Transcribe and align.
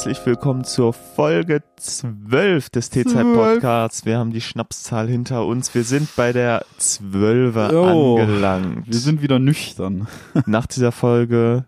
Herzlich 0.00 0.24
willkommen 0.24 0.64
zur 0.64 0.94
Folge 0.94 1.62
12 1.76 2.70
des 2.70 2.88
T-Zeit-Podcasts. 2.88 4.06
Wir 4.06 4.16
haben 4.16 4.32
die 4.32 4.40
Schnapszahl 4.40 5.08
hinter 5.08 5.44
uns. 5.44 5.74
Wir 5.74 5.84
sind 5.84 6.16
bei 6.16 6.32
der 6.32 6.64
12er 6.80 7.70
Jo, 7.70 8.16
angelangt. 8.16 8.86
Wir 8.86 8.98
sind 8.98 9.20
wieder 9.20 9.38
nüchtern. 9.38 10.08
Nach 10.46 10.64
dieser 10.64 10.90
Folge 10.90 11.66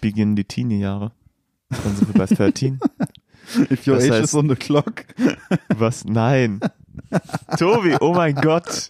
beginnen 0.00 0.34
die 0.34 0.44
Teenie-Jahre. 0.46 1.12
Dann 1.68 1.94
sind 1.94 2.14
wir 2.14 2.26
bei 2.26 2.34
13. 2.34 2.80
If 3.70 3.86
your 3.86 3.96
Das 3.96 4.04
age 4.04 4.12
heißt- 4.12 4.22
is 4.22 4.34
on 4.34 4.48
the 4.48 4.56
clock. 4.56 5.04
Was? 5.76 6.06
Nein. 6.06 6.60
Tobi, 7.58 7.96
oh 8.00 8.14
mein 8.14 8.34
Gott. 8.36 8.88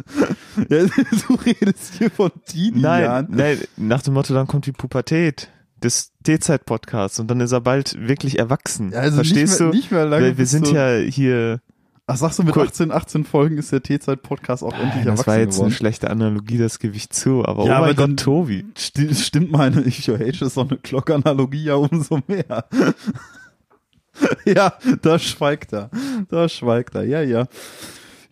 Ja, 0.69 0.85
du 1.27 1.35
redest 1.45 1.95
hier 1.99 2.13
von 2.13 2.31
Teenie 2.47 2.81
Nein, 2.81 3.27
nein, 3.29 3.59
nach 3.77 4.03
dem 4.03 4.15
Motto, 4.15 4.35
dann 4.35 4.47
kommt 4.47 4.67
die 4.67 4.73
Pubertät 4.73 5.49
des 5.85 6.13
T-Zeit-Podcasts 6.25 7.21
und 7.21 7.31
dann 7.31 7.41
ist 7.41 7.53
er 7.53 7.61
bald 7.61 7.97
wirklich 8.09 8.39
erwachsen. 8.39 8.91
Ja, 8.93 9.01
also 9.01 9.17
Verstehst 9.17 9.53
nicht 9.53 9.61
mehr, 9.61 9.71
du? 9.71 9.77
Nicht 9.77 9.91
mehr 9.93 10.07
lange. 10.07 10.25
Weil 10.27 10.39
wir 10.39 10.47
sind 10.47 10.67
zu- 10.67 10.75
ja 10.75 10.97
hier. 10.97 11.61
Ach, 12.07 12.17
sagst 12.17 12.39
du, 12.39 12.43
mit 12.43 12.55
Cool. 12.55 12.65
18, 12.67 12.93
18 12.93 13.25
Folgen 13.25 13.57
ist 13.57 13.73
der 13.73 13.83
T-Zeit-Podcast 13.83 14.63
auch 14.63 14.75
endlich 14.75 15.05
das 15.05 15.27
war 15.27 15.37
erwachsen 15.37 15.41
jetzt 15.41 15.55
eine 15.55 15.57
geworden. 15.61 15.71
schlechte 15.73 16.11
Analogie, 16.11 16.59
das 16.59 16.79
gebe 16.79 16.95
ich 16.97 17.09
zu, 17.09 17.47
aber 17.47 17.65
Ja, 17.65 17.73
oh 17.73 17.77
aber 17.77 17.87
mein 17.87 17.97
dann- 17.97 18.11
Gott, 18.17 18.21
Tobi. 18.25 18.67
Sti- 18.77 19.15
Stimmt 19.15 19.53
meine 19.53 19.81
If 19.87 20.07
your 20.09 20.17
age 20.21 20.43
is 20.43 20.59
on 20.59 20.69
the 20.69 20.77
clock 20.77 21.09
Analogie 21.11 21.65
ja 21.65 21.77
umso 21.77 22.21
mehr. 22.27 22.67
ja, 24.45 24.75
da 25.03 25.19
schweigt 25.19 25.73
er. 25.73 25.91
Da 26.29 26.49
schweigt 26.49 26.95
er. 26.95 27.05
Ja, 27.05 27.23
ja. 27.23 27.47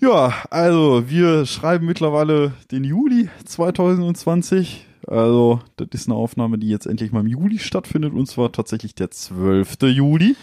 Ja, 0.01 0.35
also 0.51 1.05
wir 1.09 1.47
schreiben 1.47 1.87
mittlerweile 1.87 2.53
den 2.73 2.85
Juli 2.85 3.31
2020. 3.45 4.87
Also, 5.07 5.61
das 5.77 5.89
ist 5.93 6.09
eine 6.09 6.17
Aufnahme, 6.17 6.59
die 6.59 6.69
jetzt 6.69 6.87
endlich 6.87 7.13
mal 7.13 7.21
im 7.21 7.27
Juli 7.27 7.59
stattfindet 7.59 8.13
und 8.13 8.27
zwar 8.27 8.53
tatsächlich 8.53 8.95
der 8.95 9.11
12. 9.11 9.77
Juli. 9.83 10.37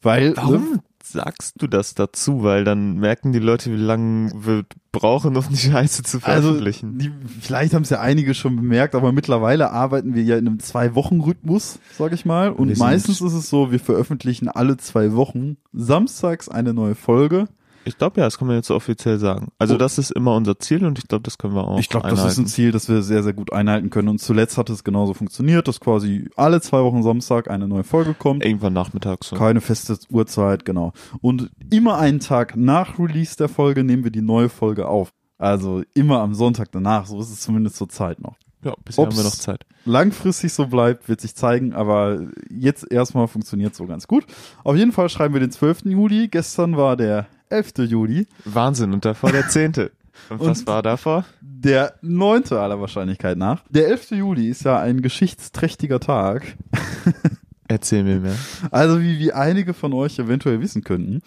Weil, 0.00 0.36
Warum 0.36 0.80
sagst 1.02 1.60
du 1.60 1.66
das 1.66 1.94
dazu? 1.94 2.42
Weil 2.42 2.64
dann 2.64 2.96
merken 2.98 3.32
die 3.32 3.38
Leute, 3.38 3.70
wie 3.72 3.76
lange 3.76 4.32
wir 4.34 4.64
brauchen, 4.90 5.36
um 5.36 5.44
die 5.50 5.56
Scheiße 5.56 6.02
zu 6.02 6.18
Also, 6.22 6.48
veröffentlichen. 6.48 6.98
die, 6.98 7.12
vielleicht 7.40 7.74
haben 7.74 7.82
es 7.82 7.90
ja 7.90 8.00
einige 8.00 8.34
schon 8.34 8.56
bemerkt, 8.56 8.94
aber 8.94 9.12
mittlerweile 9.12 9.70
arbeiten 9.70 10.14
wir 10.14 10.22
ja 10.22 10.36
in 10.38 10.46
einem 10.46 10.58
Zwei-Wochen-Rhythmus, 10.60 11.78
sag 11.96 12.12
ich 12.12 12.24
mal. 12.24 12.50
Und 12.50 12.76
meistens 12.78 13.20
ist 13.20 13.32
es 13.32 13.48
so, 13.48 13.70
wir 13.70 13.80
veröffentlichen 13.80 14.48
alle 14.48 14.76
zwei 14.76 15.12
Wochen 15.14 15.56
samstags 15.72 16.48
eine 16.48 16.72
neue 16.74 16.94
Folge. 16.94 17.46
Ich 17.84 17.98
glaube 17.98 18.20
ja, 18.20 18.26
das 18.26 18.38
kann 18.38 18.46
man 18.48 18.56
jetzt 18.56 18.68
so 18.68 18.74
offiziell 18.74 19.18
sagen. 19.18 19.48
Also 19.58 19.74
Oh. 19.74 19.78
das 19.78 19.98
ist 19.98 20.10
immer 20.10 20.34
unser 20.36 20.58
Ziel 20.58 20.84
und 20.84 20.98
ich 20.98 21.08
glaube, 21.08 21.22
das 21.22 21.38
können 21.38 21.54
wir 21.54 21.66
auch 21.66 21.78
ich 21.78 21.88
glaube, 21.88 22.08
das 22.08 22.24
ist 22.24 22.38
ein 22.38 22.46
Ziel, 22.46 22.72
das 22.72 22.88
wir 22.88 23.02
sehr, 23.02 23.22
sehr 23.22 23.32
gut 23.32 23.52
einhalten 23.52 23.90
können. 23.90 24.08
Und 24.08 24.18
zuletzt 24.20 24.58
hat 24.58 24.70
es 24.70 24.84
genauso 24.84 25.14
funktioniert, 25.14 25.66
dass 25.68 25.80
quasi 25.80 26.28
alle 26.36 26.60
zwei 26.60 26.82
Wochen 26.82 27.02
Samstag 27.02 27.50
eine 27.50 27.68
neue 27.68 27.84
Folge 27.84 28.14
kommt. 28.14 28.44
Irgendwann 28.44 28.72
nachmittags. 28.72 29.28
So. 29.28 29.36
Keine 29.36 29.60
feste 29.60 29.96
Uhrzeit, 30.10 30.64
genau. 30.64 30.92
Und 31.20 31.50
immer 31.70 31.98
einen 31.98 32.20
Tag 32.20 32.56
nach 32.56 32.98
Release 32.98 33.36
der 33.36 33.48
Folge 33.48 33.84
nehmen 33.84 34.04
wir 34.04 34.10
die 34.10 34.22
neue 34.22 34.48
Folge 34.48 34.88
auf. 34.88 35.12
Also 35.38 35.82
immer 35.94 36.20
am 36.20 36.34
Sonntag 36.34 36.70
danach, 36.72 37.06
so 37.06 37.20
ist 37.20 37.30
es 37.32 37.40
zumindest 37.40 37.76
zur 37.76 37.88
Zeit 37.88 38.20
noch. 38.20 38.36
Ja, 38.64 38.74
bisher 38.84 39.02
haben 39.02 39.08
Ob's- 39.08 39.16
wir 39.18 39.24
noch 39.24 39.32
Zeit. 39.34 39.66
langfristig 39.84 40.52
so 40.52 40.68
bleibt, 40.68 41.08
wird 41.08 41.20
sich 41.20 41.34
zeigen, 41.34 41.72
aber 41.72 42.20
jetzt 42.48 42.86
erstmal 42.92 43.26
funktioniert 43.26 43.74
so 43.74 43.86
ganz 43.86 44.06
gut. 44.06 44.24
Auf 44.62 44.76
jeden 44.76 44.92
Fall 44.92 45.08
schreiben 45.08 45.34
wir 45.34 45.40
den 45.40 45.50
12. 45.50 45.86
Juli. 45.90 46.28
Gestern 46.28 46.76
war 46.76 46.96
der 46.96 47.26
11. 47.52 47.72
Juli, 47.88 48.26
Wahnsinn. 48.44 48.92
Und 48.92 49.04
davor 49.04 49.30
der 49.32 49.48
zehnte. 49.48 49.92
Und, 50.30 50.40
was 50.40 50.60
Und- 50.60 50.66
war 50.66 50.82
davor? 50.82 51.24
der 51.40 51.94
9. 52.02 52.52
aller 52.54 52.80
Wahrscheinlichkeit 52.80 53.38
nach. 53.38 53.62
Der 53.70 53.86
11. 53.88 54.10
Juli 54.12 54.48
ist 54.48 54.64
ja 54.64 54.80
ein 54.80 55.00
geschichtsträchtiger 55.00 56.00
Tag. 56.00 56.56
Erzähl 57.68 58.02
mir 58.04 58.18
mehr. 58.20 58.34
Also 58.70 59.00
wie, 59.00 59.18
wie 59.18 59.32
einige 59.32 59.72
von 59.72 59.92
euch 59.94 60.18
eventuell 60.18 60.60
wissen 60.60 60.82
könnten, 60.82 61.22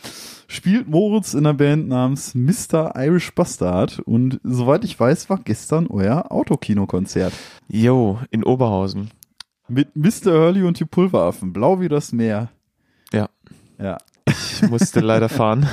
spielt 0.47 0.87
Moritz 0.87 1.33
in 1.33 1.39
einer 1.39 1.53
Band 1.55 1.87
namens 1.87 2.35
Mr. 2.35 2.93
Irish 2.97 3.33
Bastard 3.33 3.99
und 3.99 4.39
soweit 4.43 4.83
ich 4.83 4.99
weiß, 4.99 5.29
war 5.29 5.39
gestern 5.43 5.87
euer 5.87 6.31
Autokinokonzert. 6.31 7.33
Jo, 7.67 8.19
in 8.29 8.43
Oberhausen. 8.43 9.09
Mit 9.67 9.95
Mr. 9.95 10.33
Hurley 10.33 10.63
und 10.63 10.79
die 10.79 10.85
Pulveraffen, 10.85 11.51
blau 11.53 11.79
wie 11.79 11.87
das 11.87 12.11
Meer. 12.11 12.49
Ja. 13.11 13.29
Ja, 13.79 13.97
Ich 14.27 14.61
musste 14.69 14.99
leider 15.01 15.29
fahren. 15.29 15.67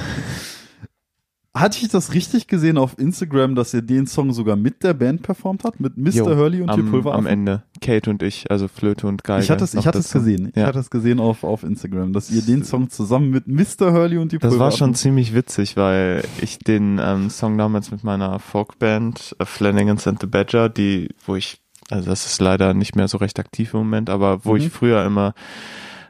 Hatte 1.55 1.79
ich 1.83 1.89
das 1.91 2.15
richtig 2.15 2.47
gesehen 2.47 2.79
auf 2.79 2.99
Instagram, 2.99 3.55
dass 3.55 3.75
ihr 3.75 3.83
den 3.83 4.07
Song 4.07 4.33
sogar 4.33 4.57
mit 4.57 4.83
der 4.83 4.95
Band 4.95 5.23
performt 5.23 5.65
habt? 5.65 5.81
Mit 5.81 5.99
Mr. 5.99 6.09
Jo, 6.11 6.25
Hurley 6.37 6.63
und 6.63 6.69
die 6.75 6.81
am, 6.81 6.91
Pulveraffen? 6.91 7.27
am 7.27 7.31
Ende. 7.31 7.63
Kate 7.83 8.09
und 8.09 8.23
ich, 8.23 8.51
also 8.51 8.69
Flöte 8.69 9.07
und 9.07 9.23
Geige. 9.23 9.45
Ich 9.45 9.51
hatte 9.51 9.65
es, 9.65 9.75
ich 9.75 9.87
hatte 9.87 9.99
es 9.99 10.11
gesehen. 10.11 10.49
Ich 10.49 10.57
Ja. 10.57 10.67
hatte 10.67 10.79
es 10.79 10.89
gesehen 10.89 11.21
auf, 11.21 11.45
auf 11.45 11.63
Instagram, 11.63 12.15
dass 12.15 12.31
ihr 12.31 12.41
den 12.41 12.65
Song 12.65 12.89
zusammen 12.89 13.29
mit 13.29 13.49
Mr. 13.49 13.93
Hurley 13.93 14.17
und 14.17 14.33
die 14.33 14.39
Das 14.39 14.59
war 14.59 14.71
schon 14.73 14.95
ziemlich 14.95 15.35
witzig, 15.35 15.77
weil 15.77 16.25
ich 16.41 16.59
den 16.59 16.99
ähm, 17.03 17.29
Song 17.29 17.59
damals 17.59 17.91
mit 17.91 18.03
meiner 18.03 18.39
Folkband 18.39 19.37
äh, 19.39 19.45
Flanagans 19.45 20.07
and 20.07 20.21
the 20.23 20.27
Badger, 20.27 20.71
die, 20.71 21.11
wo 21.27 21.37
ich, 21.37 21.61
also 21.91 22.09
das 22.09 22.25
ist 22.25 22.41
leider 22.41 22.73
nicht 22.73 22.97
mehr 22.97 23.09
so 23.09 23.19
recht 23.19 23.39
aktiv 23.39 23.75
im 23.75 23.81
Moment, 23.81 24.09
aber 24.09 24.47
wo 24.47 24.53
Mhm. 24.55 24.57
ich 24.61 24.71
früher 24.71 25.05
immer 25.05 25.35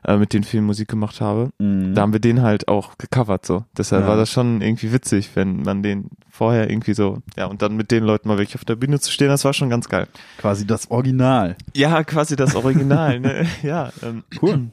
äh, 0.04 0.16
mit 0.16 0.32
denen 0.32 0.44
viel 0.44 0.60
Musik 0.62 0.88
gemacht 0.88 1.20
habe, 1.20 1.50
Mhm. 1.58 1.94
da 1.94 2.02
haben 2.02 2.12
wir 2.12 2.20
den 2.20 2.42
halt 2.42 2.68
auch 2.68 2.98
gecovert 2.98 3.46
so. 3.46 3.64
Deshalb 3.76 4.02
Ja. 4.02 4.08
war 4.08 4.16
das 4.16 4.30
schon 4.30 4.60
irgendwie 4.60 4.92
witzig, 4.92 5.30
wenn 5.34 5.62
man 5.62 5.82
den 5.82 6.10
vorher 6.28 6.70
irgendwie 6.70 6.94
so, 6.94 7.18
ja, 7.36 7.46
und 7.46 7.62
dann 7.62 7.76
mit 7.76 7.90
den 7.90 8.02
Leuten 8.04 8.28
mal 8.28 8.38
wirklich 8.38 8.56
auf 8.56 8.64
der 8.64 8.76
Bühne 8.76 8.98
zu 9.00 9.12
stehen, 9.12 9.28
das 9.28 9.44
war 9.44 9.52
schon 9.52 9.70
ganz 9.70 9.88
geil. 9.88 10.08
quasi 10.38 10.66
das 10.66 10.90
Original. 10.90 11.56
Ja, 11.74 12.02
quasi 12.04 12.34
das 12.36 12.54
Original, 12.56 13.20
ne? 13.20 13.46
Ja, 13.62 13.92
ähm, 14.02 14.24
Cool. 14.40 14.70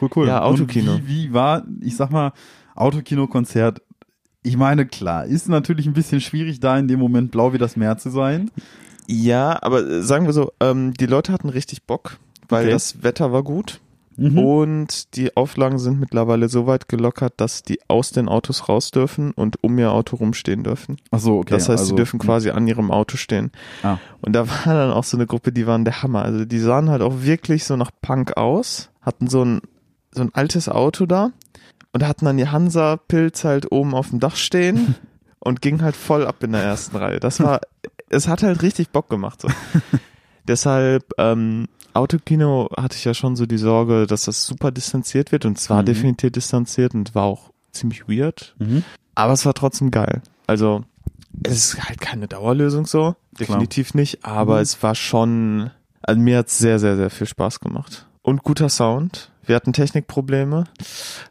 Cool, 0.00 0.08
cool. 0.16 0.26
Ja, 0.26 0.42
Autokino. 0.42 0.98
Wie, 1.04 1.06
wie 1.28 1.32
war, 1.34 1.64
ich 1.80 1.96
sag 1.96 2.10
mal, 2.10 2.32
Autokino-Konzert? 2.74 3.82
Ich 4.42 4.56
meine, 4.56 4.86
klar, 4.86 5.24
ist 5.26 5.48
natürlich 5.48 5.86
ein 5.86 5.92
bisschen 5.92 6.20
schwierig, 6.20 6.58
da 6.60 6.76
in 6.78 6.88
dem 6.88 6.98
Moment 6.98 7.30
blau 7.30 7.52
wie 7.52 7.58
das 7.58 7.76
Meer 7.76 7.96
zu 7.98 8.10
sein. 8.10 8.50
Ja, 9.06 9.58
aber 9.62 9.86
äh, 9.86 10.02
sagen 10.02 10.26
wir 10.26 10.32
so, 10.32 10.52
ähm, 10.60 10.94
die 10.94 11.06
Leute 11.06 11.32
hatten 11.32 11.48
richtig 11.48 11.84
Bock, 11.84 12.18
weil 12.48 12.62
Okay. 12.64 12.72
das 12.72 13.02
Wetter 13.02 13.32
war 13.32 13.42
gut 13.42 13.80
Mhm. 14.16 14.38
und 14.38 15.16
die 15.16 15.36
Auflagen 15.36 15.78
sind 15.78 15.98
mittlerweile 15.98 16.48
so 16.48 16.66
weit 16.66 16.88
gelockert, 16.88 17.34
dass 17.38 17.62
die 17.62 17.80
aus 17.88 18.10
den 18.10 18.28
Autos 18.28 18.68
raus 18.68 18.90
dürfen 18.90 19.32
und 19.32 19.62
um 19.62 19.78
ihr 19.78 19.90
Auto 19.92 20.16
rumstehen 20.16 20.64
dürfen. 20.64 20.96
Ach 21.10 21.18
so, 21.18 21.38
okay. 21.38 21.50
das 21.50 21.68
heißt, 21.68 21.80
also, 21.80 21.84
sie 21.86 21.94
dürfen 21.96 22.18
quasi 22.18 22.50
an 22.50 22.66
ihrem 22.68 22.90
Auto 22.90 23.16
stehen. 23.16 23.52
Ah. 23.82 23.98
Und 24.20 24.34
da 24.34 24.48
war 24.48 24.74
dann 24.74 24.90
auch 24.90 25.04
so 25.04 25.16
eine 25.16 25.26
Gruppe, 25.26 25.52
die 25.52 25.66
waren 25.66 25.84
der 25.84 26.02
Hammer. 26.02 26.22
Also 26.22 26.44
die 26.44 26.58
sahen 26.58 26.90
halt 26.90 27.02
auch 27.02 27.22
wirklich 27.22 27.64
so 27.64 27.76
nach 27.76 27.90
Punk 28.02 28.36
aus, 28.36 28.90
hatten 29.00 29.28
so 29.28 29.44
ein, 29.44 29.62
so 30.12 30.22
ein 30.22 30.30
altes 30.34 30.68
Auto 30.68 31.06
da 31.06 31.30
und 31.92 32.06
hatten 32.06 32.24
dann 32.24 32.36
die 32.36 32.48
Hansa-Pilz 32.48 33.44
halt 33.44 33.70
oben 33.72 33.94
auf 33.94 34.10
dem 34.10 34.20
Dach 34.20 34.36
stehen 34.36 34.94
und 35.38 35.62
ging 35.62 35.82
halt 35.82 35.96
voll 35.96 36.26
ab 36.26 36.42
in 36.42 36.52
der 36.52 36.62
ersten 36.62 36.96
Reihe. 36.96 37.20
Das 37.20 37.40
war, 37.40 37.60
es 38.08 38.28
hat 38.28 38.42
halt 38.42 38.62
richtig 38.62 38.90
Bock 38.90 39.08
gemacht. 39.08 39.40
So. 39.40 39.48
Deshalb, 40.48 41.12
ähm, 41.18 41.68
Autokino 41.94 42.68
hatte 42.76 42.96
ich 42.96 43.04
ja 43.04 43.14
schon 43.14 43.36
so 43.36 43.46
die 43.46 43.58
Sorge, 43.58 44.06
dass 44.06 44.24
das 44.24 44.44
super 44.46 44.70
distanziert 44.70 45.32
wird 45.32 45.44
und 45.44 45.58
es 45.58 45.68
war 45.70 45.82
Mhm. 45.82 45.86
definitiv 45.86 46.32
distanziert 46.32 46.94
und 46.94 47.14
war 47.14 47.24
auch 47.24 47.50
ziemlich 47.72 48.08
weird. 48.08 48.54
Mhm. 48.58 48.82
Aber 49.14 49.32
es 49.32 49.44
war 49.44 49.54
trotzdem 49.54 49.90
geil. 49.90 50.22
Also, 50.46 50.84
es 51.42 51.74
ist 51.74 51.88
halt 51.88 52.00
keine 52.00 52.28
Dauerlösung 52.28 52.86
so. 52.86 53.14
Definitiv 53.38 53.94
nicht. 53.94 54.24
Aber 54.24 54.56
Mhm. 54.56 54.62
es 54.62 54.82
war 54.82 54.94
schon, 54.94 55.70
also 56.02 56.20
mir 56.20 56.38
hat 56.38 56.50
sehr, 56.50 56.78
sehr, 56.78 56.96
sehr 56.96 57.10
viel 57.10 57.26
Spaß 57.26 57.60
gemacht. 57.60 58.06
Und 58.22 58.44
guter 58.44 58.68
Sound. 58.68 59.30
Wir 59.44 59.56
hatten 59.56 59.72
Technikprobleme. 59.72 60.64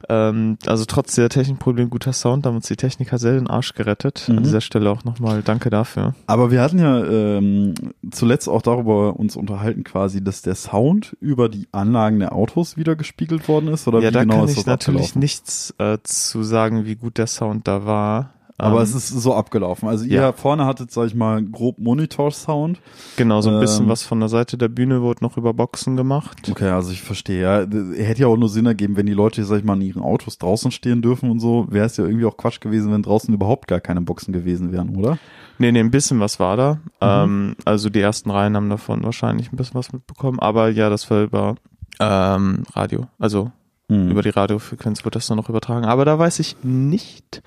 Ähm, 0.09 0.57
also 0.65 0.83
trotz 0.85 1.15
der 1.15 1.29
Technikprobleme 1.29 1.89
guter 1.89 2.11
Sound, 2.11 2.45
da 2.45 2.49
haben 2.49 2.57
uns 2.57 2.67
die 2.67 2.75
Techniker 2.75 3.17
sehr 3.17 3.33
den 3.33 3.47
Arsch 3.47 3.73
gerettet. 3.73 4.25
Mhm. 4.27 4.37
An 4.37 4.43
dieser 4.43 4.59
Stelle 4.59 4.91
auch 4.91 5.05
nochmal 5.05 5.41
danke 5.41 5.69
dafür. 5.69 6.13
Aber 6.27 6.51
wir 6.51 6.61
hatten 6.61 6.79
ja 6.79 7.01
ähm, 7.05 7.73
zuletzt 8.11 8.49
auch 8.49 8.61
darüber 8.61 9.15
uns 9.15 9.37
unterhalten, 9.37 9.85
quasi, 9.85 10.21
dass 10.21 10.41
der 10.41 10.55
Sound 10.55 11.15
über 11.21 11.47
die 11.47 11.69
Anlagen 11.71 12.19
der 12.19 12.33
Autos 12.33 12.75
wieder 12.75 12.97
gespiegelt 12.97 13.47
worden 13.47 13.69
ist. 13.69 13.87
Oder 13.87 14.01
ja, 14.01 14.09
wie 14.09 14.13
da 14.13 14.21
genau 14.23 14.39
kann 14.39 14.45
ist 14.45 14.57
ich 14.57 14.65
natürlich 14.65 15.01
abgelaufen? 15.01 15.19
nichts 15.19 15.73
äh, 15.77 15.97
zu 16.03 16.43
sagen, 16.43 16.85
wie 16.85 16.95
gut 16.95 17.17
der 17.17 17.27
Sound 17.27 17.67
da 17.67 17.85
war. 17.85 18.33
Aber 18.61 18.77
Ähm, 18.77 18.83
es 18.83 18.93
ist 18.93 19.07
so 19.09 19.33
abgelaufen. 19.33 19.89
Also 19.89 20.05
ihr 20.05 20.21
ja. 20.21 20.31
vorne 20.33 20.65
hattet, 20.65 20.91
sag 20.91 21.07
ich 21.07 21.15
mal, 21.15 21.43
grob 21.43 21.79
Monitor-Sound. 21.79 22.79
Genau, 23.17 23.41
so 23.41 23.49
ein 23.49 23.59
bisschen 23.59 23.85
ähm, 23.85 23.89
was 23.89 24.03
von 24.03 24.19
der 24.19 24.29
Seite 24.29 24.55
der 24.55 24.67
Bühne 24.67 25.01
wurde 25.01 25.23
noch 25.23 25.35
über 25.35 25.51
Boxen 25.53 25.97
gemacht. 25.97 26.47
Okay, 26.49 26.69
also 26.69 26.91
ich 26.91 27.01
verstehe, 27.01 27.41
ja. 27.41 27.59
Hätte 27.97 28.21
ja 28.21 28.27
auch 28.27 28.37
nur 28.37 28.49
Sinn 28.49 28.67
ergeben, 28.67 28.97
wenn 28.97 29.07
die 29.07 29.13
Leute, 29.13 29.43
sag 29.45 29.57
ich 29.57 29.63
mal, 29.63 29.73
in 29.73 29.81
ihren 29.81 30.01
Autos 30.03 30.37
draußen 30.37 30.69
stehen 30.69 31.01
dürfen 31.01 31.31
und 31.31 31.39
so, 31.39 31.65
wäre 31.71 31.87
es 31.87 31.97
ja 31.97 32.05
irgendwie 32.05 32.25
auch 32.25 32.37
Quatsch 32.37 32.61
gewesen, 32.61 32.91
wenn 32.93 33.01
draußen 33.01 33.33
überhaupt 33.33 33.67
gar 33.67 33.79
keine 33.79 34.01
Boxen 34.01 34.31
gewesen 34.31 34.71
wären, 34.71 34.95
oder? 34.95 35.17
Nee, 35.57 35.71
nee, 35.71 35.79
ein 35.79 35.89
bisschen 35.91 36.19
was 36.19 36.39
war 36.39 36.55
da. 36.55 36.73
Mhm. 36.73 36.79
Ähm, 37.01 37.55
also 37.65 37.89
die 37.89 37.99
ersten 38.01 38.29
Reihen 38.29 38.55
haben 38.55 38.69
davon 38.69 39.03
wahrscheinlich 39.03 39.51
ein 39.51 39.57
bisschen 39.57 39.75
was 39.75 39.91
mitbekommen. 39.91 40.39
Aber 40.39 40.69
ja, 40.69 40.89
das 40.91 41.09
war 41.09 41.23
über 41.23 41.55
ähm, 41.99 42.63
Radio. 42.73 43.07
Also 43.17 43.51
Hm. 43.91 44.09
über 44.09 44.21
die 44.21 44.29
Radiofrequenz 44.29 45.03
wird 45.03 45.15
das 45.17 45.27
dann 45.27 45.35
noch 45.35 45.49
übertragen. 45.49 45.83
Aber 45.85 46.05
da 46.05 46.17
weiß 46.17 46.39
ich 46.39 46.55
nicht, 46.63 47.43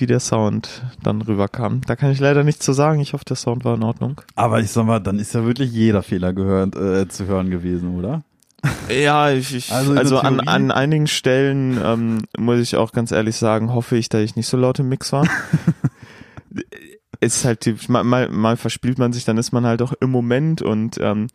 wie 0.00 0.06
der 0.06 0.20
Sound 0.20 0.82
dann 1.02 1.22
rüberkam. 1.22 1.80
Da 1.86 1.96
kann 1.96 2.10
ich 2.10 2.20
leider 2.20 2.44
nichts 2.44 2.64
zu 2.64 2.72
sagen. 2.72 3.00
Ich 3.00 3.12
hoffe, 3.12 3.24
der 3.24 3.36
Sound 3.36 3.64
war 3.64 3.74
in 3.74 3.82
Ordnung. 3.82 4.20
Aber 4.34 4.60
ich 4.60 4.70
sag 4.70 4.86
mal, 4.86 4.98
dann 5.00 5.18
ist 5.18 5.34
ja 5.34 5.44
wirklich 5.44 5.72
jeder 5.72 6.02
Fehler 6.02 6.32
gehört, 6.32 6.76
äh, 6.76 7.08
zu 7.08 7.26
hören 7.26 7.50
gewesen, 7.50 7.98
oder? 7.98 8.22
Ja, 8.88 9.30
ich, 9.30 9.54
ich 9.54 9.72
Also 9.72 9.92
also, 9.92 10.18
an, 10.18 10.40
an 10.40 10.70
einigen 10.72 11.06
Stellen 11.06 11.78
ähm, 11.82 12.18
muss 12.36 12.58
ich 12.58 12.76
auch 12.76 12.92
ganz 12.92 13.12
ehrlich 13.12 13.36
sagen, 13.36 13.72
hoffe 13.72 13.96
ich, 13.96 14.08
dass 14.08 14.22
ich 14.22 14.34
nicht 14.34 14.48
so 14.48 14.56
laut 14.56 14.78
im 14.80 14.88
Mix 14.88 15.12
war. 15.12 15.26
ist 17.20 17.44
halt 17.44 17.60
typisch, 17.60 17.88
mal, 17.88 18.04
mal, 18.04 18.28
mal 18.30 18.56
verspielt 18.56 18.98
man 18.98 19.12
sich, 19.12 19.24
dann 19.24 19.38
ist 19.38 19.52
man 19.52 19.64
halt 19.66 19.82
auch 19.82 19.92
im 20.00 20.10
Moment 20.10 20.62
und 20.62 20.98
ähm, 21.00 21.28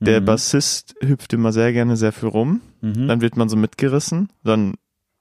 der 0.00 0.20
Mhm. 0.20 0.24
Bassist 0.24 0.94
hüpft 1.02 1.32
immer 1.34 1.52
sehr 1.52 1.72
gerne 1.72 1.96
sehr 1.96 2.12
viel 2.12 2.30
rum. 2.30 2.62
Mhm. 2.80 3.06
Dann 3.06 3.20
wird 3.20 3.36
man 3.36 3.50
so 3.50 3.56
mitgerissen. 3.56 4.30
Dann 4.42 4.74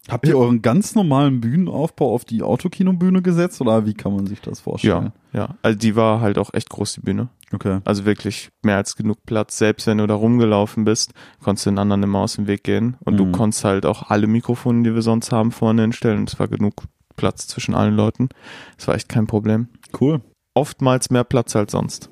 Habt 0.10 0.28
ihr 0.28 0.38
euren 0.38 0.62
ganz 0.62 0.96
normalen 0.96 1.40
Bühnenaufbau 1.42 2.14
auf 2.14 2.26
die 2.26 2.42
Autokinobühne 2.44 3.22
gesetzt 3.22 3.62
oder 3.62 3.86
wie 3.86 3.94
kann 3.94 4.16
man 4.16 4.26
sich 4.28 4.42
das 4.42 4.60
ja, 4.60 4.64
vorstellen? 4.64 5.14
ja. 5.34 5.56
Also 5.62 5.78
die 5.78 5.96
war 5.96 6.22
halt 6.22 6.38
auch 6.38 6.54
echt 6.54 6.70
groß, 6.70 6.94
die 6.94 7.02
Bühne. 7.02 7.30
Okay. 7.52 7.80
Also 7.86 8.06
wirklich 8.06 8.50
mehr 8.64 8.78
als 8.78 8.96
genug 8.96 9.18
Platz. 9.26 9.58
Selbst 9.58 9.88
wenn 9.88 9.98
du 10.00 10.08
da 10.08 10.14
rumgelaufen 10.16 10.86
bist, 10.86 11.14
konntest 11.44 11.66
du 11.66 11.72
den 11.72 11.80
anderen 11.80 12.04
immer 12.04 12.20
aus 12.20 12.36
dem 12.36 12.48
Weg 12.48 12.64
gehen. 12.64 12.98
Und 13.06 13.18
du 13.18 13.26
Mhm. 13.26 13.32
konntest 13.32 13.64
halt 13.64 13.86
auch 13.86 14.10
alle 14.10 14.28
Mikrofone, 14.28 14.84
die 14.84 14.94
wir 14.94 15.02
sonst 15.02 15.32
haben, 15.32 15.52
vorne 15.52 15.82
hinstellen. 15.84 16.20
Und 16.20 16.30
es 16.34 16.40
war 16.40 16.48
genug 16.48 16.84
Platz 17.16 17.48
zwischen 17.48 17.74
allen 17.76 17.96
Leuten. 17.96 18.30
Es 18.78 18.88
war 18.88 18.96
echt 18.96 19.10
kein 19.10 19.28
Problem. 19.28 19.68
Cool. 20.00 20.22
Oftmals 20.54 21.10
mehr 21.10 21.24
Platz 21.24 21.56
als 21.56 21.72
sonst. 21.72 22.10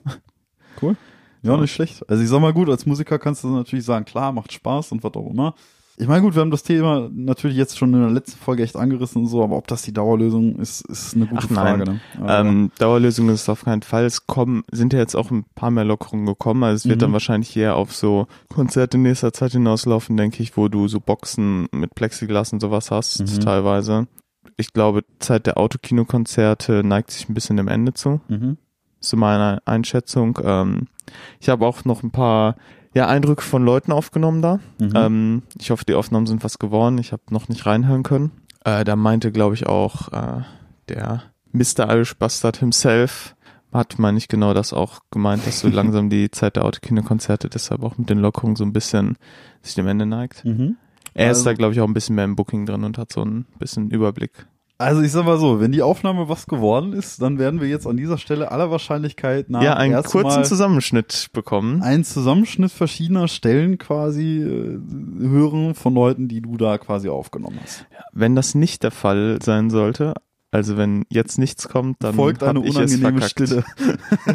Ja, 1.44 1.56
nicht 1.58 1.74
schlecht. 1.74 2.08
Also 2.10 2.24
ich 2.24 2.30
sag 2.30 2.42
mal 2.42 2.52
gut, 2.54 2.68
als 2.70 2.86
Musiker 2.86 3.20
kannst 3.20 3.44
du 3.44 3.48
natürlich 3.50 3.86
sagen, 3.86 4.06
klar, 4.06 4.32
macht 4.32 4.52
Spaß 4.52 4.92
und 4.92 5.04
was 5.04 5.14
auch 5.14 5.30
immer. 5.30 5.54
Ich 6.00 6.08
meine 6.08 6.22
gut, 6.22 6.36
wir 6.36 6.42
haben 6.42 6.52
das 6.52 6.62
Thema 6.62 7.10
natürlich 7.12 7.58
jetzt 7.58 7.76
schon 7.76 7.92
in 7.94 8.00
der 8.02 8.12
letzten 8.12 8.38
Folge 8.38 8.62
echt 8.62 8.76
angerissen 8.76 9.24
und 9.24 9.28
so, 9.30 9.44
aber 9.44 9.58
ob 9.58 9.66
das 9.68 9.82
die 9.82 9.94
Dauerlösung 9.94 10.58
ist, 10.58 10.82
ist 10.82 11.16
eine 11.16 11.26
gute 11.26 11.48
Ach. 11.50 11.54
Frage. 11.56 11.86
Ne? 11.86 12.00
Aber- 12.22 12.40
Ähm, 12.40 12.72
Dauerlösung 12.78 13.30
ist 13.30 13.50
auf 13.50 13.66
keinen 13.66 13.82
Fall. 13.82 14.06
Es 14.06 14.28
kommen, 14.28 14.64
sind 14.72 14.94
ja 14.94 15.00
jetzt 15.00 15.16
auch 15.16 15.32
ein 15.32 15.46
paar 15.56 15.72
mehr 15.72 15.86
Lockerungen 15.86 16.28
gekommen. 16.28 16.64
Also 16.64 16.76
es 16.76 16.86
wird 16.88 16.98
Mhm. 16.98 17.02
dann 17.02 17.14
wahrscheinlich 17.14 17.58
eher 17.58 17.76
auf 17.78 17.96
so 17.96 18.28
Konzerte 18.54 18.98
in 18.98 19.04
nächster 19.04 19.34
Zeit 19.34 19.54
hinauslaufen, 19.54 20.16
denke 20.18 20.44
ich, 20.44 20.56
wo 20.56 20.68
du 20.68 20.88
so 20.88 21.00
Boxen 21.00 21.68
mit 21.72 21.96
Plexiglas 21.96 22.54
und 22.54 22.60
sowas 22.60 22.92
hast, 22.92 23.22
Mhm. 23.22 23.40
teilweise. 23.40 24.08
Ich 24.56 24.74
glaube, 24.74 25.04
Zeit 25.18 25.48
der 25.48 25.58
Autokinokonzerte 25.58 26.84
neigt 26.84 27.10
sich 27.12 27.28
ein 27.28 27.34
bisschen 27.34 27.58
dem 27.58 27.68
Ende 27.68 27.94
zu. 27.94 28.22
mhm. 28.28 28.58
so 29.00 29.16
meine 29.16 29.62
Einschätzung. 29.66 30.40
Ähm, 30.44 30.88
ich 31.40 31.50
habe 31.50 31.66
auch 31.68 31.86
noch 31.86 32.02
ein 32.02 32.10
paar 32.10 32.56
ja, 32.98 33.08
Eindrücke 33.08 33.44
von 33.44 33.64
Leuten 33.64 33.92
aufgenommen 33.92 34.42
da. 34.42 34.60
Mhm. 34.80 34.92
Ähm, 34.96 35.44
ich 35.60 35.72
hoffe, 35.72 35.86
die 35.86 35.94
Aufnahmen 35.94 36.26
sind 36.28 36.44
was 36.44 36.60
geworden. 36.60 36.98
Ich 36.98 37.12
habe 37.12 37.22
noch 37.30 37.48
nicht 37.50 37.66
reinhören 37.66 38.04
können. 38.04 38.32
Äh, 38.66 38.84
da 38.84 38.96
meinte, 38.96 39.32
glaube 39.32 39.56
ich, 39.56 39.68
auch 39.68 40.12
äh, 40.12 40.42
der 40.90 41.24
Mr. 41.54 41.90
Irish 41.90 42.16
Bastard 42.16 42.58
himself, 42.58 43.36
hat, 43.74 44.00
meine 44.00 44.18
ich, 44.18 44.28
genau 44.28 44.54
das 44.54 44.74
auch 44.74 45.00
gemeint, 45.12 45.46
dass 45.46 45.60
so 45.60 45.68
langsam 45.80 46.10
die 46.10 46.32
Zeit 46.32 46.56
der 46.56 46.66
Autokino-Konzerte 46.66 47.50
deshalb 47.50 47.84
auch 47.84 47.98
mit 47.98 48.10
den 48.10 48.18
Lockerungen 48.20 48.56
so 48.56 48.64
ein 48.64 48.74
bisschen 48.74 49.18
sich 49.62 49.76
dem 49.76 49.88
Ende 49.88 50.06
neigt. 50.06 50.44
Mhm. 50.46 50.78
Er 51.14 51.30
Also- 51.30 51.40
ist 51.42 51.46
da, 51.46 51.54
glaube 51.54 51.74
ich, 51.74 51.82
auch 51.82 51.88
ein 51.88 51.94
bisschen 51.94 52.16
mehr 52.16 52.26
im 52.26 52.36
Booking 52.36 52.66
drin 52.66 52.84
und 52.84 52.98
hat 52.98 53.12
so 53.14 53.24
ein 53.24 53.46
bisschen 53.60 53.90
Überblick. 53.92 54.48
Also 54.80 55.02
ich 55.02 55.12
sag 55.12 55.26
mal 55.26 55.40
so, 55.40 55.60
wenn 55.60 55.72
die 55.72 55.82
Aufnahme 55.82 56.30
was 56.30 56.46
geworden 56.46 56.94
ist, 56.94 57.20
dann 57.20 57.40
werden 57.40 57.60
wir 57.62 57.68
jetzt 57.68 57.88
an 57.88 57.98
dieser 57.98 58.20
Stelle 58.20 58.52
aller 58.52 58.70
Wahrscheinlichkeit 58.70 59.50
nach 59.50 59.64
ja, 59.64 59.76
einen 59.76 60.04
kurzen 60.04 60.46
Zusammenschnitt 60.46 61.30
bekommen. 61.34 61.82
einen 61.82 62.04
Zusammenschnitt 62.04 62.72
verschiedener 62.72 63.28
Stellen 63.28 63.80
quasi 63.80 64.40
äh, 64.40 64.80
hören 65.20 65.74
von 65.74 65.96
Leuten, 65.96 66.28
die 66.28 66.42
du 66.42 66.58
da 66.58 66.78
quasi 66.78 67.10
aufgenommen 67.10 67.60
hast. 67.64 67.88
Wenn 68.14 68.36
das 68.36 68.54
nicht 68.54 68.84
der 68.84 68.92
Fall 68.92 69.40
sein 69.42 69.72
sollte, 69.72 70.14
also 70.52 70.78
wenn 70.78 71.06
jetzt 71.10 71.40
nichts 71.40 71.68
kommt, 71.68 72.04
dann 72.04 72.14
folgt 72.16 72.44
eine 72.44 72.60
unangenehme. 72.60 73.22
Stille. 73.24 73.64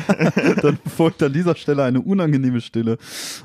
dann 0.63 0.79
folgt 0.87 1.23
an 1.23 1.33
dieser 1.33 1.55
Stelle 1.55 1.85
eine 1.85 2.01
unangenehme 2.01 2.61
Stille. 2.61 2.99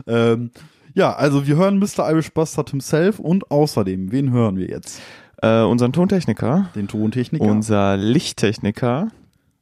Ähm, 0.07 0.51
ja, 0.93 1.13
also 1.15 1.45
wir 1.45 1.55
hören 1.57 1.77
Mr. 1.77 2.09
Irish 2.09 2.33
Bastard 2.33 2.71
himself 2.71 3.19
und 3.19 3.51
außerdem, 3.51 4.11
wen 4.11 4.31
hören 4.31 4.57
wir 4.57 4.67
jetzt? 4.67 4.99
Äh, 5.41 5.61
unseren 5.63 5.93
Tontechniker, 5.93 6.69
Den 6.75 6.87
Tontechniker. 6.87 7.45
unser 7.45 7.95
Lichttechniker, 7.97 9.09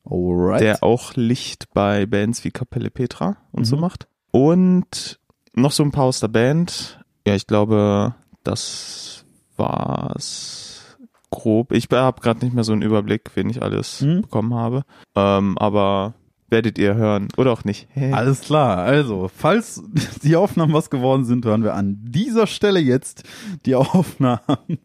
Alright. 0.10 0.62
der 0.62 0.84
auch 0.84 1.14
Licht 1.16 1.66
bei 1.74 2.06
Bands 2.06 2.44
wie 2.44 2.52
Kapelle 2.52 2.90
Petra 2.90 3.38
und 3.52 3.66
so 3.66 3.76
Mhm. 3.76 3.82
macht. 3.82 4.08
Und 4.32 5.20
noch 5.54 5.72
so 5.72 5.84
ein 5.84 5.92
paar 5.92 6.06
aus 6.06 6.20
der 6.20 6.28
Band. 6.30 7.00
Ja, 7.28 7.36
ich 7.36 7.48
glaube, 7.48 8.16
das 8.44 9.26
war's 9.58 10.98
grob. 11.32 11.72
Ich 11.74 11.88
habe 11.92 12.22
gerade 12.22 12.46
nicht 12.46 12.54
mehr 12.54 12.64
so 12.64 12.72
einen 12.74 12.82
Überblick, 12.82 13.32
wen 13.36 13.50
ich 13.50 13.62
alles 13.62 14.02
Mhm. 14.02 14.22
bekommen 14.22 14.54
habe. 14.54 14.84
Ähm, 15.16 15.58
aber 15.58 16.14
werdet 16.50 16.78
ihr 16.78 16.96
hören 16.96 17.28
oder 17.38 17.52
auch 17.52 17.64
nicht. 17.66 17.88
Alles 18.14 18.42
klar, 18.42 18.78
also, 18.78 19.30
falls 19.36 19.82
die 20.24 20.36
Aufnahmen 20.36 20.74
was 20.74 20.90
geworden 20.92 21.26
sind, 21.26 21.44
hören 21.44 21.64
wir 21.64 21.74
an 21.74 21.98
dieser 22.04 22.46
Stelle 22.48 22.80
jetzt 22.80 23.24
die 23.66 23.74
Aufnahmen. 23.76 24.78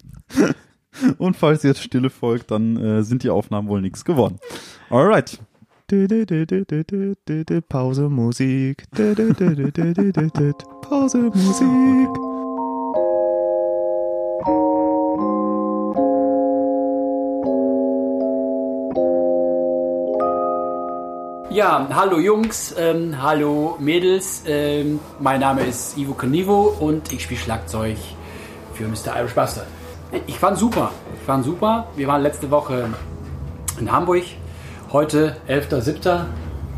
Und 1.18 1.36
falls 1.36 1.62
jetzt 1.62 1.82
Stille 1.82 2.10
folgt, 2.10 2.50
dann 2.50 2.76
äh, 2.76 3.02
sind 3.02 3.22
die 3.22 3.30
Aufnahmen 3.30 3.68
wohl 3.68 3.80
nichts 3.80 4.04
geworden. 4.04 4.38
Alright. 4.90 5.38
Pause 7.68 8.08
Musik. 8.08 8.84
Pause 10.82 11.18
Musik. 11.34 12.30
Ja, 21.52 21.88
hallo 21.92 22.20
Jungs, 22.20 22.76
ähm, 22.78 23.20
hallo 23.20 23.76
Mädels. 23.80 24.44
Ähm, 24.46 25.00
mein 25.18 25.40
Name 25.40 25.62
ist 25.62 25.98
Ivo 25.98 26.14
Canivo 26.14 26.76
und 26.78 27.12
ich 27.12 27.24
spiele 27.24 27.40
Schlagzeug 27.40 27.96
für 28.74 28.86
Mr. 28.86 29.18
Irish 29.18 29.34
Bastard. 29.34 29.66
Ich 30.26 30.38
fand 30.38 30.58
super. 30.58 30.90
Ich 31.14 31.24
fand 31.24 31.44
super. 31.44 31.86
Wir 31.94 32.08
waren 32.08 32.22
letzte 32.22 32.50
Woche 32.50 32.88
in 33.78 33.92
Hamburg. 33.92 34.24
Heute, 34.92 35.36
11.07., 35.48 36.24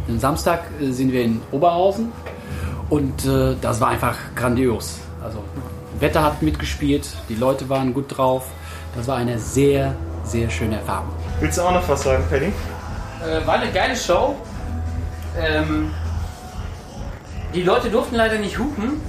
den 0.06 0.20
Samstag, 0.20 0.64
äh, 0.80 0.90
sind 0.90 1.12
wir 1.12 1.22
in 1.22 1.40
Oberhausen. 1.50 2.12
Und 2.90 3.24
äh, 3.24 3.54
das 3.60 3.80
war 3.80 3.88
einfach 3.88 4.16
grandios. 4.34 5.00
Also, 5.24 5.42
Wetter 5.98 6.22
hat 6.22 6.42
mitgespielt, 6.42 7.08
die 7.28 7.36
Leute 7.36 7.68
waren 7.68 7.94
gut 7.94 8.16
drauf. 8.16 8.48
Das 8.94 9.06
war 9.06 9.16
eine 9.16 9.38
sehr, 9.38 9.94
sehr 10.24 10.50
schöne 10.50 10.76
Erfahrung. 10.76 11.08
Willst 11.40 11.56
du 11.56 11.62
auch 11.62 11.72
noch 11.72 11.88
was 11.88 12.02
sagen, 12.02 12.24
Paddy? 12.28 12.46
Äh, 12.46 13.46
war 13.46 13.54
eine 13.54 13.72
geile 13.72 13.96
Show. 13.96 14.34
Ähm, 15.40 15.90
die 17.54 17.62
Leute 17.62 17.88
durften 17.88 18.16
leider 18.16 18.38
nicht 18.38 18.58
hupen, 18.58 19.00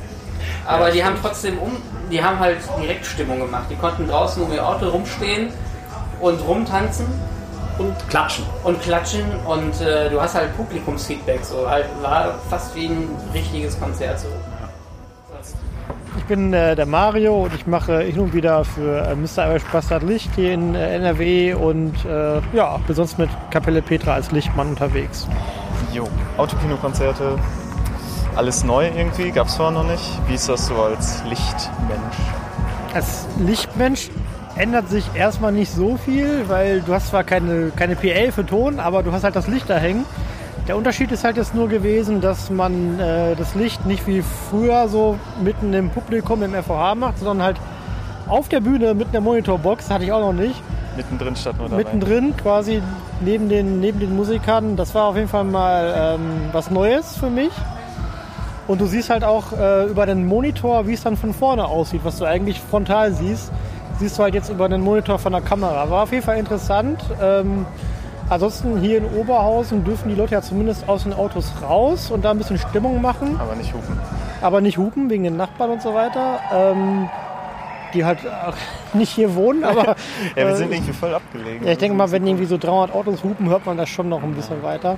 aber 0.65 0.91
die 0.91 1.03
haben 1.03 1.15
trotzdem 1.22 1.58
um, 1.60 1.72
die 2.12 2.24
haben 2.24 2.39
halt 2.39 2.58
direkt 2.82 3.05
Stimmung 3.05 3.39
gemacht. 3.39 3.65
Die 3.70 3.75
konnten 3.75 4.08
draußen 4.08 4.41
um 4.43 4.51
ihr 4.51 4.65
Auto 4.65 4.88
rumstehen 4.89 5.50
und 6.22 6.39
rumtanzen 6.48 7.05
Und 7.77 7.96
klatschen. 8.10 8.46
und 8.63 8.82
klatschen 8.82 9.24
und 9.46 9.82
äh, 9.82 10.10
du 10.10 10.22
hast 10.22 10.36
halt 10.36 10.55
Publikumsfeedback 10.55 11.43
so 11.43 11.70
halt 11.70 11.86
war 12.01 12.36
fast 12.50 12.75
wie 12.75 12.86
ein 12.86 13.10
richtiges 13.34 13.79
Konzert 13.79 14.20
so. 14.20 14.27
Ich 16.17 16.25
bin 16.25 16.53
äh, 16.53 16.75
der 16.75 16.86
Mario 16.86 17.43
und 17.43 17.53
ich 17.55 17.65
mache 17.67 18.00
hin 18.00 18.20
und 18.20 18.34
wieder 18.34 18.63
für 18.63 19.00
äh, 19.08 19.15
Mr. 19.15 19.50
Irish 19.50 19.63
Bastard 19.74 20.03
Licht 20.03 20.29
hier 20.36 20.53
in 20.53 20.74
äh, 20.75 20.96
NRW 20.96 21.53
und 21.55 21.93
äh, 22.05 22.39
ja, 22.53 22.77
bin 22.86 22.96
sonst 22.96 23.17
mit 23.17 23.29
Kapelle 23.50 23.82
Petra 23.82 24.13
als 24.13 24.32
Lichtmann 24.32 24.70
unterwegs. 24.70 25.27
Jo, 25.91 26.08
Autokinokonzerte. 26.38 27.38
Alles 28.36 28.63
neu 28.63 28.88
irgendwie, 28.88 29.30
gab's 29.32 29.56
vorher 29.56 29.84
noch 29.84 29.90
nicht. 29.90 30.04
Wie 30.28 30.34
ist 30.34 30.50
das 30.50 30.66
so 30.66 30.75
als 30.75 31.24
Lichtmensch? 31.25 32.18
Als 32.94 33.28
Lichtmensch 33.38 34.10
ändert 34.56 34.90
sich 34.90 35.06
erstmal 35.13 35.52
nicht 35.52 35.72
so 35.72 35.98
viel, 35.98 36.46
weil 36.48 36.82
du 36.82 36.94
hast 36.94 37.10
zwar 37.10 37.24
keine, 37.24 37.72
keine 37.75 37.96
PL 37.96 38.32
für 38.32 38.46
Ton, 38.46 38.80
aber 38.80 39.04
du 39.04 39.12
hast 39.12 39.24
halt 39.24 39.36
das 39.36 39.48
Licht 39.48 39.70
da 39.70 39.78
hängen. 39.78 40.06
Der 40.68 40.78
Unterschied 40.78 41.12
ist 41.12 41.24
halt 41.24 41.38
jetzt 41.38 41.54
nur 41.54 41.70
gewesen, 41.70 42.22
dass 42.22 42.50
man 42.50 43.00
äh, 43.00 43.36
das 43.36 43.54
Licht 43.54 43.86
nicht 43.86 44.08
wie 44.08 44.24
früher 44.50 44.88
so 44.88 45.20
mitten 45.44 45.74
im 45.74 45.92
Publikum 45.92 46.42
im 46.42 46.54
FOH 46.54 46.96
macht, 46.96 47.20
sondern 47.20 47.44
halt 47.44 47.58
auf 48.28 48.50
der 48.50 48.62
Bühne 48.62 48.96
mit 48.96 49.10
einer 49.10 49.22
Monitorbox, 49.22 49.92
hatte 49.92 50.06
ich 50.06 50.12
auch 50.12 50.22
noch 50.22 50.34
nicht. 50.34 50.60
Mittendrin 50.96 51.36
statt 51.36 51.56
nur 51.58 51.70
dabei. 51.70 51.84
mittendrin 51.84 52.36
quasi 52.38 52.82
neben 53.22 53.50
den, 53.50 53.80
neben 53.80 54.00
den 54.00 54.16
Musikern. 54.16 54.75
Das 54.75 54.96
war 54.96 55.06
auf 55.06 55.16
jeden 55.18 55.28
Fall 55.28 55.44
mal 55.44 56.16
ähm, 56.16 56.50
was 56.52 56.72
Neues 56.72 57.18
für 57.18 57.30
mich. 57.30 57.52
Und 58.67 58.79
du 58.79 58.86
siehst 58.86 59.10
halt 59.10 59.24
auch 59.24 59.51
äh, 59.51 59.86
über 59.86 60.05
den 60.05 60.25
Monitor, 60.25 60.88
wie 60.88 60.93
es 60.93 61.03
dann 61.03 61.17
von 61.17 61.34
vorne 61.34 61.65
aussieht, 61.65 62.01
was 62.03 62.17
du 62.20 62.25
eigentlich 62.25 62.60
frontal 62.62 63.12
siehst. 63.13 63.51
Siehst 64.00 64.17
du 64.17 64.24
halt 64.24 64.34
jetzt 64.34 64.50
über 64.50 64.70
den 64.70 64.82
Monitor 64.82 65.20
von 65.20 65.34
der 65.34 65.41
Kamera. 65.41 65.89
War 65.89 66.03
auf 66.03 66.12
jeden 66.12 66.24
Fall 66.24 66.38
interessant. 66.38 67.00
Ähm, 67.22 67.65
ansonsten 68.29 68.79
hier 68.79 68.98
in 69.00 69.05
Oberhausen 69.05 69.84
dürfen 69.84 70.10
die 70.10 70.15
Leute 70.15 70.34
ja 70.36 70.41
zumindest 70.41 70.88
aus 70.88 71.03
den 71.03 71.13
Autos 71.13 71.51
raus 71.62 72.10
und 72.10 72.24
da 72.25 72.32
ein 72.32 72.38
bisschen 72.38 72.58
Stimmung 72.58 73.01
machen 73.01 73.38
Aber 73.39 73.55
nicht 73.55 73.74
hupen. 73.74 74.00
aber 74.41 74.62
nicht 74.62 74.77
hupen 74.77 75.10
wegen 75.10 75.24
den 75.24 75.36
Nachbarn 75.38 75.72
und 75.72 75.82
so 75.82 75.93
weiter. 75.93 76.39
Ähm, 76.53 77.10
die 77.93 78.03
halt 78.05 78.20
äh, 78.24 78.29
nicht 78.98 79.12
hier 79.12 79.36
wohnen, 79.36 79.63
aber 79.65 79.86
Ja, 79.89 79.96
wir 80.36 80.48
äh, 80.48 80.55
sind 80.55 80.72
irgendwie 80.72 80.93
voll 80.93 81.13
abgelegen. 81.13 81.65
ja, 81.65 81.74
ich 81.74 81.77
denke 81.77 81.96
mal, 81.98 82.10
wenn 82.12 82.25
irgendwie 82.25 82.46
so 82.46 82.58
300 82.58 82.96
Autos 82.96 83.24
hupen, 83.24 83.50
hört 83.50 83.65
man 83.65 83.77
das 83.77 83.89
schon 83.89 84.10
noch 84.10 84.24
ein 84.24 84.34
bisschen 84.34 84.63
weiter. 84.63 84.98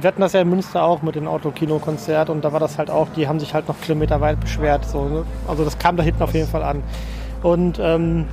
Wir 0.00 0.08
hatten 0.08 0.20
das 0.20 0.32
ja 0.32 0.40
in 0.40 0.50
Münster 0.50 0.84
auch 0.84 1.02
mit 1.02 1.14
dem 1.14 1.28
Autokino-Konzert 1.28 2.30
und 2.30 2.44
da 2.44 2.52
war 2.52 2.60
das 2.60 2.78
halt 2.78 2.90
auch, 2.90 3.08
die 3.16 3.28
haben 3.28 3.40
sich 3.40 3.54
halt 3.54 3.68
noch 3.68 3.80
kilometerweit 3.80 4.40
beschwert. 4.40 4.84
So, 4.84 5.04
ne? 5.04 5.24
Also 5.46 5.64
das 5.64 5.78
kam 5.78 5.96
da 5.96 6.02
hinten 6.02 6.22
auf 6.22 6.34
jeden 6.34 6.48
Fall 6.48 6.62
an. 6.62 6.82
Und 7.42 7.78
ähm, 7.80 8.26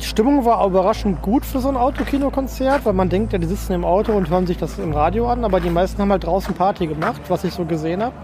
die 0.00 0.04
Stimmung 0.04 0.44
war 0.44 0.64
überraschend 0.64 1.22
gut 1.22 1.44
für 1.44 1.60
so 1.60 1.68
ein 1.68 1.76
Autokino-Konzert, 1.76 2.84
weil 2.84 2.92
man 2.92 3.08
denkt, 3.08 3.32
ja, 3.32 3.38
die 3.38 3.46
sitzen 3.46 3.72
im 3.72 3.84
Auto 3.84 4.12
und 4.12 4.30
hören 4.30 4.46
sich 4.46 4.56
das 4.56 4.78
im 4.78 4.92
Radio 4.92 5.28
an, 5.28 5.44
aber 5.44 5.58
die 5.60 5.70
meisten 5.70 6.00
haben 6.00 6.12
halt 6.12 6.24
draußen 6.24 6.54
Party 6.54 6.86
gemacht, 6.86 7.20
was 7.28 7.42
ich 7.42 7.52
so 7.52 7.64
gesehen 7.64 8.02
habe. 8.02 8.14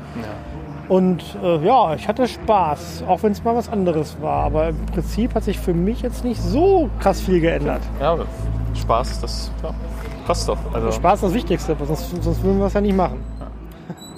Und 0.89 1.23
äh, 1.43 1.65
ja, 1.65 1.95
ich 1.95 2.07
hatte 2.07 2.29
Spaß, 2.29 3.05
auch 3.09 3.23
wenn 3.23 3.33
es 3.33 3.43
mal 3.43 3.57
was 3.57 3.69
anderes 3.71 4.19
war. 4.21 4.45
Aber 4.45 4.69
im 4.69 4.87
Prinzip 4.87 5.35
hat 5.35 5.45
sich 5.45 5.59
für 5.59 5.75
mich 5.75 6.03
jetzt 6.03 6.25
nicht 6.25 6.41
so 6.41 6.91
krass 7.01 7.21
viel 7.21 7.41
geändert. 7.41 7.81
Ja, 8.01 8.19
Spaß, 8.75 9.21
das 9.21 9.51
ja, 9.63 9.71
passt 10.27 10.49
doch. 10.49 10.59
Also, 10.73 10.93
Spaß 10.93 11.15
ist 11.15 11.25
das 11.25 11.35
Wichtigste, 11.35 11.77
sonst, 11.87 12.23
sonst 12.23 12.43
würden 12.43 12.59
wir 12.59 12.67
es 12.67 12.73
ja 12.73 12.81
nicht 12.81 12.97
machen. 12.97 13.21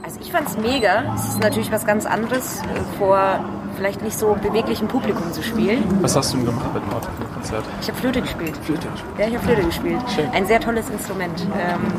Also 0.05 0.21
ich 0.21 0.31
fand's 0.31 0.57
mega. 0.57 1.15
Es 1.17 1.31
ist 1.31 1.41
natürlich 1.41 1.73
was 1.73 1.85
ganz 1.85 2.07
anderes, 2.07 2.63
vor 2.97 3.41
vielleicht 3.77 4.03
nicht 4.03 4.19
so 4.19 4.37
beweglichem 4.41 4.89
Publikum 4.89 5.33
zu 5.33 5.43
spielen. 5.43 5.85
was 6.01 6.17
hast 6.17 6.33
du 6.33 6.39
denn 6.39 6.47
gemacht 6.47 6.73
bei 6.73 6.81
dem 6.81 6.91
Autokino-Konzert? 6.91 7.65
Ich 7.81 7.89
habe 7.89 7.99
Flöte 7.99 8.23
gespielt. 8.23 8.57
Flöte 8.63 8.89
gespielt. 8.89 9.19
Ja, 9.19 9.27
ich 9.27 9.35
habe 9.35 9.45
Flöte 9.45 9.63
gespielt. 9.65 10.01
Ein 10.33 10.47
sehr 10.47 10.61
tolles 10.61 10.89
Instrument. 10.91 11.47
Ähm, 11.59 11.93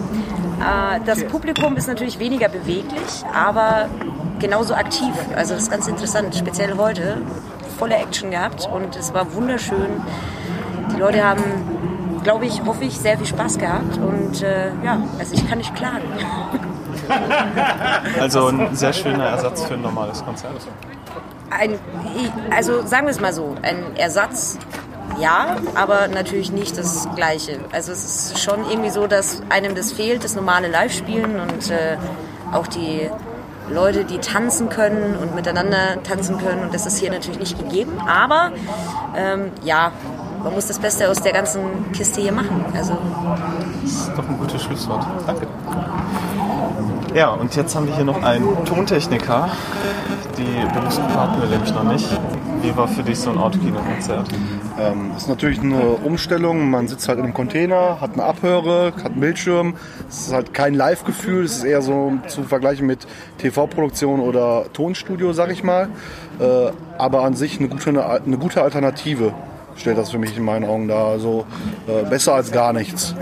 äh, 0.59 0.99
das 1.05 1.23
Publikum 1.25 1.75
ist 1.75 1.87
natürlich 1.87 2.17
weniger 2.19 2.49
beweglich, 2.49 3.23
aber 3.33 3.89
genauso 4.39 4.73
aktiv. 4.73 5.13
Also 5.35 5.53
das 5.53 5.63
ist 5.63 5.71
ganz 5.71 5.87
interessant, 5.87 6.35
speziell 6.35 6.75
heute. 6.77 7.17
Volle 7.77 7.95
Action 7.95 8.31
gehabt 8.31 8.67
und 8.73 8.95
es 8.95 9.13
war 9.13 9.33
wunderschön. 9.35 10.01
Die 10.93 10.99
Leute 10.99 11.23
haben, 11.23 11.43
glaube 12.27 12.45
ich, 12.45 12.61
hoffe 12.65 12.83
ich, 12.83 12.99
sehr 12.99 13.17
viel 13.17 13.25
Spaß 13.25 13.57
gehabt 13.57 13.99
und 13.99 14.43
äh, 14.43 14.67
ja, 14.83 15.01
also 15.17 15.33
ich 15.33 15.47
kann 15.47 15.59
nicht 15.59 15.73
klagen. 15.73 16.03
Also 18.19 18.47
ein 18.47 18.75
sehr 18.75 18.91
schöner 18.91 19.27
Ersatz 19.27 19.63
für 19.63 19.75
ein 19.75 19.81
normales 19.81 20.25
Konzert. 20.25 20.51
Ein, 21.49 21.79
also 22.53 22.85
sagen 22.85 23.05
wir 23.05 23.11
es 23.11 23.21
mal 23.21 23.31
so, 23.31 23.55
ein 23.61 23.95
Ersatz, 23.95 24.57
ja, 25.21 25.55
aber 25.75 26.09
natürlich 26.09 26.51
nicht 26.51 26.77
das 26.77 27.07
Gleiche. 27.15 27.59
Also 27.71 27.93
es 27.93 28.03
ist 28.03 28.39
schon 28.39 28.69
irgendwie 28.69 28.89
so, 28.89 29.07
dass 29.07 29.41
einem 29.47 29.73
das 29.73 29.93
fehlt, 29.93 30.25
das 30.25 30.35
normale 30.35 30.67
Live-Spielen 30.67 31.39
und 31.39 31.71
äh, 31.71 31.95
auch 32.51 32.67
die 32.67 33.09
Leute, 33.69 34.03
die 34.03 34.17
tanzen 34.17 34.67
können 34.67 35.15
und 35.15 35.33
miteinander 35.33 36.03
tanzen 36.03 36.39
können 36.39 36.63
und 36.63 36.73
das 36.73 36.85
ist 36.85 36.97
hier 36.97 37.11
natürlich 37.11 37.39
nicht 37.39 37.57
gegeben. 37.57 38.01
Aber 38.05 38.51
ähm, 39.15 39.51
ja, 39.63 39.93
man 40.43 40.53
muss 40.53 40.67
das 40.67 40.79
Beste 40.79 41.09
aus 41.09 41.21
der 41.21 41.33
ganzen 41.33 41.61
Kiste 41.91 42.21
hier 42.21 42.31
machen. 42.31 42.65
Also 42.73 42.97
Das 43.83 43.91
ist 43.91 44.11
doch 44.15 44.27
ein 44.27 44.37
gutes 44.37 44.63
Schlusswort. 44.63 45.05
Danke. 45.25 45.47
Ja, 47.13 47.29
und 47.29 47.55
jetzt 47.55 47.75
haben 47.75 47.87
wir 47.87 47.95
hier 47.95 48.05
noch 48.05 48.21
einen 48.21 48.65
Tontechniker. 48.65 49.49
Die 50.37 50.73
Berufsgruppe 50.73 51.19
hatten 51.19 51.41
wir 51.41 51.49
nämlich 51.49 51.73
noch 51.73 51.83
nicht. 51.83 52.07
Wie 52.61 52.75
war 52.75 52.87
für 52.87 53.03
dich 53.03 53.19
so 53.19 53.31
ein 53.31 53.37
Autokino-Konzert? 53.37 54.27
Ähm, 54.79 55.11
ist 55.15 55.27
natürlich 55.27 55.59
eine 55.59 55.81
Umstellung. 55.81 56.69
Man 56.69 56.87
sitzt 56.87 57.07
halt 57.07 57.17
in 57.17 57.25
einem 57.25 57.33
Container, 57.33 58.01
hat 58.01 58.13
eine 58.13 58.23
Abhöre, 58.23 58.93
hat 58.97 59.11
einen 59.13 59.19
Bildschirm. 59.19 59.75
Es 60.09 60.27
ist 60.27 60.33
halt 60.33 60.53
kein 60.53 60.73
Live-Gefühl. 60.73 61.45
Es 61.45 61.57
ist 61.57 61.63
eher 61.63 61.81
so 61.81 62.13
zu 62.27 62.43
vergleichen 62.43 62.85
mit 62.85 63.07
TV-Produktion 63.39 64.19
oder 64.19 64.65
Tonstudio, 64.73 65.33
sag 65.33 65.51
ich 65.51 65.63
mal. 65.63 65.89
Äh, 66.39 66.71
aber 66.97 67.23
an 67.23 67.33
sich 67.33 67.59
eine 67.59 67.69
gute, 67.69 67.89
eine 68.05 68.37
gute 68.37 68.61
Alternative 68.61 69.33
stellt 69.77 69.97
das 69.97 70.11
für 70.11 70.17
mich 70.17 70.35
in 70.35 70.43
meinen 70.43 70.65
Augen 70.65 70.87
dar. 70.87 71.07
Also 71.07 71.45
äh, 71.87 72.03
besser 72.09 72.33
als 72.33 72.51
gar 72.51 72.73
nichts. 72.73 73.15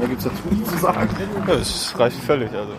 Da 0.00 0.06
gibt 0.06 0.18
es 0.18 0.24
dazu 0.24 0.42
nichts 0.50 0.70
zu 0.70 0.78
sagen. 0.78 1.08
Ja, 1.46 1.54
es 1.54 1.94
reicht 1.98 2.18
völlig. 2.18 2.50
Also. 2.52 2.72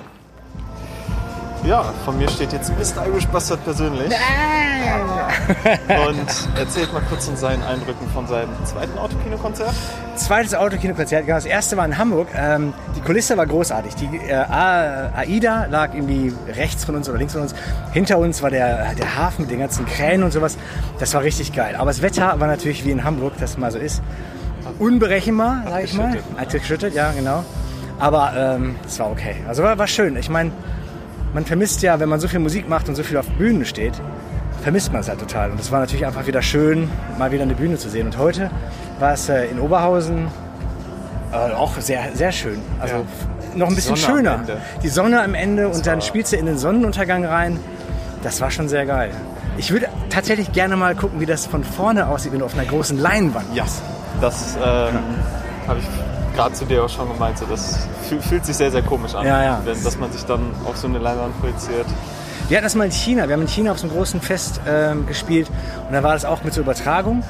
Ja, 1.65 1.93
von 2.03 2.17
mir 2.17 2.27
steht 2.29 2.51
jetzt 2.51 2.71
Mr. 2.71 3.07
Irish 3.07 3.25
Bastard 3.27 3.63
persönlich. 3.63 4.11
Und 5.87 6.59
erzählt 6.59 6.91
mal 6.91 7.01
kurz 7.07 7.25
von 7.25 7.37
seinen 7.37 7.63
Eindrücken 7.63 8.05
von 8.13 8.27
seinem 8.27 8.49
zweiten 8.65 8.97
Autokino-Konzert. 8.97 9.73
Zweites 10.17 10.55
Autokino-Konzert, 10.55 11.25
genau. 11.25 11.37
Das 11.37 11.45
erste 11.45 11.77
war 11.77 11.85
in 11.85 11.97
Hamburg. 11.97 12.27
Ähm, 12.35 12.73
die 12.97 13.01
Kulisse 13.01 13.37
war 13.37 13.47
großartig. 13.47 13.95
Die 13.95 14.17
äh, 14.17 14.33
AIDA 14.33 15.67
lag 15.67 15.93
irgendwie 15.93 16.33
rechts 16.49 16.83
von 16.83 16.95
uns 16.95 17.07
oder 17.07 17.17
links 17.17 17.31
von 17.31 17.43
uns. 17.43 17.55
Hinter 17.93 18.17
uns 18.17 18.41
war 18.41 18.49
der, 18.49 18.93
der 18.95 19.15
Hafen 19.17 19.43
mit 19.43 19.51
den 19.51 19.59
ganzen 19.59 19.85
Kränen 19.85 20.23
und 20.23 20.31
sowas. 20.31 20.57
Das 20.99 21.13
war 21.13 21.23
richtig 21.23 21.53
geil. 21.53 21.75
Aber 21.77 21.91
das 21.91 22.01
Wetter 22.01 22.41
war 22.41 22.47
natürlich 22.47 22.83
wie 22.83 22.91
in 22.91 23.05
Hamburg, 23.05 23.33
das 23.39 23.57
mal 23.57 23.71
so 23.71 23.79
ist. 23.79 24.01
Unberechenbar, 24.79 25.63
sag 25.69 25.83
ich 25.85 25.93
mal. 25.93 26.17
Hat 26.35 26.51
geschüttet, 26.51 26.93
ja, 26.93 27.11
genau. 27.13 27.45
Aber 27.99 28.33
ähm, 28.35 28.75
es 28.85 28.99
war 28.99 29.09
okay. 29.09 29.35
Also 29.47 29.63
war, 29.63 29.77
war 29.77 29.87
schön. 29.87 30.17
Ich 30.17 30.29
meine, 30.29 30.51
man 31.33 31.45
vermisst 31.45 31.81
ja, 31.81 31.99
wenn 31.99 32.09
man 32.09 32.19
so 32.19 32.27
viel 32.27 32.39
Musik 32.39 32.67
macht 32.69 32.89
und 32.89 32.95
so 32.95 33.03
viel 33.03 33.17
auf 33.17 33.27
Bühnen 33.31 33.65
steht, 33.65 33.93
vermisst 34.61 34.91
man 34.91 35.01
es 35.01 35.09
halt 35.09 35.19
total. 35.19 35.51
Und 35.51 35.59
es 35.59 35.71
war 35.71 35.79
natürlich 35.79 36.05
einfach 36.05 36.25
wieder 36.27 36.41
schön, 36.41 36.89
mal 37.17 37.31
wieder 37.31 37.43
eine 37.43 37.55
Bühne 37.55 37.77
zu 37.77 37.89
sehen. 37.89 38.05
Und 38.07 38.17
heute 38.17 38.49
war 38.99 39.13
es 39.13 39.27
äh, 39.29 39.45
in 39.47 39.59
Oberhausen 39.59 40.27
äh, 41.31 41.35
auch 41.53 41.77
sehr, 41.79 42.01
sehr 42.13 42.31
schön. 42.31 42.59
Also 42.79 42.95
Ja. 42.95 43.01
noch 43.55 43.67
ein 43.67 43.75
bisschen 43.75 43.95
Sonne 43.95 44.17
schöner. 44.17 44.39
Die 44.81 44.89
Sonne 44.89 45.21
am 45.23 45.33
Ende 45.33 45.67
und 45.67 45.85
dann 45.85 46.01
spielst 46.01 46.31
du 46.33 46.37
in 46.37 46.45
den 46.45 46.57
Sonnenuntergang 46.57 47.25
rein. 47.25 47.59
Das 48.21 48.39
war 48.39 48.51
schon 48.51 48.69
sehr 48.69 48.85
geil. 48.85 49.11
Ich 49.57 49.71
würde 49.71 49.87
tatsächlich 50.09 50.51
gerne 50.51 50.75
mal 50.77 50.95
gucken, 50.95 51.19
wie 51.19 51.25
das 51.25 51.45
von 51.45 51.63
vorne 51.63 52.07
aussieht, 52.07 52.31
wenn 52.31 52.39
du 52.39 52.45
auf 52.45 52.53
einer 52.53 52.65
großen 52.65 52.97
Leinwand 52.97 53.45
Ja, 53.53 53.65
das 54.21 54.55
ähm, 54.55 54.95
habe 55.67 55.79
ich 55.79 56.35
gerade 56.35 56.53
zu 56.55 56.65
dir 56.65 56.83
auch 56.85 56.89
schon 56.89 57.07
gemeint. 57.11 57.37
So, 57.37 57.45
das 57.45 57.87
fühlt 58.21 58.45
sich 58.45 58.55
sehr, 58.55 58.71
sehr 58.71 58.81
komisch 58.81 59.15
an, 59.15 59.25
Ja, 59.25 59.43
ja. 59.43 59.61
Wenn, 59.63 59.83
dass 59.83 59.97
man 59.97 60.11
sich 60.11 60.25
dann 60.25 60.41
auf 60.65 60.77
so 60.77 60.87
eine 60.87 60.99
Leinwand 60.99 61.39
projiziert. 61.39 61.85
Wir 62.49 62.57
hatten 62.57 62.65
das 62.65 62.75
mal 62.75 62.85
in 62.85 62.91
China. 62.91 63.27
Wir 63.27 63.33
haben 63.33 63.41
in 63.41 63.47
China 63.47 63.71
auf 63.71 63.79
so 63.79 63.87
einem 63.87 63.95
großen 63.95 64.21
Fest 64.21 64.59
ähm, 64.67 65.07
gespielt 65.07 65.49
und 65.87 65.93
da 65.93 66.03
war 66.03 66.13
das 66.13 66.25
auch 66.25 66.43
mit 66.43 66.53
so 66.53 66.61
Übertragung. 66.61 67.23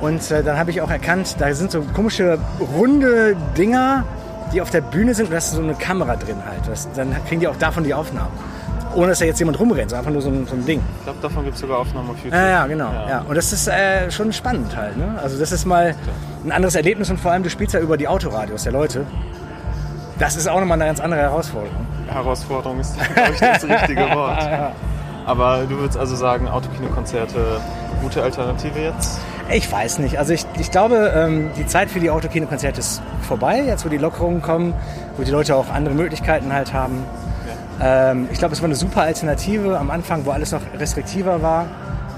Und 0.00 0.30
äh, 0.30 0.42
dann 0.42 0.58
habe 0.58 0.70
ich 0.70 0.80
auch 0.80 0.90
erkannt, 0.90 1.36
da 1.38 1.52
sind 1.54 1.70
so 1.70 1.82
komische 1.94 2.38
runde 2.74 3.36
Dinger, 3.58 4.04
die 4.52 4.62
auf 4.62 4.70
der 4.70 4.80
Bühne 4.80 5.14
sind 5.14 5.26
und 5.26 5.32
da 5.32 5.38
ist 5.38 5.50
so 5.50 5.60
eine 5.60 5.74
Kamera 5.74 6.16
drin 6.16 6.36
halt. 6.46 6.66
Das, 6.66 6.88
dann 6.92 7.14
kriegen 7.28 7.40
die 7.40 7.48
auch 7.48 7.56
davon 7.56 7.84
die 7.84 7.94
Aufnahmen. 7.94 8.32
Ohne 8.94 9.08
dass 9.08 9.20
da 9.20 9.24
jetzt 9.24 9.38
jemand 9.38 9.60
rumrennt, 9.60 9.90
so 9.90 9.96
einfach 9.96 10.10
nur 10.10 10.22
so 10.22 10.30
ein, 10.30 10.46
so 10.46 10.54
ein 10.56 10.66
Ding. 10.66 10.80
Ich 10.98 11.04
glaube, 11.04 11.18
davon 11.22 11.44
gibt 11.44 11.54
es 11.54 11.60
sogar 11.60 11.78
Aufnahmen 11.78 12.10
auf 12.10 12.16
YouTube. 12.16 12.32
Ja, 12.32 12.48
ja, 12.48 12.66
genau. 12.66 12.90
Ja. 12.92 13.08
Ja. 13.08 13.20
Und 13.28 13.36
das 13.36 13.52
ist 13.52 13.68
äh, 13.68 14.10
schon 14.10 14.32
spannend 14.32 14.74
halt. 14.76 14.96
Ne? 14.96 15.16
Also 15.22 15.38
das 15.38 15.52
ist 15.52 15.64
mal 15.64 15.94
ein 16.44 16.50
anderes 16.50 16.74
Erlebnis 16.74 17.08
und 17.10 17.20
vor 17.20 17.30
allem 17.30 17.42
du 17.44 17.50
spielst 17.50 17.74
ja 17.74 17.80
über 17.80 17.96
die 17.96 18.08
Autoradios 18.08 18.64
der 18.64 18.72
Leute. 18.72 19.04
Das 20.20 20.36
ist 20.36 20.46
auch 20.46 20.60
nochmal 20.60 20.76
eine 20.76 20.84
ganz 20.84 21.00
andere 21.00 21.22
Herausforderung. 21.22 21.86
Herausforderung 22.06 22.78
ist, 22.78 22.94
glaube 23.14 23.32
ich, 23.32 23.40
das 23.40 23.64
richtige 23.64 24.02
Wort. 24.14 24.46
Aber 25.26 25.64
du 25.66 25.78
würdest 25.78 25.98
also 25.98 26.14
sagen, 26.14 26.46
Autokino-Konzerte, 26.46 27.60
gute 28.02 28.22
Alternative 28.22 28.78
jetzt? 28.80 29.18
Ich 29.50 29.70
weiß 29.70 29.98
nicht. 29.98 30.18
Also 30.18 30.34
ich, 30.34 30.44
ich 30.58 30.70
glaube, 30.70 31.12
ähm, 31.16 31.50
die 31.56 31.66
Zeit 31.66 31.90
für 31.90 32.00
die 32.00 32.10
Autokino-Konzerte 32.10 32.80
ist 32.80 33.00
vorbei, 33.22 33.62
jetzt 33.62 33.84
wo 33.86 33.88
die 33.88 33.96
Lockerungen 33.96 34.42
kommen, 34.42 34.74
wo 35.16 35.22
die 35.22 35.30
Leute 35.30 35.56
auch 35.56 35.70
andere 35.70 35.94
Möglichkeiten 35.94 36.52
halt 36.52 36.74
haben. 36.74 37.02
Ähm, 37.80 38.28
ich 38.30 38.38
glaube, 38.38 38.52
es 38.52 38.60
war 38.60 38.66
eine 38.66 38.76
super 38.76 39.02
Alternative 39.02 39.78
am 39.78 39.90
Anfang, 39.90 40.26
wo 40.26 40.32
alles 40.32 40.52
noch 40.52 40.60
restriktiver 40.78 41.40
war. 41.40 41.66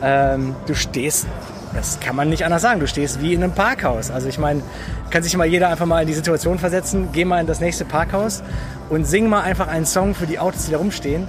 Ähm, 0.03 0.57
du 0.67 0.75
stehst, 0.75 1.27
das 1.75 1.99
kann 2.00 2.14
man 2.17 2.29
nicht 2.29 2.45
anders 2.45 2.62
sagen, 2.62 2.81
du 2.81 2.87
stehst 2.87 3.21
wie 3.23 3.35
in 3.35 3.43
einem 3.43 3.52
Parkhaus. 3.52 4.11
Also 4.11 4.29
ich 4.29 4.38
meine, 4.38 4.62
kann 5.11 5.23
sich 5.23 5.37
mal 5.37 5.47
jeder 5.47 5.69
einfach 5.69 5.87
mal 5.87 6.00
in 6.02 6.07
die 6.07 6.14
Situation 6.14 6.59
versetzen, 6.59 7.09
geh 7.12 7.25
mal 7.25 7.41
in 7.41 7.47
das 7.47 7.61
nächste 7.61 7.85
Parkhaus 7.85 8.43
und 8.91 9.07
sing 9.07 9.29
mal 9.29 9.41
einfach 9.43 9.69
einen 9.69 9.87
Song 9.87 10.14
für 10.14 10.26
die 10.26 10.38
Autos, 10.38 10.67
die 10.67 10.73
da 10.73 10.79
rumstehen. 10.79 11.26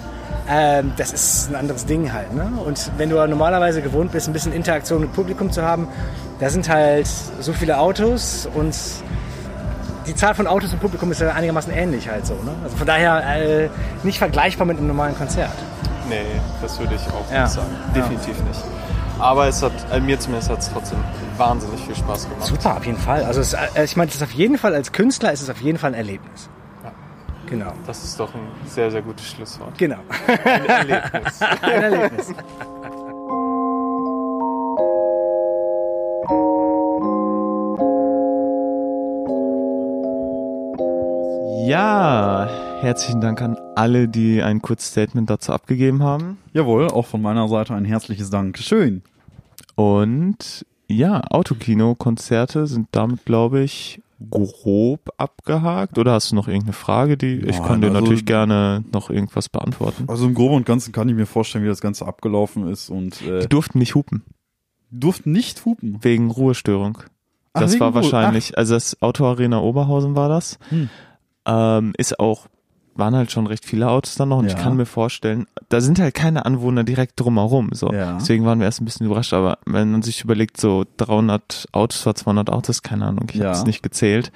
Ähm, 0.50 0.92
das 0.98 1.14
ist 1.14 1.50
ein 1.50 1.56
anderes 1.56 1.86
Ding 1.86 2.12
halt. 2.12 2.34
Ne? 2.34 2.50
Und 2.66 2.92
wenn 2.98 3.10
du 3.10 3.16
normalerweise 3.28 3.82
gewohnt 3.82 4.12
bist, 4.12 4.28
ein 4.28 4.34
bisschen 4.34 4.52
Interaktion 4.52 5.00
mit 5.02 5.14
Publikum 5.14 5.52
zu 5.52 5.62
haben, 5.64 5.88
da 6.40 6.50
sind 6.50 6.68
halt 6.68 7.08
so 7.40 7.54
viele 7.54 7.78
Autos 7.78 8.48
und 8.54 8.76
die 10.06 10.16
Zahl 10.16 10.36
von 10.36 10.48
Autos 10.48 10.74
und 10.74 10.82
Publikum 10.82 11.10
ist 11.12 11.22
ja 11.22 11.32
einigermaßen 11.32 11.72
ähnlich 11.72 12.10
halt 12.10 12.28
so. 12.28 12.34
Ne? 12.34 12.52
Also 12.62 12.76
von 12.76 12.86
daher 12.86 13.24
äh, 13.38 13.70
nicht 14.04 14.18
vergleichbar 14.18 14.68
mit 14.68 14.78
einem 14.78 14.88
normalen 14.88 15.16
Konzert. 15.18 15.54
Nee, 16.10 16.18
das 16.62 16.78
würde 16.78 16.96
ich 16.96 17.02
auch 17.08 17.32
Ja. 17.34 17.44
nicht 17.44 17.54
sagen. 17.54 17.68
Definitiv 17.96 18.36
nicht. 18.44 18.60
Aber 19.24 19.48
es 19.48 19.64
hat, 19.64 19.72
äh, 19.90 20.02
mir 20.02 20.20
zumindest 20.20 20.50
hat 20.50 20.60
es 20.60 20.70
trotzdem 20.70 21.00
wahnsinnig 21.38 21.80
viel 21.80 21.96
Spaß 21.96 22.30
gemacht. 22.30 22.46
Super, 22.46 22.76
auf 22.76 22.86
jeden 22.86 22.98
Fall. 22.98 23.24
Also 23.24 23.40
es, 23.40 23.54
äh, 23.54 23.86
ich 23.86 23.96
meine, 23.96 24.08
das 24.08 24.18
ist 24.18 24.24
auf 24.24 24.34
jeden 24.34 24.58
Fall 24.58 24.76
als 24.76 24.92
Künstler 24.92 25.32
ist 25.32 25.42
es 25.42 25.50
auf 25.50 25.62
jeden 25.62 25.78
Fall 25.78 25.92
ein 25.92 25.98
Erlebnis. 25.98 26.50
Genau. 27.46 27.72
Das 27.88 28.04
ist 28.04 28.20
doch 28.20 28.34
ein 28.36 28.42
sehr, 28.66 28.92
sehr 28.92 29.02
gutes 29.02 29.26
Schlusswort. 29.30 29.78
Genau. 29.78 30.00
Ein 30.28 30.66
Erlebnis. 30.66 31.42
ein 31.62 31.84
Erlebnis. 31.84 32.34
Ja, 41.66 42.50
herzlichen 42.82 43.22
Dank 43.22 43.42
an 43.42 43.58
alle, 43.76 44.10
die 44.10 44.44
ein 44.44 44.62
kurzes 44.62 44.90
Statement 44.90 45.30
dazu 45.30 45.54
abgegeben 45.54 46.04
haben. 46.04 46.38
Jawohl, 46.52 46.90
auch 46.90 47.06
von 47.06 47.22
meiner 47.22 47.48
Seite 47.48 47.74
ein 47.74 47.86
herzliches 47.86 48.30
Dankeschön. 48.30 49.02
Und 49.76 50.66
ja, 50.88 51.22
Autokino-Konzerte 51.30 52.68
sind 52.68 52.88
damit, 52.92 53.26
glaube 53.26 53.62
ich, 53.62 54.02
grob 54.30 55.10
abgehakt 55.18 55.98
oder 55.98 56.14
hast 56.14 56.32
du 56.32 56.36
noch 56.36 56.48
irgendeine 56.48 56.74
Frage, 56.74 57.18
die 57.18 57.40
ich 57.40 57.58
Nein, 57.60 57.68
kann 57.68 57.82
dir 57.82 57.88
also- 57.88 58.00
natürlich 58.02 58.26
gerne 58.26 58.84
noch 58.94 59.10
irgendwas 59.10 59.50
beantworten. 59.50 60.06
Also 60.08 60.26
im 60.28 60.34
Groben 60.34 60.56
und 60.56 60.66
Ganzen 60.66 60.92
kann 60.94 61.10
ich 61.10 61.16
mir 61.16 61.26
vorstellen, 61.26 61.64
wie 61.66 61.68
das 61.70 61.82
Ganze 61.82 62.06
abgelaufen 62.06 62.68
ist 62.70 62.90
und 62.90 63.22
äh, 63.22 63.42
Die 63.42 63.48
durften 63.50 63.80
nicht 63.80 63.96
hupen 63.96 64.24
durften 64.96 65.32
nicht 65.32 65.66
hupen. 65.66 65.98
wegen 66.04 66.30
Ruhestörung. 66.30 67.00
Ach, 67.54 67.62
Das 67.62 67.72
wegen 67.72 67.80
war 67.82 67.88
Ruhe- 67.90 67.96
wahrscheinlich, 67.96 68.58
also 68.60 68.76
das 68.76 69.02
Autoarena 69.02 69.60
Oberhausen 69.60 70.16
war 70.16 70.30
das. 70.30 70.60
Hm. 70.70 70.88
Ähm, 71.48 71.94
ist 71.98 72.20
auch, 72.20 72.46
waren 72.96 73.16
halt 73.16 73.32
schon 73.32 73.48
recht 73.48 73.66
viele 73.66 73.90
Autos 73.90 74.16
dann 74.16 74.30
noch 74.30 74.38
und 74.38 74.46
ich 74.46 74.54
Ja. 74.54 74.60
kann 74.60 74.76
mir 74.76 74.86
vorstellen, 74.86 75.48
da 75.70 75.82
sind 75.82 76.00
halt 76.00 76.14
keine 76.14 76.46
Anwohner 76.46 76.84
direkt 76.84 77.20
drumherum, 77.20 77.70
so. 77.74 77.92
Ja. 77.92 78.18
Deswegen 78.20 78.46
waren 78.46 78.60
wir 78.60 78.66
erst 78.66 78.82
ein 78.82 78.86
bisschen 78.86 79.06
überrascht, 79.06 79.34
aber 79.34 79.58
wenn 79.66 79.92
man 79.92 80.02
sich 80.02 80.24
überlegt, 80.24 80.60
so 80.60 80.86
300 80.98 81.68
Autos 81.72 82.06
oder 82.06 82.16
200 82.16 82.50
Autos, 82.50 82.82
keine 82.84 83.06
Ahnung, 83.06 83.28
ich 83.32 83.40
Ja. 83.40 83.46
habe 83.46 83.58
es 83.58 83.66
nicht 83.66 83.82
gezählt. 83.84 84.32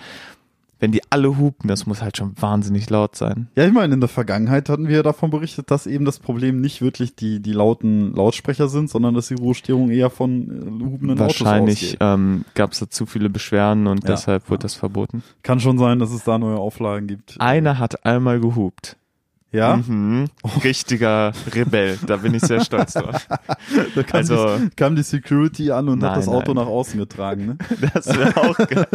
Wenn 0.80 0.92
die 0.92 1.02
alle 1.10 1.38
hupen, 1.38 1.68
das 1.68 1.86
muss 1.88 2.02
halt 2.02 2.18
schon 2.18 2.34
wahnsinnig 2.40 2.90
laut 2.90 3.16
sein. 3.16 3.48
Ja, 3.56 3.66
ich 3.66 3.74
meine, 3.74 3.94
in 3.96 4.00
der 4.00 4.10
Vergangenheit 4.10 4.70
hatten 4.70 4.88
wir 4.88 5.02
davon 5.04 5.30
berichtet, 5.32 5.72
dass 5.72 5.88
eben 5.88 6.06
das 6.06 6.20
Problem 6.20 6.62
nicht 6.62 6.82
wirklich 6.82 7.16
die, 7.16 7.40
die 7.40 7.54
lauten 7.54 8.14
Lautsprecher 8.14 8.68
sind, 8.68 8.90
sondern 8.90 9.14
dass 9.16 9.28
die 9.30 9.34
Ruhestörung 9.36 9.90
eher 9.90 10.10
von 10.10 10.50
äh, 10.82 10.84
hupenden 10.86 11.20
Autos 11.20 11.42
Wahrscheinlich 11.42 11.98
ähm, 12.00 12.46
gab 12.54 12.74
es 12.74 12.80
da 12.80 12.90
zu 12.90 13.06
viele 13.06 13.30
Beschwerden 13.30 13.88
und 13.88 14.04
Ja. 14.04 14.12
deshalb 14.12 14.50
wurde 14.50 14.64
das 14.64 14.76
verboten. 14.76 15.24
Kann 15.44 15.60
schon 15.60 15.78
sein, 15.78 16.00
dass 16.00 16.12
es 16.12 16.24
da 16.24 16.38
neue 16.38 16.58
Auflagen 16.58 17.08
gibt. 17.08 17.40
Einer 17.40 17.80
hat 17.80 18.06
einmal 18.06 18.40
gehupt. 18.40 18.98
Ja, 19.54 19.78
Mhm. 19.78 20.26
Richtiger 20.64 21.32
Rebell, 21.56 21.98
da 22.06 22.18
bin 22.18 22.34
ich 22.34 22.42
sehr 22.44 22.60
stolz 22.60 22.94
drauf. 22.94 23.28
da 23.96 24.04
kam, 24.04 24.18
Also- 24.18 24.58
die, 24.58 24.70
kam 24.76 24.96
die 24.98 25.04
Security 25.04 25.72
an 25.72 25.88
und 25.88 26.00
Nein, 26.00 26.12
hat 26.12 26.18
das 26.18 26.28
Auto 26.28 26.54
nein. 26.54 26.66
nach 26.66 26.70
außen 26.72 27.00
getragen. 27.00 27.46
Ne? 27.46 27.58
Das 27.94 28.08
wäre 28.08 28.36
auch 28.36 28.58
geil. 28.68 28.88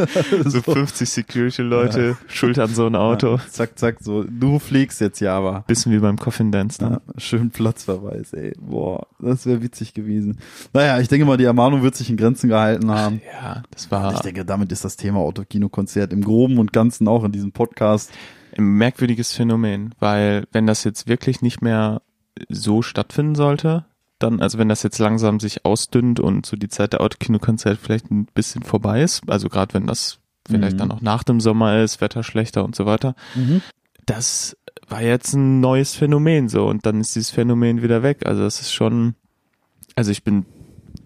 So 0.44 0.60
50 0.60 1.08
Security-Leute 1.08 2.16
schultern 2.28 2.68
so 2.74 2.86
ein 2.86 2.96
Auto. 2.96 3.36
Ja, 3.36 3.40
zack, 3.50 3.78
zack, 3.78 3.96
so, 4.00 4.24
du 4.24 4.58
fliegst 4.58 5.00
jetzt 5.00 5.20
ja, 5.20 5.36
aber. 5.38 5.64
Bisschen 5.66 5.90
wie 5.92 5.98
beim 5.98 6.18
Coffin 6.18 6.52
Dance 6.52 6.78
dann. 6.78 6.92
Ja, 6.92 7.00
schön 7.16 7.50
Platzverweis, 7.50 8.34
ey. 8.34 8.52
Boah, 8.60 9.06
das 9.20 9.46
wäre 9.46 9.62
witzig 9.62 9.94
gewesen. 9.94 10.38
Naja, 10.74 11.00
ich 11.00 11.08
denke 11.08 11.24
mal, 11.24 11.38
die 11.38 11.44
Ermahnung 11.44 11.82
wird 11.82 11.94
sich 11.94 12.10
in 12.10 12.18
Grenzen 12.18 12.48
gehalten 12.50 12.90
haben. 12.90 13.22
Ja, 13.42 13.62
das 13.70 13.90
war 13.90 14.12
Ich 14.14 14.20
denke, 14.20 14.44
damit 14.44 14.70
ist 14.70 14.84
das 14.84 14.96
Thema 14.96 15.20
Autokino-Konzert 15.20 16.12
im 16.12 16.22
Groben 16.22 16.58
und 16.58 16.72
Ganzen 16.74 17.08
auch 17.08 17.24
in 17.24 17.32
diesem 17.32 17.52
Podcast. 17.52 18.10
Ein 18.56 18.64
merkwürdiges 18.64 19.32
Phänomen, 19.32 19.94
weil 19.98 20.46
wenn 20.52 20.66
das 20.66 20.84
jetzt 20.84 21.08
wirklich 21.08 21.42
nicht 21.42 21.62
mehr 21.62 22.02
so 22.48 22.82
stattfinden 22.82 23.34
sollte, 23.34 23.84
dann, 24.18 24.40
also 24.40 24.58
wenn 24.58 24.68
das 24.68 24.82
jetzt 24.82 24.98
langsam 24.98 25.40
sich 25.40 25.64
ausdünnt 25.64 26.20
und 26.20 26.46
so 26.46 26.56
die 26.56 26.68
Zeit 26.68 26.92
der 26.92 27.00
Autokinokonzert 27.00 27.78
vielleicht 27.78 28.10
ein 28.10 28.26
bisschen 28.26 28.62
vorbei 28.62 29.02
ist, 29.02 29.22
also 29.28 29.48
gerade 29.48 29.74
wenn 29.74 29.86
das 29.86 30.18
vielleicht 30.48 30.74
Mhm. 30.74 30.78
dann 30.78 30.92
auch 30.92 31.00
nach 31.00 31.22
dem 31.24 31.40
Sommer 31.40 31.80
ist, 31.82 32.00
Wetter 32.00 32.22
schlechter 32.22 32.64
und 32.64 32.74
so 32.76 32.86
weiter, 32.86 33.14
das 34.06 34.56
war 34.88 35.02
jetzt 35.02 35.34
ein 35.34 35.60
neues 35.60 35.94
Phänomen 35.94 36.48
so 36.48 36.66
und 36.66 36.84
dann 36.86 37.00
ist 37.00 37.14
dieses 37.16 37.30
Phänomen 37.30 37.82
wieder 37.82 38.02
weg. 38.02 38.26
Also 38.26 38.42
das 38.42 38.60
ist 38.60 38.72
schon, 38.72 39.14
also 39.96 40.10
ich 40.10 40.22
bin 40.24 40.44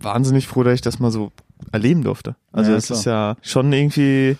wahnsinnig 0.00 0.46
froh, 0.46 0.62
dass 0.62 0.74
ich 0.74 0.80
das 0.80 0.98
mal 0.98 1.10
so 1.10 1.32
erleben 1.72 2.02
durfte. 2.02 2.36
Also 2.52 2.72
Ja, 2.72 2.76
es 2.76 2.86
klar. 2.86 2.98
ist 2.98 3.04
ja 3.04 3.36
schon 3.42 3.72
irgendwie, 3.72 4.36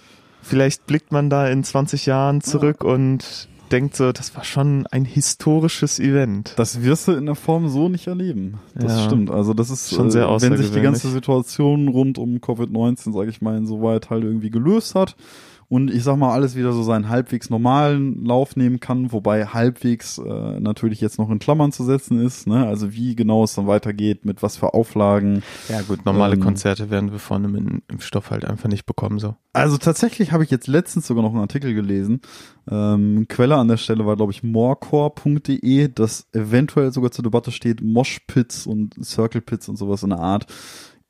vielleicht 0.47 0.87
blickt 0.87 1.12
man 1.12 1.29
da 1.31 1.49
in 1.49 1.65
20 1.65 2.07
Jahren 2.07 2.41
zurück 2.41 2.85
und 2.85 3.49
denkt 3.73 3.97
so, 3.97 4.12
das 4.12 4.35
war 4.37 4.45
schon 4.45 4.87
ein 4.93 5.05
historisches 5.05 5.99
Event. 5.99 6.55
Das 6.57 6.83
wirst 6.83 7.09
du 7.09 7.12
in 7.12 7.26
der 7.26 7.35
Form 7.35 7.69
so 7.69 7.88
nicht 7.88 8.07
erleben. 8.07 8.61
Das 8.75 8.93
Ja. 8.93 9.04
stimmt. 9.06 9.30
Also 9.30 9.54
das 9.54 9.71
ist 9.71 9.91
Schon 9.91 10.11
sehr 10.11 10.28
äh, 10.28 10.41
wenn 10.41 10.56
sich 10.56 10.71
die 10.71 10.80
ganze 10.80 11.09
Situation 11.11 11.89
rund 11.89 12.19
um 12.19 12.37
Covid-19, 12.37 13.13
sage 13.13 13.30
ich 13.30 13.41
mal, 13.43 13.56
insoweit 13.56 14.09
halt 14.11 14.23
irgendwie 14.25 14.50
gelöst 14.50 14.95
hat 14.95 15.17
und 15.69 15.91
ich 15.91 16.05
sag 16.05 16.17
mal 16.17 16.33
alles 16.33 16.55
wieder 16.55 16.73
so 16.73 16.83
seinen 16.83 17.09
halbwegs 17.09 17.50
normalen 17.50 18.25
Lauf 18.25 18.55
nehmen 18.55 18.79
kann, 18.79 19.11
wobei 19.11 19.47
halbwegs 19.47 20.19
äh, 20.19 20.61
natürlich 20.61 21.00
jetzt 21.00 21.19
noch 21.19 21.29
in 21.29 21.41
Klammern 21.41 21.73
zu 21.73 21.83
setzen 21.85 22.21
ist. 22.25 22.47
Ne? 22.47 22.67
Also 22.67 22.93
wie 22.93 23.17
genau 23.17 23.43
es 23.43 23.55
dann 23.55 23.67
weitergeht, 23.67 24.25
mit 24.25 24.43
was 24.43 24.57
für 24.57 24.75
Auflagen. 24.75 25.43
Ja 25.69 25.83
gut, 25.83 26.05
normale 26.05 26.35
Ähm, 26.35 26.41
Konzerte 26.41 26.91
werden 26.91 27.11
wir 27.11 27.19
von 27.19 27.45
einem 27.45 27.83
Impfstoff 27.89 28.31
halt 28.31 28.45
einfach 28.45 28.69
nicht 28.69 28.87
bekommen 28.87 29.19
so. 29.19 29.35
Also 29.52 29.76
tatsächlich 29.76 30.33
habe 30.33 30.45
ich 30.45 30.50
jetzt 30.50 30.69
letztens 30.69 31.07
sogar 31.07 31.23
noch 31.23 31.31
einen 31.31 31.41
Artikel 31.41 31.75
gelesen. 31.75 32.21
Ähm, 32.71 33.26
Quelle 33.29 33.57
an 33.57 33.69
der 33.69 33.76
Stelle 33.76 34.07
war, 34.07 34.17
glaube 34.17 34.33
ich, 34.33 34.43
morecore.de, 34.43 35.89
das 35.89 36.29
eventuell 36.33 36.93
sogar 36.93 37.11
zur 37.11 37.25
Debatte 37.25 37.50
steht, 37.50 37.83
Moshpits 37.83 38.67
und 38.67 38.95
Circle 39.05 39.41
Pits 39.41 39.69
und 39.69 39.76
sowas 39.76 40.02
in 40.02 40.11
der 40.11 40.21
Art. 40.21 40.47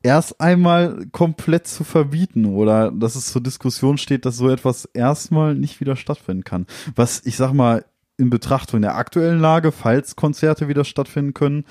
Erst 0.03 0.39
einmal 0.39 1.05
komplett 1.11 1.67
zu 1.67 1.83
verbieten 1.83 2.45
oder 2.45 2.91
dass 2.91 3.15
es 3.15 3.31
zur 3.31 3.41
Diskussion 3.41 3.97
steht, 3.97 4.25
dass 4.25 4.37
so 4.37 4.49
etwas 4.49 4.85
erstmal 4.85 5.55
nicht 5.55 5.79
wieder 5.79 5.95
stattfinden 5.95 6.43
kann. 6.43 6.67
Was 6.95 7.25
ich 7.25 7.35
sag 7.35 7.53
mal 7.53 7.83
in 8.17 8.29
Betrachtung 8.29 8.81
der 8.81 8.95
aktuellen 8.95 9.39
Lage, 9.39 9.71
falls 9.71 10.15
Konzerte 10.15 10.67
wieder 10.67 10.83
stattfinden 10.83 11.33
können, 11.33 11.65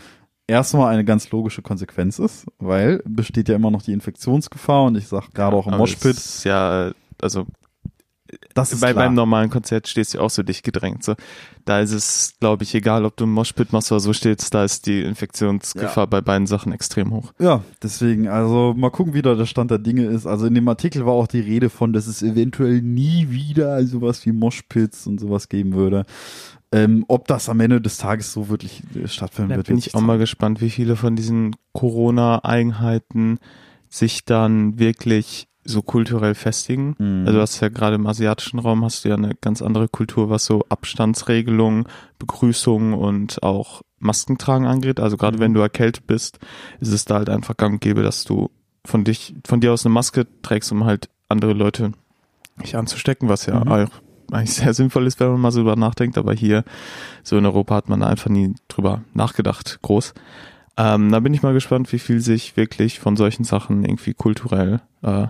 erstmal 0.47 0.93
eine 0.93 1.05
ganz 1.05 1.31
logische 1.31 1.63
Konsequenz 1.63 2.19
ist, 2.19 2.47
weil 2.59 3.03
besteht 3.05 3.49
ja 3.49 3.57
immer 3.57 3.71
noch 3.71 3.83
die 3.83 3.93
Infektionsgefahr 3.93 4.85
und 4.85 4.97
ich 4.97 5.09
sag 5.09 5.31
gerade 5.33 5.57
auch 5.57 5.67
im 5.67 5.77
Moshpit, 5.77 6.17
ja, 6.45 6.93
also 7.21 7.47
das 8.55 8.73
ist 8.73 8.81
bei, 8.81 8.93
klar. 8.93 9.07
beim 9.07 9.15
normalen 9.15 9.51
Konzert 9.51 9.89
stehst 9.89 10.15
du 10.15 10.21
auch 10.21 10.31
so 10.31 10.43
dicht 10.43 10.65
gedrängt. 10.65 11.05
So. 11.05 11.15
Da 11.65 11.81
ist 11.81 11.93
es, 11.93 12.35
glaube 12.41 12.65
ich, 12.65 12.75
egal, 12.75 13.05
ob 13.05 13.17
du 13.17 13.25
im 13.25 13.33
Moshpit 13.33 13.73
machst 13.73 13.91
oder 13.93 14.01
so 14.01 14.13
stehst, 14.13 14.55
da 14.55 14.65
ist 14.65 14.87
die 14.87 15.03
Infektionsgefahr 15.03 16.07
bei 16.07 16.21
beiden 16.21 16.47
Sachen 16.47 16.73
extrem 16.73 17.13
hoch. 17.13 17.33
Ja, 17.39 17.63
deswegen, 17.83 18.29
also 18.29 18.75
mal 18.77 18.91
gucken, 18.91 19.15
wie 19.15 19.23
da 19.23 19.35
der 19.35 19.47
Stand 19.47 19.71
der 19.71 19.79
Dinge 19.79 20.07
ist. 20.07 20.27
Also 20.27 20.47
in 20.47 20.55
dem 20.55 20.69
Artikel 20.69 21.07
war 21.07 21.13
auch 21.13 21.27
die 21.27 21.41
Rede 21.41 21.71
von, 21.71 21.93
dass 21.93 22.07
es 22.07 22.23
eventuell 22.23 22.83
nie 22.83 23.31
wieder 23.31 23.85
sowas 23.87 24.25
wie 24.27 24.33
Moshpits 24.33 25.07
und 25.07 25.19
sowas 25.19 25.49
geben 25.49 25.75
würde. 25.75 26.05
Ähm, 26.73 27.05
ob 27.09 27.29
das 27.29 27.49
am 27.49 27.61
Ende 27.61 27.81
des 27.81 27.99
Tages 27.99 28.33
so 28.33 28.49
wirklich 28.49 28.83
äh, 28.95 29.07
stattfinden 29.07 29.51
Da 29.51 29.57
wird, 29.57 29.69
bin 29.69 29.79
ich 29.79 29.95
auch 29.95 30.01
mal 30.01 30.19
gespannt, 30.19 30.61
wie 30.61 30.71
viele 30.71 30.97
von 30.97 31.15
diesen 31.15 31.55
Corona-Eigenheiten 31.73 33.39
sich 33.89 34.25
dann 34.25 34.79
wirklich 34.79 35.49
so 35.67 35.83
kulturell 35.83 36.35
festigen. 36.35 36.95
Mhm. 36.99 37.23
Also 37.27 37.33
du 37.39 37.41
hast 37.43 37.61
ja 37.61 37.69
gerade 37.69 37.97
im 37.97 38.07
asiatischen 38.07 38.59
Raum 38.59 38.85
hast 38.85 39.05
du 39.05 39.09
ja 39.09 39.17
eine 39.17 39.35
ganz 39.41 39.63
andere 39.63 39.89
Kultur, 39.89 40.31
was 40.31 40.45
so 40.47 40.65
Abstandsregelungen, 40.69 41.85
Begrüßung 42.19 42.95
und 42.95 43.43
auch 43.43 43.83
Maskentragen 43.99 44.67
angeht. 44.67 45.01
Also 45.01 45.17
gerade 45.17 45.37
Mhm. 45.39 45.41
wenn 45.43 45.55
du 45.55 45.61
erkältet 45.61 46.07
bist, 46.07 46.39
ist 46.81 46.93
es 46.93 47.05
da 47.05 47.17
halt 47.17 47.29
einfach 47.31 47.57
gang 47.57 47.75
und 47.75 47.81
gäbe, 47.81 48.03
dass 48.03 48.25
du 48.25 48.51
von 48.85 49.05
dich, 49.05 49.35
von 49.47 49.61
dir 49.61 49.73
aus 49.73 49.85
eine 49.85 49.93
Maske 49.93 50.27
trägst, 50.43 50.71
um 50.73 50.85
halt 50.85 51.09
andere 51.29 51.53
Leute 51.55 51.93
nicht 52.59 52.75
anzustecken, 52.77 53.29
was 53.29 53.47
ja 53.47 53.59
Mhm. 53.65 53.69
auch 53.73 53.89
eigentlich 54.33 54.55
sehr 54.55 54.75
sinnvoll 54.75 55.07
ist, 55.07 55.21
wenn 55.21 55.29
man 55.33 55.41
mal 55.41 55.51
so 55.53 55.61
drüber 55.61 55.77
nachdenkt. 55.77 56.19
Aber 56.19 56.33
hier, 56.35 56.65
so 57.23 57.37
in 57.39 57.47
Europa 57.47 57.75
hat 57.75 57.89
man 57.89 58.03
einfach 58.03 58.31
nie 58.31 58.55
drüber 58.69 59.03
nachgedacht, 59.15 59.79
groß. 59.83 60.15
Ähm, 60.79 61.11
da 61.11 61.21
bin 61.21 61.33
ich 61.33 61.43
mal 61.43 61.55
gespannt, 61.55 61.91
wie 61.93 61.99
viel 61.99 62.21
sich 62.21 62.57
wirklich 62.57 63.01
von 63.01 63.17
solchen 63.17 63.45
Sachen 63.45 63.85
irgendwie 63.85 64.13
kulturell 64.15 64.81
äh, 65.03 65.29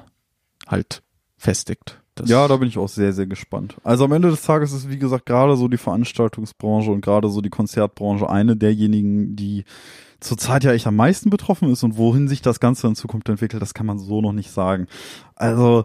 halt 0.67 1.03
festigt. 1.37 2.01
Das 2.15 2.31
Ja, 2.31 2.49
da 2.49 2.57
bin 2.57 2.69
ich 2.69 2.79
auch 2.79 2.89
sehr, 2.89 3.13
sehr 3.13 3.27
gespannt. 3.27 3.77
Also 3.85 4.05
am 4.07 4.13
Ende 4.13 4.31
des 4.31 4.43
Tages 4.43 4.73
ist, 4.73 4.89
wie 4.89 4.99
gesagt, 4.99 5.27
gerade 5.27 5.55
so 5.57 5.69
die 5.69 5.77
Veranstaltungsbranche 5.77 6.91
und 6.91 7.03
gerade 7.03 7.29
so 7.29 7.43
die 7.43 7.51
Konzertbranche 7.51 8.29
eine 8.29 8.57
derjenigen, 8.57 9.37
die 9.37 9.65
zurzeit 10.21 10.65
ja 10.65 10.73
echt 10.73 10.87
am 10.87 10.97
meisten 10.97 11.29
betroffen 11.29 11.71
ist 11.71 11.83
und 11.83 11.99
wohin 11.99 12.27
sich 12.27 12.41
das 12.41 12.59
Ganze 12.59 12.87
in 12.87 12.95
Zukunft 12.95 13.29
entwickelt, 13.29 13.61
das 13.61 13.75
kann 13.75 13.85
man 13.85 13.99
so 13.99 14.23
noch 14.23 14.33
nicht 14.33 14.51
sagen. 14.51 14.87
Also 15.35 15.85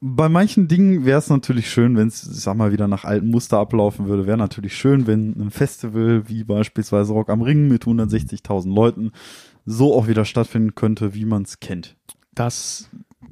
bei 0.00 0.28
manchen 0.28 0.66
Dingen 0.66 1.04
wäre 1.04 1.20
es 1.20 1.30
natürlich 1.30 1.70
schön, 1.70 1.96
wenn 1.96 2.08
es, 2.08 2.24
ich 2.24 2.40
sag 2.40 2.56
mal, 2.56 2.72
wieder 2.72 2.88
nach 2.88 3.04
alten 3.04 3.30
Muster 3.30 3.58
ablaufen 3.58 4.06
würde. 4.06 4.26
Wäre 4.26 4.36
natürlich 4.36 4.76
schön, 4.76 5.06
wenn 5.06 5.40
ein 5.40 5.50
Festival 5.50 6.28
wie 6.28 6.42
beispielsweise 6.42 7.12
Rock 7.12 7.28
am 7.28 7.42
Ring 7.42 7.68
mit 7.68 7.84
160.000 7.84 8.74
Leuten 8.74 9.12
so 9.64 9.94
auch 9.94 10.08
wieder 10.08 10.24
stattfinden 10.24 10.74
könnte, 10.74 11.14
wie 11.14 11.24
man 11.24 11.42
es 11.42 11.60
kennt. 11.60 11.96
Das, 12.34 12.90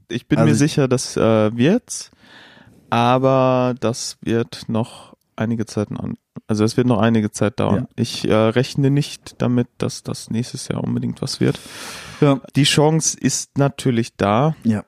ich 0.09 0.27
bin 0.29 0.39
Also 0.39 0.49
mir 0.49 0.53
ich- 0.53 0.59
sicher, 0.59 0.89
das 0.89 1.17
äh, 1.17 1.57
wird's, 1.57 2.11
aber 2.91 3.75
das 3.81 4.19
wird 4.21 4.65
noch 4.69 5.15
einige 5.37 5.67
Zeit 5.67 5.89
an. 5.93 6.15
Also 6.47 6.65
es 6.65 6.77
wird 6.77 6.87
noch 6.87 6.99
einige 7.01 7.31
Zeit 7.31 7.61
dauern. 7.61 7.83
Ja. 7.83 7.89
Ich 7.97 8.29
äh, 8.29 8.35
rechne 8.35 8.91
nicht 8.91 9.37
damit, 9.41 9.69
dass 9.79 10.03
das 10.03 10.31
nächstes 10.31 10.69
Jahr 10.69 10.83
unbedingt 10.83 11.23
was 11.23 11.41
wird. 11.41 11.59
Ja. 12.21 12.41
Die 12.57 12.65
Chance 12.65 13.17
ist 13.19 13.57
natürlich 13.57 14.17
da, 14.17 14.55
Ja. 14.65 14.85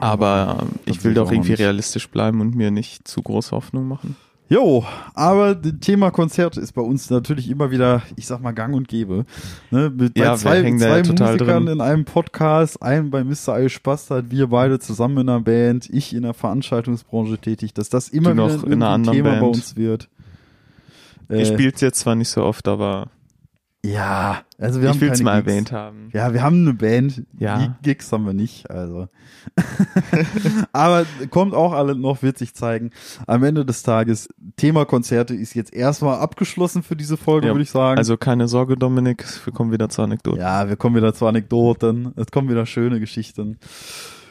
aber 0.00 0.58
ähm, 0.62 0.68
ich 0.84 1.02
will 1.04 1.14
doch 1.14 1.30
irgendwie 1.30 1.50
nicht. 1.50 1.60
realistisch 1.60 2.08
bleiben 2.08 2.40
und 2.40 2.54
mir 2.54 2.70
nicht 2.70 3.06
zu 3.08 3.20
große 3.22 3.50
Hoffnung 3.50 3.88
machen. 3.88 4.16
Jo, 4.52 4.84
aber 5.14 5.54
das 5.54 5.72
Thema 5.80 6.10
Konzert 6.10 6.58
ist 6.58 6.72
bei 6.72 6.82
uns 6.82 7.08
natürlich 7.08 7.48
immer 7.48 7.70
wieder, 7.70 8.02
ich 8.16 8.26
sag 8.26 8.42
mal, 8.42 8.52
gang 8.52 8.74
und 8.74 8.86
gäbe. 8.86 9.24
Ne, 9.70 9.88
mit, 9.88 10.18
Ja, 10.18 10.32
bei 10.32 10.36
zwei, 10.36 10.76
zwei 10.76 11.00
ja 11.00 11.26
Musikern 11.26 11.68
in 11.68 11.80
einem 11.80 12.04
Podcast, 12.04 12.82
einen 12.82 13.08
bei 13.10 13.24
Mr. 13.24 13.58
Irish 13.58 13.82
Bastard, 13.82 14.30
wir 14.30 14.48
beide 14.48 14.78
zusammen 14.78 15.18
in 15.18 15.28
einer 15.30 15.40
Band, 15.40 15.88
ich 15.88 16.14
in 16.14 16.24
der 16.24 16.34
Veranstaltungsbranche 16.34 17.38
tätig, 17.38 17.72
dass 17.72 17.88
das 17.88 18.10
immer 18.10 18.34
Du 18.34 18.42
wieder 18.42 18.56
noch 18.58 18.64
ein 18.64 18.72
in 18.72 18.82
einer 18.82 19.10
Thema 19.10 19.30
bei 19.30 19.40
Band. 19.40 19.56
uns 19.56 19.76
wird. 19.76 20.10
Ihr 21.30 21.36
Äh, 21.38 21.46
spielt 21.46 21.80
jetzt 21.80 22.00
zwar 22.00 22.14
nicht 22.14 22.28
so 22.28 22.42
oft, 22.44 22.68
aber 22.68 23.06
Ja, 23.84 24.42
also 24.58 24.80
wir 24.80 24.88
haben 24.90 24.94
ich 24.94 25.00
will 25.00 25.10
es 25.10 25.22
mal 25.22 25.42
Gigs. 25.42 25.48
erwähnt 25.50 25.72
haben. 25.72 26.08
Ja, 26.12 26.32
wir 26.32 26.42
haben 26.42 26.60
eine 26.62 26.72
Band. 26.74 27.24
Ja. 27.36 27.58
Die 27.58 27.70
Gigs 27.82 28.12
haben 28.12 28.24
wir 28.24 28.32
nicht, 28.32 28.70
also. 28.70 29.08
Aber 30.72 31.04
kommt 31.30 31.52
auch 31.52 31.72
alle 31.72 31.96
noch, 31.96 32.22
wird 32.22 32.38
sich 32.38 32.54
zeigen. 32.54 32.90
Am 33.26 33.42
Ende 33.42 33.64
des 33.64 33.82
Tages, 33.82 34.28
Thema 34.56 34.84
Konzerte 34.84 35.34
ist 35.34 35.54
jetzt 35.54 35.74
erstmal 35.74 36.20
abgeschlossen 36.20 36.84
für 36.84 36.94
diese 36.94 37.16
Folge, 37.16 37.48
Ja, 37.48 37.54
würde 37.54 37.64
ich 37.64 37.70
sagen. 37.72 37.98
Also 37.98 38.16
keine 38.16 38.46
Sorge, 38.46 38.76
Dominik, 38.76 39.24
wir 39.44 39.52
kommen 39.52 39.72
wieder 39.72 39.88
zur 39.88 40.04
Anekdote. 40.04 40.38
ja, 40.38 40.68
wir 40.68 40.76
kommen 40.76 40.94
wieder 40.94 41.12
zu 41.12 41.26
Anekdoten. 41.26 42.12
Es 42.14 42.30
kommen 42.30 42.48
wieder 42.48 42.66
schöne 42.66 43.00
Geschichten. 43.00 43.58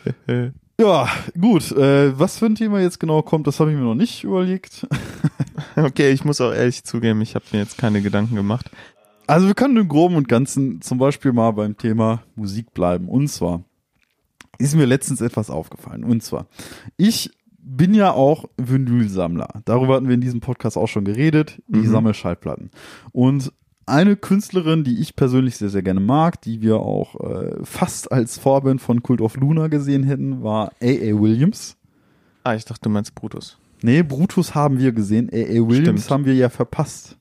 Ja, 0.79 1.07
gut. 1.39 1.71
Äh, 1.73 2.17
was 2.17 2.39
für 2.39 2.47
ein 2.47 2.55
Thema 2.55 2.79
jetzt 2.79 2.99
genau 2.99 3.21
kommt, 3.21 3.45
das 3.45 3.59
habe 3.59 3.69
ich 3.69 3.77
mir 3.77 3.83
noch 3.83 3.93
nicht 3.95 4.23
überlegt. 4.23 4.87
Okay, 5.75 6.09
ich 6.11 6.25
muss 6.25 6.41
auch 6.41 6.51
ehrlich 6.51 6.83
zugeben, 6.85 7.21
ich 7.21 7.35
habe 7.35 7.45
mir 7.51 7.59
jetzt 7.59 7.77
keine 7.77 8.01
Gedanken 8.01 8.35
gemacht. 8.35 8.71
Also 9.27 9.47
wir 9.47 9.53
können 9.53 9.77
im 9.77 9.87
Groben 9.87 10.15
und 10.15 10.27
Ganzen 10.27 10.81
zum 10.81 10.97
Beispiel 10.97 11.31
mal 11.33 11.51
beim 11.51 11.77
Thema 11.77 12.23
Musik 12.35 12.73
bleiben. 12.73 13.07
Und 13.07 13.27
zwar 13.29 13.63
ist 14.57 14.75
mir 14.75 14.85
letztens 14.85 15.21
etwas 15.21 15.49
aufgefallen. 15.49 16.03
Und 16.03 16.21
zwar, 16.21 16.47
ich 16.97 17.31
bin 17.57 17.93
ja 17.93 18.11
auch 18.11 18.45
Vinylsammler. 18.57 19.61
Darüber 19.65 19.95
hatten 19.95 20.07
wir 20.07 20.15
in 20.15 20.21
diesem 20.21 20.39
Podcast 20.41 20.77
auch 20.77 20.87
schon 20.87 21.05
geredet. 21.05 21.61
Ich 21.69 21.75
Mhm. 21.83 21.91
sammle 21.91 22.13
Schallplatten. 22.13 22.71
Und 23.11 23.53
eine 23.85 24.15
Künstlerin, 24.15 24.83
die 24.83 24.99
ich 24.99 25.15
persönlich 25.15 25.57
sehr, 25.57 25.69
sehr 25.69 25.81
gerne 25.83 25.99
mag, 25.99 26.41
die 26.41 26.61
wir 26.61 26.77
auch 26.77 27.19
äh, 27.21 27.57
fast 27.63 28.11
als 28.11 28.37
Vorband 28.37 28.81
von 28.81 29.01
Cult 29.03 29.21
of 29.21 29.37
Luna 29.37 29.67
gesehen 29.67 30.03
hätten, 30.03 30.43
war 30.43 30.67
A.A. 30.81 31.19
Williams. 31.19 31.77
Ah, 32.43 32.55
ich 32.55 32.65
dachte, 32.65 32.81
du 32.83 32.89
meinst 32.89 33.15
Brutus. 33.15 33.57
Nee, 33.83 34.03
Brutus 34.03 34.53
haben 34.53 34.79
wir 34.79 34.91
gesehen. 34.91 35.29
A.A. 35.33 35.67
Williams 35.67 36.01
Stimmt. 36.01 36.11
haben 36.11 36.25
wir 36.25 36.35
ja 36.35 36.49
verpasst. 36.49 37.17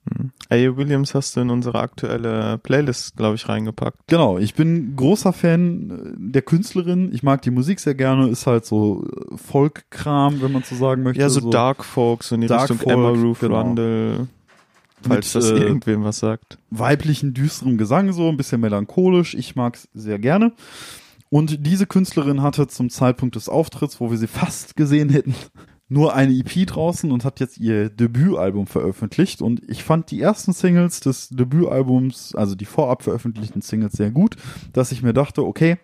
A. 0.51 0.57
Williams 0.57 1.15
hast 1.15 1.37
du 1.37 1.41
in 1.41 1.51
unsere 1.51 1.79
aktuelle 1.79 2.59
Playlist, 2.59 3.17
glaube 3.17 3.37
ich, 3.37 3.49
reingepackt. 3.49 3.97
Genau, 4.09 4.39
ich 4.39 4.55
bin 4.55 4.95
großer 4.97 5.33
Fan 5.33 5.91
äh, 5.91 6.31
der 6.33 6.43
Künstlerin. 6.43 7.13
Ich 7.15 7.23
mag 7.23 7.41
die 7.43 7.51
Musik 7.51 7.81
sehr 7.81 7.95
gerne. 7.95 8.29
Ist 8.29 8.47
halt 8.47 8.67
so 8.67 9.05
äh, 9.05 9.37
Folk-Kram, 9.37 10.43
wenn 10.43 10.53
man 10.53 10.63
so 10.63 10.75
sagen 10.75 11.03
möchte. 11.03 11.23
Ja, 11.23 11.31
so, 11.31 11.51
Dark 11.51 11.85
Folk, 11.85 12.25
so 12.25 12.35
in 12.35 12.43
die 12.43 12.47
Dark 12.47 12.63
Richtung 12.63 12.79
Folk, 12.79 12.91
Emma 12.91 13.09
Ruth 13.09 13.41
genau. 13.41 13.61
Rundle. 13.61 14.29
Falls 15.03 15.33
das 15.33 15.51
äh, 15.51 15.55
irgendwem 15.55 16.05
was 16.05 16.19
sagt. 16.19 16.59
weiblichen, 16.71 17.33
düsterem 17.33 17.79
Gesang, 17.79 18.13
so 18.13 18.29
ein 18.29 18.37
bisschen 18.37 18.61
melancholisch. 18.61 19.35
Ich 19.35 19.57
mag's 19.57 19.89
sehr 19.95 20.19
gerne. 20.19 20.53
Und 21.31 21.65
diese 21.65 21.87
Künstlerin 21.87 22.43
hatte 22.43 22.67
zum 22.67 22.91
Zeitpunkt 22.91 23.37
des 23.37 23.49
Auftritts, 23.49 24.01
wo 24.01 24.11
wir 24.11 24.19
sie 24.19 24.27
fast 24.27 24.77
gesehen 24.77 25.09
hätten, 25.09 25.35
nur 25.91 26.15
eine 26.15 26.33
EP 26.33 26.67
draußen 26.67 27.11
und 27.11 27.25
hat 27.25 27.41
jetzt 27.41 27.59
ihr 27.59 27.91
Debütalbum 27.91 28.69
veröffentlicht. 28.69 29.43
Und 29.43 29.69
ich 29.69 29.83
fand 29.83 30.11
die 30.11 30.23
ersten 30.23 30.53
Singles 30.53 31.01
des 31.01 31.29
Debütalbums, 31.31 32.35
also 32.37 32.55
die 32.55 32.65
vorab 32.65 33.03
veröffentlichten 33.03 33.61
Singles, 33.61 33.95
sehr 33.95 34.13
gut, 34.13 34.37
dass 34.73 34.93
ich 34.93 35.03
mir 35.03 35.13
dachte, 35.13 35.45
okay, 35.45 35.79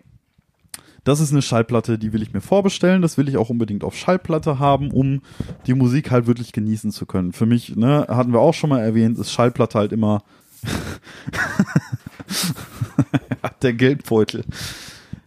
das 1.03 1.19
ist 1.19 1.31
eine 1.31 1.41
Schallplatte, 1.41 1.97
die 1.97 2.13
will 2.13 2.21
ich 2.21 2.33
mir 2.33 2.41
vorbestellen. 2.41 3.01
Das 3.01 3.17
will 3.17 3.29
ich 3.29 3.37
auch 3.37 3.49
unbedingt 3.49 3.83
auf 3.83 3.95
Schallplatte 3.95 4.59
haben, 4.59 4.91
um 4.91 5.21
die 5.65 5.73
Musik 5.73 6.09
halt 6.09 6.25
wirklich 6.25 6.53
genießen 6.53 6.91
zu 6.91 7.05
können. 7.05 7.33
Für 7.33 7.45
mich, 7.45 7.75
ne, 7.75 8.07
hatten 8.09 8.33
wir 8.33 8.39
auch 8.39 8.53
schon 8.53 8.69
mal 8.69 8.81
erwähnt, 8.81 9.17
ist 9.17 9.31
Schallplatte 9.31 9.77
halt 9.77 9.91
immer 9.91 10.23
der 13.61 13.73
Geldbeutel. 13.73 14.45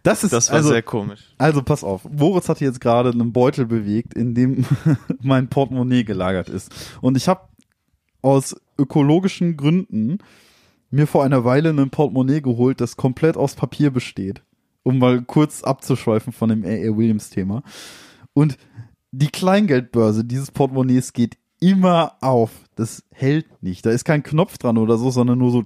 Das 0.03 0.23
ist 0.23 0.33
Das 0.33 0.49
war 0.49 0.57
also, 0.57 0.69
sehr 0.69 0.81
komisch. 0.81 1.21
also 1.37 1.61
pass 1.61 1.83
auf. 1.83 2.07
Moritz 2.09 2.49
hat 2.49 2.59
jetzt 2.61 2.81
gerade 2.81 3.11
einen 3.11 3.31
Beutel 3.31 3.65
bewegt, 3.65 4.13
in 4.13 4.33
dem 4.33 4.65
mein 5.21 5.47
Portemonnaie 5.47 6.03
gelagert 6.03 6.49
ist. 6.49 6.71
Und 7.01 7.17
ich 7.17 7.27
habe 7.27 7.41
aus 8.21 8.55
ökologischen 8.77 9.57
Gründen 9.57 10.19
mir 10.89 11.07
vor 11.07 11.23
einer 11.23 11.45
Weile 11.45 11.69
ein 11.69 11.89
Portemonnaie 11.89 12.41
geholt, 12.41 12.81
das 12.81 12.97
komplett 12.97 13.37
aus 13.37 13.55
Papier 13.55 13.91
besteht. 13.91 14.41
Um 14.83 14.97
mal 14.97 15.21
kurz 15.21 15.63
abzuschweifen 15.63 16.33
von 16.33 16.49
dem 16.49 16.65
A.A. 16.65 16.97
Williams-Thema. 16.97 17.61
Und 18.33 18.57
die 19.11 19.27
Kleingeldbörse 19.27 20.25
dieses 20.25 20.51
Portemonnaies 20.51 21.13
geht 21.13 21.37
immer 21.59 22.15
auf. 22.21 22.49
Das 22.75 23.03
hält 23.11 23.61
nicht. 23.61 23.85
Da 23.85 23.91
ist 23.91 24.05
kein 24.05 24.23
Knopf 24.23 24.57
dran 24.57 24.77
oder 24.77 24.97
so, 24.97 25.11
sondern 25.11 25.37
nur 25.37 25.51
so 25.51 25.63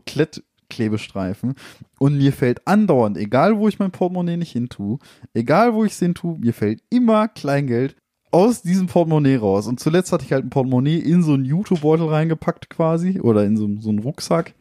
Klettklebestreifen. 0.70 1.56
Und 2.00 2.18
mir 2.18 2.34
fällt 2.34 2.68
andauernd, 2.68 3.18
egal 3.18 3.58
wo 3.58 3.68
ich 3.68 3.80
mein 3.80 3.92
Portemonnaie 3.92 4.38
nicht 4.38 4.52
hin 4.52 4.70
tue, 4.70 5.00
egal 5.34 5.74
wo 5.74 5.84
ich 5.86 5.94
es 5.94 6.00
hin 6.00 6.14
tue, 6.16 6.38
mir 6.40 6.54
fällt 6.54 6.82
immer 6.90 7.28
Kleingeld 7.28 7.96
aus 8.32 8.62
diesem 8.62 8.88
Portemonnaie 8.88 9.38
raus. 9.38 9.68
Und 9.68 9.80
zuletzt 9.80 10.12
hatte 10.12 10.26
ich 10.26 10.34
halt 10.34 10.46
ein 10.46 10.50
Portemonnaie 10.50 11.00
in 11.00 11.24
so 11.24 11.34
einen 11.34 11.46
YouTube-Beutel 11.46 12.08
reingepackt 12.08 12.70
quasi 12.70 13.20
oder 13.20 13.46
in 13.46 13.58
so, 13.58 13.70
so 13.80 13.90
einen 13.90 14.00
Rucksack. 14.00 14.54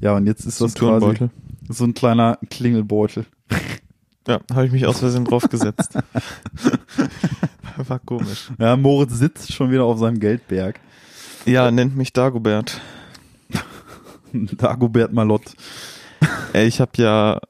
Ja, 0.00 0.16
und 0.16 0.26
jetzt 0.26 0.44
ist 0.46 0.58
So 0.58 0.66
das 0.66 0.74
quasi 0.74 1.28
so 1.68 1.84
ein 1.84 1.94
kleiner 1.94 2.38
Klingelbeutel. 2.50 3.26
Ja, 4.26 4.40
habe 4.52 4.66
ich 4.66 4.72
mich 4.72 4.86
aus 4.86 5.00
Versehen 5.00 5.24
draufgesetzt. 5.24 5.98
War 7.76 7.98
komisch. 7.98 8.50
Ja, 8.58 8.76
Moritz 8.76 9.14
sitzt 9.14 9.52
schon 9.52 9.70
wieder 9.70 9.84
auf 9.84 9.98
seinem 9.98 10.18
Geldberg. 10.18 10.80
Ja, 11.44 11.70
nennt 11.70 11.96
mich 11.96 12.12
Dagobert. 12.12 12.80
Dagobert 14.56 15.12
Malott. 15.12 15.54
Ich 16.52 16.80
habe 16.80 16.92
ja 16.96 17.40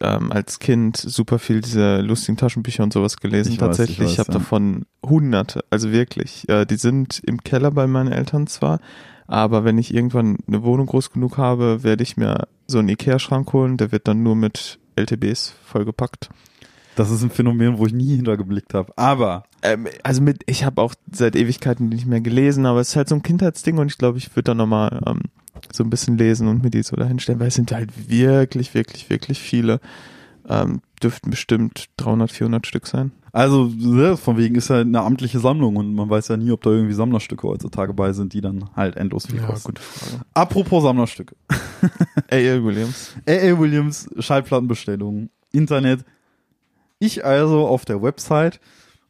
ähm, 0.00 0.32
als 0.32 0.58
Kind 0.58 0.96
super 0.96 1.38
viel 1.38 1.60
diese 1.60 2.00
lustigen 2.00 2.36
Taschenbücher 2.36 2.82
und 2.82 2.92
sowas 2.92 3.16
gelesen. 3.16 3.52
Ich 3.52 3.60
weiß, 3.60 3.68
Tatsächlich, 3.68 3.98
ich 3.98 4.04
weiß, 4.04 4.12
ich 4.12 4.18
habe 4.18 4.32
ja. 4.32 4.38
davon 4.38 4.86
hunderte, 5.04 5.64
also 5.70 5.90
wirklich. 5.92 6.48
Äh, 6.48 6.66
die 6.66 6.76
sind 6.76 7.20
im 7.24 7.42
Keller 7.42 7.70
bei 7.70 7.86
meinen 7.86 8.12
Eltern 8.12 8.46
zwar, 8.46 8.80
aber 9.26 9.64
wenn 9.64 9.78
ich 9.78 9.92
irgendwann 9.92 10.38
eine 10.46 10.62
Wohnung 10.62 10.86
groß 10.86 11.10
genug 11.10 11.36
habe, 11.36 11.82
werde 11.82 12.02
ich 12.02 12.16
mir 12.16 12.48
so 12.66 12.78
einen 12.78 12.88
Ikea-Schrank 12.88 13.52
holen. 13.52 13.76
Der 13.76 13.92
wird 13.92 14.08
dann 14.08 14.22
nur 14.22 14.36
mit 14.36 14.78
LTBs 14.96 15.54
vollgepackt. 15.64 16.30
Das 16.96 17.10
ist 17.10 17.22
ein 17.22 17.30
Phänomen, 17.30 17.78
wo 17.78 17.86
ich 17.86 17.92
nie 17.92 18.16
hintergeblickt 18.16 18.74
habe. 18.74 18.92
Aber 18.96 19.44
Ähm, 19.62 19.86
also 20.02 20.22
mit, 20.22 20.42
ich 20.46 20.64
habe 20.64 20.80
auch 20.80 20.94
seit 21.12 21.36
Ewigkeiten 21.36 21.88
nicht 21.88 22.06
mehr 22.06 22.20
gelesen, 22.20 22.66
aber 22.66 22.80
es 22.80 22.90
ist 22.90 22.96
halt 22.96 23.08
so 23.08 23.14
ein 23.14 23.22
Kindheitsding 23.22 23.78
und 23.78 23.88
ich 23.88 23.98
glaube, 23.98 24.18
ich 24.18 24.34
würde 24.34 24.44
da 24.44 24.54
nochmal 24.54 25.00
ähm, 25.06 25.20
so 25.72 25.84
ein 25.84 25.90
bisschen 25.90 26.18
lesen 26.18 26.48
und 26.48 26.62
mir 26.62 26.70
die 26.70 26.82
so 26.82 26.96
dahinstellen, 26.96 27.40
weil 27.40 27.48
es 27.48 27.54
sind 27.54 27.72
halt 27.72 28.08
wirklich, 28.08 28.74
wirklich, 28.74 29.10
wirklich 29.10 29.40
viele. 29.40 29.80
Ähm, 30.48 30.80
dürften 31.02 31.30
bestimmt 31.30 31.86
300, 31.98 32.32
400 32.32 32.66
Stück 32.66 32.86
sein. 32.86 33.12
also 33.32 33.66
ne, 33.66 34.16
von 34.16 34.36
wegen 34.38 34.54
ist 34.54 34.70
ja 34.70 34.80
eine 34.80 35.02
amtliche 35.02 35.38
Sammlung 35.40 35.76
und 35.76 35.94
man 35.94 36.08
weiß 36.08 36.28
ja 36.28 36.36
nie, 36.36 36.50
ob 36.50 36.62
da 36.62 36.70
irgendwie 36.70 36.94
Sammlerstücke 36.94 37.46
heutzutage 37.46 37.92
bei 37.92 38.12
sind, 38.12 38.32
die 38.32 38.40
dann 38.40 38.70
halt 38.74 38.96
endlos 38.96 39.26
viel 39.26 39.40
kosten. 39.40 39.74
Frage. 39.76 40.24
Apropos 40.34 40.82
Sammlerstücke. 40.82 41.36
A.L. 42.30 42.64
Williams. 42.64 43.14
A.A. 43.28 43.58
Williams, 43.58 44.08
Schallplattenbestellungen, 44.18 45.30
Internet. 45.52 46.04
Ich 46.98 47.24
also 47.24 47.66
auf 47.66 47.84
der 47.84 48.02
Website. 48.02 48.60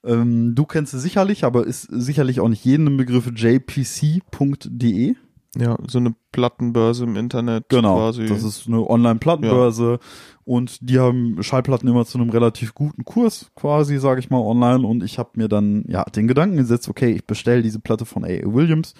Ähm, 0.04 0.54
du 0.54 0.64
kennst 0.64 0.92
sie 0.92 1.00
sicherlich, 1.00 1.44
aber 1.44 1.66
ist 1.66 1.88
sicherlich 1.90 2.40
auch 2.40 2.48
nicht 2.48 2.64
jedem 2.64 2.86
ein 2.86 2.96
Begriff 2.96 3.30
jpc.de. 3.34 5.14
Ja, 5.58 5.76
so 5.88 5.98
eine 5.98 6.14
Plattenbörse 6.30 7.04
im 7.04 7.16
Internet 7.16 7.68
Genau, 7.68 7.96
quasi. 7.96 8.26
das 8.26 8.44
ist 8.44 8.68
eine 8.68 8.88
Online-Plattenbörse 8.88 9.98
und 10.44 10.78
die 10.88 11.00
haben 11.00 11.42
Schallplatten 11.42 11.88
immer 11.88 12.06
zu 12.06 12.16
einem 12.18 12.30
relativ 12.30 12.74
guten 12.74 13.04
Kurs 13.04 13.50
quasi, 13.56 13.98
sage 13.98 14.20
ich 14.20 14.30
mal, 14.30 14.38
online 14.38 14.86
und 14.86 15.02
ich 15.02 15.18
habe 15.18 15.30
mir 15.34 15.48
dann 15.48 15.84
ja 15.88 16.04
den 16.04 16.28
Gedanken 16.28 16.58
gesetzt, 16.58 16.88
okay, 16.88 17.10
ich 17.10 17.26
bestelle 17.26 17.62
diese 17.62 17.80
Platte 17.80 18.04
von 18.04 18.24
A.A. 18.24 18.42
Williams. 18.44 18.94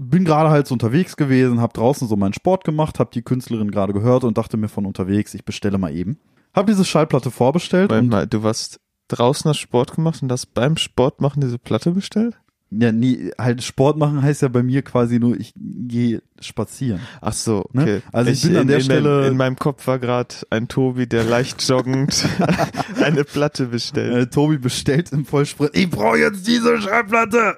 Bin 0.00 0.24
gerade 0.24 0.48
halt 0.48 0.66
so 0.66 0.74
unterwegs 0.74 1.16
gewesen, 1.16 1.60
habe 1.60 1.72
draußen 1.74 2.08
so 2.08 2.16
meinen 2.16 2.32
Sport 2.32 2.64
gemacht, 2.64 2.98
habe 3.00 3.10
die 3.12 3.22
Künstlerin 3.22 3.70
gerade 3.70 3.92
gehört 3.92 4.24
und 4.24 4.38
dachte 4.38 4.56
mir 4.56 4.68
von 4.68 4.86
unterwegs, 4.86 5.34
ich 5.34 5.44
bestelle 5.44 5.76
mal 5.76 5.94
eben. 5.94 6.18
Habe 6.54 6.72
diese 6.72 6.84
Schallplatte 6.84 7.30
vorbestellt 7.30 7.90
Moment 7.90 8.14
und 8.14 8.32
du 8.32 8.42
warst 8.42 8.80
draußen 9.08 9.48
hast 9.48 9.58
Sport 9.58 9.94
gemacht 9.94 10.22
und 10.22 10.32
hast 10.32 10.54
beim 10.54 10.76
Sport 10.76 11.20
machen 11.20 11.40
diese 11.40 11.58
Platte 11.58 11.90
bestellt? 11.90 12.38
Ja, 12.70 12.92
nie, 12.92 13.30
halt 13.38 13.62
Sport 13.62 13.96
machen 13.98 14.20
heißt 14.22 14.42
ja 14.42 14.48
bei 14.48 14.62
mir 14.62 14.82
quasi 14.82 15.18
nur, 15.18 15.38
ich 15.40 15.54
gehe 15.56 16.20
spazieren. 16.40 17.00
Ach 17.20 17.32
so, 17.32 17.64
Ne? 17.72 17.82
okay. 17.82 18.02
Also 18.12 18.30
ich 18.30 18.42
bin 18.42 18.56
an 18.56 18.62
in, 18.62 18.68
der 18.68 18.76
in 18.78 18.84
Stelle- 18.84 19.20
Meinem, 19.20 19.30
in 19.32 19.36
meinem 19.38 19.56
Kopf 19.56 19.86
war 19.86 19.98
gerade 19.98 20.34
ein 20.50 20.68
Tobi, 20.68 21.06
der 21.06 21.24
leicht 21.24 21.66
joggend 21.66 22.24
eine 23.02 23.24
Platte 23.24 23.66
bestellt. 23.66 24.14
Äh, 24.14 24.26
Tobi 24.26 24.58
bestellt 24.58 25.10
im 25.12 25.24
Vollsprint. 25.24 25.70
Ich 25.74 25.88
brauche 25.90 26.18
jetzt 26.18 26.46
diese 26.46 26.80
Schallplatte. 26.80 27.56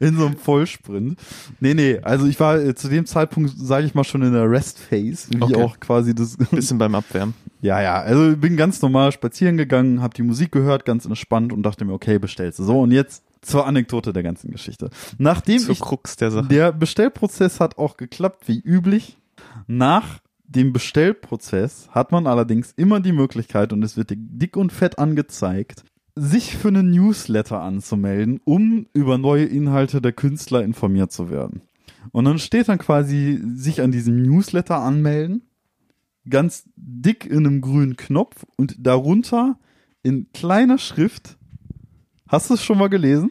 In 0.00 0.16
so 0.16 0.26
einem 0.26 0.36
Vollsprint. 0.36 1.18
Nee, 1.60 1.74
nee, 1.74 1.98
also 2.02 2.26
ich 2.26 2.38
war 2.38 2.58
äh, 2.60 2.74
zu 2.74 2.88
dem 2.88 3.06
Zeitpunkt, 3.06 3.52
sage 3.56 3.86
ich 3.86 3.94
mal, 3.94 4.04
schon 4.04 4.22
in 4.22 4.32
der 4.32 4.48
Rest 4.50 4.78
Phase, 4.78 5.28
wie 5.30 5.42
Okay. 5.42 5.56
auch 5.56 5.80
quasi 5.80 6.14
das. 6.14 6.36
Bisschen 6.50 6.78
beim 6.78 6.94
Abwärmen. 6.94 7.34
ja, 7.62 7.80
ja, 7.82 8.00
also 8.02 8.30
ich 8.32 8.38
bin 8.40 8.56
ganz 8.56 8.80
normal 8.82 9.10
spazieren 9.12 9.56
gegangen, 9.56 10.02
habe 10.02 10.14
die 10.14 10.22
Musik 10.22 10.52
gehört, 10.52 10.84
ganz 10.84 11.04
entspannt 11.06 11.52
und 11.52 11.62
dachte 11.62 11.84
mir, 11.84 11.92
okay, 11.94 12.18
bestellst 12.18 12.58
du. 12.58 12.64
So, 12.64 12.80
und 12.80 12.92
jetzt 12.92 13.22
zur 13.44 13.66
Anekdote 13.66 14.12
der 14.12 14.22
ganzen 14.22 14.50
Geschichte. 14.50 14.90
Nachdem 15.18 15.58
Zur 15.58 15.72
ich 15.72 15.80
Krux 15.80 16.16
der 16.16 16.30
Sache. 16.30 16.48
der 16.48 16.72
Bestellprozess 16.72 17.60
hat 17.60 17.78
auch 17.78 17.96
geklappt, 17.96 18.48
wie 18.48 18.60
üblich. 18.60 19.18
Nach 19.66 20.20
dem 20.46 20.72
Bestellprozess 20.72 21.88
hat 21.90 22.12
man 22.12 22.26
allerdings 22.26 22.72
immer 22.76 23.00
die 23.00 23.12
Möglichkeit, 23.12 23.72
und 23.72 23.82
es 23.82 23.96
wird 23.96 24.10
dir 24.10 24.16
dick 24.18 24.56
und 24.56 24.72
fett 24.72 24.98
angezeigt, 24.98 25.84
sich 26.16 26.56
für 26.56 26.68
einen 26.68 26.90
Newsletter 26.90 27.60
anzumelden, 27.60 28.40
um 28.44 28.86
über 28.92 29.18
neue 29.18 29.46
Inhalte 29.46 30.00
der 30.00 30.12
Künstler 30.12 30.62
informiert 30.62 31.12
zu 31.12 31.30
werden. 31.30 31.62
Und 32.12 32.26
dann 32.26 32.38
steht 32.38 32.68
dann 32.68 32.78
quasi 32.78 33.40
sich 33.54 33.80
an 33.80 33.90
diesem 33.90 34.22
Newsletter 34.22 34.78
anmelden, 34.78 35.42
ganz 36.28 36.64
dick 36.76 37.26
in 37.26 37.46
einem 37.46 37.60
grünen 37.60 37.96
Knopf 37.96 38.44
und 38.56 38.76
darunter 38.86 39.58
in 40.02 40.30
kleiner 40.32 40.78
Schrift. 40.78 41.36
Hast 42.34 42.50
du 42.50 42.54
es 42.54 42.64
schon 42.64 42.78
mal 42.78 42.88
gelesen? 42.88 43.30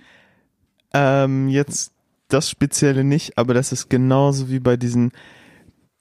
Ähm, 0.94 1.50
jetzt 1.50 1.92
das 2.30 2.50
Spezielle 2.50 3.04
nicht, 3.04 3.38
aber 3.38 3.54
das 3.54 3.74
ist 3.74 3.90
genauso 3.90 4.50
wie 4.50 4.62
bei 4.62 4.78
diesen 4.78 5.12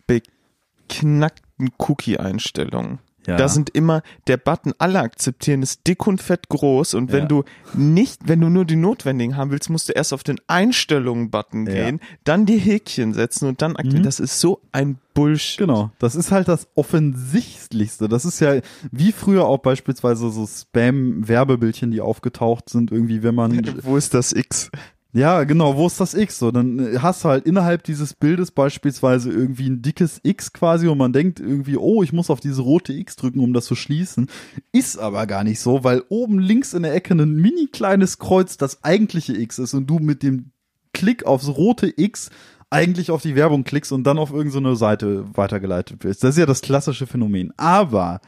beknackten 0.06 1.72
Cookie-Einstellungen. 1.78 3.00
Ja. 3.26 3.36
Da 3.36 3.48
sind 3.48 3.70
immer 3.70 4.02
der 4.26 4.36
Button, 4.36 4.72
alle 4.78 5.00
akzeptieren, 5.00 5.62
ist 5.62 5.86
dick 5.86 6.06
und 6.06 6.20
fett 6.20 6.48
groß 6.48 6.94
und 6.94 7.12
wenn 7.12 7.20
Ja. 7.22 7.26
du 7.26 7.44
nicht, 7.74 8.20
wenn 8.26 8.40
du 8.40 8.48
nur 8.48 8.64
die 8.64 8.76
notwendigen 8.76 9.36
haben 9.36 9.50
willst, 9.52 9.70
musst 9.70 9.88
du 9.88 9.92
erst 9.92 10.12
auf 10.12 10.24
den 10.24 10.40
Einstellungen-Button 10.48 11.66
Ja. 11.66 11.72
gehen, 11.72 12.00
dann 12.24 12.46
die 12.46 12.58
Häkchen 12.58 13.14
setzen 13.14 13.46
und 13.48 13.62
dann 13.62 13.76
aktivieren. 13.76 14.02
Mhm. 14.02 14.06
Das 14.06 14.18
ist 14.20 14.40
so 14.40 14.60
ein 14.72 14.98
Bullshit. 15.14 15.58
Genau, 15.58 15.90
das 15.98 16.14
ist 16.14 16.32
halt 16.32 16.48
das 16.48 16.66
Offensichtlichste. 16.74 18.08
Das 18.08 18.24
ist 18.24 18.40
ja 18.40 18.60
wie 18.90 19.12
früher 19.12 19.44
auch 19.44 19.58
beispielsweise 19.58 20.30
so 20.30 20.46
Spam-Werbebildchen, 20.46 21.90
die 21.90 22.00
aufgetaucht 22.00 22.68
sind, 22.70 22.90
irgendwie, 22.92 23.22
wenn 23.22 23.34
man 23.34 23.52
Wo 23.84 23.96
ist 23.96 24.14
das 24.14 24.32
X? 24.32 24.70
Ja, 25.14 25.44
genau, 25.44 25.76
wo 25.76 25.86
ist 25.86 26.00
das 26.00 26.14
X? 26.14 26.38
So, 26.38 26.50
dann 26.50 26.78
äh, 26.78 26.98
hast 27.00 27.24
du 27.24 27.28
halt 27.28 27.44
innerhalb 27.44 27.82
dieses 27.84 28.14
Bildes 28.14 28.50
beispielsweise 28.50 29.30
irgendwie 29.30 29.68
ein 29.68 29.82
dickes 29.82 30.20
X 30.22 30.54
quasi 30.54 30.88
und 30.88 30.96
man 30.96 31.12
denkt 31.12 31.38
irgendwie, 31.38 31.76
oh, 31.76 32.02
ich 32.02 32.14
muss 32.14 32.30
auf 32.30 32.40
diese 32.40 32.62
rote 32.62 32.94
X 32.94 33.16
drücken, 33.16 33.40
um 33.40 33.52
das 33.52 33.66
zu 33.66 33.74
schließen. 33.74 34.28
Ist 34.72 34.98
aber 34.98 35.26
gar 35.26 35.44
nicht 35.44 35.60
so, 35.60 35.84
weil 35.84 36.02
oben 36.08 36.38
links 36.38 36.72
in 36.72 36.82
der 36.82 36.94
Ecke 36.94 37.12
ein 37.12 37.34
mini 37.34 37.66
kleines 37.66 38.18
Kreuz 38.18 38.56
das 38.56 38.82
eigentliche 38.84 39.36
X 39.36 39.58
ist 39.58 39.74
und 39.74 39.86
du 39.86 39.98
mit 39.98 40.22
dem 40.22 40.52
Klick 40.94 41.26
aufs 41.26 41.48
rote 41.48 41.92
X 41.94 42.30
eigentlich 42.70 43.10
auf 43.10 43.20
die 43.20 43.36
Werbung 43.36 43.64
klickst 43.64 43.92
und 43.92 44.04
dann 44.04 44.18
auf 44.18 44.32
irgendeine 44.32 44.76
Seite 44.76 45.26
weitergeleitet 45.34 46.04
wirst. 46.04 46.24
Das 46.24 46.30
ist 46.30 46.38
ja 46.38 46.46
das 46.46 46.62
klassische 46.62 47.06
Phänomen. 47.06 47.52
Aber 47.58 48.22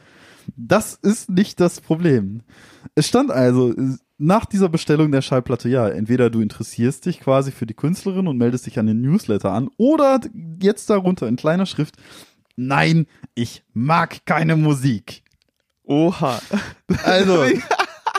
das 0.55 0.93
ist 0.93 1.31
nicht 1.31 1.59
das 1.59 1.81
Problem. 1.81 2.41
Es 2.93 3.07
stand 3.07 3.31
also 3.31 3.73
nach 4.17 4.45
dieser 4.45 4.69
Bestellung 4.69 5.11
der 5.11 5.21
Schallplatte, 5.21 5.67
ja, 5.69 5.87
entweder 5.89 6.29
du 6.29 6.41
interessierst 6.41 7.05
dich 7.05 7.19
quasi 7.19 7.51
für 7.51 7.65
die 7.65 7.73
Künstlerin 7.73 8.27
und 8.27 8.37
meldest 8.37 8.65
dich 8.65 8.79
an 8.79 8.87
den 8.87 9.01
Newsletter 9.01 9.51
an 9.51 9.69
oder 9.77 10.21
jetzt 10.61 10.89
darunter 10.89 11.27
in 11.27 11.35
kleiner 11.35 11.65
Schrift, 11.65 11.95
nein, 12.55 13.07
ich 13.33 13.63
mag 13.73 14.25
keine 14.25 14.55
Musik. 14.55 15.23
Oha. 15.83 16.39
Also, 17.03 17.43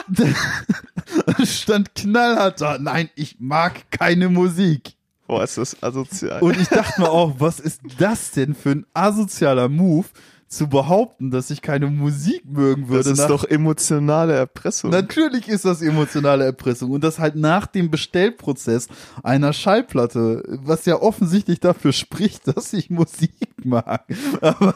stand 1.43 1.95
knallhart 1.95 2.61
da, 2.61 2.77
nein, 2.79 3.09
ich 3.15 3.37
mag 3.39 3.89
keine 3.91 4.29
Musik. 4.29 4.93
Boah, 5.27 5.43
ist 5.43 5.57
das 5.57 5.81
asozial. 5.83 6.41
Und 6.41 6.57
ich 6.59 6.69
dachte 6.69 7.01
mir 7.01 7.09
auch, 7.09 7.35
was 7.39 7.59
ist 7.59 7.81
das 7.97 8.31
denn 8.31 8.55
für 8.55 8.71
ein 8.71 8.85
asozialer 8.93 9.67
Move, 9.67 10.07
zu 10.47 10.67
behaupten, 10.67 11.29
dass 11.29 11.49
ich 11.49 11.61
keine 11.61 11.87
Musik 11.87 12.43
mögen 12.45 12.87
würde? 12.87 13.09
das 13.09 13.19
ist 13.19 13.29
doch 13.29 13.43
emotionale 13.43 14.33
Erpressung. 14.33 14.91
Natürlich 14.91 15.47
ist 15.47 15.65
das 15.65 15.81
emotionale 15.81 16.45
Erpressung 16.45 16.91
und 16.91 17.03
das 17.03 17.19
halt 17.19 17.35
nach 17.35 17.67
dem 17.67 17.91
Bestellprozess 17.91 18.87
einer 19.23 19.53
Schallplatte, 19.53 20.43
was 20.63 20.85
ja 20.85 21.01
offensichtlich 21.01 21.59
dafür 21.59 21.91
spricht, 21.91 22.47
dass 22.55 22.73
ich 22.73 22.89
Musik 22.89 23.33
mag. 23.63 24.05
Aber 24.41 24.75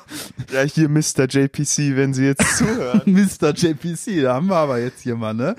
Ja, 0.51 0.61
hier 0.61 0.89
Mr. 0.89 1.27
JPC, 1.29 1.95
wenn 1.95 2.13
Sie 2.13 2.25
jetzt 2.25 2.57
zuhören. 2.57 3.01
Mr. 3.05 3.53
JPC, 3.53 4.23
da 4.23 4.35
haben 4.35 4.47
wir 4.47 4.57
aber 4.57 4.79
jetzt 4.79 5.01
hier 5.01 5.15
mal, 5.15 5.33
ne? 5.33 5.55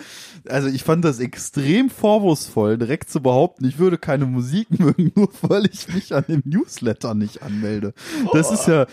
Also 0.49 0.69
ich 0.69 0.83
fand 0.83 1.05
das 1.05 1.21
extrem 1.21 1.89
vorwurfsvoll, 1.89 2.77
direkt 2.77 3.11
zu 3.11 3.21
behaupten, 3.21 3.65
ich 3.65 3.79
würde 3.79 3.97
keine 3.99 4.27
Musik 4.27 4.69
mögen, 4.79 5.13
nur 5.15 5.31
weil 5.43 5.67
ich 5.67 5.93
mich 5.93 6.15
an 6.15 6.25
dem 6.29 6.43
Newsletter 6.45 7.15
nicht 7.15 7.43
anmelde. 7.43 7.95
Das 8.33 8.51
ist 8.51 8.67
ja, 8.67 8.87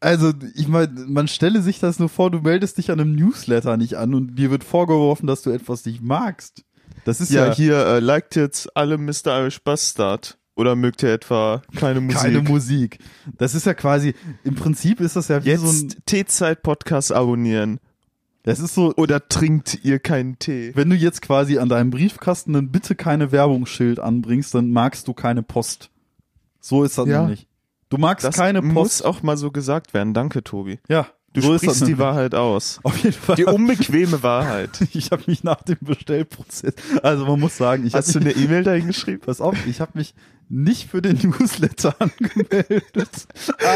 also 0.00 0.32
ich 0.54 0.68
meine, 0.68 0.92
man 1.06 1.28
stelle 1.28 1.62
sich 1.62 1.78
das 1.80 1.98
nur 1.98 2.08
vor, 2.08 2.30
du 2.30 2.40
meldest 2.40 2.78
dich 2.78 2.90
an 2.90 3.00
einem 3.00 3.14
Newsletter 3.14 3.76
nicht 3.76 3.94
an 3.94 4.14
und 4.14 4.36
dir 4.36 4.50
wird 4.50 4.64
vorgeworfen, 4.64 5.26
dass 5.26 5.42
du 5.42 5.50
etwas 5.50 5.84
nicht 5.86 6.02
magst. 6.02 6.64
Das 7.04 7.20
ist 7.20 7.30
ja, 7.30 7.46
ja, 7.46 7.54
hier, 7.54 7.76
äh, 7.86 8.00
liked 8.00 8.36
jetzt 8.36 8.76
alle 8.76 8.98
Mr. 8.98 9.38
Irish 9.40 9.60
Bastard. 9.62 10.38
Oder 10.58 10.74
mögt 10.74 11.02
ihr 11.02 11.12
etwa 11.12 11.60
keine 11.76 12.00
Musik? 12.00 12.18
keine 12.22 12.40
Musik. 12.40 12.98
Das 13.36 13.54
ist 13.54 13.66
ja 13.66 13.74
quasi, 13.74 14.14
im 14.42 14.54
Prinzip 14.54 15.00
ist 15.00 15.14
das 15.14 15.28
ja 15.28 15.44
wie 15.44 15.54
so 15.56 15.66
ein, 15.68 15.82
Jetzt 15.82 15.98
Teezeit-Podcast 16.06 17.12
abonnieren. 17.12 17.78
das 18.42 18.58
ist 18.60 18.74
so, 18.74 18.94
Oder 18.96 19.28
trinkt 19.28 19.84
ihr 19.84 19.98
keinen 19.98 20.38
Tee? 20.38 20.72
wenn 20.74 20.88
du 20.88 20.96
jetzt 20.96 21.20
quasi 21.20 21.58
an 21.58 21.68
deinem 21.68 21.90
Briefkasten 21.90 22.56
ein 22.56 22.70
bitte 22.72 22.94
keine 22.94 23.32
Werbungsschild 23.32 24.00
anbringst, 24.00 24.54
dann 24.54 24.70
magst 24.70 25.06
du 25.08 25.12
keine 25.12 25.42
Post. 25.42 25.90
So 26.60 26.84
ist 26.84 26.96
das 26.96 27.06
Ja. 27.06 27.20
nämlich. 27.22 27.46
Du 27.88 27.98
magst 27.98 28.24
Das 28.24 28.34
keine 28.36 28.62
muss 28.62 28.74
Post. 28.98 29.04
auch 29.04 29.22
mal 29.22 29.36
so 29.36 29.50
gesagt 29.50 29.94
werden. 29.94 30.12
Danke, 30.14 30.42
Tobi. 30.42 30.78
ja, 30.88 31.06
Du 31.32 31.42
so 31.42 31.58
sprichst 31.58 31.86
die. 31.86 31.98
Wahrheit 31.98 32.34
aus. 32.34 32.80
Auf 32.82 32.96
jeden 32.96 33.12
Fall. 33.12 33.36
Die 33.36 33.44
unbequeme 33.44 34.22
Wahrheit. 34.22 34.70
ich 34.94 35.10
habe 35.10 35.22
mich 35.26 35.44
nach 35.44 35.62
dem 35.62 35.76
Bestellprozess, 35.82 36.72
also 37.02 37.26
man 37.26 37.38
muss 37.38 37.58
sagen, 37.58 37.86
ich 37.86 37.92
Hast 37.94 38.14
du 38.14 38.20
eine 38.20 38.32
E-Mail 38.32 38.62
dahin 38.64 38.86
geschrieben? 38.86 39.20
Pass 39.26 39.42
auf, 39.42 39.54
ich 39.66 39.80
habe 39.82 39.92
mich 39.94 40.14
nicht 40.48 40.88
für 40.90 41.02
den 41.02 41.16
Newsletter 41.18 41.94
angemeldet, 41.98 43.26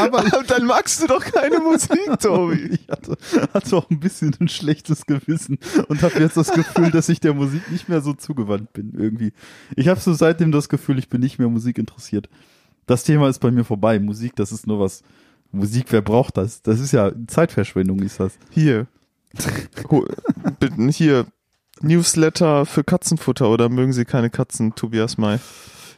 Aber 0.01 0.23
dann 0.47 0.67
magst 0.67 1.03
du 1.03 1.07
doch 1.09 1.23
keine 1.25 1.59
Musik, 1.59 1.99
Tobi. 2.21 2.79
ich 2.81 2.89
hatte, 2.89 3.17
hatte 3.53 3.77
auch 3.77 3.91
ein 3.91 4.01
bisschen 4.01 4.35
ein 4.41 4.49
schlechtes 4.49 5.05
Gewissen 5.05 5.59
und 5.89 6.03
habe 6.03 6.19
jetzt 6.21 6.37
das 6.37 6.53
Gefühl, 6.53 6.91
dass 6.93 7.09
ich 7.09 7.21
der 7.21 7.35
Musik 7.35 7.71
nicht 7.73 7.89
mehr 7.89 8.01
so 8.01 8.13
zugewandt 8.15 8.73
bin 8.73 8.93
irgendwie. 8.97 9.33
Ich 9.77 9.89
habe 9.89 10.01
so 10.01 10.15
seitdem 10.15 10.53
das 10.53 10.69
Gefühl, 10.69 10.99
ich 10.99 11.09
bin 11.09 11.21
nicht 11.21 11.39
mehr 11.39 11.49
Musik 11.49 11.77
interessiert. 11.77 12.29
Das 12.91 13.05
Thema 13.05 13.29
ist 13.29 13.39
bei 13.39 13.53
mir 13.53 13.63
vorbei. 13.63 14.01
Musik, 14.01 14.35
das 14.35 14.51
ist 14.51 14.67
nur 14.67 14.81
was. 14.81 15.05
Musik, 15.53 15.87
wer 15.91 16.03
braucht 16.03 16.37
das? 16.37 16.61
Das 16.61 16.81
ist 16.81 16.91
ja 16.91 17.13
Zeitverschwendung, 17.29 18.01
ist 18.01 18.19
das. 18.19 18.37
Hier. 18.51 18.89
Hier. 20.89 21.27
Newsletter 21.83 22.67
für 22.67 22.83
Katzenfutter 22.83 23.49
oder 23.49 23.69
mögen 23.69 23.93
Sie 23.93 24.05
keine 24.05 24.29
Katzen, 24.29 24.75
Tobias 24.75 25.19
May? 25.19 25.39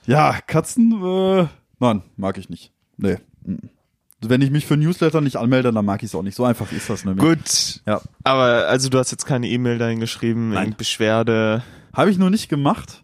Ja, 0.06 0.38
Katzen, 0.46 0.92
äh, 1.02 1.46
nein, 1.78 2.02
mag 2.18 2.36
ich 2.36 2.50
nicht. 2.50 2.72
Nee. 2.98 3.16
Wenn 4.20 4.42
ich 4.42 4.50
mich 4.50 4.66
für 4.66 4.76
Newsletter 4.76 5.22
nicht 5.22 5.36
anmelde, 5.36 5.72
dann 5.72 5.86
mag 5.86 6.02
ich 6.02 6.10
es 6.10 6.14
auch 6.14 6.22
nicht. 6.22 6.34
So 6.34 6.44
einfach 6.44 6.70
ist 6.72 6.90
das 6.90 7.06
nämlich. 7.06 7.24
Gut. 7.24 7.80
Ja. 7.86 8.02
Aber 8.22 8.68
also 8.68 8.90
du 8.90 8.98
hast 8.98 9.10
jetzt 9.12 9.24
keine 9.24 9.48
E-Mail 9.48 9.78
dahin 9.78 9.98
geschrieben, 9.98 10.50
Nein. 10.50 10.74
Beschwerde. 10.76 11.62
Habe 11.94 12.10
ich 12.10 12.18
noch 12.18 12.28
nicht 12.28 12.50
gemacht, 12.50 13.02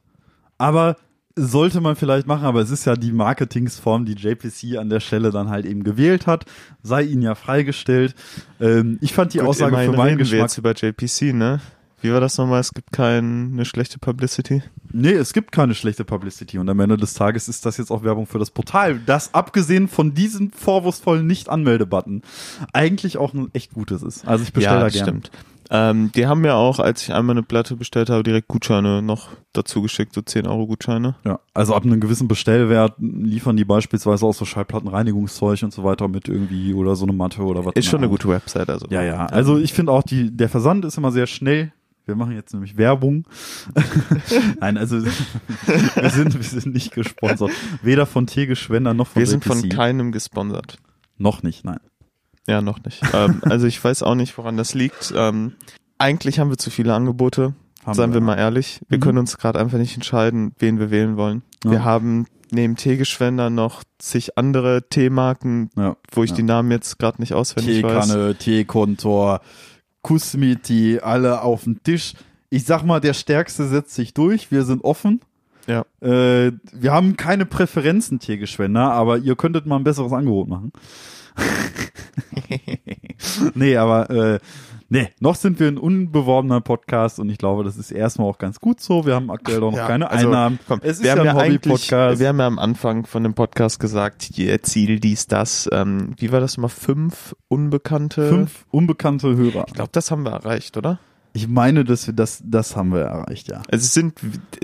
aber 0.59 0.96
sollte 1.38 1.81
man 1.81 1.96
vielleicht 1.96 2.27
machen, 2.27 2.44
aber 2.44 2.61
es 2.61 2.70
ist 2.70 2.85
ja 2.85 2.96
die 2.96 3.12
Marketingsform, 3.12 4.05
die 4.05 4.14
JPC 4.14 4.79
an 4.79 4.90
der 4.90 5.01
Stelle 5.01 5.31
dann 5.31 5.48
halt 5.48 5.66
eben 5.66 5.85
gewählt 5.85 6.27
hat, 6.27 6.44
sei 6.83 7.03
ihnen 7.03 7.22
ja 7.22 7.35
freigestellt. 7.35 8.14
Ähm, 8.61 8.98
ich 9.01 9.12
fand 9.12 9.35
die 9.35 9.38
Gut, 9.38 9.48
Aussage 9.48 9.77
für 9.77 9.92
meinen 9.92 10.18
wir 10.18 10.24
Geschmack. 10.24 10.40
jetzt 10.40 10.59
über 10.59 10.72
JPC, 10.72 11.35
ne? 11.35 11.61
Wie 12.01 12.12
war 12.12 12.20
das 12.20 12.38
nochmal? 12.38 12.61
Es 12.61 12.72
gibt 12.72 12.92
keine 12.92 13.64
schlechte 13.64 13.98
Publicity. 13.98 14.62
Nee, 14.92 15.12
es 15.12 15.33
gibt 15.33 15.51
keine 15.51 15.74
schlechte 15.74 16.05
Publicity 16.05 16.59
und 16.59 16.68
am 16.68 16.79
Ende 16.81 16.96
des 16.96 17.14
Tages 17.14 17.48
ist 17.48 17.66
das 17.66 17.77
jetzt 17.77 17.90
auch 17.90 18.05
Werbung 18.05 18.27
für 18.27 18.38
das 18.38 18.51
Portal, 18.51 19.01
das 19.05 19.35
abgesehen 19.35 19.88
von 19.88 20.14
diesem 20.14 20.53
vorwurfsvollen 20.53 21.27
Nicht-Anmelde-Button 21.27 22.22
eigentlich 22.72 23.18
auch 23.18 23.35
ein 23.35 23.51
echt 23.53 23.74
gutes 23.74 24.03
ist. 24.03 24.27
Also 24.27 24.44
ich 24.44 24.53
bestelle 24.53 24.77
ja, 24.77 24.83
da 24.83 24.88
gerne. 24.88 25.07
stimmt. 25.07 25.31
Ähm, 25.71 26.11
die 26.13 26.27
haben 26.27 26.41
mir 26.41 26.55
auch, 26.55 26.79
als 26.79 27.03
ich 27.03 27.13
einmal 27.13 27.35
eine 27.35 27.43
Platte 27.43 27.77
bestellt 27.77 28.09
habe, 28.11 28.23
direkt 28.23 28.49
Gutscheine 28.49 29.03
noch 29.03 29.29
dazu 29.53 29.83
geschickt, 29.83 30.15
so 30.15 30.23
10 30.23 30.47
Euro 30.47 30.67
Gutscheine. 30.67 31.17
Ja, 31.25 31.41
also 31.53 31.75
ab 31.75 31.85
einem 31.85 32.01
gewissen 32.01 32.29
Bestellwert 32.29 32.95
liefern 32.99 33.57
die 33.57 33.65
beispielsweise 33.65 34.25
auch 34.25 34.35
so 34.35 34.45
Schallplattenreinigungszeug 34.45 35.63
und 35.63 35.73
so 35.73 35.85
weiter 35.85 36.09
mit 36.09 36.29
irgendwie 36.29 36.73
oder 36.75 36.97
so 36.97 37.05
eine 37.05 37.13
Matte 37.13 37.43
oder 37.43 37.65
was. 37.65 37.75
Ist 37.75 37.87
schon 37.87 38.01
eine 38.01 38.09
gute 38.09 38.29
Website, 38.29 38.71
also. 38.71 38.87
Ja, 38.91 39.03
ja. 39.03 39.27
Also 39.27 39.59
ich 39.59 39.73
finde 39.73 39.93
auch 39.93 40.03
die, 40.03 40.35
der 40.35 40.49
Versand 40.49 40.85
ist 40.85 40.97
immer 40.97 41.13
sehr 41.13 41.27
schnell. 41.27 41.73
Wir 42.07 42.15
machen 42.17 42.33
jetzt 42.33 42.55
nämlich 42.55 42.79
Werbung. 42.79 43.27
Nein, 44.61 44.79
also 44.79 45.05
wir 45.67 46.11
sind, 46.11 46.35
wir 46.35 46.43
sind 46.43 46.73
nicht 46.73 46.93
gesponsert. 46.93 47.51
Weder 47.83 48.07
von 48.07 48.27
Tegeschwender 48.27 48.95
noch 48.95 49.09
von 49.09 49.21
Wir 49.21 49.27
sind 49.27 49.45
von 49.45 49.59
JPC. 49.59 49.77
keinem 49.77 50.13
gesponsert. 50.13 50.79
Noch 51.19 51.43
nicht, 51.43 51.65
nein. 51.65 51.81
Ja, 52.49 52.61
noch 52.63 52.83
nicht. 52.83 53.01
ähm, 53.13 53.41
also 53.45 53.67
ich 53.67 53.83
weiß 53.83 54.03
auch 54.03 54.15
nicht, 54.17 54.37
woran 54.39 54.57
das 54.57 54.75
liegt. 54.75 55.13
Ähm, 55.17 55.53
eigentlich 55.99 56.39
haben 56.41 56.51
wir 56.51 56.59
zu 56.59 56.71
viele 56.71 56.95
Angebote, 56.95 57.55
Haben 57.85 57.95
seien 57.95 58.11
wir 58.11 58.21
wir. 58.21 58.27
mal 58.27 58.39
ehrlich. 58.39 58.81
Wir 58.89 58.99
Mhm. 58.99 59.03
können 59.03 59.19
uns 59.19 59.39
gerade 59.39 59.59
einfach 59.61 59.79
nicht 59.79 59.95
entscheiden, 59.95 60.53
wen 60.59 60.79
wir 60.81 60.91
wählen 60.91 61.17
wollen. 61.17 61.43
Ja. 61.65 61.71
Wir 61.71 61.85
haben 61.85 62.27
neben 62.51 62.77
Teegeschwender 62.77 63.51
noch 63.51 63.83
zig 63.99 64.39
andere 64.39 64.89
Teemarken, 64.89 65.71
Ja. 65.77 65.97
wo 66.13 66.25
ich 66.25 66.31
ja. 66.31 66.37
die 66.37 66.43
Namen 66.43 66.71
jetzt 66.71 66.99
gerade 66.99 67.21
nicht 67.21 67.35
auswendig 67.35 67.83
weiß. 67.83 68.07
Teekanne, 68.09 68.35
Teekontor, 68.37 69.41
Kusmiti, 70.03 71.01
alle 71.03 71.43
auf 71.43 71.65
den 71.65 71.83
Tisch. 71.83 72.15
Ich 72.51 72.65
sag 72.65 72.83
mal, 72.85 73.01
der 73.01 73.13
Stärkste 73.13 73.69
setzt 73.69 73.95
sich 73.95 74.15
durch. 74.15 74.51
Wir 74.51 74.65
sind 74.65 74.83
offen. 74.85 75.21
Ja. 75.67 75.85
Äh, 76.01 76.53
wir 76.73 76.93
haben 76.93 77.19
keine 77.19 77.45
Präferenzen, 77.45 78.19
Tiergeschwender, 78.21 78.91
aber 78.91 79.19
ihr 79.19 79.37
könntet 79.37 79.67
mal 79.67 79.77
ein 79.77 79.85
besseres 79.85 80.13
Angebot 80.13 80.49
machen. 80.49 80.73
nee, 83.55 83.77
aber 83.77 84.11
äh, 84.11 84.38
Nee, 84.90 85.11
noch 85.20 85.35
sind 85.35 85.61
wir 85.61 85.68
ein 85.68 85.77
unbeworbener 85.77 86.62
Podcast 86.62 87.20
und 87.20 87.29
ich 87.29 87.37
glaube, 87.37 87.62
das 87.62 87.77
ist 87.77 87.90
erstmal 87.90 88.27
auch 88.27 88.38
ganz 88.38 88.59
gut 88.59 88.81
so. 88.81 89.05
Wir 89.05 89.16
haben 89.16 89.31
aktuell 89.31 89.62
auch 89.62 89.70
noch 89.70 89.77
Ja, 89.77 89.87
keine 89.87 90.11
also, 90.11 90.29
Einnahmen. 90.29 90.59
Komm, 90.66 90.81
es 90.83 90.96
ist 90.96 91.03
wir 91.03 91.14
ja 91.14 91.18
haben 91.18 91.29
ein 91.29 91.37
Hobby-Podcast. 91.37 92.20
wir 92.20 92.29
haben 92.29 92.38
ja 92.38 92.46
am 92.46 92.59
Anfang 92.59 93.05
von 93.05 93.22
dem 93.22 93.35
Podcast 93.35 93.81
gesagt, 93.81 94.31
Ziel 94.62 94.98
dies, 94.98 95.27
das. 95.27 95.68
Ähm, 95.72 96.14
wie 96.16 96.33
war 96.33 96.40
das 96.40 96.57
mal? 96.57 96.68
Fünf 96.68 97.37
unbekannte. 97.48 98.31
Fünf 98.31 98.64
unbekannte 98.70 99.37
Hörer. 99.37 99.66
Ich 99.68 99.74
glaube, 99.74 99.90
das 99.92 100.11
haben 100.11 100.24
wir 100.24 100.33
erreicht, 100.33 100.79
oder? 100.79 100.98
Ich 101.35 101.46
meine, 101.46 101.85
dass 101.85 102.07
wir 102.07 102.14
das, 102.14 102.42
das 102.44 102.74
haben 102.74 102.92
wir 102.92 103.03
erreicht, 103.03 103.48
ja. 103.48 103.62
Also 103.70 103.85
es 103.85 103.92
sind, 103.92 104.18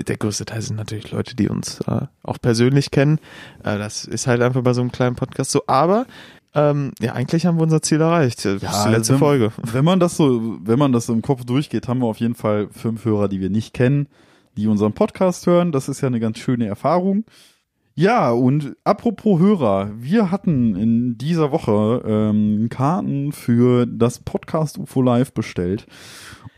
der 0.07 0.17
größte 0.17 0.45
Teil 0.45 0.61
sind 0.61 0.75
natürlich 0.75 1.11
Leute, 1.11 1.35
die 1.35 1.49
uns 1.49 1.81
äh, 1.81 2.07
auch 2.23 2.39
persönlich 2.41 2.89
kennen. 2.89 3.19
Äh, 3.63 3.77
das 3.77 4.05
ist 4.05 4.25
halt 4.25 4.41
einfach 4.41 4.63
bei 4.63 4.73
so 4.73 4.81
einem 4.81 4.91
kleinen 4.91 5.15
Podcast 5.15 5.51
so. 5.51 5.61
Aber 5.67 6.07
ähm, 6.55 6.91
ja, 7.01 7.13
eigentlich 7.13 7.45
haben 7.45 7.57
wir 7.57 7.63
unser 7.63 7.81
Ziel 7.81 7.99
erreicht. 8.01 8.45
Das 8.45 8.63
ist 8.63 8.85
die 8.85 8.89
letzte 8.89 9.13
wenn, 9.13 9.19
Folge. 9.19 9.51
Wenn 9.61 9.83
man 9.85 9.99
das 9.99 10.15
so, 10.15 10.57
wenn 10.63 10.79
man 10.79 10.93
das 10.93 11.09
im 11.09 11.21
Kopf 11.21 11.43
durchgeht, 11.43 11.87
haben 11.87 11.99
wir 11.99 12.07
auf 12.07 12.19
jeden 12.19 12.35
Fall 12.35 12.69
fünf 12.71 13.03
Hörer, 13.03 13.27
die 13.27 13.41
wir 13.41 13.49
nicht 13.49 13.73
kennen, 13.73 14.07
die 14.55 14.67
unseren 14.67 14.93
Podcast 14.93 15.45
hören. 15.47 15.71
Das 15.71 15.89
ist 15.89 16.01
ja 16.01 16.07
eine 16.07 16.19
ganz 16.19 16.39
schöne 16.39 16.65
Erfahrung. 16.65 17.25
Ja, 17.97 18.31
und 18.31 18.75
apropos 18.83 19.39
Hörer, 19.39 19.89
wir 19.97 20.29
hatten 20.29 20.75
in 20.75 21.17
dieser 21.17 21.53
Woche 21.53 22.03
ähm, 22.05 22.67
Karten 22.69 23.31
für 23.31 23.85
das 23.85 24.19
Podcast 24.19 24.77
UFO 24.77 25.01
Live 25.01 25.33
bestellt. 25.33 25.87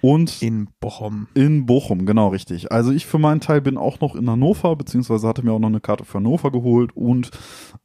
Und 0.02 0.42
In 0.42 0.68
Bochum. 0.80 1.28
in 1.36 1.68
Bochum, 1.68 2.08
genau 2.08 2.30
richtig. 2.30 2.72
Also 2.72 2.92
ich 2.92 3.06
für 3.06 3.20
meinen 3.20 3.40
Teil 3.40 3.62
bin 3.62 3.78
auch 3.78 4.00
noch 4.00 4.16
in 4.16 4.28
Hannover, 4.30 4.76
beziehungsweise 4.76 5.28
hatte 5.28 5.44
mir 5.44 5.52
auch 5.52 5.60
noch 5.60 5.68
eine 5.68 5.80
Karte 5.80 6.06
für 6.06 6.18
Hannover 6.18 6.52
geholt 6.52 6.96
und 6.96 7.30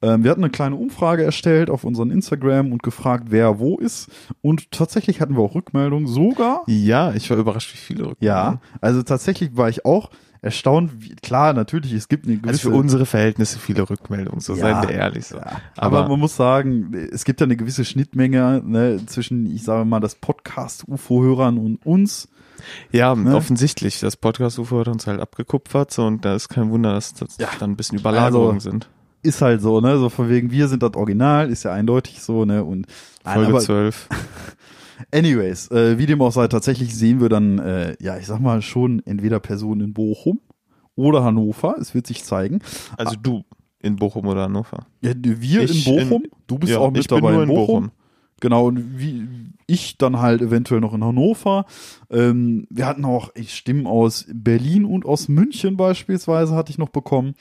ähm, 0.01 0.25
wir 0.25 0.31
hatten 0.31 0.45
eine 0.45 0.51
kleine 0.51 0.77
Umfrage 0.77 1.23
erstellt 1.23 1.69
auf 1.69 1.85
unseren 1.85 2.11
Instagram 2.11 2.73
und 2.73 2.83
gefragt, 2.83 3.27
wer 3.29 3.59
wo 3.59 3.77
ist. 3.77 4.11
Und 4.41 4.71
tatsächlich 4.71 5.21
hatten 5.21 5.37
wir 5.37 5.43
auch 5.43 5.55
Rückmeldungen, 5.55 6.07
sogar. 6.07 6.63
Ja, 6.69 7.13
ich 7.13 7.29
war 7.31 7.37
überrascht, 7.37 7.73
wie 7.75 7.79
viele 7.79 8.05
Rückmeldungen. 8.07 8.27
Ja, 8.27 8.61
also 8.81 9.03
tatsächlich 9.03 9.57
war 9.57 9.69
ich 9.69 9.85
auch 9.85 10.11
erstaunt. 10.43 10.91
Wie, 10.99 11.15
klar, 11.15 11.55
natürlich, 11.55 11.93
es 11.93 12.09
gibt 12.09 12.27
eine 12.27 12.37
gewisse... 12.37 12.49
Also 12.51 12.71
für 12.71 12.77
unsere 12.77 13.07
Verhältnisse 13.07 13.59
viele 13.59 13.89
Rückmeldungen, 13.89 14.41
so 14.41 14.55
Ja, 14.55 14.61
seien 14.83 14.89
wir 14.89 14.95
ehrlich. 14.95 15.27
So. 15.27 15.37
Ja, 15.37 15.61
aber, 15.77 16.01
Aber, 16.01 16.09
man 16.11 16.21
muss 16.21 16.37
sagen, 16.37 16.93
es 17.13 17.25
gibt 17.25 17.41
ja 17.41 17.45
eine 17.47 17.57
gewisse 17.57 17.85
Schnittmenge 17.85 18.61
ne, 18.65 19.01
zwischen, 19.07 19.47
ich 19.47 19.63
sage 19.63 19.85
mal, 19.85 20.01
das 20.01 20.17
Podcast-UFO-Hörern 20.17 21.59
und 21.59 21.87
uns. 21.87 22.29
ja, 22.91 23.15
ne? 23.15 23.35
offensichtlich, 23.35 24.01
das 24.01 24.17
Podcast-UFO 24.17 24.81
hat 24.81 24.89
uns 24.89 25.07
halt 25.07 25.21
abgekupfert 25.21 25.93
so, 25.93 26.05
und 26.07 26.25
da 26.25 26.35
ist 26.35 26.49
kein 26.49 26.71
Wunder, 26.71 26.93
dass 26.93 27.15
das 27.15 27.39
Ja. 27.39 27.49
dann 27.61 27.71
ein 27.71 27.77
bisschen 27.77 27.99
Überlagerungen 27.99 28.55
Also, 28.57 28.71
sind. 28.71 28.89
Ist 29.25 29.41
halt 29.41 29.63
so, 29.63 29.81
ne? 29.81 29.99
So 29.99 30.09
von 30.09 30.29
wegen, 30.29 30.51
wir 30.51 30.67
sind 30.67 30.83
das 30.83 30.95
Original, 30.95 31.49
ist 31.51 31.63
ja 31.63 31.73
eindeutig 31.73 32.21
so, 32.21 32.45
ne? 32.45 32.65
Und 32.65 32.87
Folge 33.25 33.51
aber, 33.51 33.61
12. 33.61 34.09
anyways, 35.11 35.71
äh, 35.71 35.99
wie 35.99 36.07
dem 36.07 36.21
auch 36.23 36.33
sei, 36.33 36.49
tatsächlich 36.49 36.95
sehen 36.97 37.21
wir 37.21 37.29
dann, 37.29 37.59
äh, 37.59 37.97
ja, 38.01 38.17
ich 38.19 38.27
sag 38.27 38.41
mal 38.41 38.63
schon 38.63 39.03
entweder 39.07 39.41
Personen 39.41 39.81
in 39.81 39.93
Bochum 39.95 40.41
oder 40.95 41.25
Hannover. 41.25 41.77
Es 41.81 41.95
wird 41.95 42.07
sich 42.07 42.25
zeigen. 42.25 42.61
Also 42.97 43.17
du 43.17 43.45
in 43.81 43.97
Bochum 43.97 44.27
oder 44.27 44.43
Hannover. 44.43 44.87
Ja, 45.01 45.13
wir 45.17 45.63
Ich 45.63 45.87
in 45.87 45.95
Bochum, 45.97 46.25
in- 46.25 46.31
du 46.47 46.59
bist 46.59 46.73
ja, 46.73 46.79
auch 46.79 46.91
mit 46.91 47.01
ich 47.03 47.09
bin 47.09 47.19
dabei 47.19 47.33
nur 47.33 47.43
in 47.43 47.49
in 47.49 47.55
Bochum. 47.55 47.85
Bochum. 47.87 47.91
Genau, 48.41 48.67
und 48.67 48.99
wie 48.99 49.29
ich 49.69 49.99
dann 49.99 50.19
halt 50.21 50.43
eventuell 50.43 50.81
noch 50.81 50.95
in 50.95 51.05
Hannover. 51.05 51.65
Ähm, 52.11 52.67
wir 52.71 52.87
hatten 52.87 53.05
auch 53.05 53.31
ich, 53.37 53.55
Stimmen 53.55 53.87
aus 53.87 54.27
Berlin 54.33 54.85
und 54.85 55.07
aus 55.07 55.29
München 55.29 55.77
beispielsweise 55.77 56.55
hatte 56.57 56.71
ich 56.71 56.79
noch 56.79 56.89
bekommen. 56.89 57.35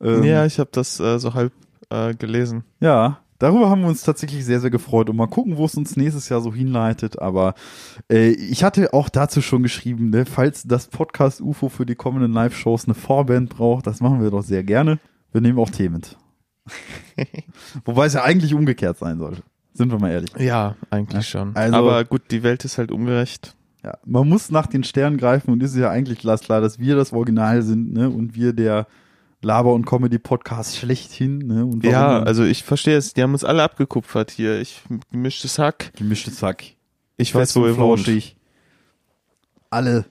Ähm, 0.00 0.24
ja, 0.24 0.44
ich 0.44 0.58
habe 0.58 0.68
das 0.72 1.00
äh, 1.00 1.18
so 1.18 1.32
halb 1.32 1.52
äh, 1.88 2.14
gelesen. 2.14 2.64
Ja, 2.80 3.20
darüber 3.42 3.68
haben 3.68 3.82
wir 3.82 3.88
uns 3.88 4.02
tatsächlich 4.02 4.44
sehr, 4.44 4.60
sehr 4.60 4.70
gefreut 4.70 5.10
und 5.10 5.16
mal 5.16 5.26
gucken, 5.26 5.56
wo 5.56 5.64
es 5.64 5.74
uns 5.74 5.96
nächstes 5.96 6.28
Jahr 6.28 6.40
so 6.40 6.52
hinleitet. 6.54 7.18
Aber 7.20 7.54
äh, 8.10 8.28
ich 8.30 8.64
hatte 8.64 8.92
auch 8.94 9.08
dazu 9.08 9.42
schon 9.42 9.62
geschrieben, 9.62 10.10
ne, 10.10 10.24
falls 10.26 10.62
das 10.62 10.88
Podcast 10.88 11.40
UFO 11.40 11.68
für 11.68 11.86
die 11.86 11.94
kommenden 11.94 12.32
Live-Shows 12.32 12.84
eine 12.86 12.94
Vorband 12.94 13.50
braucht, 13.50 13.86
das 13.86 14.00
machen 14.00 14.22
wir 14.22 14.30
doch 14.30 14.42
sehr 14.42 14.62
gerne. 14.64 14.98
Wir 15.32 15.40
nehmen 15.40 15.58
auch 15.58 15.70
Themen. 15.70 16.02
Wobei 17.84 18.06
es 18.06 18.14
ja 18.14 18.22
eigentlich 18.22 18.54
umgekehrt 18.54 18.98
sein 18.98 19.18
sollte. 19.18 19.42
Sind 19.74 19.90
wir 19.90 19.98
mal 19.98 20.10
ehrlich. 20.10 20.30
Ja, 20.38 20.76
eigentlich 20.90 21.26
schon. 21.28 21.56
also- 21.56 21.76
Aber 21.76 22.04
gut, 22.04 22.22
die 22.30 22.42
Welt 22.42 22.64
ist 22.64 22.78
halt 22.78 22.92
ungerecht. 22.92 23.56
Ja, 23.84 23.98
man 24.04 24.28
muss 24.28 24.50
nach 24.52 24.66
den 24.68 24.84
Sternen 24.84 25.16
greifen 25.16 25.50
und 25.50 25.60
es 25.62 25.72
ist 25.72 25.78
ja 25.78 25.90
eigentlich 25.90 26.20
glasklar, 26.20 26.60
dass 26.60 26.78
wir 26.78 26.94
das 26.94 27.12
Original 27.12 27.62
sind, 27.62 27.92
ne? 27.92 28.08
Und 28.08 28.36
wir 28.36 28.52
der 28.52 28.86
Laber- 29.42 29.74
und 29.74 29.84
Comedy-Podcast 29.86 30.76
schlechthin, 30.76 31.38
ne? 31.38 31.64
Und 31.64 31.82
warum 31.82 31.92
Ja, 31.92 32.18
dann 32.20 32.26
also 32.28 32.44
ich 32.44 32.62
verstehe 32.62 32.96
es. 32.96 33.12
Die 33.14 33.22
haben 33.22 33.32
uns 33.32 33.44
alle 33.44 33.62
abgekupfert 33.62 34.30
hier. 34.30 34.60
Ich 34.60 34.82
gemischtes 35.10 35.58
Hack. 35.58 35.92
gemischtes 35.96 36.36
Zack. 36.36 36.64
Ich 37.16 37.34
weiß, 37.34 37.54
wo 37.56 37.66
ihr 37.66 37.76
wohnt. 37.76 38.08
Alle. 39.70 40.04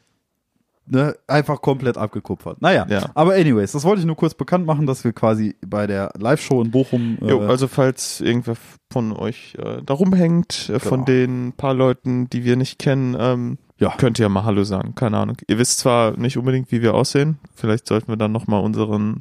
Ne, 0.88 1.16
einfach 1.28 1.62
komplett 1.62 1.98
abgekupfert. 1.98 2.62
Naja, 2.62 2.86
Ja. 2.90 3.12
aber 3.14 3.36
anyways, 3.36 3.72
das 3.72 3.84
wollte 3.86 4.02
ich 4.02 4.06
nur 4.06 4.18
kurz 4.18 4.34
bekannt 4.34 4.66
machen, 4.66 4.88
dass 4.88 5.04
wir 5.06 5.14
quasi 5.14 5.56
bei 5.66 5.88
der 5.88 6.12
Live-Show 6.18 6.62
in 6.62 6.72
Bochum. 6.72 7.18
Äh, 7.22 7.30
Jo, 7.30 7.40
also 7.48 7.68
falls 7.70 8.20
irgendwer 8.20 8.56
von 8.92 9.14
euch 9.14 9.56
äh, 9.58 9.82
da 9.86 9.94
rumhängt, 9.94 10.70
äh, 10.70 10.80
von 10.80 11.06
Genau. 11.06 11.06
den 11.06 11.54
paar 11.54 11.74
Leuten, 11.76 12.30
die 12.30 12.44
wir 12.44 12.58
nicht 12.58 12.78
kennen, 12.78 13.16
ähm, 13.18 13.58
Ja. 13.82 13.96
könnt 13.98 14.20
ihr 14.20 14.30
mal 14.30 14.44
Hallo 14.44 14.64
sagen. 14.64 14.96
Keine 14.96 15.18
Ahnung. 15.18 15.38
Ihr 15.48 15.58
wisst 15.58 15.80
zwar 15.80 16.16
nicht 16.18 16.38
unbedingt, 16.38 16.72
wie 16.72 16.82
wir 16.82 16.94
aussehen. 16.94 17.40
Vielleicht 17.56 17.88
sollten 17.88 18.08
wir 18.10 18.16
dann 18.16 18.32
nochmal 18.32 18.62
unseren 18.62 19.20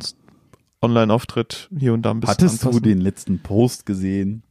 Online-Auftritt 0.83 1.69
hier 1.77 1.93
und 1.95 2.03
da 2.03 2.11
ein 2.11 2.21
bisschen 2.21 2.33
hattest 2.35 2.63
du 2.63 2.69
anpassen. 2.69 2.83
den 2.83 3.01
letzten 3.01 3.39
Post 3.41 3.87
gesehen? 3.87 4.43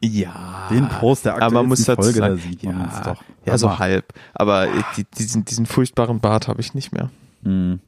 Ja. 0.00 0.68
Den 0.70 0.88
Post 0.88 1.24
der 1.24 1.34
man 1.50 1.68
dazu 1.70 1.84
Folge, 1.84 2.18
sagen, 2.18 2.36
da 2.36 2.42
sieht 2.42 2.62
man 2.62 2.78
ja, 2.78 2.84
uns 2.84 3.00
doch. 3.02 3.24
Ja, 3.46 3.58
so 3.58 3.78
halb. 3.78 4.12
Aber 4.32 4.68
äh, 4.68 4.82
die, 4.96 5.04
diesen, 5.18 5.44
diesen 5.44 5.66
furchtbaren 5.66 6.20
Bart 6.20 6.46
habe 6.48 6.60
ich 6.60 6.74
nicht 6.74 6.92
mehr. 6.92 7.10
Hm. 7.42 7.80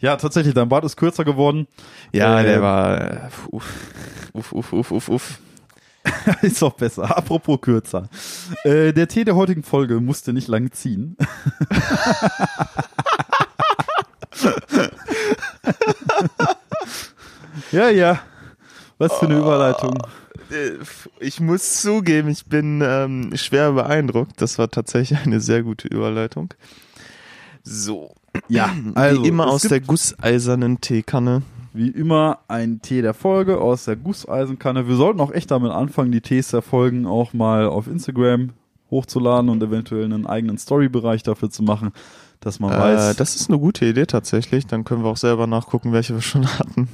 Ja, 0.00 0.16
tatsächlich, 0.16 0.54
dein 0.54 0.68
Bart 0.68 0.84
ist 0.84 0.96
kürzer 0.96 1.24
geworden. 1.24 1.66
Ja, 2.12 2.40
Äh, 2.40 2.44
der 2.44 2.62
war 2.62 3.30
uff, 3.50 3.72
uff, 4.32 4.72
uff, 4.72 4.90
uff, 4.90 5.08
uff. 5.08 5.38
ist 6.42 6.60
doch 6.62 6.74
besser. 6.74 7.16
Apropos 7.16 7.60
kürzer. 7.60 8.08
Äh, 8.64 8.92
der 8.92 9.08
Tee 9.08 9.24
der 9.24 9.36
heutigen 9.36 9.62
Folge 9.62 10.00
musste 10.00 10.32
nicht 10.32 10.48
lang 10.48 10.72
ziehen. 10.72 11.16
ja, 17.72 17.88
ja. 17.88 18.20
Was 18.98 19.14
für 19.14 19.26
eine 19.26 19.38
Überleitung. 19.38 19.94
Äh, 20.50 20.72
Ich 21.20 21.40
muss 21.40 21.80
zugeben, 21.82 22.28
ich 22.28 22.46
bin 22.46 22.82
ähm, 22.84 23.36
schwer 23.36 23.72
beeindruckt. 23.72 24.40
Das 24.40 24.58
war 24.58 24.70
tatsächlich 24.70 25.20
eine 25.20 25.40
sehr 25.40 25.62
gute 25.62 25.88
Überleitung. 25.88 26.54
So, 27.64 28.14
Ja, 28.48 28.74
also 28.94 29.22
wie 29.22 29.28
immer 29.28 29.46
aus 29.46 29.62
der 29.62 29.80
gusseisernen 29.80 30.80
Teekanne. 30.80 31.42
Wie 31.74 31.88
immer 31.88 32.38
ein 32.48 32.80
Tee 32.82 33.02
der 33.02 33.14
Folge 33.14 33.60
aus 33.60 33.84
der 33.86 33.96
Gusseisenkanne. 33.96 34.88
Wir 34.88 34.96
sollten 34.96 35.20
auch 35.20 35.32
echt 35.32 35.50
damit 35.50 35.72
anfangen, 35.72 36.12
die 36.12 36.20
Tees 36.20 36.50
der 36.50 36.62
Folgen 36.62 37.06
auch 37.06 37.32
mal 37.32 37.66
auf 37.66 37.86
Instagram 37.86 38.50
hochzuladen 38.90 39.48
und 39.48 39.62
eventuell 39.62 40.04
einen 40.04 40.26
eigenen 40.26 40.58
Story-Bereich 40.58 41.22
dafür 41.22 41.48
zu 41.50 41.62
machen, 41.62 41.92
dass 42.40 42.60
man 42.60 42.72
Äh, 42.72 42.76
weiß. 42.78 43.16
das 43.16 43.36
ist 43.36 43.48
eine 43.48 43.58
gute 43.58 43.86
Idee 43.86 44.04
tatsächlich. 44.06 44.66
Dann 44.66 44.84
können 44.84 45.02
wir 45.02 45.08
auch 45.10 45.16
selber 45.16 45.46
nachgucken, 45.46 45.92
welche 45.92 46.14
wir 46.14 46.20
schon 46.20 46.46
hatten. 46.58 46.88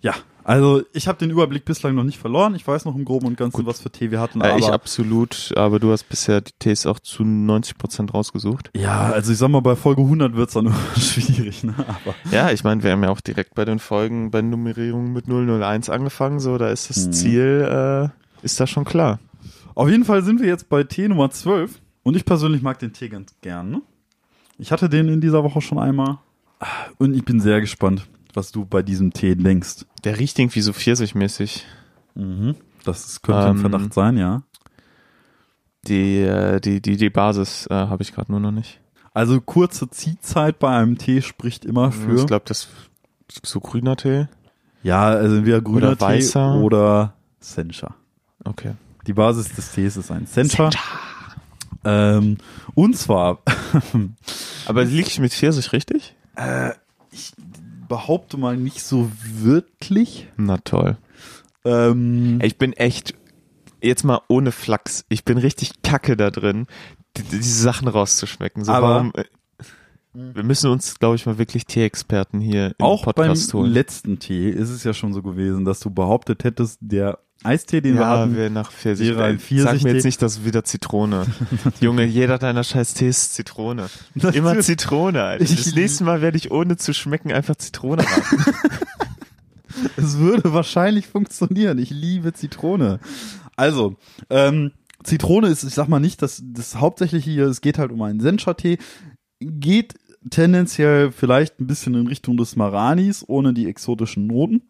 Ja, 0.00 0.14
also 0.44 0.82
ich 0.92 1.08
habe 1.08 1.18
den 1.18 1.30
Überblick 1.30 1.64
bislang 1.64 1.94
noch 1.94 2.04
nicht 2.04 2.18
verloren. 2.18 2.54
Ich 2.54 2.66
weiß 2.66 2.84
noch 2.84 2.94
im 2.96 3.04
Groben 3.04 3.26
und 3.26 3.36
Ganzen, 3.36 3.64
was 3.66 3.80
für 3.80 3.90
Tee 3.90 4.10
wir 4.10 4.20
hatten. 4.20 4.40
Äh, 4.40 4.58
ich 4.58 4.66
absolut, 4.66 5.52
aber 5.56 5.78
du 5.78 5.92
hast 5.92 6.04
bisher 6.08 6.40
die 6.40 6.52
Tees 6.58 6.86
auch 6.86 6.98
zu 6.98 7.22
90% 7.22 8.10
rausgesucht. 8.12 8.70
ja, 8.76 9.02
also 9.10 9.32
ich 9.32 9.38
sag 9.38 9.48
mal, 9.48 9.60
bei 9.60 9.76
Folge 9.76 10.02
100 10.02 10.34
wird's 10.34 10.54
dann 10.54 10.64
nur 10.64 10.74
schwierig. 10.96 11.64
Ne? 11.64 11.74
Aber 11.78 12.14
Ja, 12.30 12.50
ich 12.50 12.64
meine, 12.64 12.82
wir 12.82 12.92
haben 12.92 13.02
ja 13.02 13.10
auch 13.10 13.20
direkt 13.20 13.54
bei 13.54 13.64
den 13.64 13.78
Folgen, 13.78 14.30
bei 14.30 14.42
Nummerierungen 14.42 15.12
mit 15.12 15.26
001 15.28 15.90
angefangen, 15.90 16.40
so, 16.40 16.58
da 16.58 16.68
ist 16.70 16.90
das 16.90 17.06
Mhm. 17.06 17.12
Ziel, 17.12 18.10
äh, 18.10 18.44
ist 18.44 18.58
da 18.60 18.66
schon 18.66 18.84
klar. 18.84 19.18
auf 19.74 19.88
jeden 19.88 20.04
Fall 20.04 20.22
sind 20.22 20.40
wir 20.40 20.48
jetzt 20.48 20.68
bei 20.68 20.82
Tee 20.84 21.08
Nummer 21.08 21.30
12. 21.30 21.80
Und 22.04 22.16
ich 22.16 22.24
persönlich 22.24 22.62
mag 22.62 22.78
den 22.80 22.92
Tee 22.92 23.08
ganz 23.08 23.32
gern. 23.42 23.70
Ne? 23.70 23.82
Ich 24.58 24.72
hatte 24.72 24.88
den 24.88 25.08
in 25.08 25.20
dieser 25.20 25.44
Woche 25.44 25.60
schon 25.60 25.78
einmal. 25.78 26.18
Und 26.98 27.14
ich 27.14 27.24
bin 27.24 27.38
sehr 27.40 27.60
gespannt, 27.60 28.06
was 28.34 28.52
du 28.52 28.64
bei 28.64 28.82
diesem 28.82 29.12
Tee 29.12 29.34
denkst. 29.36 29.84
Der 30.04 30.18
riecht 30.18 30.38
irgendwie 30.38 30.60
so 30.60 30.72
pfirsichmäßig. 30.72 31.64
Mhm. 32.14 32.56
Das 32.84 33.22
könnte 33.22 33.42
ein 33.44 33.50
Ähm, 33.56 33.58
Verdacht 33.58 33.94
sein, 33.94 34.16
ja. 34.16 34.42
Die, 35.86 36.20
äh, 36.20 36.60
die, 36.60 36.80
die, 36.80 36.96
die 36.96 37.10
Basis 37.10 37.66
äh, 37.68 37.74
habe 37.74 38.02
ich 38.02 38.12
gerade 38.14 38.30
nur 38.30 38.40
noch 38.40 38.52
nicht. 38.52 38.80
Also 39.14 39.40
kurze 39.40 39.90
Ziehzeit 39.90 40.58
bei 40.58 40.74
einem 40.76 40.96
Tee 40.96 41.20
spricht 41.22 41.64
immer 41.64 41.92
für. 41.92 42.16
Ich 42.20 42.26
glaube, 42.26 42.44
das 42.46 42.68
so 43.42 43.60
grüner 43.60 43.96
Tee. 43.96 44.26
ja, 44.82 45.02
also 45.04 45.36
entweder 45.36 45.60
grüner 45.60 45.92
Oder 45.92 46.00
weißer. 46.00 46.54
Tee 46.54 46.60
oder 46.64 47.14
Sencha. 47.40 47.94
Okay. 48.44 48.72
Die 49.06 49.12
Basis 49.12 49.52
des 49.54 49.72
Tees 49.72 49.96
ist 49.96 50.10
ein 50.10 50.26
Sencha. 50.26 50.70
Ähm, 51.84 52.38
und 52.74 52.96
zwar, 52.96 53.38
Aber 54.66 54.84
liege 54.84 55.08
ich 55.08 55.18
mit 55.18 55.32
Pfirsich 55.32 55.72
richtig? 55.72 56.14
ich 57.10 57.32
behaupte 57.92 58.38
mal 58.38 58.56
nicht 58.56 58.82
so 58.82 59.10
wirklich. 59.22 60.28
Na 60.38 60.56
toll. 60.56 60.96
Ähm, 61.66 62.38
Ich 62.42 62.56
bin 62.56 62.72
echt 62.72 63.14
jetzt 63.82 64.02
mal 64.04 64.22
ohne 64.28 64.50
Flachs. 64.50 65.04
Ich 65.10 65.24
bin 65.26 65.36
richtig 65.36 65.82
kacke 65.82 66.16
da 66.16 66.30
drin, 66.30 66.66
die, 67.18 67.22
diese 67.22 67.62
Sachen 67.62 67.88
rauszuschmecken. 67.88 68.64
So, 68.64 68.72
Aber- 68.72 68.88
warum, 68.88 69.12
äh, 69.14 69.24
wir 70.14 70.42
müssen 70.42 70.70
uns, 70.70 70.98
glaube 70.98 71.16
ich, 71.16 71.26
mal 71.26 71.36
wirklich 71.38 71.66
Tee-Experten 71.66 72.40
hier 72.40 72.68
im 72.68 72.74
Auch 72.84 73.04
beim 73.04 73.14
Podcast 73.14 73.52
holen. 73.54 73.70
letzten 73.72 74.18
Tee 74.18 74.48
ist 74.50 74.70
es 74.70 74.84
ja 74.84 74.92
schon 74.94 75.12
so 75.12 75.22
gewesen, 75.22 75.64
dass 75.66 75.80
du 75.80 75.90
behauptet 75.90 76.44
hättest, 76.44 76.78
der 76.80 77.18
Eistee, 77.44 77.80
den 77.80 77.94
wir 77.94 78.02
Ja, 78.02 78.08
hatten, 78.20 78.36
wir 78.36 78.50
nach 78.50 78.70
Pfirsich. 78.70 79.08
Sag 79.16 79.82
mir 79.82 79.94
jetzt 79.94 80.04
nicht, 80.04 80.22
dass 80.22 80.44
wieder 80.44 80.64
Zitrone. 80.64 81.26
Junge, 81.80 82.04
jeder 82.04 82.38
deiner 82.38 82.62
scheiß 82.64 82.94
Tees 82.94 83.18
ist 83.18 83.34
Zitrone. 83.34 83.88
Immer 84.32 84.60
Zitrone, 84.60 85.22
Alter. 85.22 85.44
Das 85.44 85.66
Ich- 85.66 85.74
nächste 85.74 86.04
Mal 86.04 86.20
werde 86.22 86.36
ich 86.36 86.50
ohne 86.50 86.76
zu 86.76 86.94
schmecken 86.94 87.32
einfach 87.32 87.56
Zitrone 87.56 88.04
haben. 88.04 88.44
Es 89.96 90.18
würde 90.18 90.52
wahrscheinlich 90.52 91.06
funktionieren. 91.06 91.78
Ich 91.78 91.90
liebe 91.90 92.32
Zitrone. 92.34 93.00
Also, 93.56 93.96
ähm, 94.30 94.72
Zitrone 95.02 95.48
ist, 95.48 95.64
ich 95.64 95.74
sag 95.74 95.88
mal 95.88 95.98
nicht, 95.98 96.22
dass 96.22 96.42
das 96.44 96.76
hauptsächlich 96.76 97.24
hier, 97.24 97.46
es 97.46 97.60
geht 97.62 97.78
halt 97.78 97.90
um 97.90 98.02
einen 98.02 98.20
Sencha-Tee, 98.20 98.78
geht 99.40 99.94
tendenziell 100.30 101.10
vielleicht 101.10 101.58
ein 101.58 101.66
bisschen 101.66 101.94
in 101.94 102.06
Richtung 102.06 102.36
des 102.36 102.54
Maranis, 102.54 103.24
ohne 103.26 103.54
die 103.54 103.66
exotischen 103.66 104.26
Noten. 104.26 104.62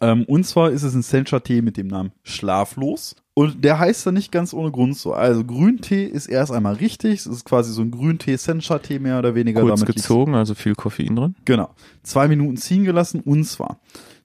Ähm, 0.00 0.24
und 0.24 0.44
zwar 0.44 0.70
ist 0.70 0.82
es 0.82 0.94
ein 0.94 1.02
Sencha-Tee 1.02 1.62
mit 1.62 1.76
dem 1.76 1.86
Namen 1.88 2.12
Schlaflos. 2.22 3.16
Und 3.34 3.64
der 3.64 3.78
heißt 3.78 4.06
dann 4.06 4.14
nicht 4.14 4.32
ganz 4.32 4.54
ohne 4.54 4.70
Grund 4.70 4.96
so. 4.96 5.12
Also 5.12 5.44
Grüntee 5.44 6.04
ist 6.06 6.26
erst 6.26 6.52
einmal 6.52 6.74
richtig. 6.74 7.20
Es 7.20 7.26
ist 7.26 7.44
quasi 7.44 7.70
so 7.72 7.82
ein 7.82 7.90
Grüntee-Sencha-Tee 7.90 8.98
mehr 8.98 9.18
oder 9.18 9.34
weniger. 9.34 9.60
Kurz 9.60 9.80
Damit 9.80 9.94
gezogen, 9.94 10.34
also 10.34 10.54
viel 10.54 10.74
Koffein 10.74 11.14
drin. 11.16 11.34
Genau. 11.44 11.68
Zwei 12.02 12.28
Minuten 12.28 12.56
ziehen 12.56 12.84
gelassen 12.84 13.20
und 13.20 13.44
zwar. 13.44 13.78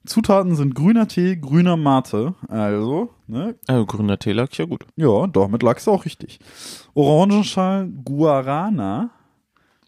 Zutaten 0.06 0.56
sind 0.56 0.74
grüner 0.74 1.06
Tee, 1.06 1.36
grüner 1.36 1.76
Mate, 1.76 2.34
also, 2.48 3.10
ne, 3.28 3.54
Also 3.68 3.86
grüner 3.86 4.18
Tee 4.18 4.32
lag 4.32 4.52
ja 4.54 4.64
gut. 4.64 4.84
ja, 4.96 5.26
damit 5.28 5.62
lag's 5.62 5.86
auch 5.86 6.04
richtig. 6.04 6.40
Orangenschal, 6.94 7.88
Guarana, 8.04 9.10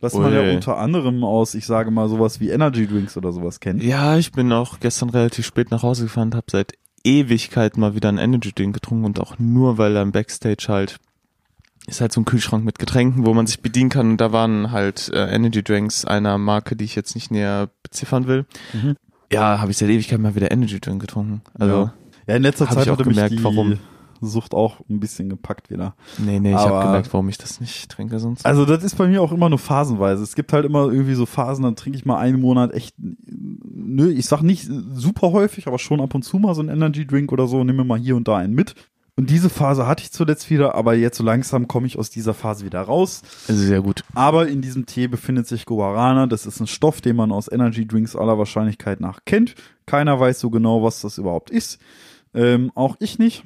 was 0.05 0.15
man 0.15 0.33
Ui. 0.33 0.35
ja 0.35 0.55
unter 0.55 0.79
anderem 0.79 1.25
aus, 1.25 1.55
ich 1.55 1.67
sage 1.67 1.91
mal, 1.91 2.09
sowas 2.09 2.39
wie 2.39 2.51
Energy 2.51 2.87
Drinks 2.87 3.17
oder 3.17 3.33
sowas 3.33 3.59
kennt. 3.59 3.83
Ja, 3.83 4.17
ich 4.17 4.31
bin 4.31 4.53
auch 4.53 4.79
gestern 4.79 5.11
relativ 5.11 5.45
spät 5.47 5.71
nach 5.73 5.83
Hause 5.83 6.05
gefahren 6.05 6.29
und 6.29 6.35
habe 6.37 6.47
seit 6.51 6.75
Ewigkeit 7.03 7.77
mal 7.77 7.95
wieder 7.95 8.09
einen 8.09 8.19
Energy 8.19 8.53
Drink 8.53 8.75
getrunken 8.75 9.05
und 9.05 9.19
auch 9.19 9.39
nur, 9.39 9.79
weil 9.79 9.95
da 9.95 10.03
im 10.03 10.13
Backstage 10.13 10.67
halt 10.69 10.99
ist 11.87 12.01
halt 12.01 12.13
so 12.13 12.21
ein 12.21 12.25
Kühlschrank 12.25 12.65
mit 12.65 12.79
Getränken, 12.79 13.27
wo 13.27 13.35
man 13.35 13.47
sich 13.47 13.61
bedienen 13.61 13.91
kann 13.91 14.13
und 14.13 14.21
da 14.21 14.33
waren 14.33 14.71
halt 14.71 15.11
äh, 15.13 15.35
Energy 15.35 15.63
Drinks 15.63 16.05
einer 16.05 16.39
Marke, 16.39 16.77
die 16.77 16.85
ich 16.85 16.95
jetzt 16.95 17.15
nicht 17.15 17.31
näher 17.31 17.69
beziffern 17.83 18.27
will. 18.27 18.47
Mhm. 18.73 18.97
Ja, 19.31 19.59
habe 19.61 19.71
ich 19.71 19.77
seit 19.77 19.91
Ewigkeit 19.91 20.19
mal 20.19 20.35
wieder 20.35 20.51
Energy 20.51 20.81
Drink 20.81 21.01
getrunken. 21.01 21.43
Also, 21.59 21.75
Ja. 21.75 21.95
Ja, 22.27 22.37
in 22.37 22.43
letzter 22.43 22.69
Zeit 22.69 22.87
ich 22.87 22.91
auch 22.91 22.97
gemerkt, 22.97 23.33
die 23.33 23.45
warum. 23.45 23.79
Sucht 24.21 24.55
auch 24.55 24.81
ein 24.89 25.01
bisschen 25.01 25.29
gepackt 25.29 25.71
wieder. 25.71 25.95
nee, 26.19 26.41
nee, 26.41 26.51
ich 26.51 26.57
habe 26.57 26.87
gemerkt, 26.87 27.13
warum 27.13 27.29
ich 27.29 27.39
das 27.39 27.61
nicht 27.61 27.91
trinke 27.91 28.19
sonst. 28.19 28.45
Also 28.47 28.65
das 28.65 28.85
ist 28.85 28.97
bei 28.97 29.07
mir 29.07 29.23
auch 29.23 29.33
immer 29.33 29.49
nur 29.49 29.59
phasenweise. 29.59 30.23
Es 30.23 30.35
gibt 30.35 30.53
halt 30.53 30.65
immer 30.65 30.87
irgendwie 30.91 31.15
so 31.15 31.27
Phasen, 31.27 31.65
dann 31.65 31.77
trinke 31.77 31.99
ich 31.99 32.05
mal 32.05 32.19
einen 32.19 32.41
Monat 32.41 32.73
echt, 32.73 32.95
nö, 32.99 34.11
ich 34.11 34.27
sag 34.27 34.43
nicht 34.43 34.69
super 34.93 35.33
häufig, 35.33 35.67
aber 35.67 35.79
schon 35.79 36.01
ab 36.01 36.15
und 36.15 36.23
zu 36.23 36.39
mal 36.39 36.55
so 36.55 36.61
einen 36.61 36.71
Energy 36.71 37.07
Drink 37.07 37.33
oder 37.33 37.47
so, 37.47 37.63
nehme 37.65 37.85
mal 37.85 37.99
hier 37.99 38.17
und 38.17 38.29
da 38.29 38.37
einen 38.37 38.55
mit. 38.55 38.75
Und 39.17 39.31
diese 39.31 39.49
Phase 39.49 39.87
hatte 39.87 40.03
ich 40.03 40.11
zuletzt 40.11 40.51
wieder, 40.51 40.75
aber 40.75 40.95
jetzt 40.95 41.19
so 41.19 41.25
langsam 41.25 41.69
komme 41.69 41.87
ich 41.87 41.99
aus 41.99 42.11
dieser 42.11 42.35
Phase 42.35 42.65
wieder 42.65 42.81
raus. 42.81 43.23
Also 43.47 43.63
sehr 43.63 43.81
gut. 43.81 44.03
Aber 44.15 44.49
in 44.49 44.61
diesem 44.61 44.87
Tee 44.87 45.07
befindet 45.07 45.47
sich 45.47 45.67
Guarana. 45.67 46.27
Das 46.27 46.47
ist 46.47 46.59
ein 46.59 46.67
Stoff, 46.67 47.01
den 47.01 47.15
man 47.15 47.31
aus 47.31 47.51
Energy 47.51 47.87
Drinks 47.87 48.17
aller 48.17 48.39
Wahrscheinlichkeit 48.39 49.01
nach 49.01 49.21
kennt. 49.25 49.55
Keiner 49.87 50.19
weiß 50.19 50.41
so 50.41 50.51
genau, 50.51 50.83
was 50.83 51.01
das 51.01 51.19
überhaupt 51.19 51.51
ist. 51.51 51.79
Ähm, 52.35 52.73
auch 52.75 52.97
ich 52.99 53.21
nicht. 53.21 53.45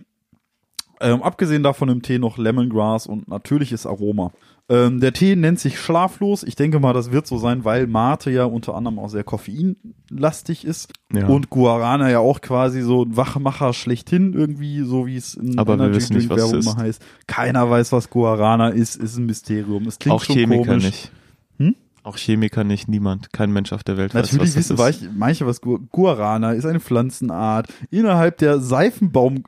Ähm, 1.01 1.23
abgesehen 1.23 1.63
davon 1.63 1.89
im 1.89 2.03
Tee 2.03 2.19
noch 2.19 2.39
Lemongrass 2.39 3.07
und 3.07 3.29
natürliches 3.29 3.87
Aroma. 3.87 4.33
Ähm, 4.71 5.01
der 5.01 5.13
Tee 5.15 5.35
nennt 5.37 5.59
sich 5.61 5.79
Schlaflos. 5.79 6.43
Ich 6.43 6.55
denke 6.57 6.79
mal, 6.81 6.93
das 6.93 7.11
wird 7.13 7.27
so 7.27 7.39
sein, 7.39 7.65
weil 7.65 7.87
Mate 7.87 8.31
ja 8.31 8.45
unter 8.45 8.75
anderem 8.75 8.99
auch 8.99 9.09
sehr 9.09 9.25
koffeinlastig 9.25 10.65
ist. 10.65 10.93
Ja. 11.13 11.27
Und 11.27 11.51
Guarana 11.51 12.11
ja 12.11 12.19
auch 12.19 12.41
quasi 12.41 12.83
so 12.83 13.05
ein 13.05 13.17
Wachmacher 13.17 13.73
schlechthin 13.73 14.35
irgendwie, 14.35 14.83
so 14.83 15.07
wie 15.07 15.17
es 15.17 15.35
in 15.35 15.59
Aber 15.59 15.79
wir 15.79 15.95
wissen 15.95 16.17
nicht, 16.17 16.29
was 16.29 16.39
es 16.39 16.45
Werbung 16.47 16.59
ist. 16.61 16.67
mal 16.67 16.77
heißt. 16.83 17.03
Keiner 17.27 17.71
weiß, 17.71 17.93
was 17.93 18.11
Guarana 18.11 18.69
ist, 18.71 18.97
ist 18.97 19.17
ein 19.17 19.27
Mysterium. 19.27 19.87
Es 19.87 19.99
klingt 19.99 20.17
auch 20.17 20.25
schon 20.25 20.37
Chemiker 20.37 20.65
komisch. 20.73 20.85
nicht. 20.85 21.13
Hm? 21.59 21.75
Auch 22.03 22.17
Chemiker 22.17 22.65
nicht, 22.65 22.89
niemand, 22.89 23.33
kein 23.33 23.53
Mensch 23.53 23.73
auf 23.73 23.85
der 23.85 23.97
Welt 23.97 24.15
weiß, 24.15 24.33
Natürlich 24.33 24.49
was 24.49 24.55
das 24.55 24.71
wissen 24.71 24.75
ist. 24.75 24.79
weich- 24.81 25.09
manche, 25.17 25.47
was 25.47 25.61
Gu 25.61 25.79
Guarana 25.91 26.53
ist 26.53 26.65
eine 26.67 26.81
Pflanzenart 26.81 27.69
innerhalb 27.91 28.39
der 28.39 28.61
Seifenbaum 28.61 29.45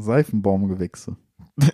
Seifenbaumgewächse. 0.00 1.16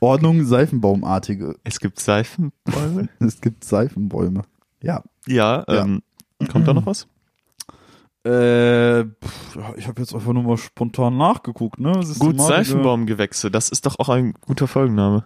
Ordnung 0.00 0.44
Seifenbaumartige. 0.44 1.56
Es 1.64 1.80
gibt 1.80 2.00
Seifenbäume. 2.00 3.08
Es 3.20 3.40
gibt 3.40 3.64
Seifenbäume. 3.64 4.42
Ja. 4.82 5.02
ja, 5.26 5.64
Ja. 5.68 5.82
ähm, 5.84 6.02
kommt 6.50 6.66
da 6.68 6.74
noch 6.74 6.86
was? 6.86 7.06
Äh, 8.24 9.04
pff, 9.04 9.58
ich 9.76 9.88
habe 9.88 10.00
jetzt 10.00 10.14
einfach 10.14 10.32
nur 10.32 10.44
mal 10.44 10.56
spontan 10.56 11.16
nachgeguckt, 11.16 11.80
ne? 11.80 11.92
Gut, 12.18 12.40
Seifenbaumgewächse, 12.40 13.50
das 13.50 13.68
ist 13.68 13.84
doch 13.86 13.98
auch 13.98 14.08
ein 14.08 14.34
guter 14.46 14.68
Folgenname. 14.68 15.24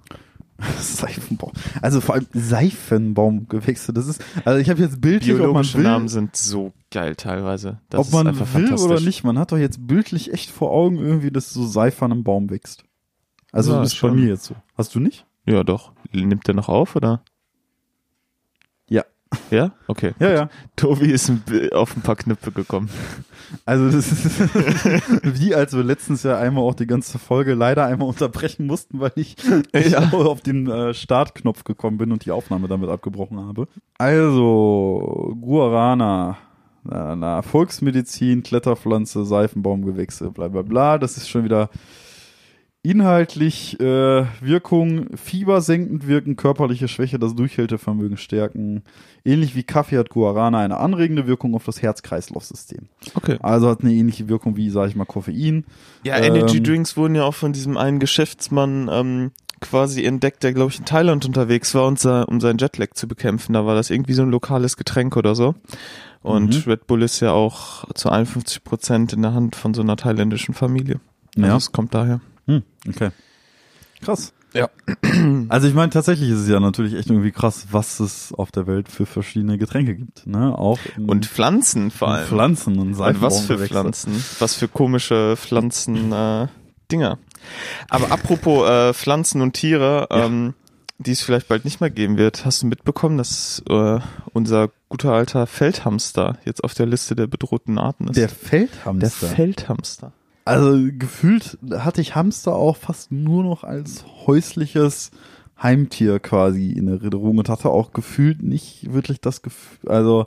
Seifenbaum. 0.80 1.52
Also 1.82 2.00
vor 2.00 2.14
allem 2.14 2.26
Seifenbaumgewächse. 2.32 3.92
Das 3.92 4.06
ist, 4.06 4.22
also 4.44 4.58
ich 4.58 4.70
habe 4.70 4.80
jetzt 4.80 5.00
bildlich, 5.00 5.38
ob 5.40 5.52
man 5.52 5.74
will, 5.74 5.82
Namen 5.82 6.08
sind 6.08 6.36
so 6.36 6.72
geil 6.90 7.14
teilweise. 7.16 7.80
Das 7.90 8.00
ob 8.00 8.06
ist 8.06 8.12
man 8.12 8.26
einfach 8.26 8.52
will 8.54 8.72
oder 8.74 9.00
nicht, 9.00 9.24
man 9.24 9.38
hat 9.38 9.52
doch 9.52 9.58
jetzt 9.58 9.86
bildlich 9.86 10.32
echt 10.32 10.50
vor 10.50 10.70
Augen 10.70 10.98
irgendwie, 10.98 11.30
dass 11.30 11.52
so 11.52 11.66
Seife 11.66 12.04
an 12.04 12.12
einem 12.12 12.24
Baum 12.24 12.50
wächst. 12.50 12.84
Also 13.52 13.72
Ja, 13.72 13.80
das 13.80 13.92
ist 13.92 14.00
bei 14.00 14.08
schon. 14.08 14.20
mir 14.20 14.28
jetzt 14.28 14.44
so. 14.44 14.54
Hast 14.76 14.94
du 14.94 15.00
nicht? 15.00 15.26
Ja, 15.46 15.62
doch. 15.62 15.92
Nimmt 16.12 16.46
der 16.46 16.54
noch 16.54 16.68
auf, 16.68 16.96
oder? 16.96 17.22
Ja. 19.50 19.72
Okay. 19.86 20.12
Ja, 20.18 20.30
ja. 20.32 20.48
Tobi 20.76 21.10
ist 21.10 21.30
auf 21.72 21.96
ein 21.96 22.02
paar 22.02 22.16
Knöpfe 22.16 22.52
gekommen. 22.52 22.88
Also 23.64 23.90
das 23.90 24.10
ist 24.10 24.40
wie 25.40 25.54
als 25.54 25.74
wir 25.74 25.84
letztens 25.84 26.22
ja 26.22 26.38
einmal 26.38 26.64
auch 26.64 26.74
die 26.74 26.86
ganze 26.86 27.18
Folge 27.18 27.54
leider 27.54 27.86
einmal 27.86 28.08
unterbrechen 28.08 28.66
mussten, 28.66 29.00
weil 29.00 29.12
ich, 29.16 29.36
ich 29.72 29.90
Ja. 29.90 30.10
auf 30.12 30.40
den 30.40 30.68
äh, 30.68 30.94
Startknopf 30.94 31.64
gekommen 31.64 31.98
bin 31.98 32.12
und 32.12 32.24
die 32.24 32.30
Aufnahme 32.30 32.68
damit 32.68 32.88
abgebrochen 32.90 33.38
habe. 33.38 33.68
Also 33.98 35.34
Guarana, 35.40 36.38
na, 36.84 37.16
na, 37.16 37.42
Volksmedizin, 37.42 38.42
Kletterpflanze, 38.42 39.24
Seifenbaumgewächse, 39.24 40.30
bla 40.30 40.48
bla 40.48 40.62
bla. 40.62 40.98
Das 40.98 41.16
ist 41.16 41.28
schon 41.28 41.44
wieder 41.44 41.68
Inhaltlich 42.90 43.80
äh, 43.80 44.24
Wirkung, 44.40 45.06
fiebersenkend 45.16 46.06
wirken, 46.06 46.36
körperliche 46.36 46.86
Schwäche, 46.86 47.18
das 47.18 47.34
Durchhaltevermögen 47.34 48.16
stärken. 48.16 48.84
Ähnlich 49.24 49.56
wie 49.56 49.64
Kaffee 49.64 49.98
hat 49.98 50.08
Guarana 50.10 50.60
eine 50.60 50.76
anregende 50.76 51.26
Wirkung 51.26 51.56
auf 51.56 51.64
das 51.64 51.82
Herz-Kreislauf-System. 51.82 52.86
Okay. 53.14 53.38
Also 53.42 53.68
hat 53.68 53.80
eine 53.80 53.92
ähnliche 53.92 54.28
Wirkung 54.28 54.56
wie, 54.56 54.70
sag 54.70 54.88
ich 54.88 54.94
mal, 54.94 55.04
Koffein. 55.04 55.64
Ja, 56.04 56.16
Ähm, 56.18 56.36
Energy 56.36 56.62
Drinks 56.62 56.96
wurden 56.96 57.16
ja 57.16 57.24
auch 57.24 57.34
von 57.34 57.52
diesem 57.52 57.76
einen 57.76 57.98
Geschäftsmann 57.98 58.88
ähm, 58.92 59.32
quasi 59.60 60.04
entdeckt, 60.04 60.44
der, 60.44 60.52
glaube 60.52 60.70
ich, 60.70 60.78
in 60.78 60.84
Thailand 60.84 61.24
unterwegs 61.26 61.74
war, 61.74 61.88
und 61.88 62.04
um 62.04 62.40
seinen 62.40 62.58
Jetlag 62.58 62.90
zu 62.94 63.08
bekämpfen. 63.08 63.54
Da 63.54 63.66
war 63.66 63.74
das 63.74 63.90
irgendwie 63.90 64.12
so 64.12 64.22
ein 64.22 64.30
lokales 64.30 64.76
Getränk 64.76 65.16
oder 65.16 65.34
so. 65.34 65.56
Und 66.22 66.64
Mhm. 66.64 66.70
Red 66.70 66.86
Bull 66.86 67.02
ist 67.02 67.18
ja 67.18 67.32
auch 67.32 67.84
zu 67.94 68.10
51 68.10 68.62
Prozent 68.62 69.12
in 69.12 69.22
der 69.22 69.34
Hand 69.34 69.56
von 69.56 69.74
so 69.74 69.82
einer 69.82 69.96
thailändischen 69.96 70.54
Familie. 70.54 71.00
Also 71.34 71.48
Ja. 71.48 71.56
es 71.56 71.72
kommt 71.72 71.92
daher. 71.92 72.20
Hm, 72.46 72.62
okay. 72.88 73.10
Krass. 74.02 74.32
Ja. 74.52 74.70
Also 75.48 75.66
ich 75.66 75.74
meine, 75.74 75.90
tatsächlich 75.90 76.28
ist 76.30 76.40
es 76.40 76.48
ja 76.48 76.60
natürlich 76.60 76.94
echt 76.94 77.08
irgendwie 77.08 77.30
krass, 77.32 77.68
was 77.70 78.00
es 78.00 78.32
auf 78.34 78.50
der 78.52 78.66
Welt 78.66 78.88
für 78.88 79.06
verschiedene 79.06 79.58
Getränke 79.58 79.94
gibt. 79.94 80.26
Ne? 80.26 80.56
Auch 80.56 80.78
Und 81.06 81.26
Pflanzen 81.26 81.90
vor 81.90 82.08
allem. 82.08 82.26
Pflanzen 82.26 82.78
und 82.78 82.94
Und 82.94 83.22
was 83.22 83.40
für. 83.40 83.58
Pflanzen? 83.58 84.22
Was 84.38 84.54
für 84.54 84.68
komische 84.68 85.36
Pflanzen 85.36 86.12
äh, 86.12 86.48
Dinger. 86.92 87.18
Aber 87.88 88.12
apropos 88.12 88.68
äh, 88.68 88.92
Pflanzen 88.92 89.40
und 89.40 89.54
Tiere, 89.54 90.08
ähm, 90.10 90.54
die 90.98 91.12
es 91.12 91.22
vielleicht 91.22 91.48
bald 91.48 91.64
nicht 91.64 91.80
mehr 91.80 91.90
geben 91.90 92.16
wird, 92.18 92.44
hast 92.44 92.62
du 92.62 92.66
mitbekommen, 92.66 93.18
dass 93.18 93.62
äh, 93.68 93.98
unser 94.32 94.70
guter 94.88 95.12
alter 95.12 95.46
Feldhamster 95.46 96.38
jetzt 96.44 96.62
auf 96.62 96.74
der 96.74 96.86
Liste 96.86 97.16
der 97.16 97.26
bedrohten 97.26 97.78
Arten 97.78 98.08
ist? 98.08 98.16
Der 98.16 98.28
der 98.28 99.10
Feldhamster. 99.28 100.12
Also 100.46 100.78
gefühlt 100.96 101.58
hatte 101.72 102.00
ich 102.00 102.14
Hamster 102.14 102.54
auch 102.54 102.76
fast 102.76 103.10
nur 103.10 103.42
noch 103.42 103.64
als 103.64 104.04
häusliches 104.26 105.10
Heimtier 105.60 106.20
quasi 106.20 106.70
in 106.70 106.86
Erinnerung 106.86 107.38
und 107.38 107.48
hatte 107.48 107.68
auch 107.70 107.92
gefühlt 107.92 108.44
nicht 108.44 108.92
wirklich 108.92 109.20
das 109.20 109.42
Gefühl, 109.42 109.90
also 109.90 110.26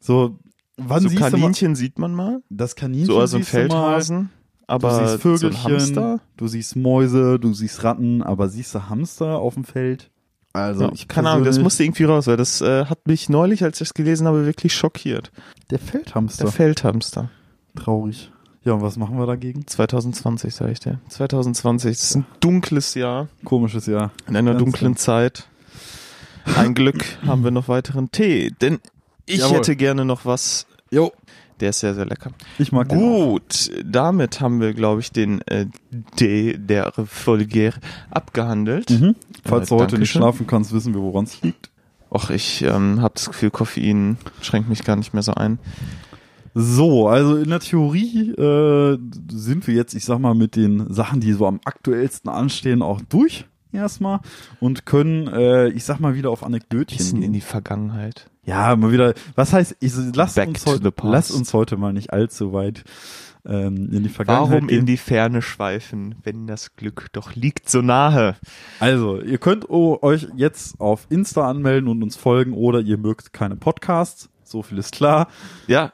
so, 0.00 0.38
wann 0.78 1.02
so 1.02 1.08
siehst 1.10 1.20
du 1.20 1.24
mal, 1.24 1.30
Kaninchen 1.30 1.74
sieht 1.74 1.98
man 1.98 2.14
mal, 2.14 2.42
das 2.48 2.74
Kaninchen 2.74 3.06
so 3.06 3.20
also 3.20 3.36
ein 3.36 3.42
siehst 3.42 3.52
du 3.52 3.58
mal, 3.58 3.68
Feldhasen, 3.68 4.30
aber 4.66 5.00
du 5.00 5.08
siehst 5.08 5.20
Vögelchen, 5.20 5.94
so 5.94 6.20
du 6.38 6.48
siehst 6.48 6.76
Mäuse, 6.76 7.38
du 7.38 7.52
siehst 7.52 7.84
Ratten, 7.84 8.22
aber 8.22 8.48
siehst 8.48 8.74
du 8.74 8.88
Hamster 8.88 9.40
auf 9.40 9.54
dem 9.54 9.64
Feld? 9.64 10.10
Also, 10.54 10.84
Ja, 10.84 10.92
keine 11.06 11.28
Ahnung, 11.30 11.44
das 11.44 11.58
musste 11.58 11.84
irgendwie 11.84 12.04
raus, 12.04 12.28
weil 12.28 12.38
das 12.38 12.62
äh, 12.62 12.86
hat 12.86 13.06
mich 13.06 13.28
neulich, 13.28 13.62
als 13.62 13.80
ich 13.82 13.88
es 13.88 13.94
gelesen 13.94 14.26
habe, 14.26 14.46
wirklich 14.46 14.72
schockiert. 14.72 15.32
der 15.70 15.80
Feldhamster. 15.80 16.44
Der 16.44 16.52
Feldhamster. 16.52 17.28
Traurig. 17.74 18.30
Ja, 18.64 18.72
und 18.72 18.82
was 18.82 18.96
machen 18.96 19.18
wir 19.18 19.26
dagegen? 19.26 19.66
2020, 19.66 20.54
sage 20.54 20.72
ich 20.72 20.80
dir. 20.80 20.98
2020, 21.08 21.90
das 21.90 22.02
ist 22.10 22.14
ein 22.16 22.26
dunkles 22.40 22.94
Jahr, 22.94 23.28
Komisches 23.44 23.86
Jahr. 23.86 24.10
in 24.26 24.36
einer 24.36 24.52
Ganz 24.52 24.64
dunklen. 24.64 24.96
Zeit. 24.96 25.48
Ein 26.56 26.74
Glück 26.74 27.04
haben 27.26 27.44
wir 27.44 27.50
noch 27.50 27.68
weiteren 27.68 28.10
Tee, 28.10 28.52
denn 28.60 28.80
ich 29.26 29.40
Jawohl. 29.40 29.58
hätte 29.58 29.76
gerne 29.76 30.04
noch 30.04 30.24
was, 30.24 30.66
Jo, 30.90 31.12
der 31.60 31.70
ist 31.70 31.80
sehr, 31.80 31.94
sehr 31.94 32.04
lecker. 32.06 32.30
ich 32.58 32.72
mag 32.72 32.88
den 32.88 32.98
auch. 32.98 33.02
Gut, 33.32 33.70
damit 33.84 34.40
haben 34.40 34.60
wir, 34.60 34.72
glaube 34.74 35.00
ich, 35.00 35.12
den 35.12 35.40
äh, 35.42 35.66
D 36.18 36.56
der 36.58 36.92
Folge 37.06 37.72
abgehandelt. 38.10 38.90
Mhm. 38.90 39.14
Falls 39.44 39.66
Äh, 39.66 39.68
du 39.68 39.74
heute 39.76 39.82
nicht 39.82 39.92
Dankeschön. 40.14 40.20
schlafen 40.22 40.46
kannst, 40.46 40.72
wissen 40.72 40.94
wir, 40.94 41.02
woran 41.02 41.24
es 41.24 41.40
liegt. 41.42 41.70
Och, 42.10 42.30
ich 42.30 42.62
ähm, 42.62 43.00
habe 43.02 43.14
das 43.14 43.26
Gefühl, 43.26 43.50
Koffein 43.50 44.18
schränkt 44.40 44.68
mich 44.68 44.84
gar 44.84 44.96
nicht 44.96 45.14
mehr 45.14 45.22
so 45.22 45.34
ein. 45.34 45.58
So, 46.54 47.08
also 47.08 47.36
in 47.36 47.50
der 47.50 47.60
Theorie 47.60 48.30
äh, 48.30 48.98
sind 49.28 49.66
wir 49.66 49.74
jetzt, 49.74 49.94
ich 49.94 50.04
sag 50.04 50.20
mal, 50.20 50.34
mit 50.34 50.54
den 50.54 50.92
Sachen, 50.92 51.20
die 51.20 51.32
so 51.32 51.46
am 51.46 51.60
aktuellsten 51.64 52.30
anstehen, 52.30 52.80
auch 52.80 53.00
durch 53.08 53.46
erstmal 53.72 54.20
und 54.60 54.86
können, 54.86 55.26
äh, 55.26 55.68
ich 55.70 55.84
sag 55.84 55.98
mal, 55.98 56.14
wieder 56.14 56.30
auf 56.30 56.44
Anekdötchen 56.44 56.96
Bisschen 56.96 57.22
in 57.22 57.32
die 57.32 57.40
Vergangenheit. 57.40 58.30
Ja, 58.44 58.76
mal 58.76 58.92
wieder. 58.92 59.14
Was 59.34 59.52
heißt, 59.52 59.76
ich, 59.80 59.92
lass, 60.14 60.34
Back 60.34 60.48
uns 60.48 60.66
heute, 60.66 60.92
lass 61.02 61.30
uns 61.30 61.52
heute 61.52 61.76
mal 61.76 61.92
nicht 61.92 62.12
allzu 62.12 62.52
weit 62.52 62.84
ähm, 63.46 63.90
in 63.90 64.02
die 64.02 64.08
Vergangenheit 64.08 64.50
Warum 64.50 64.66
gehen. 64.68 64.80
in 64.80 64.86
die 64.86 64.96
Ferne 64.96 65.42
schweifen, 65.42 66.14
wenn 66.22 66.46
das 66.46 66.76
Glück 66.76 67.08
doch 67.12 67.34
liegt 67.34 67.68
so 67.68 67.82
nahe? 67.82 68.36
Also, 68.80 69.20
ihr 69.20 69.38
könnt 69.38 69.68
euch 69.70 70.28
jetzt 70.36 70.80
auf 70.80 71.06
Insta 71.10 71.48
anmelden 71.48 71.88
und 71.88 72.02
uns 72.02 72.16
folgen 72.16 72.52
oder 72.52 72.80
ihr 72.80 72.98
mögt 72.98 73.32
keine 73.32 73.56
Podcasts. 73.56 74.28
So 74.44 74.62
viel 74.62 74.78
ist 74.78 74.92
klar. 74.92 75.28
Ja, 75.66 75.92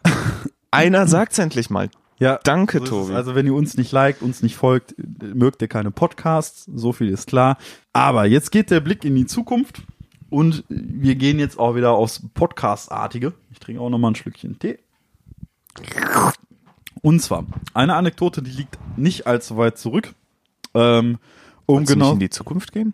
einer 0.71 1.07
sagt's 1.07 1.39
endlich 1.39 1.71
mal. 1.71 1.91
Ja, 2.19 2.39
Danke, 2.45 2.81
so 2.81 2.85
Tobi. 2.85 3.13
es. 3.13 3.17
Also, 3.17 3.35
wenn 3.35 3.47
ihr 3.47 3.55
uns 3.55 3.77
nicht 3.79 3.93
liked, 3.93 4.21
uns 4.23 4.43
nicht 4.43 4.57
folgt, 4.57 4.95
mögt 4.99 5.63
ihr 5.63 5.69
keine 5.69 5.91
Podcasts. 5.91 6.69
So 6.75 6.93
viel 6.93 7.09
ist 7.09 7.29
klar. 7.29 7.57
Aber 7.95 8.27
jetzt 8.27 8.51
geht 8.53 8.71
der 8.71 8.81
Blick 8.81 9.05
in 9.05 9.15
die 9.15 9.25
Zukunft 9.27 9.83
und 10.29 10.65
wir 10.69 11.15
gehen 11.15 11.39
jetzt 11.39 11.59
auch 11.59 11.75
wieder 11.75 11.93
aufs 11.93 12.21
Podcast-artige. 12.35 13.33
Ich 13.51 13.59
trinke 13.59 13.81
auch 13.81 13.89
noch 13.89 13.99
mal 13.99 14.09
ein 14.09 14.17
Schlückchen 14.17 14.59
Tee. 14.59 14.79
Und 17.03 17.21
zwar 17.23 17.47
eine 17.73 17.95
Anekdote, 17.95 18.43
die 18.43 18.51
liegt 18.51 18.79
nicht 18.99 19.27
allzu 19.27 19.57
weit 19.57 19.79
zurück. 19.79 20.13
Ähm, 20.75 21.19
um 21.67 21.77
Wolltest 21.77 21.91
du 21.91 21.95
genau. 21.95 22.05
nicht 22.07 22.15
in 22.15 22.21
die 22.21 22.31
Zukunft 22.31 22.73
gehen? 22.73 22.93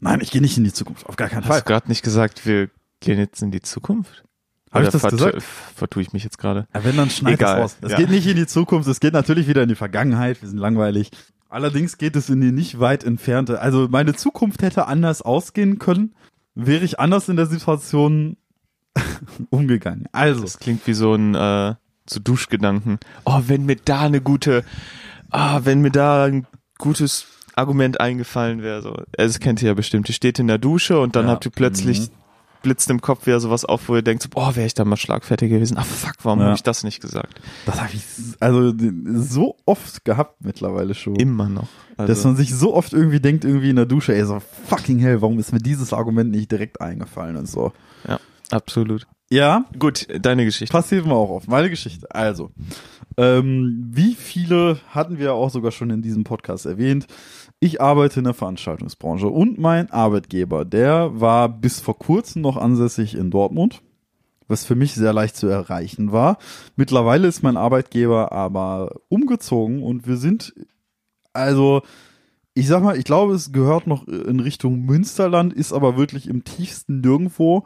Nein, 0.00 0.20
ich 0.22 0.30
gehe 0.30 0.40
nicht 0.40 0.56
in 0.56 0.64
die 0.64 0.72
Zukunft, 0.72 1.06
auf 1.06 1.16
gar 1.16 1.28
keinen 1.28 1.42
Hast 1.42 1.48
Fall. 1.48 1.60
du 1.60 1.66
gerade 1.66 1.88
nicht 1.88 2.02
gesagt, 2.02 2.46
wir 2.46 2.70
gehen 3.00 3.18
jetzt 3.18 3.42
in 3.42 3.50
die 3.50 3.60
Zukunft? 3.60 4.24
Hab 4.70 4.82
ich 4.82 4.88
das 4.90 5.02
gesagt? 5.02 5.42
Vertue 5.42 6.02
ich 6.02 6.12
mich 6.12 6.22
jetzt 6.24 6.38
gerade? 6.38 6.66
Ja, 6.74 6.84
wenn, 6.84 6.96
dann 6.96 7.10
schneid 7.10 7.34
Egal, 7.34 7.56
es 7.58 7.62
raus. 7.62 7.76
Es 7.82 7.90
ja. 7.92 7.96
geht 7.98 8.10
nicht 8.10 8.26
in 8.26 8.36
die 8.36 8.46
Zukunft, 8.46 8.88
es 8.88 9.00
geht 9.00 9.12
natürlich 9.14 9.48
wieder 9.48 9.62
in 9.62 9.68
die 9.68 9.74
Vergangenheit, 9.74 10.40
wir 10.42 10.48
sind 10.48 10.58
langweilig. 10.58 11.10
Allerdings 11.48 11.98
geht 11.98 12.14
es 12.14 12.30
in 12.30 12.40
die 12.40 12.52
nicht 12.52 12.78
weit 12.78 13.02
entfernte. 13.02 13.60
Also 13.60 13.88
meine 13.90 14.14
Zukunft 14.14 14.62
hätte 14.62 14.86
anders 14.86 15.22
ausgehen 15.22 15.78
können, 15.80 16.14
wäre 16.54 16.84
ich 16.84 17.00
anders 17.00 17.28
in 17.28 17.34
der 17.36 17.46
Situation 17.46 18.36
umgegangen. 19.50 20.06
Also, 20.12 20.42
Das 20.42 20.58
klingt 20.58 20.86
wie 20.86 20.94
so 20.94 21.14
ein 21.14 21.34
äh, 21.34 21.74
so 22.08 22.20
Duschgedanken. 22.20 22.98
Oh, 23.24 23.40
wenn 23.46 23.64
mir 23.66 23.76
da 23.76 24.02
eine 24.02 24.20
gute, 24.20 24.64
ah, 25.30 25.60
wenn 25.64 25.80
mir 25.80 25.90
da 25.90 26.24
ein 26.24 26.46
gutes 26.78 27.26
Argument 27.56 28.00
eingefallen 28.00 28.62
wäre. 28.62 28.82
So, 28.82 28.90
Also, 28.90 29.04
das 29.16 29.40
kennt 29.40 29.62
ihr 29.62 29.68
ja 29.68 29.74
bestimmt. 29.74 30.08
Ihr 30.08 30.14
steht 30.14 30.38
in 30.38 30.46
der 30.46 30.58
Dusche 30.58 30.98
und 31.00 31.16
dann 31.16 31.26
Ja. 31.26 31.32
habt 31.32 31.44
ihr 31.46 31.52
plötzlich 31.52 32.00
Mhm. 32.00 32.08
Blitzt 32.62 32.90
im 32.90 33.00
Kopf 33.00 33.26
wieder 33.26 33.40
sowas 33.40 33.64
auf, 33.64 33.88
wo 33.88 33.96
ihr 33.96 34.02
denkt, 34.02 34.22
so, 34.22 34.28
oh, 34.34 34.54
wäre 34.54 34.66
ich 34.66 34.74
da 34.74 34.84
mal 34.84 34.96
schlagfertig 34.96 35.50
gewesen. 35.50 35.76
Ah, 35.78 35.82
fuck, 35.84 36.14
warum 36.22 36.40
Ja. 36.40 36.46
habe 36.46 36.54
ich 36.56 36.62
das 36.62 36.84
nicht 36.84 37.00
gesagt? 37.00 37.40
das 37.66 37.80
habe 37.80 37.90
ich 37.94 38.02
also 38.40 38.72
so 39.14 39.56
oft 39.66 40.04
gehabt 40.04 40.44
mittlerweile 40.44 40.94
schon. 40.94 41.16
Immer 41.16 41.48
noch. 41.48 41.68
dass 41.96 42.08
Also, 42.10 42.28
man 42.28 42.36
sich 42.36 42.54
so 42.54 42.74
oft 42.74 42.92
irgendwie 42.92 43.20
denkt, 43.20 43.44
irgendwie 43.44 43.70
in 43.70 43.76
der 43.76 43.86
Dusche, 43.86 44.14
ey, 44.14 44.24
so 44.24 44.40
fucking 44.66 44.98
hell, 44.98 45.20
warum 45.22 45.38
ist 45.38 45.52
mir 45.52 45.58
dieses 45.60 45.92
Argument 45.92 46.30
nicht 46.30 46.50
direkt 46.50 46.80
eingefallen 46.80 47.36
und 47.36 47.48
so. 47.48 47.72
absolut. 48.50 49.06
Ja, 49.32 49.64
Gut, 49.78 50.08
deine 50.20 50.44
Geschichte. 50.44 50.72
passieren 50.72 51.06
wir 51.06 51.14
auch 51.14 51.30
auf. 51.30 51.46
Meine 51.46 51.70
Geschichte. 51.70 52.12
Also, 52.12 52.50
ähm, 53.16 53.88
wie 53.92 54.14
viele 54.14 54.78
hatten 54.88 55.18
wir 55.18 55.34
auch 55.34 55.50
sogar 55.50 55.72
schon 55.72 55.90
in 55.90 56.02
diesem 56.02 56.24
Podcast 56.24 56.66
erwähnt. 56.66 57.06
Ich 57.58 57.80
arbeite 57.80 58.20
in 58.20 58.24
der 58.24 58.34
Veranstaltungsbranche 58.34 59.28
und 59.28 59.58
mein 59.58 59.90
Arbeitgeber, 59.90 60.64
der 60.64 61.20
war 61.20 61.48
bis 61.48 61.80
vor 61.80 61.98
kurzem 61.98 62.42
noch 62.42 62.56
ansässig 62.56 63.14
in 63.14 63.30
Dortmund, 63.30 63.82
was 64.48 64.64
für 64.64 64.74
mich 64.74 64.94
sehr 64.94 65.12
leicht 65.12 65.36
zu 65.36 65.46
erreichen 65.48 66.12
war. 66.12 66.38
Mittlerweile 66.76 67.28
ist 67.28 67.42
mein 67.42 67.56
Arbeitgeber 67.56 68.32
aber 68.32 69.00
umgezogen 69.08 69.82
und 69.82 70.06
wir 70.06 70.16
sind, 70.16 70.54
also, 71.32 71.82
ich 72.54 72.66
sag 72.66 72.82
mal, 72.82 72.96
ich 72.96 73.04
glaube, 73.04 73.34
es 73.34 73.52
gehört 73.52 73.86
noch 73.86 74.08
in 74.08 74.40
Richtung 74.40 74.80
Münsterland, 74.86 75.52
ist 75.52 75.72
aber 75.72 75.96
wirklich 75.96 76.28
im 76.28 76.44
tiefsten 76.44 77.00
nirgendwo. 77.00 77.64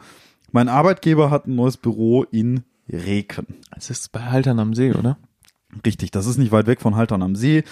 Mein 0.50 0.68
Arbeitgeber 0.68 1.30
hat 1.30 1.46
ein 1.46 1.54
neues 1.54 1.76
Büro 1.76 2.24
in 2.24 2.64
Reken. 2.88 3.46
Es 3.76 3.90
ist 3.90 4.12
bei 4.12 4.20
Haltern 4.20 4.58
am 4.58 4.74
See, 4.74 4.92
oder? 4.92 5.18
Richtig, 5.84 6.10
das 6.10 6.26
ist 6.26 6.38
nicht 6.38 6.52
weit 6.52 6.66
weg 6.66 6.80
von 6.80 6.96
Haltern 6.96 7.22
am 7.22 7.36
See, 7.36 7.64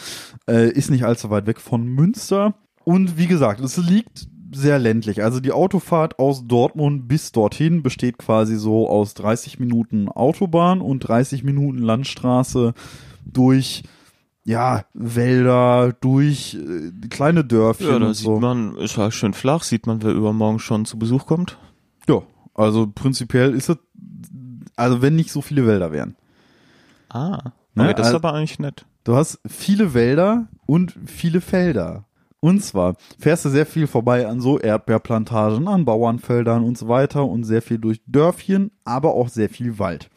äh, 0.48 0.70
ist 0.70 0.90
nicht 0.90 1.04
allzu 1.04 1.30
weit 1.30 1.46
weg 1.46 1.60
von 1.60 1.86
Münster. 1.86 2.54
Und 2.84 3.16
wie 3.18 3.26
gesagt, 3.26 3.60
es 3.60 3.76
liegt 3.76 4.26
sehr 4.54 4.78
ländlich. 4.78 5.22
Also 5.22 5.40
die 5.40 5.52
Autofahrt 5.52 6.18
aus 6.18 6.46
Dortmund 6.46 7.08
bis 7.08 7.32
dorthin 7.32 7.82
besteht 7.82 8.18
quasi 8.18 8.56
so 8.56 8.88
aus 8.88 9.14
30 9.14 9.58
Minuten 9.58 10.08
Autobahn 10.08 10.80
und 10.80 11.00
30 11.00 11.42
Minuten 11.44 11.78
Landstraße 11.78 12.74
durch 13.24 13.82
ja, 14.44 14.84
Wälder, 14.92 15.92
durch 16.00 16.54
äh, 16.54 16.90
kleine 17.08 17.44
Dörfchen 17.44 17.86
Ja, 17.88 17.98
da 18.00 18.06
und 18.08 18.14
sieht 18.14 18.24
so. 18.24 18.40
man, 18.40 18.76
ist 18.76 18.96
halt 18.96 19.14
schön 19.14 19.34
flach, 19.34 19.62
sieht 19.62 19.86
man, 19.86 20.02
wer 20.02 20.12
übermorgen 20.12 20.58
schon 20.58 20.84
zu 20.84 20.98
Besuch 20.98 21.26
kommt. 21.26 21.58
Ja, 22.08 22.22
also 22.54 22.88
prinzipiell 22.92 23.54
ist 23.54 23.68
es, 23.68 23.76
also 24.74 25.00
wenn 25.00 25.14
nicht 25.14 25.30
so 25.30 25.42
viele 25.42 25.64
Wälder 25.66 25.92
wären. 25.92 26.16
Ah, 27.08 27.52
Ne, 27.74 27.84
okay, 27.84 27.94
das 27.94 28.08
ist 28.08 28.14
also- 28.14 28.16
aber 28.28 28.34
eigentlich 28.34 28.58
nett. 28.58 28.86
Du 29.04 29.16
hast 29.16 29.40
viele 29.46 29.94
Wälder 29.94 30.46
und 30.66 30.94
viele 31.06 31.40
Felder. 31.40 32.04
Und 32.40 32.62
zwar 32.62 32.96
fährst 33.18 33.44
du 33.44 33.48
sehr 33.50 33.66
viel 33.66 33.86
vorbei 33.86 34.26
an 34.26 34.40
so 34.40 34.58
Erdbeerplantagen, 34.58 35.68
an 35.68 35.84
Bauernfeldern 35.84 36.64
und 36.64 36.76
so 36.76 36.88
weiter 36.88 37.24
und 37.24 37.44
sehr 37.44 37.62
viel 37.62 37.78
durch 37.78 38.00
Dörfchen, 38.06 38.72
aber 38.84 39.14
auch 39.14 39.28
sehr 39.28 39.48
viel 39.48 39.78
Wald. 39.78 40.10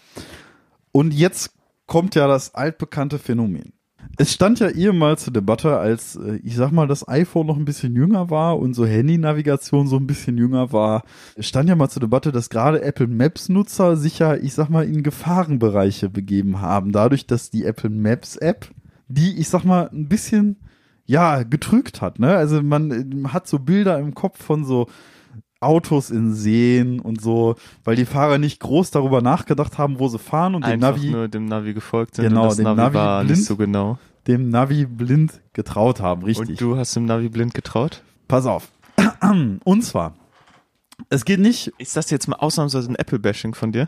Und 0.92 1.14
jetzt 1.14 1.52
kommt 1.86 2.16
ja 2.16 2.28
das 2.28 2.56
altbekannte 2.56 3.20
Phänomen. 3.20 3.74
Es 4.18 4.34
stand 4.34 4.60
ja 4.60 4.70
ehemals 4.70 5.26
zur 5.26 5.34
Debatte, 5.34 5.78
als, 5.78 6.16
äh, 6.16 6.40
ich 6.44 6.56
sag 6.56 6.72
mal, 6.72 6.88
das 6.88 7.08
iPhone 7.08 7.48
noch 7.48 7.58
ein 7.58 7.66
bisschen 7.66 7.96
jünger 7.96 8.30
war 8.30 8.58
und 8.58 8.74
so 8.74 8.86
Handy-Navigation 8.86 9.88
so 9.88 9.98
ein 9.98 10.08
bisschen 10.08 10.38
jünger 10.38 10.72
war, 10.72 11.04
es 11.36 11.48
stand 11.48 11.70
ja 11.70 11.76
mal 11.76 11.90
zur 11.90 12.00
Debatte, 12.00 12.32
dass 12.32 12.50
gerade 12.50 12.82
Apple 12.82 13.08
Maps-Nutzer 13.08 13.98
sich 13.98 14.20
ja, 14.20 14.36
ich 14.36 14.54
sag 14.54 14.70
mal, 14.70 14.86
in 14.86 15.04
Gefahrenbereiche 15.04 16.10
begeben 16.10 16.62
haben. 16.62 16.92
Dadurch, 16.92 17.28
dass 17.28 17.50
die 17.50 17.66
Apple 17.66 17.90
Maps-App, 17.90 18.70
die, 19.08 19.38
ich 19.38 19.50
sag 19.50 19.64
mal, 19.66 19.90
ein 19.92 20.08
bisschen, 20.08 20.58
ja, 21.06 21.44
getrügt 21.44 22.02
hat, 22.02 22.20
ne? 22.20 22.36
Also 22.36 22.64
man 22.64 22.92
äh, 22.92 23.28
hat 23.30 23.48
so 23.48 23.60
Bilder 23.60 24.00
im 24.00 24.16
Kopf 24.16 24.44
von 24.44 24.66
so 24.66 24.88
Autos 25.66 26.10
in 26.12 26.34
Seen 26.34 27.00
und 27.00 27.22
so, 27.22 27.56
weil 27.84 27.96
die 27.96 28.06
Fahrer 28.06 28.38
nicht 28.38 28.60
groß 28.60 28.92
darüber 28.92 29.22
nachgedacht 29.22 29.78
haben, 29.78 30.00
wo 30.00 30.08
sie 30.08 30.20
fahren 30.20 30.56
und 30.56 30.64
dem 30.66 30.72
Einfach 30.74 30.96
Navi 30.98 31.10
nur 31.10 31.28
dem 31.28 31.46
Navi 31.46 31.74
gefolgt 31.74 32.16
sind 32.16 32.30
Genau, 32.30 32.44
und 32.44 32.48
das 32.50 32.56
dem 32.58 32.64
Navi, 32.66 32.78
Navi 32.82 32.94
war 32.96 33.24
blind. 33.24 33.38
nicht 33.38 33.46
so 33.48 33.56
genau. 33.58 33.98
dem 34.28 34.50
Navi 34.50 34.86
blind 34.86 35.42
getraut 35.54 36.00
haben, 36.02 36.24
richtig. 36.24 36.50
Und 36.50 36.62
du 36.62 36.78
hast 36.78 36.96
dem 36.96 37.06
Navi 37.06 37.30
blind 37.30 37.54
getraut? 37.54 38.02
Pass 38.28 38.46
auf. 38.46 38.70
Und 39.64 39.84
zwar, 39.84 40.16
es 41.10 41.26
geht 41.26 41.40
nicht, 41.40 41.74
Ist 41.78 41.96
das 41.98 42.10
jetzt 42.10 42.28
mal 42.28 42.38
ausnahmsweise 42.38 42.90
ein 42.90 42.96
Apple-Bashing 42.96 43.54
von 43.54 43.72
dir? 43.72 43.88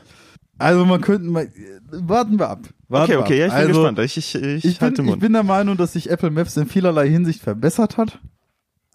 also 0.59 0.85
man 0.85 0.99
könnte 1.01 1.27
mal, 1.29 1.49
warten 1.91 2.39
wir 2.39 2.49
ab. 2.49 2.61
Warten 2.89 3.11
okay, 3.13 3.21
okay, 3.21 3.39
ja, 3.39 3.45
ich 3.47 3.51
bin 3.53 3.61
also, 3.61 3.73
gespannt. 3.81 3.99
Ich, 3.99 4.17
ich, 4.17 4.35
ich, 4.35 4.65
Ich 4.65 4.81
halte 4.81 4.95
bin, 4.97 5.05
ich 5.05 5.09
Mund. 5.11 5.21
bin 5.21 5.33
der 5.33 5.43
Meinung, 5.43 5.77
dass 5.77 5.93
sich 5.93 6.09
Apple 6.09 6.31
Maps 6.31 6.57
in 6.57 6.65
vielerlei 6.67 7.07
Hinsicht 7.09 7.41
verbessert 7.41 7.97
hat. 7.97 8.19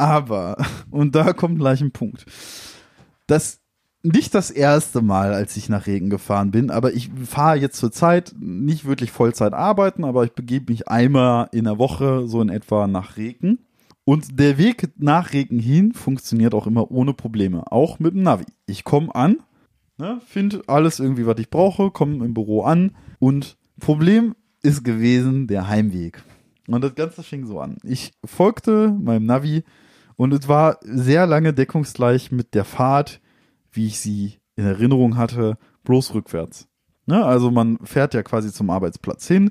Aber, 0.02 0.56
und 0.90 1.14
da 1.14 1.32
kommt 1.32 1.58
gleich 1.58 1.80
ein 1.80 1.92
Punkt. 1.92 2.26
Das 3.28 3.60
nicht 4.04 4.34
das 4.34 4.50
erste 4.50 5.00
Mal, 5.00 5.32
als 5.32 5.56
ich 5.56 5.68
nach 5.68 5.86
Regen 5.86 6.10
gefahren 6.10 6.50
bin, 6.50 6.70
aber 6.70 6.92
ich 6.92 7.08
fahre 7.24 7.56
jetzt 7.58 7.76
zur 7.76 7.92
Zeit 7.92 8.34
nicht 8.36 8.84
wirklich 8.84 9.12
Vollzeit 9.12 9.52
arbeiten, 9.52 10.02
aber 10.02 10.24
ich 10.24 10.32
begebe 10.32 10.72
mich 10.72 10.88
einmal 10.88 11.48
in 11.52 11.64
der 11.64 11.78
Woche 11.78 12.26
so 12.26 12.42
in 12.42 12.48
etwa 12.48 12.88
nach 12.88 13.16
Regen. 13.16 13.60
Und 14.04 14.40
der 14.40 14.58
Weg 14.58 14.88
nach 14.96 15.32
Regen 15.32 15.60
hin 15.60 15.92
funktioniert 15.92 16.52
auch 16.52 16.66
immer 16.66 16.90
ohne 16.90 17.14
Probleme, 17.14 17.70
auch 17.70 18.00
mit 18.00 18.14
dem 18.14 18.24
Navi. 18.24 18.46
Ich 18.66 18.82
komme 18.82 19.14
an, 19.14 19.36
ne, 19.98 20.20
finde 20.26 20.62
alles 20.66 20.98
irgendwie, 20.98 21.26
was 21.26 21.38
ich 21.38 21.48
brauche, 21.48 21.92
komme 21.92 22.24
im 22.24 22.34
Büro 22.34 22.62
an 22.62 22.96
und 23.20 23.56
Problem 23.78 24.34
ist 24.64 24.82
gewesen 24.82 25.46
der 25.46 25.68
Heimweg. 25.68 26.24
Und 26.66 26.82
das 26.82 26.96
Ganze 26.96 27.22
fing 27.22 27.46
so 27.46 27.60
an. 27.60 27.76
Ich 27.84 28.10
folgte 28.24 28.88
meinem 29.00 29.26
Navi 29.26 29.62
und 30.16 30.32
es 30.32 30.48
war 30.48 30.78
sehr 30.82 31.26
lange 31.26 31.52
deckungsgleich 31.52 32.30
mit 32.32 32.54
der 32.54 32.64
Fahrt, 32.64 33.20
wie 33.70 33.86
ich 33.86 34.00
sie 34.00 34.34
in 34.56 34.66
Erinnerung 34.66 35.16
hatte, 35.16 35.56
bloß 35.84 36.14
rückwärts. 36.14 36.68
Ne? 37.06 37.24
Also 37.24 37.50
man 37.50 37.78
fährt 37.82 38.14
ja 38.14 38.22
quasi 38.22 38.52
zum 38.52 38.70
Arbeitsplatz 38.70 39.26
hin 39.26 39.50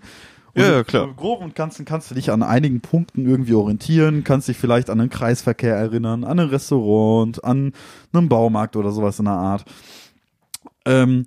Und 0.53 0.62
Ja, 0.62 0.72
ja, 0.72 0.84
klar. 0.84 1.07
Im 1.07 1.16
Groben 1.16 1.53
kannst, 1.53 1.80
du- 1.80 1.86
kannst 1.86 2.12
du 2.12 2.16
dich 2.16 2.30
an 2.32 2.43
einigen 2.43 2.82
Punkten 2.82 3.26
irgendwie 3.26 3.53
orientieren, 3.53 4.24
kannst 4.26 4.47
dich 4.49 4.57
vielleicht 4.57 4.89
an 4.89 4.97
den 4.99 5.09
Kreisverkehr 5.09 5.76
erinnern, 5.76 6.24
an 6.26 6.39
ein 6.39 6.49
Restaurant, 6.49 7.41
an 7.43 7.72
einen 8.14 8.28
Baumarkt 8.30 8.76
oder 8.76 8.91
sowas 8.91 9.18
in 9.20 9.26
der 9.26 9.34
Art. 9.36 9.64
Ähm, 10.86 11.26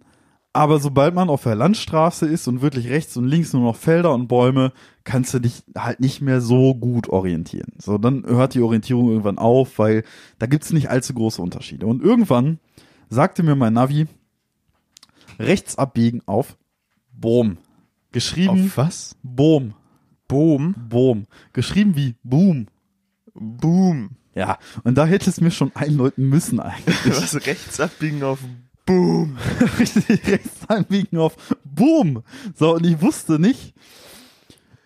aber 0.54 0.78
sobald 0.78 1.14
man 1.14 1.28
auf 1.28 1.42
der 1.42 1.56
Landstraße 1.56 2.26
ist 2.26 2.46
und 2.46 2.62
wirklich 2.62 2.88
rechts 2.88 3.16
und 3.16 3.26
links 3.26 3.52
nur 3.52 3.62
noch 3.62 3.74
Felder 3.76 4.14
und 4.14 4.28
Bäume, 4.28 4.72
kannst 5.02 5.34
du 5.34 5.40
dich 5.40 5.64
halt 5.76 5.98
nicht 5.98 6.20
mehr 6.20 6.40
so 6.40 6.76
gut 6.76 7.08
orientieren. 7.08 7.72
So, 7.78 7.98
dann 7.98 8.24
hört 8.24 8.54
die 8.54 8.60
Orientierung 8.60 9.08
irgendwann 9.08 9.38
auf, 9.38 9.80
weil 9.80 10.04
da 10.38 10.46
gibt's 10.46 10.72
nicht 10.72 10.88
allzu 10.90 11.12
große 11.12 11.42
Unterschiede. 11.42 11.86
Und 11.86 12.02
irgendwann 12.02 12.60
sagte 13.10 13.42
mir 13.42 13.56
mein 13.56 13.72
Navi, 13.72 14.06
rechts 15.40 15.76
abbiegen 15.76 16.22
auf 16.26 16.56
Boom. 17.12 17.58
Geschrieben 18.12 18.66
Auf 18.66 18.76
was? 18.76 19.16
Boom. 19.24 19.74
Boom. 20.28 20.76
Boom. 20.88 21.26
Geschrieben 21.52 21.96
wie 21.96 22.14
Boom. 22.22 22.68
Boom. 23.34 24.10
Ja, 24.36 24.58
und 24.84 24.96
da 24.96 25.04
hätte 25.04 25.30
es 25.30 25.40
mir 25.40 25.50
schon 25.50 25.72
einläuten 25.74 26.28
müssen 26.28 26.60
eigentlich. 26.60 26.96
Was 27.06 27.34
rechts 27.46 27.80
abbiegen 27.80 28.22
auf 28.22 28.38
Boom. 28.86 29.36
Richtig 29.78 30.26
rechts 30.28 30.68
anbiegen 30.68 31.18
auf 31.18 31.36
Boom. 31.64 32.22
So, 32.54 32.74
und 32.74 32.84
ich 32.86 33.00
wusste 33.00 33.38
nicht. 33.38 33.74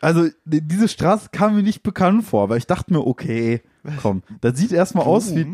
Also, 0.01 0.29
die- 0.45 0.61
diese 0.67 0.87
Straße 0.89 1.31
kam 1.33 1.57
mir 1.57 1.63
nicht 1.63 1.83
bekannt 1.83 2.25
vor, 2.25 2.45
aber 2.45 2.57
ich 2.57 2.67
dachte 2.67 2.93
mir, 2.93 3.05
okay, 3.07 3.63
komm, 4.01 4.23
das 4.41 4.57
sieht 4.59 4.71
erstmal 4.73 5.05
aus 5.07 5.35
wie 5.35 5.47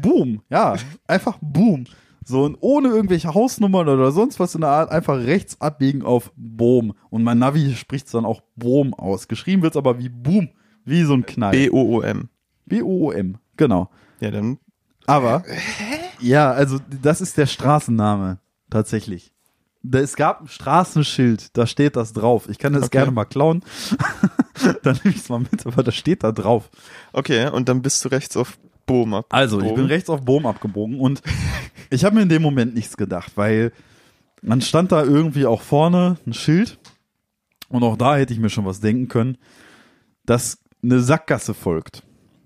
Boom. 0.00 0.42
Ja, 0.50 0.74
einfach 1.06 1.38
Boom. 1.40 1.84
So, 2.24 2.44
und 2.44 2.56
ohne 2.60 2.88
irgendwelche 2.88 3.34
Hausnummern 3.34 3.88
oder 3.88 4.10
sonst 4.12 4.38
was 4.40 4.54
in 4.54 4.60
der 4.62 4.70
Art, 4.70 4.90
einfach 4.90 5.18
rechts 5.18 5.60
abbiegen 5.60 6.02
auf 6.02 6.32
Boom. 6.36 6.94
Und 7.10 7.22
mein 7.24 7.38
Navi 7.38 7.74
spricht 7.74 8.06
es 8.06 8.12
dann 8.12 8.24
auch 8.24 8.42
Boom 8.56 8.94
aus. 8.94 9.28
Geschrieben 9.28 9.62
wird's 9.62 9.76
aber 9.76 9.98
wie 9.98 10.08
Boom. 10.08 10.48
Wie 10.84 11.02
so 11.04 11.14
ein 11.14 11.24
Knall. 11.26 11.52
B-O-O-M. 11.52 12.28
B-O-O-M. 12.66 13.38
Genau. 13.56 13.88
Ja, 14.20 14.30
dann 14.32 14.58
Aber, 15.06 15.44
ja, 16.22 16.50
also 16.52 16.78
das 17.02 17.20
ist 17.20 17.36
der 17.36 17.46
Straßenname 17.46 18.38
tatsächlich. 18.70 19.32
Da, 19.82 19.98
es 19.98 20.14
gab 20.14 20.42
ein 20.42 20.48
Straßenschild, 20.48 21.56
da 21.56 21.66
steht 21.66 21.96
das 21.96 22.12
drauf. 22.12 22.48
Ich 22.48 22.58
kann 22.58 22.72
das 22.72 22.84
Okay. 22.84 22.98
gerne 22.98 23.10
mal 23.10 23.24
klauen. 23.24 23.62
dann 24.82 24.98
nehme 25.02 25.14
ich 25.14 25.22
es 25.22 25.28
mal 25.28 25.40
mit, 25.40 25.66
aber 25.66 25.82
das 25.82 25.96
steht 25.96 26.22
da 26.22 26.30
drauf. 26.30 26.70
Okay, 27.12 27.48
und 27.50 27.68
dann 27.68 27.82
bist 27.82 28.04
du 28.04 28.08
rechts 28.08 28.36
auf 28.36 28.58
Boom 28.86 29.14
ab. 29.14 29.26
Also, 29.30 29.60
ich 29.60 29.74
bin 29.74 29.86
rechts 29.86 30.08
auf 30.08 30.22
Bohm 30.22 30.46
abgebogen 30.46 30.98
und 31.00 31.22
ich 31.90 32.04
habe 32.04 32.14
mir 32.16 32.22
in 32.22 32.28
dem 32.28 32.42
Moment 32.42 32.74
nichts 32.74 32.96
gedacht, 32.96 33.32
weil 33.36 33.72
man 34.40 34.60
stand 34.60 34.92
da 34.92 35.02
irgendwie 35.02 35.46
auch 35.46 35.62
vorne 35.62 36.16
ein 36.26 36.32
Schild 36.32 36.78
und 37.68 37.82
auch 37.82 37.96
da 37.96 38.16
hätte 38.16 38.32
ich 38.32 38.38
mir 38.40 38.50
schon 38.50 38.66
was 38.66 38.80
denken 38.80 39.08
können, 39.08 39.38
dass 40.26 40.58
eine 40.82 41.00
Sackgasse 41.00 41.54
folgt. 41.54 42.02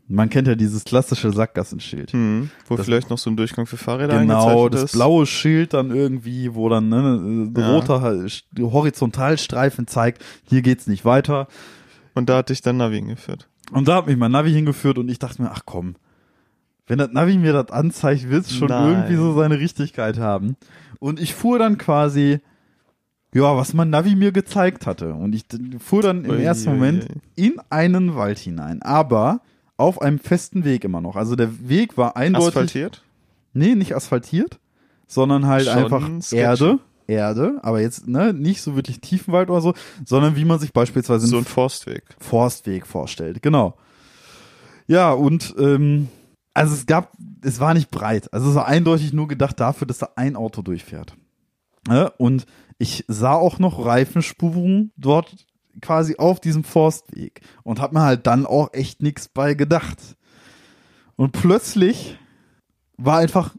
Man 0.08 0.30
kennt 0.30 0.46
ja 0.46 0.54
dieses 0.54 0.84
klassische 0.84 1.32
Sackgassenschild. 1.32 2.12
Hm, 2.12 2.50
wo 2.68 2.76
Das- 2.76 2.86
vielleicht 2.86 3.10
noch 3.10 3.18
so 3.18 3.28
ein 3.28 3.36
Durchgang 3.36 3.66
für 3.66 3.76
Fahrräder 3.76 4.20
Genau, 4.20 4.68
das 4.68 4.84
ist. 4.84 4.92
blaue 4.92 5.26
Schild 5.26 5.74
dann 5.74 5.90
irgendwie, 5.90 6.54
wo 6.54 6.68
dann 6.68 6.88
ne, 6.88 7.52
äh, 7.56 7.60
Ja. 7.60 7.72
roter 7.72 8.00
Horizontalstreifen 8.60 9.86
zeigt, 9.86 10.24
hier 10.48 10.62
geht's 10.62 10.86
nicht 10.86 11.04
weiter. 11.04 11.48
Und 12.14 12.28
da 12.28 12.38
hat 12.38 12.50
dich 12.50 12.62
dann 12.62 12.76
Navi 12.76 12.96
hingeführt. 12.96 13.48
Und 13.72 13.88
da 13.88 13.96
hat 13.96 14.06
mich 14.06 14.16
mein 14.16 14.30
Navi 14.30 14.52
hingeführt 14.52 14.96
und 14.98 15.08
ich 15.08 15.18
dachte 15.18 15.42
mir, 15.42 15.50
ach 15.50 15.62
komm, 15.64 15.96
wenn 16.86 16.98
das 16.98 17.10
Navi 17.10 17.36
mir 17.36 17.52
das 17.52 17.70
anzeigt, 17.72 18.30
wird's 18.30 18.54
schon 18.54 18.68
Nein. 18.68 18.92
irgendwie 18.92 19.16
so 19.16 19.34
seine 19.34 19.58
Richtigkeit 19.58 20.18
haben. 20.18 20.56
Und 21.00 21.18
ich 21.20 21.34
fuhr 21.34 21.58
dann 21.58 21.78
quasi, 21.78 22.38
ja, 23.34 23.56
was 23.56 23.74
mein 23.74 23.90
Navi 23.90 24.14
mir 24.14 24.30
gezeigt 24.30 24.86
hatte. 24.86 25.14
Und 25.14 25.34
ich 25.34 25.44
fuhr 25.80 26.02
dann 26.02 26.24
im 26.24 26.30
Ui, 26.30 26.42
ersten 26.42 26.70
Moment 26.70 27.08
in 27.34 27.56
einen 27.70 28.14
Wald 28.14 28.38
hinein, 28.38 28.82
aber 28.82 29.40
auf 29.76 30.00
einem 30.00 30.18
festen 30.18 30.64
Weg 30.64 30.84
immer 30.84 31.00
noch. 31.00 31.16
Also 31.16 31.36
der 31.36 31.68
Weg 31.68 31.96
war 31.96 32.16
eindeutig. 32.16 32.48
Asphaltiert? 32.48 33.02
Nee, 33.52 33.74
nicht 33.74 33.94
asphaltiert, 33.94 34.58
sondern 35.06 35.46
halt 35.46 35.66
Schon 35.66 35.74
einfach 35.74 36.08
sketchy. 36.22 36.36
Erde. 36.36 36.78
Erde, 37.08 37.60
aber 37.62 37.80
jetzt 37.80 38.08
ne, 38.08 38.32
nicht 38.32 38.62
so 38.62 38.74
wirklich 38.74 39.00
Tiefenwald 39.00 39.48
oder 39.48 39.60
so, 39.60 39.74
sondern 40.04 40.34
wie 40.34 40.44
man 40.44 40.58
sich 40.58 40.72
beispielsweise 40.72 41.28
So 41.28 41.38
ein 41.38 41.44
Forstweg. 41.44 42.02
Forstweg 42.18 42.84
vorstellt. 42.84 43.42
Genau. 43.42 43.76
Ja, 44.88 45.12
und 45.12 45.54
ähm, 45.56 46.08
also 46.52 46.74
es 46.74 46.86
gab, 46.86 47.12
es 47.42 47.60
war 47.60 47.74
nicht 47.74 47.90
breit. 47.92 48.32
Also 48.32 48.48
es 48.50 48.54
war 48.56 48.66
eindeutig 48.66 49.12
nur 49.12 49.28
gedacht 49.28 49.60
dafür, 49.60 49.86
dass 49.86 49.98
da 49.98 50.08
ein 50.16 50.34
Auto 50.34 50.62
durchfährt. 50.62 51.14
Ja, 51.88 52.06
und 52.18 52.46
ich 52.78 53.04
sah 53.06 53.34
auch 53.34 53.58
noch 53.58 53.84
Reifenspuren 53.84 54.90
dort 54.96 55.45
quasi 55.80 56.16
auf 56.16 56.40
diesem 56.40 56.64
Forstweg 56.64 57.40
und 57.62 57.80
hab 57.80 57.92
mir 57.92 58.02
halt 58.02 58.26
dann 58.26 58.46
auch 58.46 58.72
echt 58.72 59.02
nichts 59.02 59.28
bei 59.28 59.54
gedacht. 59.54 59.98
Und 61.16 61.32
plötzlich 61.32 62.18
war 62.96 63.18
einfach 63.18 63.54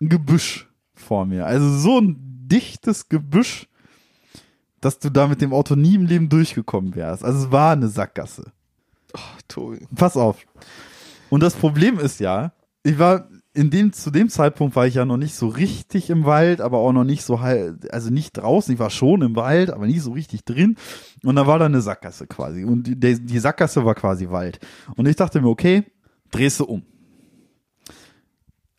ein 0.00 0.08
Gebüsch 0.08 0.68
vor 0.94 1.26
mir. 1.26 1.46
Also 1.46 1.76
so 1.76 1.98
ein 1.98 2.16
dichtes 2.46 3.08
Gebüsch, 3.08 3.68
dass 4.80 4.98
du 4.98 5.10
da 5.10 5.26
mit 5.26 5.40
dem 5.40 5.52
Auto 5.52 5.74
nie 5.74 5.94
im 5.94 6.06
Leben 6.06 6.28
durchgekommen 6.28 6.94
wärst. 6.94 7.24
Also 7.24 7.46
es 7.46 7.52
war 7.52 7.72
eine 7.72 7.88
Sackgasse. 7.88 8.52
Ach, 9.12 9.42
Tobi. 9.48 9.86
Pass 9.94 10.16
auf. 10.16 10.38
Und 11.28 11.42
das 11.42 11.54
Problem 11.54 11.98
ist 11.98 12.20
ja, 12.20 12.52
ich 12.82 12.98
war 12.98 13.28
in 13.52 13.70
dem, 13.70 13.92
zu 13.92 14.10
dem 14.10 14.28
Zeitpunkt 14.28 14.76
war 14.76 14.86
ich 14.86 14.94
ja 14.94 15.04
noch 15.04 15.16
nicht 15.16 15.34
so 15.34 15.48
richtig 15.48 16.08
im 16.08 16.24
Wald, 16.24 16.60
aber 16.60 16.78
auch 16.78 16.92
noch 16.92 17.04
nicht 17.04 17.24
so 17.24 17.40
halt, 17.40 17.92
also 17.92 18.10
nicht 18.10 18.36
draußen, 18.36 18.72
ich 18.72 18.78
war 18.78 18.90
schon 18.90 19.22
im 19.22 19.34
Wald, 19.34 19.70
aber 19.70 19.86
nicht 19.86 20.02
so 20.02 20.12
richtig 20.12 20.44
drin. 20.44 20.76
Und 21.24 21.34
da 21.36 21.46
war 21.46 21.58
da 21.58 21.66
eine 21.66 21.80
Sackgasse 21.80 22.26
quasi. 22.28 22.64
Und 22.64 22.84
die, 22.84 22.96
die 23.24 23.38
Sackgasse 23.38 23.84
war 23.84 23.94
quasi 23.96 24.30
Wald. 24.30 24.60
Und 24.96 25.08
ich 25.08 25.16
dachte 25.16 25.40
mir, 25.40 25.48
okay, 25.48 25.84
drehst 26.30 26.60
du 26.60 26.64
um. 26.64 26.82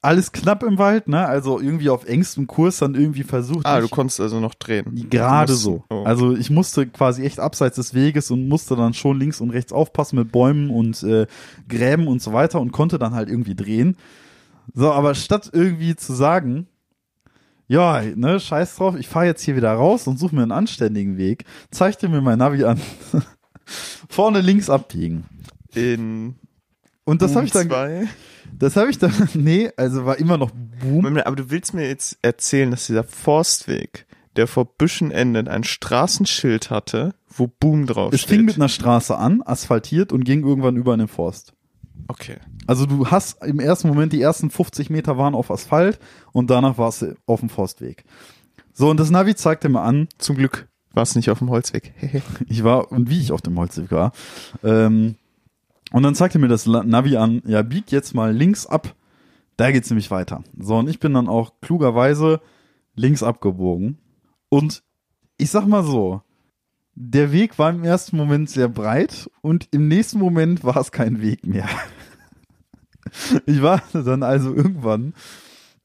Alles 0.04 0.32
knapp 0.32 0.64
im 0.64 0.80
Wald, 0.80 1.08
ne? 1.08 1.28
Also 1.28 1.60
irgendwie 1.60 1.90
auf 1.92 2.06
engstem 2.06 2.48
Kurs 2.48 2.80
dann 2.80 2.96
irgendwie 2.96 3.22
versucht. 3.22 3.68
Ah, 3.68 3.82
du 3.82 3.88
konntest 3.88 4.20
also 4.20 4.40
noch 4.40 4.56
drehen. 4.56 5.08
Gerade 5.12 5.52
musst- 5.52 5.64
so. 5.64 5.84
Oh. 5.92 6.04
Also 6.06 6.36
ich 6.36 6.50
musste 6.50 6.88
quasi 6.88 7.24
echt 7.24 7.40
abseits 7.40 7.76
des 7.76 7.94
Weges 7.94 8.32
und 8.32 8.48
musste 8.48 8.76
dann 8.76 8.96
schon 8.96 9.20
links 9.20 9.42
und 9.42 9.52
rechts 9.52 9.72
aufpassen 9.72 10.16
mit 10.16 10.32
Bäumen 10.32 10.72
und 10.72 11.04
äh, 11.04 11.28
Gräben 11.70 12.08
und 12.08 12.20
so 12.20 12.34
weiter 12.34 12.60
und 12.62 12.72
konnte 12.72 12.98
dann 12.98 13.14
halt 13.14 13.30
irgendwie 13.30 13.54
drehen. 13.54 13.96
So, 14.74 14.92
aber 14.92 15.16
statt 15.16 15.50
irgendwie 15.54 15.96
zu 15.96 16.14
sagen, 16.14 16.68
ja, 17.68 18.02
ne, 18.02 18.40
scheiß 18.40 18.76
drauf, 18.76 18.96
ich 18.98 19.08
fahre 19.08 19.28
jetzt 19.28 19.44
hier 19.44 19.56
wieder 19.56 19.72
raus 19.72 20.06
und 20.08 20.20
suche 20.20 20.36
mir 20.36 20.44
einen 20.44 20.52
anständigen 20.52 21.18
Weg, 21.18 21.46
zeigte 21.72 22.10
mir 22.10 22.20
mein 22.20 22.40
Navi 22.40 22.66
an. 22.66 22.82
Vorne 24.10 24.42
links 24.42 24.70
abbiegen. 24.70 25.24
In 25.74 26.36
Und 27.06 27.22
das 27.22 27.34
habe 27.36 27.46
ich 27.46 27.54
dann, 27.54 27.70
zwei. 27.70 28.10
das 28.60 28.76
habe 28.76 28.90
ich 28.90 28.98
dann, 28.98 29.14
nee, 29.36 29.72
also 29.78 30.06
war 30.06 30.20
immer 30.20 30.38
noch 30.38 30.52
Boom. 30.82 31.06
Aber 31.20 31.36
du 31.36 31.50
willst 31.50 31.74
mir 31.74 31.88
jetzt 31.88 32.18
erzählen, 32.22 32.72
dass 32.72 32.88
dieser 32.88 33.06
Forstweg, 33.06 34.06
der 34.36 34.48
vor 34.48 34.66
Büschen 34.66 35.12
endet, 35.12 35.48
ein 35.48 35.64
Straßenschild 35.64 36.72
hatte, 36.72 37.14
wo 37.30 37.48
Boom 37.48 37.86
drauf 37.86 38.12
Es 38.14 38.24
fing 38.24 38.44
mit 38.44 38.56
einer 38.56 38.68
Straße 38.68 39.18
an, 39.18 39.42
asphaltiert 39.44 40.12
und 40.12 40.26
ging 40.26 40.44
irgendwann 40.44 40.76
über 40.76 40.94
in 40.94 41.00
den 41.00 41.08
Forst. 41.08 41.54
okay. 42.10 42.38
Also 42.68 42.86
du 42.86 43.08
hast 43.08 43.44
im 43.44 43.60
ersten 43.60 43.88
Moment, 43.88 44.14
die 44.14 44.22
ersten 44.22 44.50
50 44.50 44.90
Meter 44.90 45.18
waren 45.18 45.36
auf 45.36 45.52
Asphalt 45.52 46.00
und 46.32 46.50
danach 46.50 46.78
war 46.78 46.90
es 46.90 47.06
auf 47.26 47.40
dem 47.40 47.50
Forstweg. 47.50 48.04
So, 48.74 48.90
und 48.90 49.00
das 49.00 49.10
Navi 49.10 49.36
zeigte 49.36 49.70
mir 49.70 49.82
an, 49.82 50.08
Zum 50.18 50.38
Glück 50.38 50.68
war 50.94 51.04
es 51.04 51.16
nicht 51.16 51.30
auf 51.30 51.40
dem 51.40 51.50
Holzweg. 51.50 51.94
ich 52.48 52.64
war 52.64 52.92
und 52.92 53.10
wie 53.10 53.20
ich 53.20 53.32
auf 53.32 53.42
dem 53.42 53.58
Holzweg 53.58 53.92
war. 53.92 54.12
Ähm, 54.64 55.16
und 55.92 56.04
dann 56.04 56.16
zeigte 56.16 56.40
mir 56.40 56.48
das 56.48 56.66
Navi 56.66 57.18
an, 57.18 57.42
ja, 57.46 57.62
bieg 57.64 57.92
jetzt 57.92 58.14
mal 58.14 58.34
links 58.34 58.66
ab, 58.66 58.96
da 59.58 59.72
geht's 59.72 59.90
nämlich 59.90 60.10
weiter. 60.10 60.44
So, 60.58 60.78
und 60.78 60.90
ich 60.90 61.00
bin 61.00 61.14
dann 61.14 61.28
auch 61.28 61.54
klugerweise 61.62 62.40
links 62.96 63.24
abgebogen. 63.24 63.98
Und 64.50 64.84
ich 65.38 65.50
sag 65.52 65.66
mal 65.68 65.84
so, 65.84 66.22
der 66.96 67.32
Weg 67.32 67.58
war 67.58 67.70
im 67.70 67.84
ersten 67.84 68.18
Moment 68.18 68.50
sehr 68.50 68.68
breit 68.68 69.30
und 69.42 69.68
im 69.72 69.88
nächsten 69.88 70.20
Moment 70.20 70.64
war 70.64 70.78
es 70.78 70.92
kein 70.92 71.22
Weg 71.22 71.46
mehr. 71.46 71.68
Ich 73.46 73.62
war 73.62 73.82
dann 73.94 74.24
also 74.24 74.54
irgendwann 74.54 75.14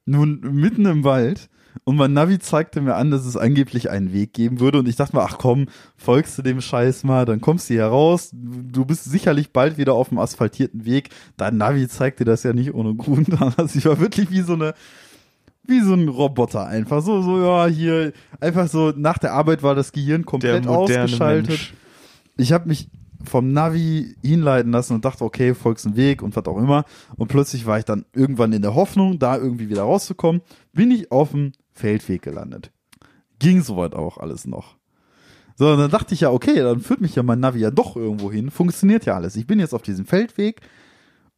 nun 0.05 0.41
mitten 0.41 0.87
im 0.87 1.05
Wald 1.05 1.49
und 1.85 1.97
mein 1.97 2.13
Navi 2.13 2.39
zeigte 2.39 2.81
mir 2.81 2.95
an, 2.95 3.11
dass 3.11 3.27
es 3.27 3.37
angeblich 3.37 3.91
einen 3.91 4.13
Weg 4.13 4.33
geben 4.33 4.61
würde 4.61 4.79
und 4.79 4.89
ich 4.89 4.97
dachte 4.97 5.17
mir, 5.17 5.23
ach 5.23 5.39
komm, 5.39 5.67
folgst 5.97 6.39
du 6.39 6.43
dem 6.43 6.61
Scheiß 6.61 7.05
mal, 7.05 7.25
dann 7.25 7.41
kommst 7.41 7.69
du 7.69 7.75
hier 7.75 7.87
raus, 7.87 8.31
du 8.33 8.85
bist 8.85 9.05
sicherlich 9.05 9.53
bald 9.53 9.79
wieder 9.79 9.95
auf 9.95 10.09
dem 10.09 10.19
asphaltierten 10.19 10.85
Weg. 10.85 11.11
Dein 11.37 11.57
Navi 11.57 11.89
zeigt 11.89 12.21
dir 12.21 12.25
das 12.25 12.43
ja 12.43 12.53
nicht 12.53 12.75
ohne 12.75 12.95
Grund 12.95 13.41
an. 13.41 13.55
Also 13.57 13.79
ich 13.79 13.87
war 13.87 14.01
wirklich 14.01 14.31
wie 14.31 14.43
so 14.43 14.55
eine 14.55 14.75
wie 15.69 15.81
so 15.81 15.95
ein 15.95 16.09
Roboter 16.09 16.67
einfach 16.67 17.03
so 17.03 17.23
so 17.23 17.43
ja 17.43 17.67
hier 17.67 18.13
einfach 18.41 18.69
so 18.69 18.93
nach 18.97 19.19
der 19.19 19.33
Arbeit 19.33 19.63
war 19.63 19.75
das 19.75 19.93
Gehirn 19.93 20.25
komplett 20.25 20.67
ausgeschaltet 20.67 21.49
Mensch. 21.49 21.75
ich 22.37 22.53
habe 22.53 22.69
mich 22.69 22.89
vom 23.27 23.53
Navi 23.53 24.17
hinleiten 24.23 24.73
lassen 24.73 24.95
und 24.95 25.05
dachte, 25.05 25.25
okay, 25.25 25.55
folgst 25.55 25.87
einen 25.87 25.97
Weg 25.97 26.23
und 26.23 26.35
was 26.37 26.47
auch 26.47 26.59
immer. 26.59 26.85
Und 27.17 27.29
plötzlich 27.29 27.67
war 27.67 27.79
ich 27.79 27.85
dann 27.85 28.05
irgendwann 28.15 28.53
in 28.53 28.63
der 28.63 28.75
Hoffnung, 28.75 29.19
da 29.19 29.37
irgendwie 29.37 29.69
wieder 29.69 29.83
rauszukommen, 29.83 30.43
bin 30.73 30.91
ich 30.91 31.13
auf 31.13 31.33
dem 31.33 31.53
Feldweg 31.73 32.23
gelandet. 32.23 32.73
Ging 33.39 33.63
soweit 33.63 33.95
auch 33.95 34.19
alles 34.19 34.47
noch. 34.47 34.77
So, 35.57 35.71
und 35.73 35.79
dann 35.79 35.91
dachte 35.91 36.15
ich 36.15 36.21
ja, 36.21 36.31
okay, 36.31 36.57
dann 36.57 36.81
führt 36.81 37.01
mich 37.01 37.15
ja 37.15 37.23
mein 37.23 37.41
Navi 37.41 37.61
ja 37.61 37.71
doch 37.71 37.97
irgendwo 37.97 38.31
hin. 38.31 38.51
Funktioniert 38.51 39.07
ja 39.07 39.15
alles. 39.15 39.37
Ich 39.37 39.47
bin 39.47 39.59
jetzt 39.59 39.75
auf 39.75 39.83
diesem 39.83 40.05
Feldweg 40.05 40.61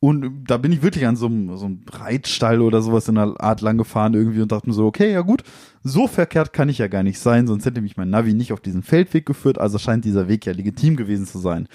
und 0.01 0.45
da 0.47 0.59
bin 0.59 0.73
ich 0.73 0.83
wirklich 0.83 1.07
an 1.07 1.17
so 1.17 1.27
einem, 1.27 1.57
so 1.57 1.67
einem 1.67 1.81
Reitstall 1.91 2.61
oder 2.61 2.83
sowas 2.83 3.09
in 3.09 3.17
der 3.17 3.35
Art 3.41 3.61
lang 3.61 3.79
gefahren 3.79 4.15
irgendwie 4.15 4.41
und 4.41 4.53
dachte 4.53 4.69
mir 4.69 4.75
so, 4.75 4.87
okay, 4.87 5.13
ja 5.13 5.23
gut, 5.23 5.43
so 5.89 6.07
verkehrt 6.07 6.53
kann 6.53 6.69
ich 6.69 6.79
ja 6.79 6.89
gar 6.89 7.03
nicht 7.03 7.19
sein, 7.19 7.47
sonst 7.47 7.67
hätte 7.67 7.81
mich 7.81 7.97
mein 7.97 8.11
Navi 8.11 8.35
nicht 8.35 8.53
auf 8.53 8.61
diesen 8.61 8.83
Feldweg 8.83 9.27
geführt, 9.27 9.59
also 9.59 9.79
scheint 9.79 10.05
dieser 10.05 10.29
Weg 10.29 10.47
ja 10.47 10.53
legitim 10.53 10.97
gewesen 10.97 11.27
zu 11.27 11.39
sein. 11.39 11.69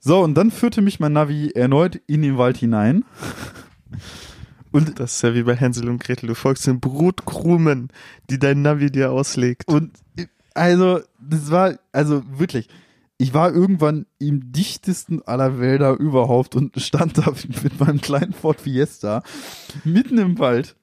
So, 0.00 0.20
und 0.20 0.34
dann 0.34 0.50
führte 0.50 0.82
mich 0.82 0.98
mein 0.98 1.12
Navi 1.12 1.52
erneut 1.54 2.00
in 2.06 2.22
den 2.22 2.36
Wald 2.36 2.56
hinein. 2.56 3.04
Und 4.72 4.98
das 4.98 5.16
ist 5.16 5.22
ja 5.22 5.34
wie 5.34 5.42
bei 5.42 5.54
Hänsel 5.54 5.86
und 5.90 6.02
Gretel. 6.02 6.28
Du 6.28 6.34
folgst 6.34 6.66
den 6.66 6.80
Brotkrumen, 6.80 7.88
die 8.30 8.38
dein 8.38 8.62
Navi 8.62 8.90
dir 8.90 9.12
auslegt. 9.12 9.68
Und 9.68 9.92
also, 10.54 11.00
das 11.20 11.50
war, 11.50 11.78
also 11.92 12.22
wirklich, 12.38 12.68
ich 13.18 13.34
war 13.34 13.52
irgendwann 13.52 14.06
im 14.18 14.50
dichtesten 14.50 15.22
aller 15.22 15.60
Wälder 15.60 15.98
überhaupt 15.98 16.56
und 16.56 16.80
stand 16.80 17.18
da 17.18 17.32
mit 17.62 17.78
meinem 17.78 18.00
kleinen 18.00 18.32
Ford 18.32 18.62
Fiesta 18.62 19.22
mitten 19.84 20.18
im 20.18 20.38
Wald. 20.38 20.74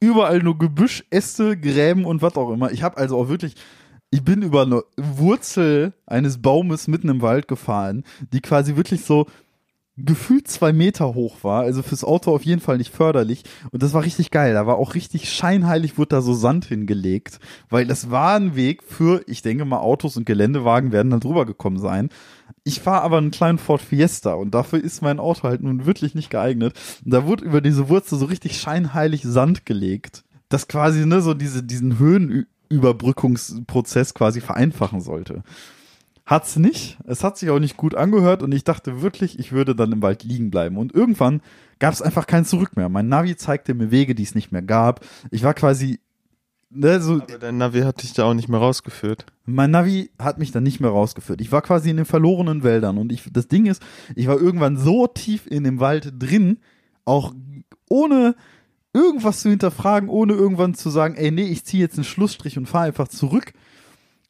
Überall 0.00 0.40
nur 0.40 0.58
Gebüsch, 0.58 1.04
Äste, 1.10 1.56
Gräben 1.56 2.04
und 2.04 2.22
was 2.22 2.36
auch 2.36 2.50
immer. 2.52 2.70
Ich 2.70 2.82
habe 2.82 2.98
also 2.98 3.16
auch 3.16 3.28
wirklich, 3.28 3.54
ich 4.10 4.22
bin 4.22 4.42
über 4.42 4.62
eine 4.62 4.82
Wurzel 4.96 5.94
eines 6.06 6.42
Baumes 6.42 6.86
mitten 6.86 7.08
im 7.08 7.22
Wald 7.22 7.48
gefahren, 7.48 8.04
die 8.32 8.40
quasi 8.40 8.76
wirklich 8.76 9.04
so 9.04 9.26
gefühlt 9.96 10.46
zwei 10.46 10.72
Meter 10.72 11.14
hoch 11.14 11.42
war, 11.42 11.62
also 11.62 11.82
fürs 11.82 12.04
Auto 12.04 12.34
auf 12.34 12.44
jeden 12.44 12.60
Fall 12.60 12.76
nicht 12.76 12.94
förderlich. 12.94 13.44
Und 13.70 13.82
das 13.82 13.94
war 13.94 14.04
richtig 14.04 14.30
geil. 14.30 14.52
Da 14.52 14.66
war 14.66 14.76
auch 14.76 14.94
richtig 14.94 15.32
scheinheilig, 15.32 15.96
wurde 15.96 16.10
da 16.10 16.20
so 16.20 16.34
Sand 16.34 16.66
hingelegt, 16.66 17.40
weil 17.70 17.86
das 17.86 18.10
war 18.10 18.36
ein 18.36 18.56
Weg 18.56 18.82
für, 18.82 19.22
ich 19.26 19.40
denke 19.40 19.64
mal, 19.64 19.78
Autos 19.78 20.16
und 20.16 20.26
Geländewagen 20.26 20.92
werden 20.92 21.10
da 21.10 21.18
drüber 21.18 21.46
gekommen 21.46 21.78
sein. 21.78 22.10
Ich 22.64 22.80
fahre 22.80 23.02
aber 23.02 23.18
einen 23.18 23.30
kleinen 23.30 23.58
Ford 23.58 23.80
Fiesta 23.80 24.34
und 24.34 24.52
dafür 24.52 24.82
ist 24.82 25.02
mein 25.02 25.20
Auto 25.20 25.44
halt 25.44 25.62
nun 25.62 25.86
wirklich 25.86 26.14
nicht 26.14 26.30
geeignet. 26.30 26.74
Und 27.04 27.14
da 27.14 27.26
wurde 27.26 27.44
über 27.44 27.60
diese 27.60 27.88
Wurzel 27.88 28.18
so 28.18 28.26
richtig 28.26 28.60
scheinheilig 28.60 29.22
Sand 29.22 29.66
gelegt. 29.66 30.24
Das 30.48 30.68
quasi, 30.68 31.06
ne, 31.06 31.20
so 31.20 31.34
diese, 31.34 31.62
diesen 31.62 31.98
Höhenüberbrückungsprozess 31.98 34.14
quasi 34.14 34.40
vereinfachen 34.40 35.00
sollte. 35.00 35.42
Hat's 36.26 36.56
nicht. 36.56 36.98
Es 37.04 37.22
hat 37.22 37.38
sich 37.38 37.50
auch 37.50 37.60
nicht 37.60 37.76
gut 37.76 37.94
angehört 37.94 38.42
und 38.42 38.52
ich 38.52 38.64
dachte 38.64 39.00
wirklich, 39.00 39.38
ich 39.38 39.52
würde 39.52 39.76
dann 39.76 39.92
im 39.92 40.02
Wald 40.02 40.24
liegen 40.24 40.50
bleiben. 40.50 40.76
Und 40.76 40.92
irgendwann 40.92 41.40
gab 41.78 41.92
es 41.92 42.02
einfach 42.02 42.26
kein 42.26 42.44
Zurück 42.44 42.76
mehr. 42.76 42.88
Mein 42.88 43.08
Navi 43.08 43.36
zeigte 43.36 43.74
mir 43.74 43.92
Wege, 43.92 44.16
die 44.16 44.24
es 44.24 44.34
nicht 44.34 44.50
mehr 44.50 44.62
gab. 44.62 45.06
Ich 45.30 45.44
war 45.44 45.54
quasi, 45.54 46.00
ne, 46.76 47.00
so. 47.00 47.14
Aber 47.14 47.38
dein 47.38 47.58
Navi 47.58 47.80
hat 47.80 48.02
dich 48.02 48.12
da 48.12 48.24
auch 48.24 48.34
nicht 48.34 48.48
mehr 48.48 48.60
rausgeführt. 48.60 49.26
Mein 49.44 49.70
Navi 49.70 50.10
hat 50.18 50.38
mich 50.38 50.52
dann 50.52 50.62
nicht 50.62 50.80
mehr 50.80 50.90
rausgeführt. 50.90 51.40
Ich 51.40 51.52
war 51.52 51.62
quasi 51.62 51.90
in 51.90 51.96
den 51.96 52.06
verlorenen 52.06 52.62
Wäldern 52.62 52.98
und 52.98 53.12
ich, 53.12 53.24
das 53.32 53.48
Ding 53.48 53.66
ist, 53.66 53.82
ich 54.14 54.26
war 54.26 54.38
irgendwann 54.38 54.76
so 54.76 55.06
tief 55.06 55.46
in 55.46 55.64
dem 55.64 55.80
Wald 55.80 56.14
drin, 56.18 56.58
auch 57.04 57.34
ohne 57.88 58.34
irgendwas 58.92 59.40
zu 59.40 59.50
hinterfragen, 59.50 60.08
ohne 60.08 60.32
irgendwann 60.32 60.74
zu 60.74 60.90
sagen, 60.90 61.16
ey, 61.16 61.30
nee, 61.30 61.44
ich 61.44 61.64
ziehe 61.64 61.82
jetzt 61.82 61.96
einen 61.96 62.04
Schlussstrich 62.04 62.56
und 62.56 62.66
fahre 62.66 62.86
einfach 62.86 63.08
zurück 63.08 63.52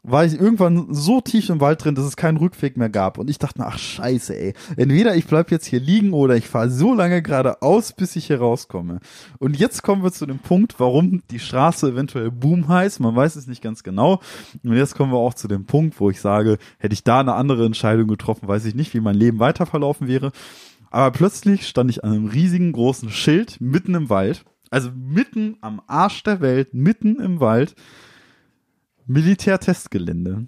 war 0.08 0.24
ich 0.24 0.38
irgendwann 0.38 0.94
so 0.94 1.20
tief 1.20 1.48
im 1.48 1.60
Wald 1.60 1.84
drin, 1.84 1.96
dass 1.96 2.04
es 2.04 2.16
keinen 2.16 2.36
Rückweg 2.36 2.76
mehr 2.76 2.88
gab. 2.88 3.18
Und 3.18 3.28
ich 3.28 3.38
dachte 3.38 3.60
mir, 3.60 3.66
ach 3.66 3.78
scheiße, 3.78 4.36
ey. 4.38 4.54
Entweder 4.76 5.16
ich 5.16 5.26
bleib 5.26 5.50
jetzt 5.50 5.66
hier 5.66 5.80
liegen 5.80 6.12
oder 6.12 6.36
ich 6.36 6.46
fahre 6.46 6.70
so 6.70 6.94
lange 6.94 7.22
geradeaus, 7.22 7.92
bis 7.92 8.14
ich 8.14 8.26
hier 8.26 8.38
rauskomme. 8.38 9.00
Und 9.38 9.56
jetzt 9.58 9.82
kommen 9.82 10.04
wir 10.04 10.12
zu 10.12 10.26
dem 10.26 10.38
Punkt, 10.38 10.78
warum 10.78 11.22
die 11.30 11.40
Straße 11.40 11.88
eventuell 11.88 12.30
Boom 12.30 12.68
heißt. 12.68 13.00
Man 13.00 13.16
weiß 13.16 13.34
es 13.34 13.48
nicht 13.48 13.62
ganz 13.62 13.82
genau. 13.82 14.20
Und 14.62 14.76
jetzt 14.76 14.94
kommen 14.94 15.12
wir 15.12 15.18
auch 15.18 15.34
zu 15.34 15.48
dem 15.48 15.66
Punkt, 15.66 15.98
wo 15.98 16.08
ich 16.08 16.20
sage, 16.20 16.58
hätte 16.78 16.94
ich 16.94 17.02
da 17.02 17.20
eine 17.20 17.34
andere 17.34 17.66
Entscheidung 17.66 18.06
getroffen, 18.06 18.46
weiß 18.46 18.64
ich 18.64 18.76
nicht, 18.76 18.94
wie 18.94 19.00
mein 19.00 19.16
Leben 19.16 19.40
weiter 19.40 19.66
verlaufen 19.66 20.06
wäre. 20.06 20.30
Aber 20.90 21.10
plötzlich 21.10 21.66
stand 21.66 21.90
ich 21.90 22.04
an 22.04 22.12
einem 22.12 22.26
riesigen 22.26 22.70
großen 22.70 23.10
Schild 23.10 23.60
mitten 23.60 23.94
im 23.94 24.08
Wald. 24.08 24.44
Also 24.70 24.90
mitten 24.94 25.56
am 25.60 25.80
Arsch 25.86 26.22
der 26.22 26.40
Welt, 26.40 26.74
mitten 26.74 27.20
im 27.20 27.40
Wald 27.40 27.74
Militärtestgelände. 29.06 30.46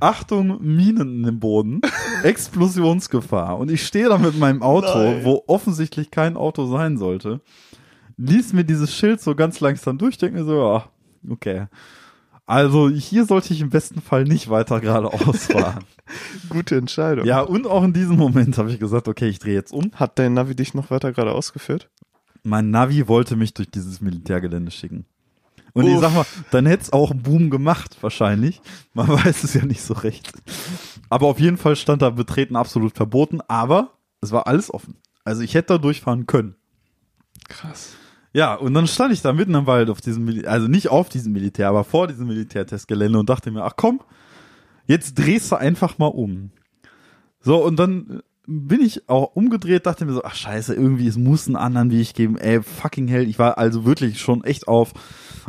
Achtung, 0.00 0.58
Minen 0.62 1.24
im 1.24 1.40
Boden, 1.40 1.80
Explosionsgefahr. 2.22 3.56
Und 3.58 3.70
ich 3.70 3.86
stehe 3.86 4.08
da 4.08 4.18
mit 4.18 4.38
meinem 4.38 4.62
Auto, 4.62 4.98
Nein. 4.98 5.24
wo 5.24 5.44
offensichtlich 5.46 6.10
kein 6.10 6.36
Auto 6.36 6.66
sein 6.66 6.98
sollte, 6.98 7.40
lies 8.16 8.52
mir 8.52 8.64
dieses 8.64 8.94
Schild 8.94 9.20
so 9.20 9.34
ganz 9.34 9.60
langsam 9.60 9.98
durch, 9.98 10.18
denke 10.18 10.38
mir 10.38 10.44
so, 10.44 10.56
ja, 10.56 10.84
okay. 11.30 11.66
Also 12.46 12.90
hier 12.90 13.24
sollte 13.24 13.54
ich 13.54 13.62
im 13.62 13.70
besten 13.70 14.02
Fall 14.02 14.24
nicht 14.24 14.50
weiter 14.50 14.80
geradeaus 14.80 15.46
fahren. 15.52 15.84
Gute 16.50 16.76
Entscheidung. 16.76 17.24
ja, 17.24 17.40
und 17.40 17.66
auch 17.66 17.82
in 17.82 17.94
diesem 17.94 18.16
Moment 18.16 18.58
habe 18.58 18.70
ich 18.70 18.78
gesagt, 18.78 19.08
okay, 19.08 19.28
ich 19.28 19.38
drehe 19.38 19.54
jetzt 19.54 19.72
um. 19.72 19.90
Hat 19.94 20.18
dein 20.18 20.34
Navi 20.34 20.54
dich 20.54 20.74
noch 20.74 20.90
weiter 20.90 21.12
gerade 21.12 21.32
ausgeführt? 21.32 21.88
Mein 22.44 22.70
Navi 22.70 23.08
wollte 23.08 23.36
mich 23.36 23.54
durch 23.54 23.70
dieses 23.70 24.00
Militärgelände 24.00 24.70
schicken. 24.70 25.06
Und 25.72 25.86
ich 25.88 25.94
Uff. 25.94 26.02
sag 26.02 26.14
mal, 26.14 26.26
dann 26.52 26.66
hätte 26.66 26.84
es 26.84 26.92
auch 26.92 27.10
einen 27.10 27.22
Boom 27.22 27.50
gemacht, 27.50 27.96
wahrscheinlich. 28.00 28.62
Man 28.92 29.08
weiß 29.24 29.42
es 29.42 29.54
ja 29.54 29.64
nicht 29.64 29.82
so 29.82 29.94
recht. 29.94 30.32
Aber 31.10 31.26
auf 31.26 31.40
jeden 31.40 31.56
Fall 31.56 31.74
stand 31.74 32.02
da 32.02 32.10
Betreten 32.10 32.54
absolut 32.54 32.94
verboten, 32.94 33.40
aber 33.48 33.98
es 34.20 34.30
war 34.30 34.46
alles 34.46 34.72
offen. 34.72 34.96
Also 35.24 35.42
ich 35.42 35.54
hätte 35.54 35.74
da 35.74 35.78
durchfahren 35.78 36.26
können. 36.26 36.54
Krass. 37.48 37.94
Ja, 38.32 38.54
und 38.54 38.74
dann 38.74 38.86
stand 38.86 39.12
ich 39.12 39.22
da 39.22 39.32
mitten 39.32 39.54
im 39.54 39.66
Wald 39.66 39.90
auf 39.90 40.00
diesem, 40.00 40.24
Mil 40.24 40.46
also 40.46 40.68
nicht 40.68 40.88
auf 40.88 41.08
diesem 41.08 41.32
Militär, 41.32 41.68
aber 41.68 41.84
vor 41.84 42.08
diesem 42.08 42.26
Militärtestgelände 42.26 43.18
und 43.18 43.28
dachte 43.28 43.50
mir, 43.50 43.64
ach 43.64 43.74
komm, 43.76 44.00
jetzt 44.86 45.14
drehst 45.14 45.50
du 45.50 45.56
einfach 45.56 45.98
mal 45.98 46.06
um. 46.06 46.50
So, 47.40 47.64
und 47.64 47.76
dann 47.76 48.22
bin 48.46 48.80
ich 48.80 49.08
auch 49.08 49.34
umgedreht, 49.36 49.86
dachte 49.86 50.04
mir 50.04 50.12
so, 50.12 50.22
ach 50.24 50.34
scheiße, 50.34 50.74
irgendwie, 50.74 51.06
es 51.06 51.16
muss 51.16 51.46
einen 51.46 51.56
anderen 51.56 51.90
Weg 51.90 52.14
geben. 52.14 52.36
Ey, 52.36 52.62
fucking 52.62 53.08
hell, 53.08 53.28
ich 53.28 53.38
war 53.38 53.58
also 53.58 53.84
wirklich 53.84 54.20
schon 54.20 54.44
echt 54.44 54.68
auf 54.68 54.92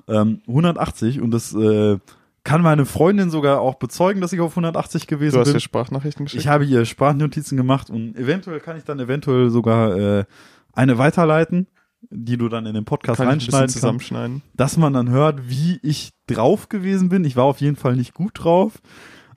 ähm, 0.08 0.42
180 0.48 1.22
und 1.22 1.32
das 1.32 1.54
äh, 1.54 1.98
kann 2.44 2.62
meine 2.62 2.86
Freundin 2.86 3.30
sogar 3.32 3.60
auch 3.60 3.76
bezeugen, 3.76 4.22
dass 4.22 4.32
ich 4.32 4.40
auf 4.40 4.52
180 4.54 5.08
gewesen 5.08 5.34
Du 5.34 5.40
hast 5.40 5.48
bin. 5.48 5.56
dir 5.56 5.60
Sprachnachrichten 5.62 6.26
geschickt? 6.26 6.42
Ich 6.42 6.48
habe 6.48 6.64
ihr 6.66 6.86
Sprachnotizen 6.86 7.58
gemacht 7.58 7.90
und 7.90 8.16
eventuell 8.16 8.60
kann 8.60 8.78
ich 8.78 8.84
dann 8.84 9.00
eventuell 9.00 9.50
sogar 9.50 9.98
äh, 9.98 10.26
eine 10.74 10.98
weiterleiten, 10.98 11.68
die 12.12 12.38
du 12.38 12.48
dann 12.50 12.66
in 12.68 12.76
den 12.76 12.86
Podcast 12.86 13.18
Kann 13.18 13.28
reinschneiden 13.28 13.62
kannst 13.62 13.76
zusammenschneiden. 13.76 14.44
dass 14.54 14.78
man 14.78 14.94
dann 14.94 15.10
hört, 15.10 15.50
wie 15.50 15.80
ich 15.82 16.12
drauf 16.28 16.70
gewesen 16.70 17.10
bin. 17.10 17.26
Ich 17.26 17.36
war 17.36 17.46
auf 17.46 17.62
jeden 17.62 17.76
Fall 17.78 17.96
nicht 17.96 18.14
gut 18.14 18.44
drauf. 18.44 18.74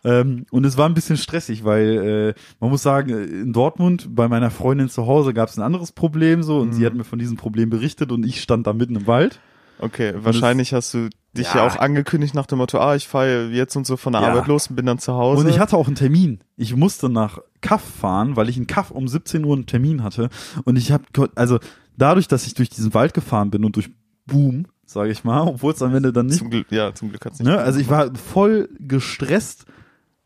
Ähm, 0.05 0.47
und 0.51 0.65
es 0.65 0.77
war 0.77 0.89
ein 0.89 0.95
bisschen 0.95 1.17
stressig, 1.17 1.65
weil 1.65 2.35
äh, 2.37 2.41
man 2.61 2.71
muss 2.71 2.83
sagen, 2.83 3.11
in 3.11 3.53
Dortmund 3.53 4.15
bei 4.15 4.29
meiner 4.29 4.51
Freundin 4.51 4.89
zu 4.89 5.07
Hause 5.07 5.35
gab 5.35 5.49
es 5.49 5.59
ein 5.59 5.63
anderes 5.63 5.93
Problem 5.93 6.43
so 6.43 6.59
und 6.61 6.73
sie 6.73 6.87
hat 6.87 6.95
mir 6.95 7.05
von 7.05 7.19
diesem 7.19 7.37
Problem 7.37 7.71
berichtet 7.71 8.13
und 8.13 8.25
ich 8.25 8.41
stand 8.41 8.67
da 8.67 8.73
mitten 8.73 8.97
im 8.97 9.07
Wald. 9.07 9.41
Okay, 9.81 10.13
wahrscheinlich 10.17 10.73
hast 10.75 10.93
du 10.95 11.09
dich 11.37 11.47
ja, 11.55 11.57
Ja. 11.59 11.67
auch 11.67 11.77
angekündigt 11.77 12.35
nach 12.35 12.47
dem 12.47 12.59
Motto, 12.59 12.79
ah, 12.81 12.97
ich 12.97 13.07
fahre 13.07 13.49
jetzt 13.53 13.77
und 13.77 13.87
so 13.87 13.97
von 13.97 14.13
der 14.13 14.23
Ja. 14.23 14.29
Arbeit 14.33 14.49
los 14.49 14.67
und 14.69 14.77
bin 14.77 14.87
dann 14.87 14.99
zu 14.99 15.15
Hause. 15.15 15.43
Und 15.45 15.49
ich 15.49 15.61
hatte 15.61 15.77
auch 15.77 15.87
einen 15.87 15.95
Termin. 15.95 16.41
Ich 16.57 16.75
musste 16.75 17.09
nach 17.09 17.39
Kaff 17.61 17.83
fahren, 17.83 18.35
weil 18.35 18.49
ich 18.49 18.57
in 18.57 18.67
Kaff 18.67 18.91
um 18.91 19.07
17 19.07 19.45
Uhr 19.45 19.55
einen 19.55 19.67
Termin 19.67 20.03
hatte. 20.03 20.31
Und 20.65 20.77
ich 20.77 20.91
habe, 20.91 21.05
also 21.37 21.59
dadurch, 21.97 22.27
dass 22.27 22.47
ich 22.47 22.55
durch 22.55 22.71
diesen 22.71 22.93
Wald 22.95 23.15
gefahren 23.15 23.51
bin 23.51 23.65
und 23.65 23.77
durch 23.77 23.89
Boom, 24.27 24.67
sage 24.85 25.11
ich 25.11 25.23
mal, 25.23 25.43
obwohl 25.47 25.73
es 25.73 25.83
am 25.83 25.95
Ende 25.95 26.13
dann 26.13 26.27
nicht 26.27 26.39
zum 26.39 26.51
Glück, 26.51 26.67
ja, 26.71 26.93
zum 26.95 27.11
Glück 27.11 27.25
hat's 27.25 27.39
nicht. 27.39 27.49
Ne? 27.49 27.59
Also 27.59 27.79
ich 27.79 27.89
war 27.89 28.13
voll 28.15 28.69
gestresst, 28.81 29.65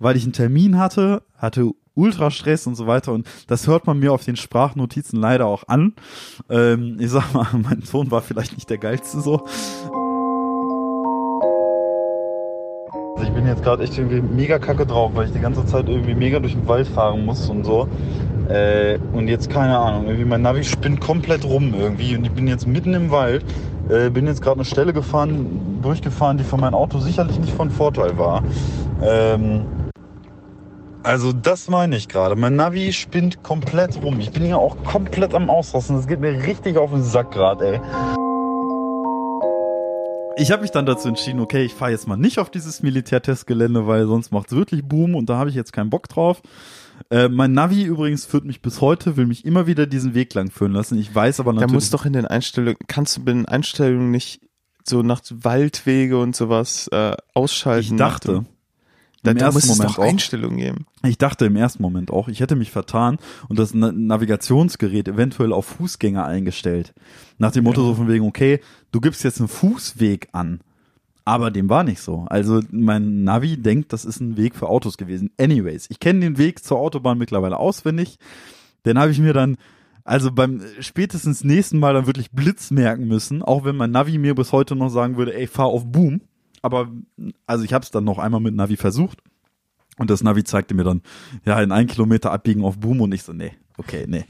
weil 0.03 0.17
ich 0.17 0.25
einen 0.25 0.33
Termin 0.33 0.79
hatte, 0.79 1.23
hatte 1.37 1.71
Ultrastress 1.95 2.67
und 2.67 2.75
so 2.75 2.87
weiter 2.87 3.13
und 3.13 3.27
das 3.47 3.67
hört 3.67 3.87
man 3.87 3.99
mir 3.99 4.13
auf 4.13 4.25
den 4.25 4.37
Sprachnotizen 4.37 5.21
leider 5.21 5.47
auch 5.47 5.65
an. 5.69 5.95
Ähm, 6.49 6.97
ich 6.99 7.11
sag 7.11 7.33
mal, 7.35 7.47
mein 7.53 7.83
Ton 7.83 8.11
war 8.11 8.23
vielleicht 8.23 8.55
nicht 8.55 8.71
der 8.71 8.79
geilste 8.79 9.21
so. 9.21 9.45
Also 13.15 13.29
ich 13.29 13.35
bin 13.35 13.47
jetzt 13.47 13.63
gerade 13.63 13.85
echt 13.85 13.99
irgendwie 13.99 14.23
mega 14.23 14.59
kacke 14.59 14.87
drauf, 14.87 15.13
weil 15.15 15.27
ich 15.27 15.33
die 15.33 15.41
ganze 15.41 15.65
Zeit 15.67 15.89
irgendwie 15.89 16.15
mega 16.15 16.41
durch 16.41 16.55
den 16.55 16.67
Wald 16.67 16.89
fahren 16.89 17.25
muss 17.27 17.49
und 17.49 17.65
so. 17.65 17.89
Äh, 18.49 18.99
und 19.13 19.29
jetzt 19.29 19.51
keine 19.51 19.79
Ahnung, 19.79 20.07
irgendwie 20.07 20.25
mein 20.25 20.43
Navi 20.43 20.65
spinnt 20.65 21.01
komplett 21.01 21.45
rum 21.45 21.75
irgendwie 21.79 22.17
und 22.17 22.25
ich 22.25 22.33
bin 22.33 22.49
jetzt 22.49 22.67
mitten 22.67 22.93
im 22.95 23.11
Wald, 23.11 23.45
äh, 23.89 24.11
bin 24.11 24.27
jetzt 24.27 24.43
gerade 24.43 24.57
eine 24.57 24.65
Stelle 24.65 24.93
gefahren, 24.93 25.79
durchgefahren, 25.83 26.39
die 26.39 26.45
für 26.45 26.57
mein 26.57 26.75
Auto 26.75 26.99
sicherlich 26.99 27.39
nicht 27.39 27.53
von 27.53 27.71
Vorteil 27.71 28.19
war. 28.19 28.43
Ähm, 29.03 29.67
also 31.05 31.33
das 31.33 31.69
meine 31.69 31.97
ich 31.97 32.09
gerade. 32.09 32.37
Mein 32.37 32.57
Navi 32.57 32.93
spinnt 32.93 33.43
komplett 33.43 34.03
rum. 34.03 34.21
Ich 34.21 34.31
bin 34.31 34.45
hier 34.45 34.59
auch 34.59 34.83
komplett 34.85 35.35
am 35.35 35.51
Ausrasten. 35.51 35.97
Das 35.97 36.07
geht 36.07 36.21
mir 36.21 36.33
richtig 36.45 36.77
auf 36.77 36.91
den 36.91 37.03
Sack 37.03 37.33
gerade, 37.33 37.75
ey. 37.75 37.81
Ich 40.37 40.51
habe 40.51 40.63
mich 40.63 40.71
dann 40.71 40.87
dazu 40.87 41.09
entschieden, 41.09 41.41
okay, 41.41 41.63
ich 41.65 41.75
fahre 41.75 41.91
jetzt 41.91 42.09
mal 42.09 42.17
nicht 42.17 42.39
auf 42.39 42.51
dieses 42.51 42.83
Militärtestgelände, 42.83 43.87
weil 43.87 44.07
sonst 44.07 44.33
macht's 44.33 44.53
wirklich 44.53 44.83
Boom 44.85 45.15
und 45.15 45.29
da 45.29 45.37
habe 45.37 45.51
ich 45.51 45.57
jetzt 45.57 45.73
keinen 45.73 45.91
Bock 45.91 46.09
drauf. 46.09 46.41
Äh, 47.11 47.29
mein 47.29 47.53
Navi 47.53 47.83
übrigens 47.83 48.25
führt 48.25 48.45
mich 48.45 48.63
bis 48.63 48.81
heute, 48.81 49.17
will 49.17 49.27
mich 49.27 49.45
immer 49.45 49.67
wieder 49.67 49.87
diesen 49.87 50.15
Weg 50.15 50.33
lang 50.35 50.51
führen 50.51 50.73
lassen. 50.73 50.99
Ich 50.99 51.15
weiß 51.15 51.41
aber 51.41 51.53
Da 51.53 51.57
natürlich. 51.61 51.75
muss 51.75 51.91
doch 51.91 52.07
in 52.07 52.15
den 52.15 52.27
Einstellungen, 52.27 52.79
kannst 52.87 53.17
du 53.19 53.25
bei 53.25 53.33
den 53.33 53.47
Einstellungen 53.47 54.11
nicht 54.11 54.41
so 54.85 55.03
nach 55.03 55.21
Waldwege 55.31 56.19
und 56.19 56.35
sowas 56.35 56.89
äh, 56.89 57.15
ausschalten. 57.35 57.93
Ich 57.93 57.97
dachte, 57.97 58.45
da, 59.23 59.31
im 59.31 59.39
da 59.39 59.53
muss 59.53 59.65
es 59.65 59.71
Moment 59.71 59.91
doch 59.91 59.99
auch. 59.99 60.05
Einstellungen 60.05 60.59
geben. 60.59 60.87
Ich 61.05 61.17
dachte 61.17 61.47
im 61.47 61.57
ersten 61.57 61.83
Moment 61.83 62.11
auch, 62.11 62.29
ich 62.29 62.41
hätte 62.41 62.57
mich 62.57 62.71
vertan 62.71 63.19
und 63.49 63.59
das 63.59 63.73
Na 63.73 63.93
Navigationsgerät 63.93 65.09
eventuell 65.09 65.53
auf 65.53 65.67
Fußgänger 65.67 66.25
eingestellt. 66.25 66.93
Nach 67.39 67.53
dem 67.53 67.65
Motto 67.65 67.83
so 67.83 67.95
von 67.95 68.09
wegen, 68.09 68.27
okay, 68.27 68.61
du 68.91 69.01
gibst 69.01 69.23
jetzt 69.23 69.39
einen 69.39 69.49
Fußweg 69.49 70.29
an. 70.33 70.61
Aber 71.25 71.53
dem 71.53 71.69
war 71.69 71.85
nicht 71.85 72.01
so. 72.01 72.27
Also 72.29 72.61
mein 72.73 73.23
Navi 73.23 73.57
denkt, 73.57 73.93
das 73.93 74.05
ist 74.05 74.21
ein 74.21 74.37
Weg 74.37 74.57
für 74.57 74.69
Autos 74.69 74.97
gewesen. 74.97 75.31
Anyways, 75.39 75.87
ich 75.89 76.01
kenne 76.01 76.19
den 76.19 76.37
Weg 76.37 76.65
zur 76.65 76.79
Autobahn 76.79 77.19
mittlerweile 77.19 77.59
auswendig. 77.59 78.19
Den 78.85 78.99
habe 78.99 79.13
ich 79.13 79.21
mir 79.21 79.33
dann, 79.33 79.57
also 80.03 80.33
beim 80.33 80.63
spätestens 80.81 81.45
nächsten 81.45 81.79
Mal 81.79 81.95
dann 81.95 82.07
wirklich 82.07 82.33
Blitz 82.33 82.73
merken 82.73 83.07
müssen, 83.07 83.41
auch 83.41 83.65
wenn 83.65 83.77
mein 83.77 83.93
Navi 83.93 84.19
mir 84.19 84.35
bis 84.35 84.51
heute 84.51 84.75
noch 84.75 84.89
sagen 84.89 85.17
würde, 85.17 85.37
ey, 85.37 85.47
fahr 85.47 85.67
auf 85.67 85.87
Boom. 85.87 86.23
Aber 86.63 86.91
also 87.47 87.65
ich 87.65 87.73
habe 87.73 87.85
es 87.85 87.91
dann 87.91 88.05
noch 88.05 88.19
einmal 88.19 88.41
mit 88.41 88.55
Navi 88.55 88.77
versucht. 88.77 89.23
Und 89.99 90.09
das 90.09 90.23
Navi 90.23 90.43
zeigte 90.43 90.75
mir 90.75 90.85
dann, 90.85 91.03
ja, 91.45 91.61
in 91.61 91.71
ein 91.71 91.87
Kilometer 91.87 92.33
abbiegen 92.33 92.65
auf 92.65 92.79
Boom 92.79 93.03
und 93.03 93.13
ich 93.13 93.25
so, 93.25 93.35
nee, 93.35 93.53
okay, 93.77 94.07
nee. 94.09 94.25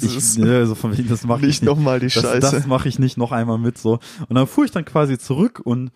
Ich, 0.00 0.38
ne, 0.38 0.64
so 0.64 0.76
von 0.76 0.96
wegen, 0.96 1.08
das 1.08 1.24
mache 1.24 1.40
ich 1.40 1.60
Nicht 1.60 1.62
nochmal 1.64 1.98
die 1.98 2.06
das, 2.06 2.22
Scheiße. 2.22 2.38
Das 2.40 2.66
mache 2.66 2.88
ich 2.88 3.00
nicht 3.00 3.16
noch 3.16 3.32
einmal 3.32 3.58
mit 3.58 3.78
so. 3.78 3.98
Und 4.28 4.36
dann 4.36 4.46
fuhr 4.46 4.64
ich 4.64 4.70
dann 4.70 4.84
quasi 4.84 5.18
zurück 5.18 5.60
und 5.64 5.90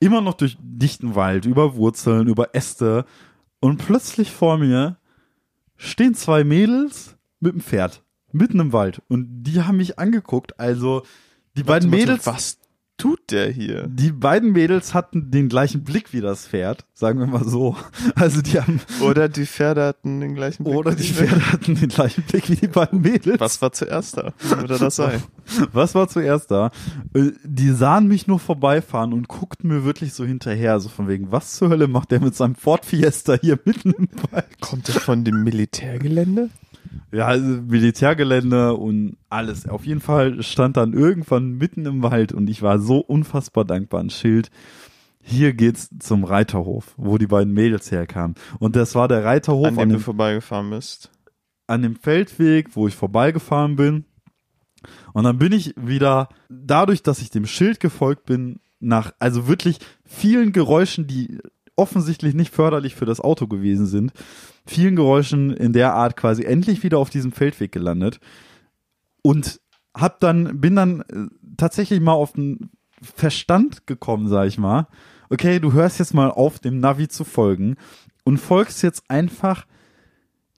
immer 0.00 0.22
noch 0.22 0.34
durch 0.34 0.56
dichten 0.60 1.14
Wald, 1.14 1.44
über 1.44 1.74
Wurzeln, 1.74 2.26
über 2.26 2.54
Äste 2.54 3.04
und 3.60 3.78
plötzlich 3.78 4.30
vor 4.30 4.56
mir 4.56 4.96
stehen 5.76 6.14
zwei 6.14 6.42
Mädels 6.42 7.16
mit 7.40 7.52
dem 7.52 7.60
Pferd 7.60 8.02
mitten 8.32 8.60
im 8.60 8.72
Wald 8.72 9.02
und 9.08 9.42
die 9.42 9.62
haben 9.62 9.76
mich 9.76 9.98
angeguckt. 9.98 10.58
Also 10.58 11.02
die 11.56 11.62
beiden 11.64 11.90
Warte, 11.90 12.02
Mädels, 12.04 12.26
Was 12.26 12.58
tut 12.98 13.30
der 13.30 13.50
hier? 13.50 13.86
die 13.88 14.12
beiden 14.12 14.52
Mädels 14.52 14.92
hatten 14.92 15.30
den 15.30 15.48
gleichen 15.48 15.84
Blick 15.84 16.12
wie 16.12 16.20
das 16.20 16.46
Pferd, 16.48 16.84
sagen 16.94 17.18
wir 17.20 17.26
mal 17.26 17.44
so. 17.44 17.76
Also 18.14 18.42
die 18.42 18.60
haben 18.60 18.80
Oder 19.00 19.28
die 19.28 19.46
Pferde 19.46 19.84
hatten 19.86 20.20
den 20.20 20.34
gleichen 20.34 20.64
Blick. 20.64 20.76
oder 20.76 20.94
die 20.94 21.04
Pferde 21.04 21.52
hatten 21.52 21.74
den 21.76 21.88
gleichen 21.88 22.22
Blick 22.24 22.50
wie 22.50 22.56
die 22.56 22.66
beiden 22.66 23.00
Mädels. 23.00 23.40
Was 23.40 23.62
war 23.62 23.72
zuerst 23.72 24.16
da? 24.18 24.32
Oder 24.62 24.78
das 24.78 24.96
sei? 24.96 25.20
Was 25.72 25.94
war 25.94 26.08
zuerst 26.08 26.50
da? 26.50 26.70
Äh, 27.14 27.30
Die 27.44 27.70
sahen 27.70 28.06
mich 28.08 28.26
nur 28.26 28.38
vorbeifahren 28.38 29.12
und 29.14 29.28
guckten 29.28 29.68
mir 29.70 29.84
wirklich 29.84 30.12
so 30.12 30.24
hinterher, 30.24 30.78
so 30.80 30.88
von 30.90 31.08
wegen, 31.08 31.32
was 31.32 31.52
zur 31.54 31.70
Hölle 31.70 31.88
macht 31.88 32.10
der 32.10 32.20
mit 32.20 32.34
seinem 32.34 32.54
Ford 32.54 32.84
Fiesta 32.84 33.38
hier 33.40 33.58
mitten 33.64 33.92
im 33.92 34.08
Wald? 34.30 34.60
Kommt 34.60 34.88
er 34.88 35.00
von 35.00 35.24
dem 35.24 35.42
Militärgelände? 35.44 36.50
Ja, 37.12 37.26
also 37.26 37.46
Militärgelände 37.62 38.74
und 38.74 39.16
alles. 39.28 39.68
Auf 39.68 39.86
jeden 39.86 40.00
Fall 40.00 40.42
stand 40.42 40.76
dann 40.76 40.92
irgendwann 40.92 41.52
mitten 41.52 41.86
im 41.86 42.02
Wald 42.02 42.32
und 42.32 42.48
ich 42.50 42.62
war 42.62 42.78
so 42.78 42.98
unfassbar 42.98 43.64
dankbar. 43.64 44.00
Ein 44.00 44.10
Schild. 44.10 44.50
Hier 45.22 45.52
geht's 45.52 45.90
zum 45.98 46.24
Reiterhof, 46.24 46.94
wo 46.96 47.18
die 47.18 47.26
beiden 47.26 47.52
Mädels 47.52 47.90
herkamen. 47.90 48.34
Und 48.58 48.76
das 48.76 48.94
war 48.94 49.08
der 49.08 49.24
Reiterhof 49.24 49.66
an 49.66 49.78
an 49.78 49.80
dem 49.80 49.88
du 49.90 49.94
dem, 49.96 50.02
vorbeigefahren 50.02 50.70
bist. 50.70 51.10
an 51.66 51.82
dem 51.82 51.96
Feldweg, 51.96 52.74
wo 52.76 52.88
ich 52.88 52.94
vorbeigefahren 52.94 53.76
bin. 53.76 54.04
Und 55.12 55.24
dann 55.24 55.38
bin 55.38 55.52
ich 55.52 55.74
wieder, 55.76 56.28
dadurch, 56.48 57.02
dass 57.02 57.20
ich 57.20 57.30
dem 57.30 57.46
Schild 57.46 57.80
gefolgt 57.80 58.24
bin, 58.24 58.60
nach, 58.80 59.12
also 59.18 59.48
wirklich 59.48 59.80
vielen 60.04 60.52
Geräuschen, 60.52 61.06
die 61.06 61.38
offensichtlich 61.78 62.34
nicht 62.34 62.54
förderlich 62.54 62.94
für 62.94 63.06
das 63.06 63.20
Auto 63.20 63.46
gewesen 63.46 63.86
sind, 63.86 64.12
vielen 64.66 64.96
Geräuschen 64.96 65.52
in 65.52 65.72
der 65.72 65.94
Art 65.94 66.16
quasi 66.16 66.44
endlich 66.44 66.82
wieder 66.82 66.98
auf 66.98 67.10
diesem 67.10 67.32
Feldweg 67.32 67.72
gelandet 67.72 68.20
und 69.22 69.60
hab 69.94 70.20
dann, 70.20 70.60
bin 70.60 70.76
dann 70.76 71.00
äh, 71.02 71.26
tatsächlich 71.56 72.00
mal 72.00 72.12
auf 72.12 72.32
den 72.32 72.70
Verstand 73.02 73.86
gekommen, 73.86 74.28
sag 74.28 74.46
ich 74.46 74.58
mal. 74.58 74.88
Okay, 75.30 75.60
du 75.60 75.72
hörst 75.72 75.98
jetzt 75.98 76.14
mal 76.14 76.30
auf, 76.30 76.58
dem 76.58 76.80
Navi 76.80 77.08
zu 77.08 77.24
folgen 77.24 77.76
und 78.24 78.38
folgst 78.38 78.82
jetzt 78.82 79.10
einfach 79.10 79.66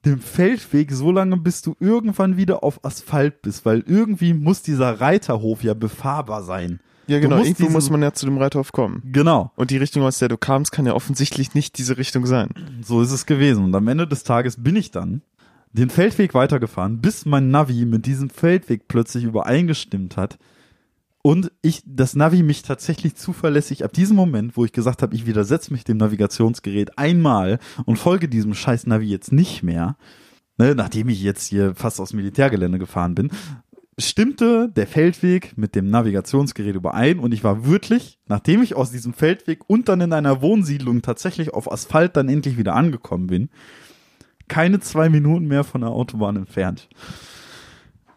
dem 0.04 0.20
Feldweg 0.20 0.92
so 0.92 1.12
lange, 1.12 1.36
bis 1.36 1.62
du 1.62 1.76
irgendwann 1.78 2.36
wieder 2.36 2.64
auf 2.64 2.84
Asphalt 2.84 3.42
bist, 3.42 3.66
weil 3.66 3.80
irgendwie 3.86 4.32
muss 4.32 4.62
dieser 4.62 5.00
Reiterhof 5.00 5.62
ja 5.62 5.74
befahrbar 5.74 6.42
sein. 6.42 6.80
Ja, 7.10 7.16
Du 7.18 7.22
genau. 7.22 7.36
musst 7.38 7.48
Irgendwo 7.48 7.70
muss 7.70 7.90
man 7.90 8.02
ja 8.02 8.12
zu 8.12 8.24
dem 8.26 8.38
Reiterhof 8.38 8.72
kommen. 8.72 9.02
Genau, 9.04 9.50
Und 9.56 9.70
die 9.70 9.76
Richtung, 9.78 10.02
aus 10.04 10.18
der 10.18 10.28
du 10.28 10.36
kamst, 10.36 10.70
kann 10.72 10.86
ja 10.86 10.94
offensichtlich 10.94 11.54
nicht 11.54 11.76
diese 11.78 11.96
Richtung 11.98 12.24
sein. 12.26 12.50
so 12.82 13.02
ist 13.02 13.10
es 13.10 13.26
gewesen. 13.26 13.64
Und 13.64 13.74
am 13.74 13.88
Ende 13.88 14.06
des 14.06 14.22
Tages 14.22 14.62
bin 14.62 14.76
ich 14.76 14.90
dann 14.90 15.22
den 15.72 15.90
Feldweg 15.90 16.34
weitergefahren, 16.34 17.00
bis 17.00 17.26
mein 17.26 17.50
Navi 17.50 17.84
mit 17.84 18.06
diesem 18.06 18.30
Feldweg 18.30 18.88
plötzlich 18.88 19.24
übereingestimmt 19.24 20.16
hat. 20.16 20.38
Und 21.22 21.52
ich, 21.62 21.82
das 21.84 22.16
Navi 22.16 22.42
mich 22.42 22.62
tatsächlich 22.62 23.14
zuverlässig 23.14 23.84
ab 23.84 23.92
diesem 23.92 24.16
Moment, 24.16 24.56
wo 24.56 24.64
ich 24.64 24.72
gesagt 24.72 25.02
habe, 25.02 25.14
ich 25.14 25.26
widersetze 25.26 25.72
mich 25.72 25.84
dem 25.84 25.98
Navigationsgerät 25.98 26.96
einmal 26.98 27.58
und 27.84 27.98
folge 27.98 28.28
diesem 28.28 28.54
scheiß 28.54 28.86
Navi 28.86 29.06
jetzt 29.06 29.30
nicht 29.30 29.62
mehr, 29.62 29.96
ne, 30.58 30.74
nachdem 30.74 31.08
ich 31.08 31.22
jetzt 31.22 31.46
hier 31.46 31.74
fast 31.74 32.00
aus 32.00 32.12
Militärgelände 32.14 32.78
gefahren 32.78 33.14
bin, 33.14 33.30
stimmte 34.00 34.68
der 34.68 34.86
Feldweg 34.86 35.56
mit 35.56 35.74
dem 35.74 35.90
Navigationsgerät 35.90 36.74
überein 36.74 37.18
und 37.18 37.32
ich 37.32 37.44
war 37.44 37.66
wirklich, 37.66 38.18
nachdem 38.26 38.62
ich 38.62 38.76
aus 38.76 38.90
diesem 38.90 39.14
Feldweg 39.14 39.60
und 39.68 39.88
dann 39.88 40.00
in 40.00 40.12
einer 40.12 40.42
Wohnsiedlung 40.42 41.02
tatsächlich 41.02 41.52
auf 41.54 41.70
Asphalt 41.70 42.16
dann 42.16 42.28
endlich 42.28 42.58
wieder 42.58 42.74
angekommen 42.74 43.26
bin, 43.26 43.50
keine 44.48 44.80
zwei 44.80 45.08
Minuten 45.08 45.46
mehr 45.46 45.64
von 45.64 45.80
der 45.80 45.90
Autobahn 45.90 46.36
entfernt. 46.36 46.88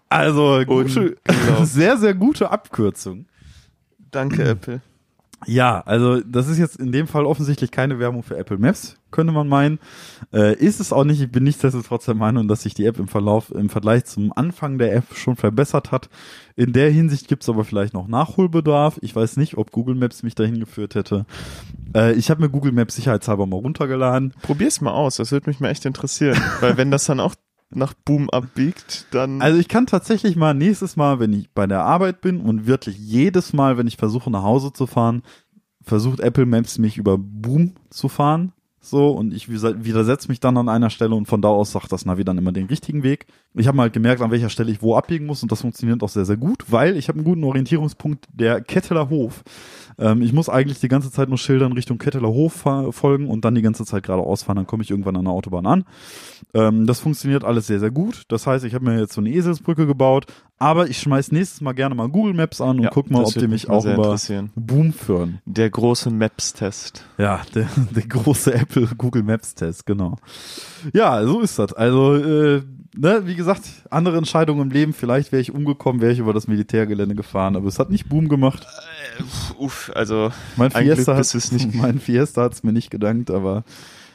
Also 0.09 0.63
gute, 0.65 1.17
sehr, 1.63 1.97
sehr 1.97 2.13
gute 2.13 2.51
Abkürzung. 2.51 3.25
Danke, 4.11 4.43
Apple. 4.43 4.81
Ja, 5.47 5.81
also 5.81 6.21
das 6.21 6.47
ist 6.47 6.57
jetzt 6.57 6.77
in 6.77 6.91
dem 6.91 7.07
Fall 7.07 7.25
offensichtlich 7.25 7.71
keine 7.71 7.99
Werbung 7.99 8.23
für 8.23 8.37
Apple 8.37 8.57
Maps, 8.57 8.97
könnte 9.11 9.33
man 9.33 9.47
meinen. 9.47 9.79
Äh, 10.33 10.55
ist 10.55 10.79
es 10.79 10.93
auch 10.93 11.03
nicht. 11.03 11.21
Ich 11.21 11.31
bin 11.31 11.43
nichtsdestotrotz 11.43 12.05
der 12.05 12.15
Meinung, 12.15 12.47
dass 12.47 12.63
sich 12.63 12.73
die 12.73 12.85
App 12.85 12.99
im 12.99 13.07
Verlauf, 13.07 13.51
im 13.51 13.69
Vergleich 13.69 14.05
zum 14.05 14.31
Anfang 14.35 14.77
der 14.77 14.95
App 14.95 15.15
schon 15.15 15.35
verbessert 15.35 15.91
hat. 15.91 16.09
In 16.55 16.73
der 16.73 16.91
Hinsicht 16.91 17.27
gibt's 17.27 17.49
aber 17.49 17.63
vielleicht 17.63 17.93
noch 17.93 18.07
Nachholbedarf. 18.07 18.99
Ich 19.01 19.15
weiß 19.15 19.37
nicht, 19.37 19.57
ob 19.57 19.71
Google 19.71 19.95
Maps 19.95 20.23
mich 20.23 20.35
dahin 20.35 20.59
geführt 20.59 20.95
hätte. 20.95 21.25
Äh, 21.95 22.13
ich 22.13 22.29
habe 22.29 22.41
mir 22.41 22.49
Google 22.49 22.71
Maps 22.71 22.95
sicherheitshalber 22.95 23.45
mal 23.45 23.59
runtergeladen. 23.59 24.33
Probier's 24.41 24.81
mal 24.81 24.91
aus, 24.91 25.17
das 25.17 25.31
würde 25.31 25.49
mich 25.49 25.59
mal 25.59 25.69
echt 25.69 25.85
interessieren. 25.85 26.39
Weil 26.59 26.77
wenn 26.77 26.91
das 26.91 27.05
dann 27.05 27.19
auch 27.19 27.35
nach 27.75 27.93
Boom 27.93 28.29
abbiegt, 28.29 29.07
dann. 29.11 29.41
Also 29.41 29.59
ich 29.59 29.67
kann 29.67 29.85
tatsächlich 29.85 30.35
mal 30.35 30.53
nächstes 30.53 30.95
Mal, 30.95 31.19
wenn 31.19 31.33
ich 31.33 31.51
bei 31.51 31.67
der 31.67 31.83
Arbeit 31.83 32.21
bin 32.21 32.41
und 32.41 32.67
wirklich 32.67 32.97
jedes 32.97 33.53
Mal, 33.53 33.77
wenn 33.77 33.87
ich 33.87 33.97
versuche 33.97 34.31
nach 34.31 34.43
Hause 34.43 34.73
zu 34.73 34.87
fahren, 34.87 35.23
versucht 35.81 36.19
Apple 36.19 36.45
Maps 36.45 36.77
mich 36.77 36.97
über 36.97 37.17
Boom 37.17 37.73
zu 37.89 38.09
fahren. 38.09 38.53
So, 38.85 39.11
und 39.11 39.33
ich 39.33 39.49
widersetze 39.49 40.27
mich 40.27 40.41
dann 40.41 40.57
an 40.57 40.67
einer 40.67 40.89
Stelle 40.89 41.15
und 41.15 41.25
von 41.25 41.41
da 41.41 41.47
aus 41.47 41.71
sagt 41.71 41.93
das 41.93 42.05
Navi 42.05 42.25
dann 42.25 42.37
immer 42.37 42.51
den 42.51 42.65
richtigen 42.65 43.01
Weg. 43.01 43.27
Ich 43.53 43.65
habe 43.67 43.77
halt 43.79 43.93
gemerkt, 43.93 44.21
an 44.21 44.29
welcher 44.29 44.49
Stelle 44.49 44.71
ich 44.73 44.81
wo 44.81 44.97
abbiegen 44.97 45.25
muss 45.25 45.41
und 45.41 45.53
das 45.53 45.61
funktioniert 45.61 46.03
auch 46.03 46.09
sehr, 46.09 46.25
sehr 46.25 46.35
gut, 46.35 46.65
weil 46.69 46.97
ich 46.97 47.07
habe 47.07 47.19
einen 47.19 47.25
guten 47.25 47.45
Orientierungspunkt, 47.45 48.27
der 48.33 48.59
Ketteler 48.59 49.09
Hof. 49.09 49.45
Ähm, 49.97 50.21
ich 50.21 50.33
muss 50.33 50.49
eigentlich 50.49 50.79
die 50.79 50.87
ganze 50.87 51.11
Zeit 51.11 51.29
nur 51.29 51.37
Schildern 51.37 51.73
Richtung 51.73 51.97
Ketteler 51.97 52.29
Hof 52.29 52.65
folgen 52.91 53.27
und 53.27 53.45
dann 53.45 53.55
die 53.55 53.61
ganze 53.61 53.85
Zeit 53.85 54.03
geradeaus 54.03 54.43
fahren, 54.43 54.57
dann 54.57 54.67
komme 54.67 54.83
ich 54.83 54.91
irgendwann 54.91 55.15
an 55.15 55.25
der 55.25 55.33
Autobahn 55.33 55.65
an. 55.65 55.83
Ähm, 56.53 56.85
das 56.85 56.99
funktioniert 56.99 57.43
alles 57.43 57.67
sehr, 57.67 57.79
sehr 57.79 57.91
gut. 57.91 58.23
Das 58.27 58.45
heißt, 58.47 58.65
ich 58.65 58.73
habe 58.73 58.85
mir 58.85 58.99
jetzt 58.99 59.13
so 59.13 59.21
eine 59.21 59.29
Eselsbrücke 59.31 59.87
gebaut, 59.87 60.25
aber 60.59 60.87
ich 60.87 60.99
schmeiß 60.99 61.31
nächstes 61.31 61.61
Mal 61.61 61.73
gerne 61.73 61.95
mal 61.95 62.09
Google 62.09 62.33
Maps 62.33 62.61
an 62.61 62.77
und 62.77 62.83
Ja, 62.83 62.89
guck 62.91 63.09
mal, 63.11 63.23
ob 63.23 63.33
die 63.33 63.47
mich 63.47 63.69
auch 63.69 63.85
über. 63.85 64.15
Boom 64.55 64.93
führen. 64.93 65.39
der 65.45 65.69
große 65.69 66.09
Maps-Test. 66.09 67.05
Ja, 67.17 67.41
der, 67.55 67.67
der 67.91 68.03
große 68.03 68.53
Apple 68.53 68.87
Google 68.97 69.23
Maps 69.23 69.55
Test, 69.55 69.85
genau. 69.85 70.17
Ja, 70.93 71.25
so 71.25 71.41
ist 71.41 71.59
das. 71.59 71.73
Also, 71.73 72.15
äh, 72.15 72.61
ne, 72.95 73.25
wie 73.25 73.35
gesagt, 73.35 73.63
andere 73.89 74.17
Entscheidungen 74.17 74.61
im 74.61 74.71
Leben. 74.71 74.93
Vielleicht 74.93 75.31
wäre 75.31 75.41
ich 75.41 75.53
umgekommen, 75.53 76.01
wäre 76.01 76.11
ich 76.11 76.19
über 76.19 76.33
das 76.33 76.47
Militärgelände 76.47 77.15
gefahren, 77.15 77.55
aber 77.55 77.67
es 77.67 77.79
hat 77.79 77.89
nicht 77.89 78.09
Boom 78.09 78.29
gemacht. 78.29 78.67
Uff, 79.57 79.91
also 79.93 80.31
Mein 80.55 80.71
Fiesta 80.71 81.15
hat 81.15 81.33
du's 81.33 81.51
nicht. 81.51 81.73
mein 81.73 81.99
Fiesta 81.99 82.43
hat's 82.43 82.63
mir 82.63 82.73
nicht 82.73 82.89
gedankt, 82.89 83.31
aber 83.31 83.63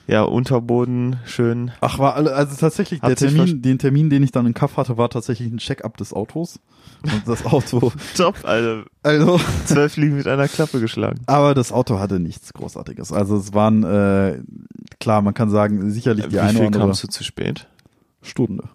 ja, 0.06 0.22
Unterboden, 0.22 1.16
schön. 1.26 1.70
ach 1.82 1.98
war 1.98 2.14
alle, 2.14 2.34
also 2.34 2.56
tatsächlich 2.56 3.02
Hat 3.02 3.10
der 3.10 3.16
Termin, 3.16 3.60
den 3.60 3.78
Termin, 3.78 4.08
den 4.08 4.22
ich 4.22 4.32
dann 4.32 4.46
in 4.46 4.54
Kaff 4.54 4.78
hatte, 4.78 4.96
war 4.96 5.10
tatsächlich 5.10 5.52
ein 5.52 5.58
Check-up 5.58 5.98
des 5.98 6.14
Autos 6.14 6.60
und 7.02 7.28
das 7.28 7.44
Auto, 7.44 7.92
Top, 8.16 8.36
also 8.44 8.84
also 9.02 9.38
zwölf 9.66 9.92
Fliegen 9.92 10.16
mit 10.16 10.26
einer 10.26 10.48
Klappe 10.48 10.80
geschlagen. 10.80 11.20
Aber 11.26 11.54
das 11.54 11.72
Auto 11.72 11.98
hatte 11.98 12.20
nichts 12.20 12.54
Großartiges. 12.54 13.12
Also 13.12 13.36
es 13.36 13.52
waren, 13.52 13.84
äh, 13.84 14.40
klar, 14.98 15.20
man 15.20 15.34
kann 15.34 15.50
sagen, 15.50 15.90
sicherlich 15.90 16.24
die 16.26 16.32
Wie 16.32 16.40
eine 16.40 16.50
viel 16.50 16.58
oder 16.60 16.66
andere 16.68 16.82
kamst 16.84 17.04
du 17.04 17.08
zu 17.08 17.22
spät? 17.22 17.66
Stunde. 18.28 18.68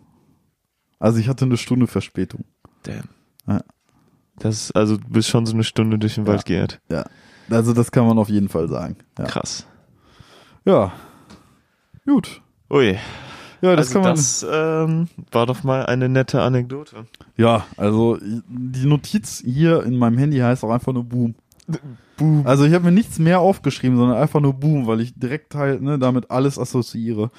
Also 0.99 1.19
ich 1.19 1.27
hatte 1.27 1.45
eine 1.45 1.57
Stunde 1.57 1.87
Verspätung. 1.87 2.45
Damn. 2.83 3.09
Ja. 3.47 3.61
Das 4.37 4.55
ist, 4.55 4.71
also 4.75 4.97
du 4.97 5.07
bist 5.09 5.29
schon 5.29 5.45
so 5.45 5.53
eine 5.53 5.63
Stunde 5.63 5.99
durch 5.99 6.15
den 6.15 6.25
Ja. 6.25 6.31
Wald 6.33 6.45
geirrt. 6.45 6.81
Ja. 6.89 7.05
Also 7.49 7.73
das 7.73 7.91
kann 7.91 8.07
man 8.07 8.17
auf 8.17 8.29
jeden 8.29 8.49
Fall 8.49 8.67
sagen. 8.67 8.97
Ja. 9.17 9.25
Krass. 9.25 9.67
Ja. 10.65 10.93
Gut. 12.05 12.41
Ui. 12.69 12.97
Ja, 13.61 13.77
das 13.77 13.87
also 13.87 13.93
kann 13.93 14.01
man. 14.01 14.15
das 14.15 14.45
ähm, 14.49 15.07
war 15.31 15.45
doch 15.45 15.63
mal 15.63 15.85
eine 15.85 16.09
nette 16.09 16.41
Anekdote. 16.41 17.05
Ja, 17.37 17.65
also 17.77 18.17
die 18.21 18.85
Notiz 18.85 19.41
hier 19.45 19.83
in 19.83 19.97
meinem 19.97 20.17
Handy 20.17 20.39
heißt 20.39 20.65
auch 20.65 20.71
einfach 20.71 20.91
nur 20.91 21.05
Boom. 21.05 21.35
Boom. 22.17 22.45
Also 22.45 22.65
ich 22.65 22.73
habe 22.73 22.85
mir 22.85 22.91
nichts 22.91 23.19
mehr 23.19 23.39
aufgeschrieben, 23.39 23.97
sondern 23.97 24.17
einfach 24.17 24.41
nur 24.41 24.53
Boom, 24.53 24.85
weil 24.85 24.99
ich 24.99 25.17
direkt 25.17 25.55
halt 25.55 25.81
ne, 25.81 25.97
damit 25.97 26.29
alles 26.29 26.59
assoziiere. 26.59 27.31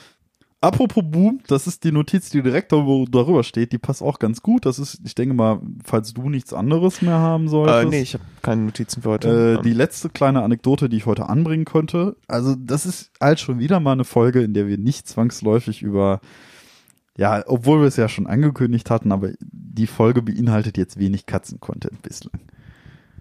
Apropos 0.64 1.04
Boom, 1.06 1.40
das 1.46 1.66
ist 1.66 1.84
die 1.84 1.92
Notiz, 1.92 2.30
die 2.30 2.40
direkt 2.40 2.72
darüber 2.72 3.44
steht, 3.44 3.72
die 3.72 3.78
passt 3.78 4.02
auch 4.02 4.18
ganz 4.18 4.40
gut. 4.40 4.64
Das 4.64 4.78
ist, 4.78 4.98
ich 5.04 5.14
denke 5.14 5.34
mal, 5.34 5.60
falls 5.84 6.14
du 6.14 6.30
nichts 6.30 6.54
anderes 6.54 7.02
mehr 7.02 7.18
haben 7.18 7.48
solltest. 7.48 7.84
Äh, 7.84 7.88
nee, 7.88 8.00
ich 8.00 8.14
habe 8.14 8.24
keine 8.40 8.62
Notizen 8.62 9.02
für 9.02 9.10
heute. 9.10 9.58
Äh, 9.58 9.62
die 9.62 9.74
letzte 9.74 10.08
kleine 10.08 10.42
Anekdote, 10.42 10.88
die 10.88 10.96
ich 10.96 11.04
heute 11.04 11.28
anbringen 11.28 11.66
konnte. 11.66 12.16
Also, 12.28 12.54
das 12.58 12.86
ist 12.86 13.10
halt 13.20 13.40
schon 13.40 13.58
wieder 13.58 13.78
mal 13.78 13.92
eine 13.92 14.04
Folge, 14.04 14.40
in 14.40 14.54
der 14.54 14.66
wir 14.66 14.78
nicht 14.78 15.06
zwangsläufig 15.06 15.82
über, 15.82 16.22
ja, 17.18 17.44
obwohl 17.46 17.80
wir 17.80 17.88
es 17.88 17.96
ja 17.96 18.08
schon 18.08 18.26
angekündigt 18.26 18.88
hatten, 18.88 19.12
aber 19.12 19.32
die 19.40 19.86
Folge 19.86 20.22
beinhaltet 20.22 20.78
jetzt 20.78 20.98
wenig 20.98 21.26
Katzen-Content 21.26 22.00
bislang. 22.00 22.40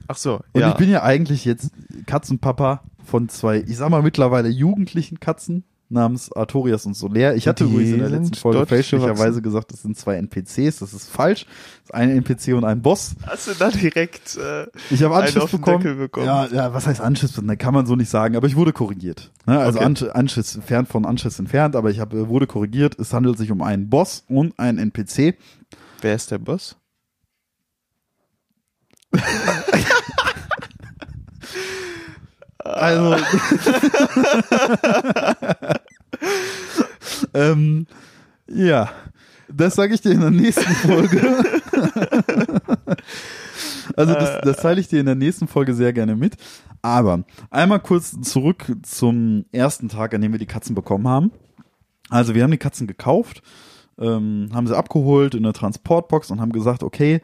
Ach 0.07 0.17
so, 0.17 0.39
Und 0.53 0.61
ja. 0.61 0.69
ich 0.69 0.75
bin 0.75 0.89
ja 0.89 1.03
eigentlich 1.03 1.43
jetzt 1.43 1.71
Katzenpapa 2.05 2.83
von 3.03 3.27
zwei, 3.27 3.59
ich 3.59 3.75
sag 3.75 3.89
mal 3.89 4.01
mittlerweile 4.01 4.47
jugendlichen 4.47 5.19
Katzen 5.19 5.65
namens 5.93 6.31
Artorias 6.31 6.85
und 6.85 6.95
Soler. 6.95 7.35
Ich 7.35 7.47
hatte 7.47 7.65
Die 7.65 7.71
übrigens 7.71 7.93
in 7.93 7.99
der 7.99 8.09
letzten 8.09 8.35
Folge 8.35 8.65
fälschlicherweise 8.65 9.41
gesagt, 9.41 9.71
das 9.71 9.83
sind 9.83 9.97
zwei 9.97 10.15
NPCs. 10.15 10.79
Das 10.79 10.93
ist 10.93 11.09
falsch. 11.09 11.45
Das 11.45 11.85
ist 11.85 11.93
ein 11.93 12.09
NPC 12.09 12.53
und 12.55 12.65
ein 12.65 12.81
Boss. 12.81 13.15
Hast 13.25 13.47
du 13.47 13.51
da 13.57 13.69
direkt 13.69 14.37
äh, 14.37 14.65
Ich 14.89 15.03
habe 15.03 15.15
einen 15.15 15.27
Anschiss 15.27 15.51
bekommen. 15.51 15.77
Deckel 15.83 15.95
bekommen? 15.95 16.25
Ja, 16.25 16.47
ja, 16.47 16.73
was 16.73 16.87
heißt 16.87 16.99
Anschiss? 16.99 17.39
Ne, 17.41 17.55
kann 17.55 17.73
man 17.73 17.85
so 17.85 17.95
nicht 17.95 18.09
sagen, 18.09 18.35
aber 18.35 18.47
ich 18.47 18.55
wurde 18.55 18.73
korrigiert. 18.73 19.31
Ne? 19.45 19.59
Also 19.59 19.79
Okay. 19.79 19.85
Ansch 19.85 20.03
Anschiss 20.03 20.59
fern 20.65 20.85
von 20.85 21.05
Anschiss 21.05 21.39
entfernt, 21.39 21.75
aber 21.75 21.89
ich 21.89 21.99
hab, 21.99 22.13
äh, 22.13 22.27
wurde 22.27 22.47
korrigiert. 22.47 22.99
Es 22.99 23.13
handelt 23.13 23.37
sich 23.37 23.51
um 23.51 23.61
einen 23.61 23.89
Boss 23.89 24.23
und 24.27 24.57
einen 24.59 24.77
NPC. 24.77 25.37
Wer 26.01 26.15
ist 26.15 26.31
der 26.31 26.39
Boss? 26.39 26.75
Also. 32.65 33.17
ähm, 37.33 37.87
ja, 38.47 38.91
das 39.49 39.75
sage 39.75 39.93
ich 39.93 40.01
dir 40.01 40.11
in 40.11 40.21
der 40.21 40.31
nächsten 40.31 40.73
Folge. 40.73 41.21
also 43.95 44.13
das, 44.13 44.41
das 44.41 44.57
teile 44.57 44.81
ich 44.81 44.87
dir 44.87 44.99
in 44.99 45.05
der 45.05 45.15
nächsten 45.15 45.47
Folge 45.47 45.73
sehr 45.73 45.93
gerne 45.93 46.15
mit. 46.15 46.35
Aber 46.81 47.23
einmal 47.49 47.79
kurz 47.79 48.19
zurück 48.21 48.65
zum 48.83 49.45
ersten 49.51 49.89
Tag, 49.89 50.13
an 50.13 50.21
dem 50.21 50.31
wir 50.31 50.39
die 50.39 50.45
Katzen 50.45 50.75
bekommen 50.75 51.07
haben. 51.07 51.31
Also 52.09 52.35
wir 52.35 52.43
haben 52.43 52.51
die 52.51 52.57
Katzen 52.57 52.87
gekauft, 52.87 53.41
ähm, 53.97 54.49
haben 54.53 54.67
sie 54.67 54.77
abgeholt 54.77 55.35
in 55.35 55.43
der 55.43 55.53
Transportbox 55.53 56.31
und 56.31 56.41
haben 56.41 56.51
gesagt, 56.51 56.83
okay, 56.83 57.21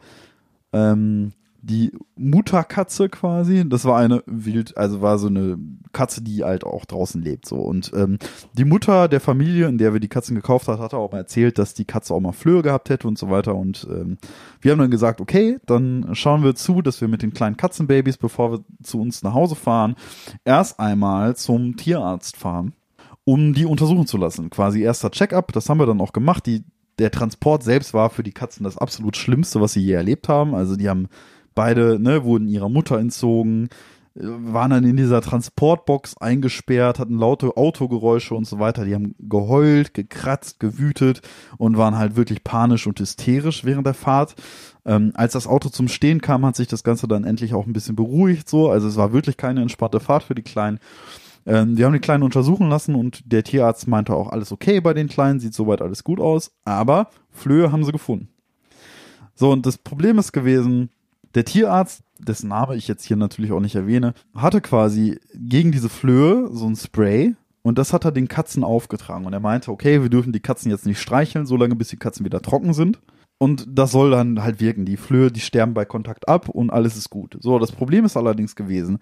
ähm, 0.72 1.32
die 1.62 1.92
Mutterkatze 2.16 3.08
quasi, 3.08 3.68
das 3.68 3.84
war 3.84 3.98
eine 3.98 4.22
wild, 4.26 4.76
also 4.76 5.02
war 5.02 5.18
so 5.18 5.26
eine 5.26 5.58
Katze, 5.92 6.22
die 6.22 6.42
halt 6.44 6.64
auch 6.64 6.84
draußen 6.84 7.20
lebt 7.20 7.46
so 7.46 7.56
und 7.56 7.92
ähm, 7.94 8.18
die 8.54 8.64
Mutter 8.64 9.08
der 9.08 9.20
Familie, 9.20 9.68
in 9.68 9.78
der 9.78 9.92
wir 9.92 10.00
die 10.00 10.08
Katzen 10.08 10.34
gekauft 10.34 10.68
hat, 10.68 10.78
hat 10.78 10.94
auch 10.94 11.12
mal 11.12 11.18
erzählt, 11.18 11.58
dass 11.58 11.74
die 11.74 11.84
Katze 11.84 12.14
auch 12.14 12.20
mal 12.20 12.32
Flöhe 12.32 12.62
gehabt 12.62 12.88
hätte 12.88 13.06
und 13.06 13.18
so 13.18 13.30
weiter 13.30 13.54
und 13.54 13.86
ähm, 13.90 14.16
wir 14.60 14.72
haben 14.72 14.78
dann 14.78 14.90
gesagt, 14.90 15.20
okay, 15.20 15.58
dann 15.66 16.10
schauen 16.14 16.42
wir 16.42 16.54
zu, 16.54 16.82
dass 16.82 17.00
wir 17.00 17.08
mit 17.08 17.22
den 17.22 17.34
kleinen 17.34 17.56
Katzenbabys, 17.56 18.16
bevor 18.16 18.52
wir 18.52 18.64
zu 18.82 19.00
uns 19.00 19.22
nach 19.22 19.34
Hause 19.34 19.54
fahren, 19.54 19.96
erst 20.44 20.80
einmal 20.80 21.36
zum 21.36 21.76
Tierarzt 21.76 22.36
fahren, 22.36 22.72
um 23.24 23.52
die 23.52 23.66
untersuchen 23.66 24.06
zu 24.06 24.16
lassen. 24.16 24.50
Quasi 24.50 24.80
erster 24.80 25.10
Check-up, 25.10 25.52
das 25.52 25.68
haben 25.68 25.78
wir 25.78 25.86
dann 25.86 26.00
auch 26.00 26.12
gemacht. 26.12 26.46
Die, 26.46 26.64
der 26.98 27.10
Transport 27.10 27.62
selbst 27.62 27.94
war 27.94 28.10
für 28.10 28.22
die 28.22 28.32
Katzen 28.32 28.64
das 28.64 28.78
absolut 28.78 29.16
Schlimmste, 29.16 29.60
was 29.60 29.72
sie 29.72 29.80
je 29.80 29.92
erlebt 29.92 30.28
haben. 30.28 30.54
Also 30.54 30.76
die 30.76 30.88
haben 30.88 31.08
beide, 31.54 31.98
ne, 32.00 32.24
wurden 32.24 32.48
ihrer 32.48 32.68
Mutter 32.68 32.98
entzogen, 32.98 33.68
äh, 34.14 34.20
waren 34.22 34.70
dann 34.70 34.84
in 34.84 34.96
dieser 34.96 35.20
Transportbox 35.20 36.16
eingesperrt, 36.18 36.98
hatten 36.98 37.18
laute 37.18 37.56
Autogeräusche 37.56 38.34
und 38.34 38.46
so 38.46 38.58
weiter. 38.58 38.84
Die 38.84 38.94
haben 38.94 39.14
geheult, 39.18 39.94
gekratzt, 39.94 40.60
gewütet 40.60 41.22
und 41.58 41.76
waren 41.76 41.96
halt 41.96 42.16
wirklich 42.16 42.44
panisch 42.44 42.86
und 42.86 42.98
hysterisch 42.98 43.64
während 43.64 43.86
der 43.86 43.94
Fahrt. 43.94 44.34
Ähm, 44.84 45.12
als 45.14 45.34
das 45.34 45.46
Auto 45.46 45.68
zum 45.68 45.88
Stehen 45.88 46.20
kam, 46.20 46.44
hat 46.44 46.56
sich 46.56 46.68
das 46.68 46.84
Ganze 46.84 47.06
dann 47.06 47.24
endlich 47.24 47.54
auch 47.54 47.66
ein 47.66 47.72
bisschen 47.72 47.96
beruhigt 47.96 48.48
so. 48.48 48.70
Also 48.70 48.88
es 48.88 48.96
war 48.96 49.12
wirklich 49.12 49.36
keine 49.36 49.62
entspannte 49.62 50.00
Fahrt 50.00 50.24
für 50.24 50.34
die 50.34 50.42
Kleinen. 50.42 50.80
Ähm, 51.46 51.76
die 51.76 51.84
haben 51.84 51.92
die 51.92 52.00
Kleinen 52.00 52.22
untersuchen 52.22 52.68
lassen 52.68 52.94
und 52.94 53.22
der 53.32 53.44
Tierarzt 53.44 53.88
meinte 53.88 54.14
auch 54.14 54.28
alles 54.28 54.52
okay 54.52 54.80
bei 54.80 54.94
den 54.94 55.08
Kleinen, 55.08 55.40
sieht 55.40 55.54
soweit 55.54 55.80
alles 55.80 56.04
gut 56.04 56.20
aus, 56.20 56.52
aber 56.64 57.08
Flöhe 57.30 57.72
haben 57.72 57.84
sie 57.84 57.92
gefunden. 57.92 58.28
So, 59.34 59.50
und 59.50 59.64
das 59.64 59.78
Problem 59.78 60.18
ist 60.18 60.32
gewesen, 60.32 60.90
der 61.34 61.44
Tierarzt, 61.44 62.02
dessen 62.18 62.48
Name 62.48 62.76
ich 62.76 62.88
jetzt 62.88 63.04
hier 63.04 63.16
natürlich 63.16 63.52
auch 63.52 63.60
nicht 63.60 63.74
erwähne, 63.74 64.14
hatte 64.34 64.60
quasi 64.60 65.18
gegen 65.34 65.72
diese 65.72 65.88
Flöhe 65.88 66.48
so 66.52 66.66
ein 66.66 66.76
Spray 66.76 67.34
und 67.62 67.78
das 67.78 67.92
hat 67.92 68.04
er 68.04 68.12
den 68.12 68.28
Katzen 68.28 68.64
aufgetragen 68.64 69.26
und 69.26 69.32
er 69.32 69.40
meinte, 69.40 69.70
okay, 69.70 70.02
wir 70.02 70.08
dürfen 70.08 70.32
die 70.32 70.40
Katzen 70.40 70.70
jetzt 70.70 70.86
nicht 70.86 71.00
streicheln, 71.00 71.46
solange 71.46 71.76
bis 71.76 71.88
die 71.88 71.96
Katzen 71.96 72.24
wieder 72.24 72.42
trocken 72.42 72.72
sind. 72.72 72.98
Und 73.38 73.66
das 73.68 73.92
soll 73.92 74.10
dann 74.10 74.42
halt 74.42 74.60
wirken. 74.60 74.84
Die 74.84 74.98
Flöhe, 74.98 75.30
die 75.30 75.40
sterben 75.40 75.72
bei 75.72 75.86
Kontakt 75.86 76.28
ab 76.28 76.50
und 76.50 76.70
alles 76.70 76.96
ist 76.96 77.08
gut. 77.08 77.38
So, 77.40 77.58
das 77.58 77.72
Problem 77.72 78.04
ist 78.04 78.16
allerdings 78.16 78.54
gewesen, 78.54 78.98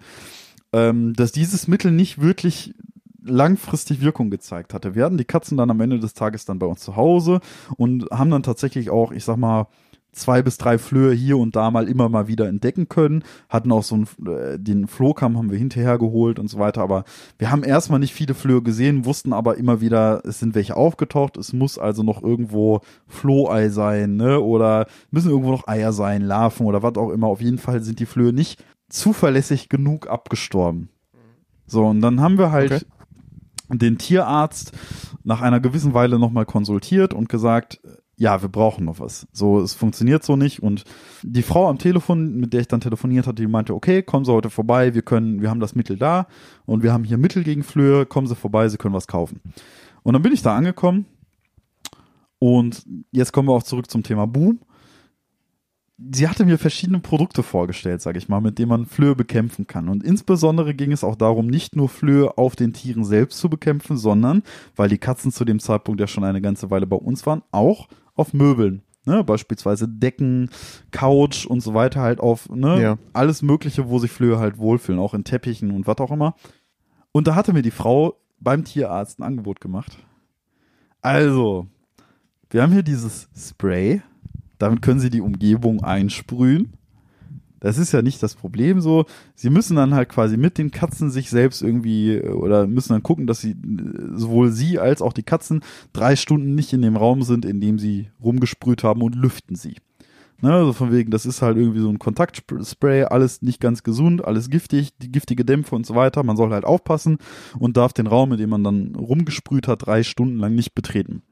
ähm, 0.71 1.13
dass 1.13 1.33
dieses 1.33 1.67
Mittel 1.67 1.91
nicht 1.91 2.21
wirklich 2.21 2.73
langfristig 3.21 4.01
Wirkung 4.01 4.29
gezeigt 4.29 4.73
hatte. 4.73 4.95
Wir 4.95 5.03
hatten 5.03 5.17
die 5.17 5.25
Katzen 5.25 5.57
dann 5.57 5.69
am 5.69 5.81
Ende 5.81 5.99
des 5.99 6.13
Tages 6.13 6.45
dann 6.45 6.59
bei 6.59 6.65
uns 6.65 6.79
zu 6.79 6.95
Hause 6.95 7.41
und 7.75 8.09
haben 8.11 8.31
dann 8.31 8.43
tatsächlich 8.43 8.89
auch, 8.89 9.11
ich 9.11 9.25
sag 9.25 9.37
mal, 9.37 9.67
zwei 10.11 10.41
bis 10.41 10.57
drei 10.57 10.77
Flöhe 10.77 11.13
hier 11.13 11.37
und 11.37 11.55
da 11.55 11.71
mal 11.71 11.87
immer 11.87 12.09
mal 12.09 12.27
wieder 12.27 12.47
entdecken 12.47 12.89
können. 12.89 13.23
Hatten 13.47 13.71
auch 13.71 13.83
so 13.83 13.95
einen, 13.95 14.07
äh, 14.27 14.59
den 14.59 14.87
Flohkamm 14.87 15.37
haben 15.37 15.51
wir 15.51 15.57
hinterher 15.57 15.97
geholt 15.97 16.39
und 16.39 16.49
so 16.49 16.59
weiter. 16.59 16.81
Aber 16.81 17.03
wir 17.37 17.51
haben 17.51 17.63
erstmal 17.63 17.99
nicht 17.99 18.13
viele 18.13 18.33
Flöhe 18.33 18.61
gesehen, 18.61 19.05
wussten 19.05 19.33
aber 19.33 19.57
immer 19.57 19.81
wieder, 19.81 20.21
es 20.25 20.39
sind 20.39 20.55
welche 20.55 20.75
aufgetaucht. 20.75 21.37
Es 21.37 21.53
muss 21.53 21.77
also 21.77 22.03
noch 22.03 22.23
irgendwo 22.23 22.81
Flohei 23.07 23.69
sein, 23.69 24.15
ne? 24.15 24.39
Oder 24.39 24.87
müssen 25.11 25.29
irgendwo 25.29 25.51
noch 25.51 25.67
Eier 25.67 25.93
sein, 25.93 26.21
Larven 26.21 26.65
oder 26.65 26.83
was 26.83 26.95
auch 26.95 27.11
immer. 27.11 27.27
Auf 27.27 27.41
jeden 27.41 27.59
Fall 27.59 27.81
sind 27.81 27.99
die 27.99 28.05
Flöhe 28.05 28.33
nicht 28.33 28.63
zuverlässig 28.89 29.69
genug 29.69 30.09
abgestorben. 30.09 30.89
So, 31.67 31.85
und 31.85 32.01
dann 32.01 32.19
haben 32.21 32.37
wir 32.37 32.51
halt 32.51 32.71
Okay. 32.71 33.77
den 33.77 33.99
Tierarzt 33.99 34.71
nach 35.23 35.41
einer 35.41 35.59
gewissen 35.59 35.93
Weile 35.93 36.17
nochmal 36.17 36.47
konsultiert 36.47 37.13
und 37.13 37.29
gesagt, 37.29 37.79
ja, 38.19 38.41
wir 38.41 38.49
brauchen 38.49 38.83
noch 38.83 38.99
was. 38.99 39.27
So, 39.31 39.61
es 39.61 39.73
funktioniert 39.73 40.25
so 40.25 40.35
nicht. 40.35 40.61
Und 40.61 40.83
die 41.23 41.41
Frau 41.41 41.69
am 41.69 41.77
Telefon, 41.77 42.35
mit 42.35 42.51
der 42.51 42.59
ich 42.59 42.67
dann 42.67 42.81
telefoniert 42.81 43.25
hatte, 43.25 43.41
die 43.41 43.47
meinte, 43.47 43.73
okay, 43.73 44.03
kommen 44.03 44.25
Sie 44.25 44.33
heute 44.33 44.49
vorbei, 44.49 44.93
wir 44.93 45.03
können, 45.03 45.41
wir 45.41 45.49
haben 45.49 45.61
das 45.61 45.73
Mittel 45.73 45.97
da 45.97 46.27
und 46.65 46.83
wir 46.83 46.91
haben 46.91 47.05
hier 47.05 47.17
Mittel 47.17 47.45
gegen 47.45 47.63
Flöhe, 47.63 48.05
kommen 48.05 48.27
Sie 48.27 48.35
vorbei, 48.35 48.67
Sie 48.67 48.77
können 48.77 48.93
was 48.93 49.07
kaufen. 49.07 49.39
Und 50.03 50.13
dann 50.13 50.21
bin 50.21 50.33
ich 50.33 50.41
da 50.41 50.53
angekommen 50.53 51.05
und 52.39 52.85
jetzt 53.11 53.31
kommen 53.31 53.47
wir 53.47 53.53
auch 53.53 53.63
zurück 53.63 53.89
zum 53.89 54.03
Thema 54.03 54.27
Boom. 54.27 54.59
Sie 56.11 56.27
hatte 56.27 56.45
mir 56.45 56.57
verschiedene 56.57 56.99
Produkte 56.99 57.41
vorgestellt, 57.41 58.01
sage 58.01 58.17
ich 58.17 58.27
mal, 58.27 58.41
mit 58.41 58.59
denen 58.59 58.69
man 58.69 58.85
Flöhe 58.85 59.15
bekämpfen 59.15 59.65
kann. 59.65 59.87
Und 59.87 60.03
insbesondere 60.03 60.73
ging 60.73 60.91
es 60.91 61.05
auch 61.05 61.15
darum, 61.15 61.47
nicht 61.47 61.77
nur 61.77 61.87
Flöhe 61.87 62.37
auf 62.37 62.57
den 62.57 62.73
Tieren 62.73 63.05
selbst 63.05 63.39
zu 63.39 63.49
bekämpfen, 63.49 63.95
sondern, 63.95 64.43
weil 64.75 64.89
die 64.89 64.97
Katzen 64.97 65.31
zu 65.31 65.45
dem 65.45 65.59
Zeitpunkt 65.59 66.01
ja 66.01 66.07
schon 66.07 66.25
eine 66.25 66.41
ganze 66.41 66.69
Weile 66.69 66.85
bei 66.85 66.97
uns 66.97 67.25
waren, 67.25 67.43
auch 67.51 67.87
auf 68.19 68.33
Möbeln. 68.33 68.83
Ne? 69.05 69.23
Beispielsweise 69.23 69.87
Decken, 69.87 70.49
Couch 70.91 71.45
und 71.45 71.61
so 71.61 71.73
weiter 71.73 72.01
halt 72.01 72.19
auf 72.19 72.49
ne? 72.49 72.81
Ja. 72.81 72.97
alles 73.13 73.41
Mögliche, 73.41 73.89
wo 73.89 73.97
sich 73.97 74.11
Flöhe 74.11 74.39
halt 74.39 74.57
wohlfühlen, 74.57 74.99
auch 74.99 75.13
in 75.13 75.23
Teppichen 75.23 75.71
und 75.71 75.87
was 75.87 75.97
auch 75.97 76.11
immer. 76.11 76.35
Und 77.11 77.27
da 77.27 77.35
hatte 77.35 77.53
mir 77.53 77.61
die 77.61 77.71
Frau 77.71 78.19
beim 78.39 78.63
Tierarzt 78.65 79.19
ein 79.19 79.23
Angebot 79.23 79.61
gemacht. 79.61 79.97
Also, 81.01 81.67
wir 82.49 82.61
haben 82.61 82.73
hier 82.73 82.83
dieses 82.83 83.29
Spray. 83.35 84.01
Damit 84.57 84.81
können 84.81 84.99
Sie 84.99 85.09
die 85.09 85.21
Umgebung 85.21 85.83
einsprühen. 85.83 86.73
Das 87.59 87.77
ist 87.77 87.91
ja 87.91 88.01
nicht 88.01 88.23
das 88.23 88.35
Problem 88.35 88.81
so. 88.81 89.05
Sie 89.35 89.49
müssen 89.49 89.75
dann 89.75 89.93
halt 89.93 90.09
quasi 90.09 90.37
mit 90.37 90.57
den 90.57 90.71
Katzen 90.71 91.11
sich 91.11 91.29
selbst 91.29 91.61
irgendwie 91.61 92.15
äh, 92.15 92.29
oder 92.29 92.67
müssen 92.67 92.93
dann 92.93 93.03
gucken, 93.03 93.27
dass 93.27 93.41
sie 93.41 93.51
äh, 93.51 93.55
sowohl 94.15 94.51
sie 94.51 94.79
als 94.79 95.01
auch 95.01 95.13
die 95.13 95.23
Katzen 95.23 95.61
drei 95.93 96.15
Stunden 96.15 96.55
nicht 96.55 96.73
in 96.73 96.81
dem 96.81 96.95
Raum 96.95 97.23
sind, 97.23 97.45
in 97.45 97.61
dem 97.61 97.79
sie 97.79 98.09
rumgesprüht 98.23 98.83
haben 98.83 99.01
und 99.01 99.15
lüften 99.15 99.55
sie. 99.55 99.75
Ne, 100.41 100.53
also 100.53 100.71
von 100.71 100.93
wegen, 100.93 101.11
das 101.11 101.25
ist 101.25 101.41
halt 101.41 101.57
irgendwie 101.57 101.81
so 101.81 101.89
ein 101.89 101.99
Kontaktspray, 101.99 103.03
alles 103.03 103.41
nicht 103.41 103.59
ganz 103.59 103.83
gesund, 103.83 104.23
alles 104.23 104.49
giftig, 104.49 104.97
die 104.97 105.11
giftige 105.11 105.43
Dämpfe 105.43 105.75
und 105.75 105.85
so 105.85 105.95
weiter. 105.95 106.23
Man 106.23 106.37
soll 106.37 106.51
halt 106.51 106.63
aufpassen 106.63 107.17
und 107.57 107.75
darf 107.75 107.91
den 107.91 108.07
Raum, 108.07 108.31
in 108.31 108.37
dem 108.37 108.49
man 108.49 108.63
dann 108.63 108.95
rumgesprüht 108.95 109.67
hat, 109.67 109.85
drei 109.85 110.03
Stunden 110.03 110.37
lang 110.37 110.55
nicht 110.55 110.73
betreten. 110.73 111.23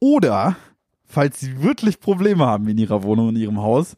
Oder, 0.00 0.56
falls 1.04 1.38
Sie 1.38 1.62
wirklich 1.62 2.00
Probleme 2.00 2.46
haben 2.46 2.68
in 2.68 2.78
Ihrer 2.78 3.02
Wohnung, 3.02 3.30
in 3.30 3.36
Ihrem 3.36 3.60
Haus, 3.60 3.96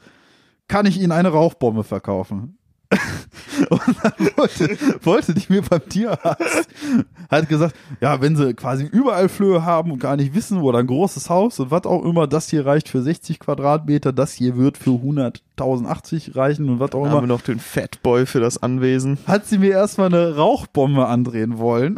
kann 0.68 0.86
ich 0.86 1.00
Ihnen 1.00 1.12
eine 1.12 1.30
Rauchbombe 1.30 1.84
verkaufen. 1.84 2.58
Und 3.70 3.82
dann 4.02 4.30
wollte, 4.36 4.78
wollte 5.04 5.34
die 5.34 5.52
mir 5.52 5.62
beim 5.62 5.86
Tierarzt, 5.88 6.68
hat 7.28 7.48
gesagt, 7.48 7.74
ja, 8.00 8.20
wenn 8.20 8.36
sie 8.36 8.54
quasi 8.54 8.84
überall 8.84 9.28
Flöhe 9.28 9.64
haben 9.64 9.90
und 9.90 9.98
gar 9.98 10.16
nicht 10.16 10.34
wissen, 10.34 10.58
oder 10.58 10.78
ein 10.78 10.86
großes 10.86 11.28
Haus 11.28 11.58
und 11.60 11.70
was 11.70 11.84
auch 11.84 12.04
immer, 12.04 12.26
das 12.26 12.48
hier 12.48 12.64
reicht 12.64 12.88
für 12.88 13.02
60 13.02 13.40
Quadratmeter, 13.40 14.12
das 14.12 14.32
hier 14.32 14.56
wird 14.56 14.78
für 14.78 14.90
100.080 14.90 16.36
reichen 16.36 16.68
und 16.70 16.80
was 16.80 16.92
auch 16.92 17.04
Haben 17.04 17.12
wir 17.12 17.18
immer, 17.18 17.26
noch 17.26 17.42
den 17.42 17.58
Fatboy 17.58 18.26
für 18.26 18.40
das 18.40 18.62
Anwesen. 18.62 19.18
hat 19.26 19.46
sie 19.46 19.58
mir 19.58 19.72
erstmal 19.72 20.06
eine 20.06 20.36
Rauchbombe 20.36 21.06
andrehen 21.06 21.58
wollen. 21.58 21.96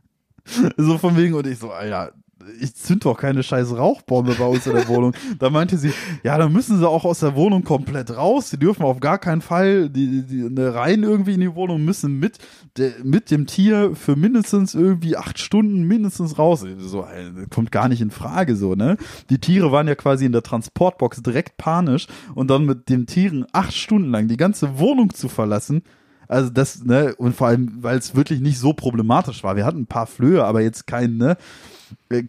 so 0.76 0.98
von 0.98 1.16
wegen, 1.16 1.34
und 1.34 1.46
ich 1.46 1.58
so, 1.58 1.70
Alter, 1.70 2.12
ich 2.60 2.74
zünd 2.74 3.04
doch 3.04 3.16
keine 3.16 3.42
scheiß 3.42 3.76
Rauchbombe 3.76 4.34
bei 4.34 4.46
uns 4.46 4.66
in 4.66 4.74
der 4.74 4.88
Wohnung. 4.88 5.12
Da 5.38 5.50
meinte 5.50 5.78
sie, 5.78 5.92
ja, 6.22 6.38
dann 6.38 6.52
müssen 6.52 6.78
sie 6.78 6.88
auch 6.88 7.04
aus 7.04 7.20
der 7.20 7.34
Wohnung 7.34 7.64
komplett 7.64 8.16
raus. 8.16 8.50
Die 8.50 8.58
dürfen 8.58 8.82
auf 8.82 9.00
gar 9.00 9.18
keinen 9.18 9.40
Fall 9.40 9.88
die, 9.88 10.22
die, 10.22 10.54
die 10.54 10.62
rein 10.62 11.02
irgendwie 11.02 11.34
in 11.34 11.40
die 11.40 11.54
Wohnung, 11.54 11.84
müssen 11.84 12.18
mit, 12.18 12.38
de, 12.76 12.92
mit 13.02 13.30
dem 13.30 13.46
Tier 13.46 13.94
für 13.94 14.16
mindestens 14.16 14.74
irgendwie 14.74 15.16
acht 15.16 15.38
Stunden 15.38 15.82
mindestens 15.84 16.38
raus. 16.38 16.64
So, 16.78 17.02
das 17.02 17.50
kommt 17.50 17.72
gar 17.72 17.88
nicht 17.88 18.00
in 18.00 18.10
Frage 18.10 18.56
so, 18.56 18.74
ne? 18.74 18.96
Die 19.30 19.38
Tiere 19.38 19.72
waren 19.72 19.88
ja 19.88 19.94
quasi 19.94 20.26
in 20.26 20.32
der 20.32 20.42
Transportbox 20.42 21.22
direkt 21.22 21.56
panisch 21.56 22.06
und 22.34 22.50
dann 22.50 22.64
mit 22.64 22.88
den 22.88 23.06
Tieren 23.06 23.46
acht 23.52 23.74
Stunden 23.74 24.10
lang 24.10 24.28
die 24.28 24.36
ganze 24.36 24.78
Wohnung 24.78 25.14
zu 25.14 25.28
verlassen, 25.28 25.82
also 26.28 26.50
das, 26.50 26.84
ne, 26.84 27.14
und 27.16 27.34
vor 27.34 27.48
allem, 27.48 27.82
weil 27.82 27.96
es 27.96 28.14
wirklich 28.14 28.40
nicht 28.40 28.58
so 28.58 28.74
problematisch 28.74 29.42
war. 29.42 29.56
Wir 29.56 29.64
hatten 29.64 29.80
ein 29.80 29.86
paar 29.86 30.06
Flöhe, 30.06 30.44
aber 30.44 30.60
jetzt 30.60 30.86
kein, 30.86 31.16
ne, 31.16 31.32
äh, 31.32 31.36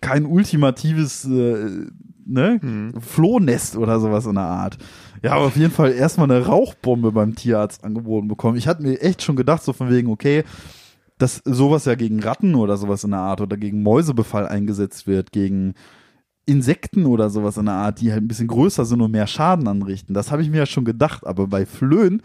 kein 0.01 0.25
ultimatives, 0.25 1.25
äh, 1.25 1.87
ne, 2.25 2.91
Flohnest 2.99 3.75
oder 3.75 3.99
sowas 3.99 4.25
in 4.25 4.35
der 4.35 4.43
Art. 4.43 4.77
Ja, 5.21 5.33
aber 5.33 5.45
auf 5.45 5.57
jeden 5.57 5.71
Fall 5.71 5.91
erstmal 5.91 6.31
eine 6.31 6.45
Rauchbombe 6.45 7.11
beim 7.11 7.35
Tierarzt 7.35 7.83
angeboten 7.83 8.27
bekommen. 8.27 8.57
Ich 8.57 8.67
hatte 8.67 8.83
mir 8.83 9.01
echt 9.01 9.21
schon 9.21 9.35
gedacht, 9.35 9.63
so 9.63 9.73
von 9.73 9.89
wegen, 9.89 10.09
okay, 10.09 10.43
dass 11.17 11.41
sowas 11.43 11.85
ja 11.85 11.95
gegen 11.95 12.21
Ratten 12.21 12.55
oder 12.55 12.77
sowas 12.77 13.03
in 13.03 13.11
der 13.11 13.19
Art 13.19 13.41
oder 13.41 13.57
gegen 13.57 13.83
Mäusebefall 13.83 14.47
eingesetzt 14.47 15.05
wird, 15.05 15.31
gegen 15.31 15.73
Insekten 16.45 17.05
oder 17.05 17.29
sowas 17.29 17.57
in 17.57 17.65
der 17.65 17.75
Art, 17.75 18.01
die 18.01 18.11
halt 18.11 18.23
ein 18.23 18.27
bisschen 18.27 18.47
größer 18.47 18.85
sind 18.85 19.01
und 19.01 19.11
mehr 19.11 19.27
Schaden 19.27 19.67
anrichten. 19.67 20.13
Das 20.13 20.31
habe 20.31 20.41
ich 20.41 20.49
mir 20.49 20.57
ja 20.57 20.65
schon 20.65 20.85
gedacht, 20.85 21.27
aber 21.27 21.47
bei 21.47 21.65
Flöhen 21.65 22.21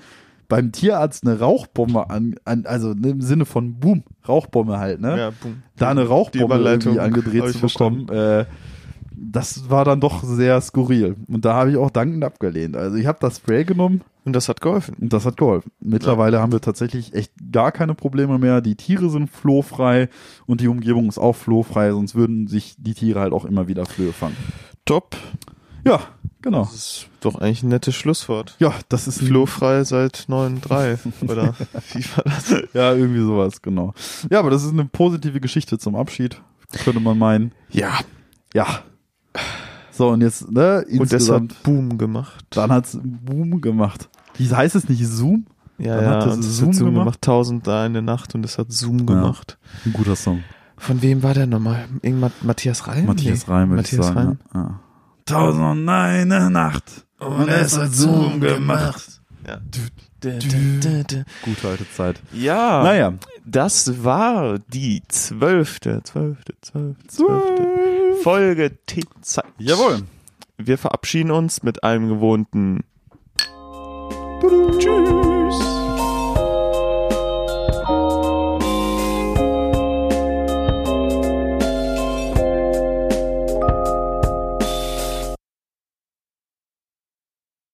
beim 0.48 0.72
Tierarzt 0.72 1.26
eine 1.26 1.38
Rauchbombe 1.38 2.10
an, 2.10 2.34
an 2.44 2.66
also 2.66 2.92
im 2.92 3.20
Sinne 3.20 3.44
von 3.44 3.78
Boom, 3.80 4.04
Rauchbombe 4.28 4.78
halt, 4.78 5.00
ne? 5.00 5.18
Ja, 5.18 5.30
boom. 5.30 5.62
Da 5.76 5.90
eine 5.90 6.06
Rauchbombe 6.06 6.56
irgendwie 6.56 7.00
angedreht 7.00 7.48
zu 7.48 7.60
bekommen, 7.60 8.08
äh, 8.08 8.44
das 9.16 9.70
war 9.70 9.84
dann 9.84 10.00
doch 10.00 10.22
sehr 10.22 10.60
skurril. 10.60 11.16
Und 11.28 11.44
da 11.44 11.54
habe 11.54 11.70
ich 11.70 11.76
auch 11.76 11.90
dankend 11.90 12.24
abgelehnt. 12.24 12.76
Also 12.76 12.96
ich 12.96 13.06
habe 13.06 13.18
das 13.20 13.36
Spray 13.36 13.64
genommen 13.64 14.02
Und 14.24 14.34
das 14.34 14.48
hat 14.48 14.60
geholfen. 14.60 14.96
und 15.00 15.12
das 15.12 15.24
hat 15.24 15.36
geholfen. 15.36 15.70
Mittlerweile 15.80 16.40
haben 16.40 16.52
wir 16.52 16.60
tatsächlich 16.60 17.14
echt 17.14 17.32
gar 17.52 17.72
keine 17.72 17.94
Probleme 17.94 18.38
mehr. 18.38 18.60
Die 18.60 18.76
Tiere 18.76 19.08
sind 19.10 19.30
flohfrei 19.30 20.08
und 20.46 20.60
die 20.60 20.68
Umgebung 20.68 21.08
ist 21.08 21.18
auch 21.18 21.34
flohfrei, 21.34 21.90
sonst 21.92 22.14
würden 22.14 22.46
sich 22.48 22.74
die 22.78 22.94
Tiere 22.94 23.20
halt 23.20 23.32
auch 23.32 23.44
immer 23.44 23.68
wieder 23.68 23.86
Flöhe 23.86 24.12
fangen. 24.12 24.36
Top. 24.84 25.16
Ja, 25.86 26.00
genau. 26.44 26.62
Das 26.64 26.74
ist 26.74 27.06
doch 27.20 27.36
eigentlich 27.40 27.62
ein 27.62 27.68
nettes 27.70 27.94
Schlusswort. 27.96 28.54
Ja, 28.60 28.72
das 28.88 29.08
ist 29.08 29.20
Flohfrei 29.22 29.82
seit 29.84 30.26
9.3 30.28 30.98
oder 31.28 31.54
wie 31.92 32.04
war 32.16 32.24
das? 32.24 32.54
Ja, 32.72 32.92
irgendwie 32.94 33.20
sowas, 33.22 33.60
genau. 33.62 33.94
Ja, 34.30 34.38
aber 34.38 34.50
das 34.50 34.62
ist 34.62 34.72
eine 34.72 34.84
positive 34.84 35.40
Geschichte 35.40 35.78
zum 35.78 35.96
Abschied, 35.96 36.40
könnte 36.84 37.00
man 37.00 37.18
meinen. 37.18 37.52
Ja, 37.70 37.98
Ja. 38.52 38.66
So, 39.90 40.08
und 40.08 40.22
jetzt, 40.22 40.50
ne, 40.50 40.84
und 40.90 41.12
das 41.12 41.30
hat 41.30 41.62
Boom 41.62 41.98
gemacht. 41.98 42.44
dann 42.50 42.72
hat's 42.72 42.98
Boom 43.00 43.60
gemacht. 43.60 44.08
Wie 44.36 44.50
heißt 44.50 44.74
es 44.74 44.88
nicht 44.88 45.06
Zoom? 45.06 45.46
Ja, 45.78 45.96
Dann 45.96 46.04
ja, 46.04 46.10
hat 46.10 46.26
das 46.26 46.34
und 46.34 46.44
das 46.44 46.56
Zoom 46.56 46.68
hat 46.68 46.74
Zoom 46.74 46.94
gemacht? 46.94 47.22
Tausend 47.22 47.66
da 47.66 47.84
eine 47.84 48.02
Nacht 48.02 48.34
und 48.34 48.42
das 48.42 48.58
hat 48.58 48.72
Zoom 48.72 49.06
gemacht. 49.06 49.56
Ein 49.84 49.92
guter 49.92 50.16
Song. 50.16 50.42
Von 50.76 51.00
wem 51.02 51.22
war 51.22 51.34
der 51.34 51.46
nochmal? 51.46 51.84
Irgend 52.02 52.42
Matthias 52.42 52.88
Reim? 52.88 53.06
Matthias 53.06 53.46
Nee. 53.46 53.52
Reim, 53.54 53.70
würde 53.70 53.82
Matthias 53.82 54.08
ich 54.08 54.14
sagen. 54.14 54.18
Reim. 54.18 54.38
Ja. 54.54 54.80
Tausend 55.26 55.64
und 55.64 55.88
eine 55.88 56.50
Nacht. 56.50 57.06
Und 57.18 57.48
es 57.48 57.78
hat 57.78 57.92
Zoom 57.94 58.40
gemacht. 58.40 59.20
Ja. 59.46 59.60
Gute 61.42 61.68
alte 61.68 61.90
Zeit. 61.94 62.20
Ja, 62.32 62.82
Naja. 62.82 63.12
das 63.44 64.04
war 64.04 64.58
die 64.68 65.02
zwölfte, 65.08 66.02
zwölfte, 66.02 66.54
zwölfte, 66.62 67.06
zwölfte 67.08 67.68
Folge 68.22 68.72
T-Zeit. 68.86 69.44
Jawohl. 69.58 70.02
Wir 70.56 70.78
verabschieden 70.78 71.30
uns 71.30 71.62
mit 71.62 71.84
einem 71.84 72.08
gewohnten 72.08 72.84
Tschüss. 74.78 75.33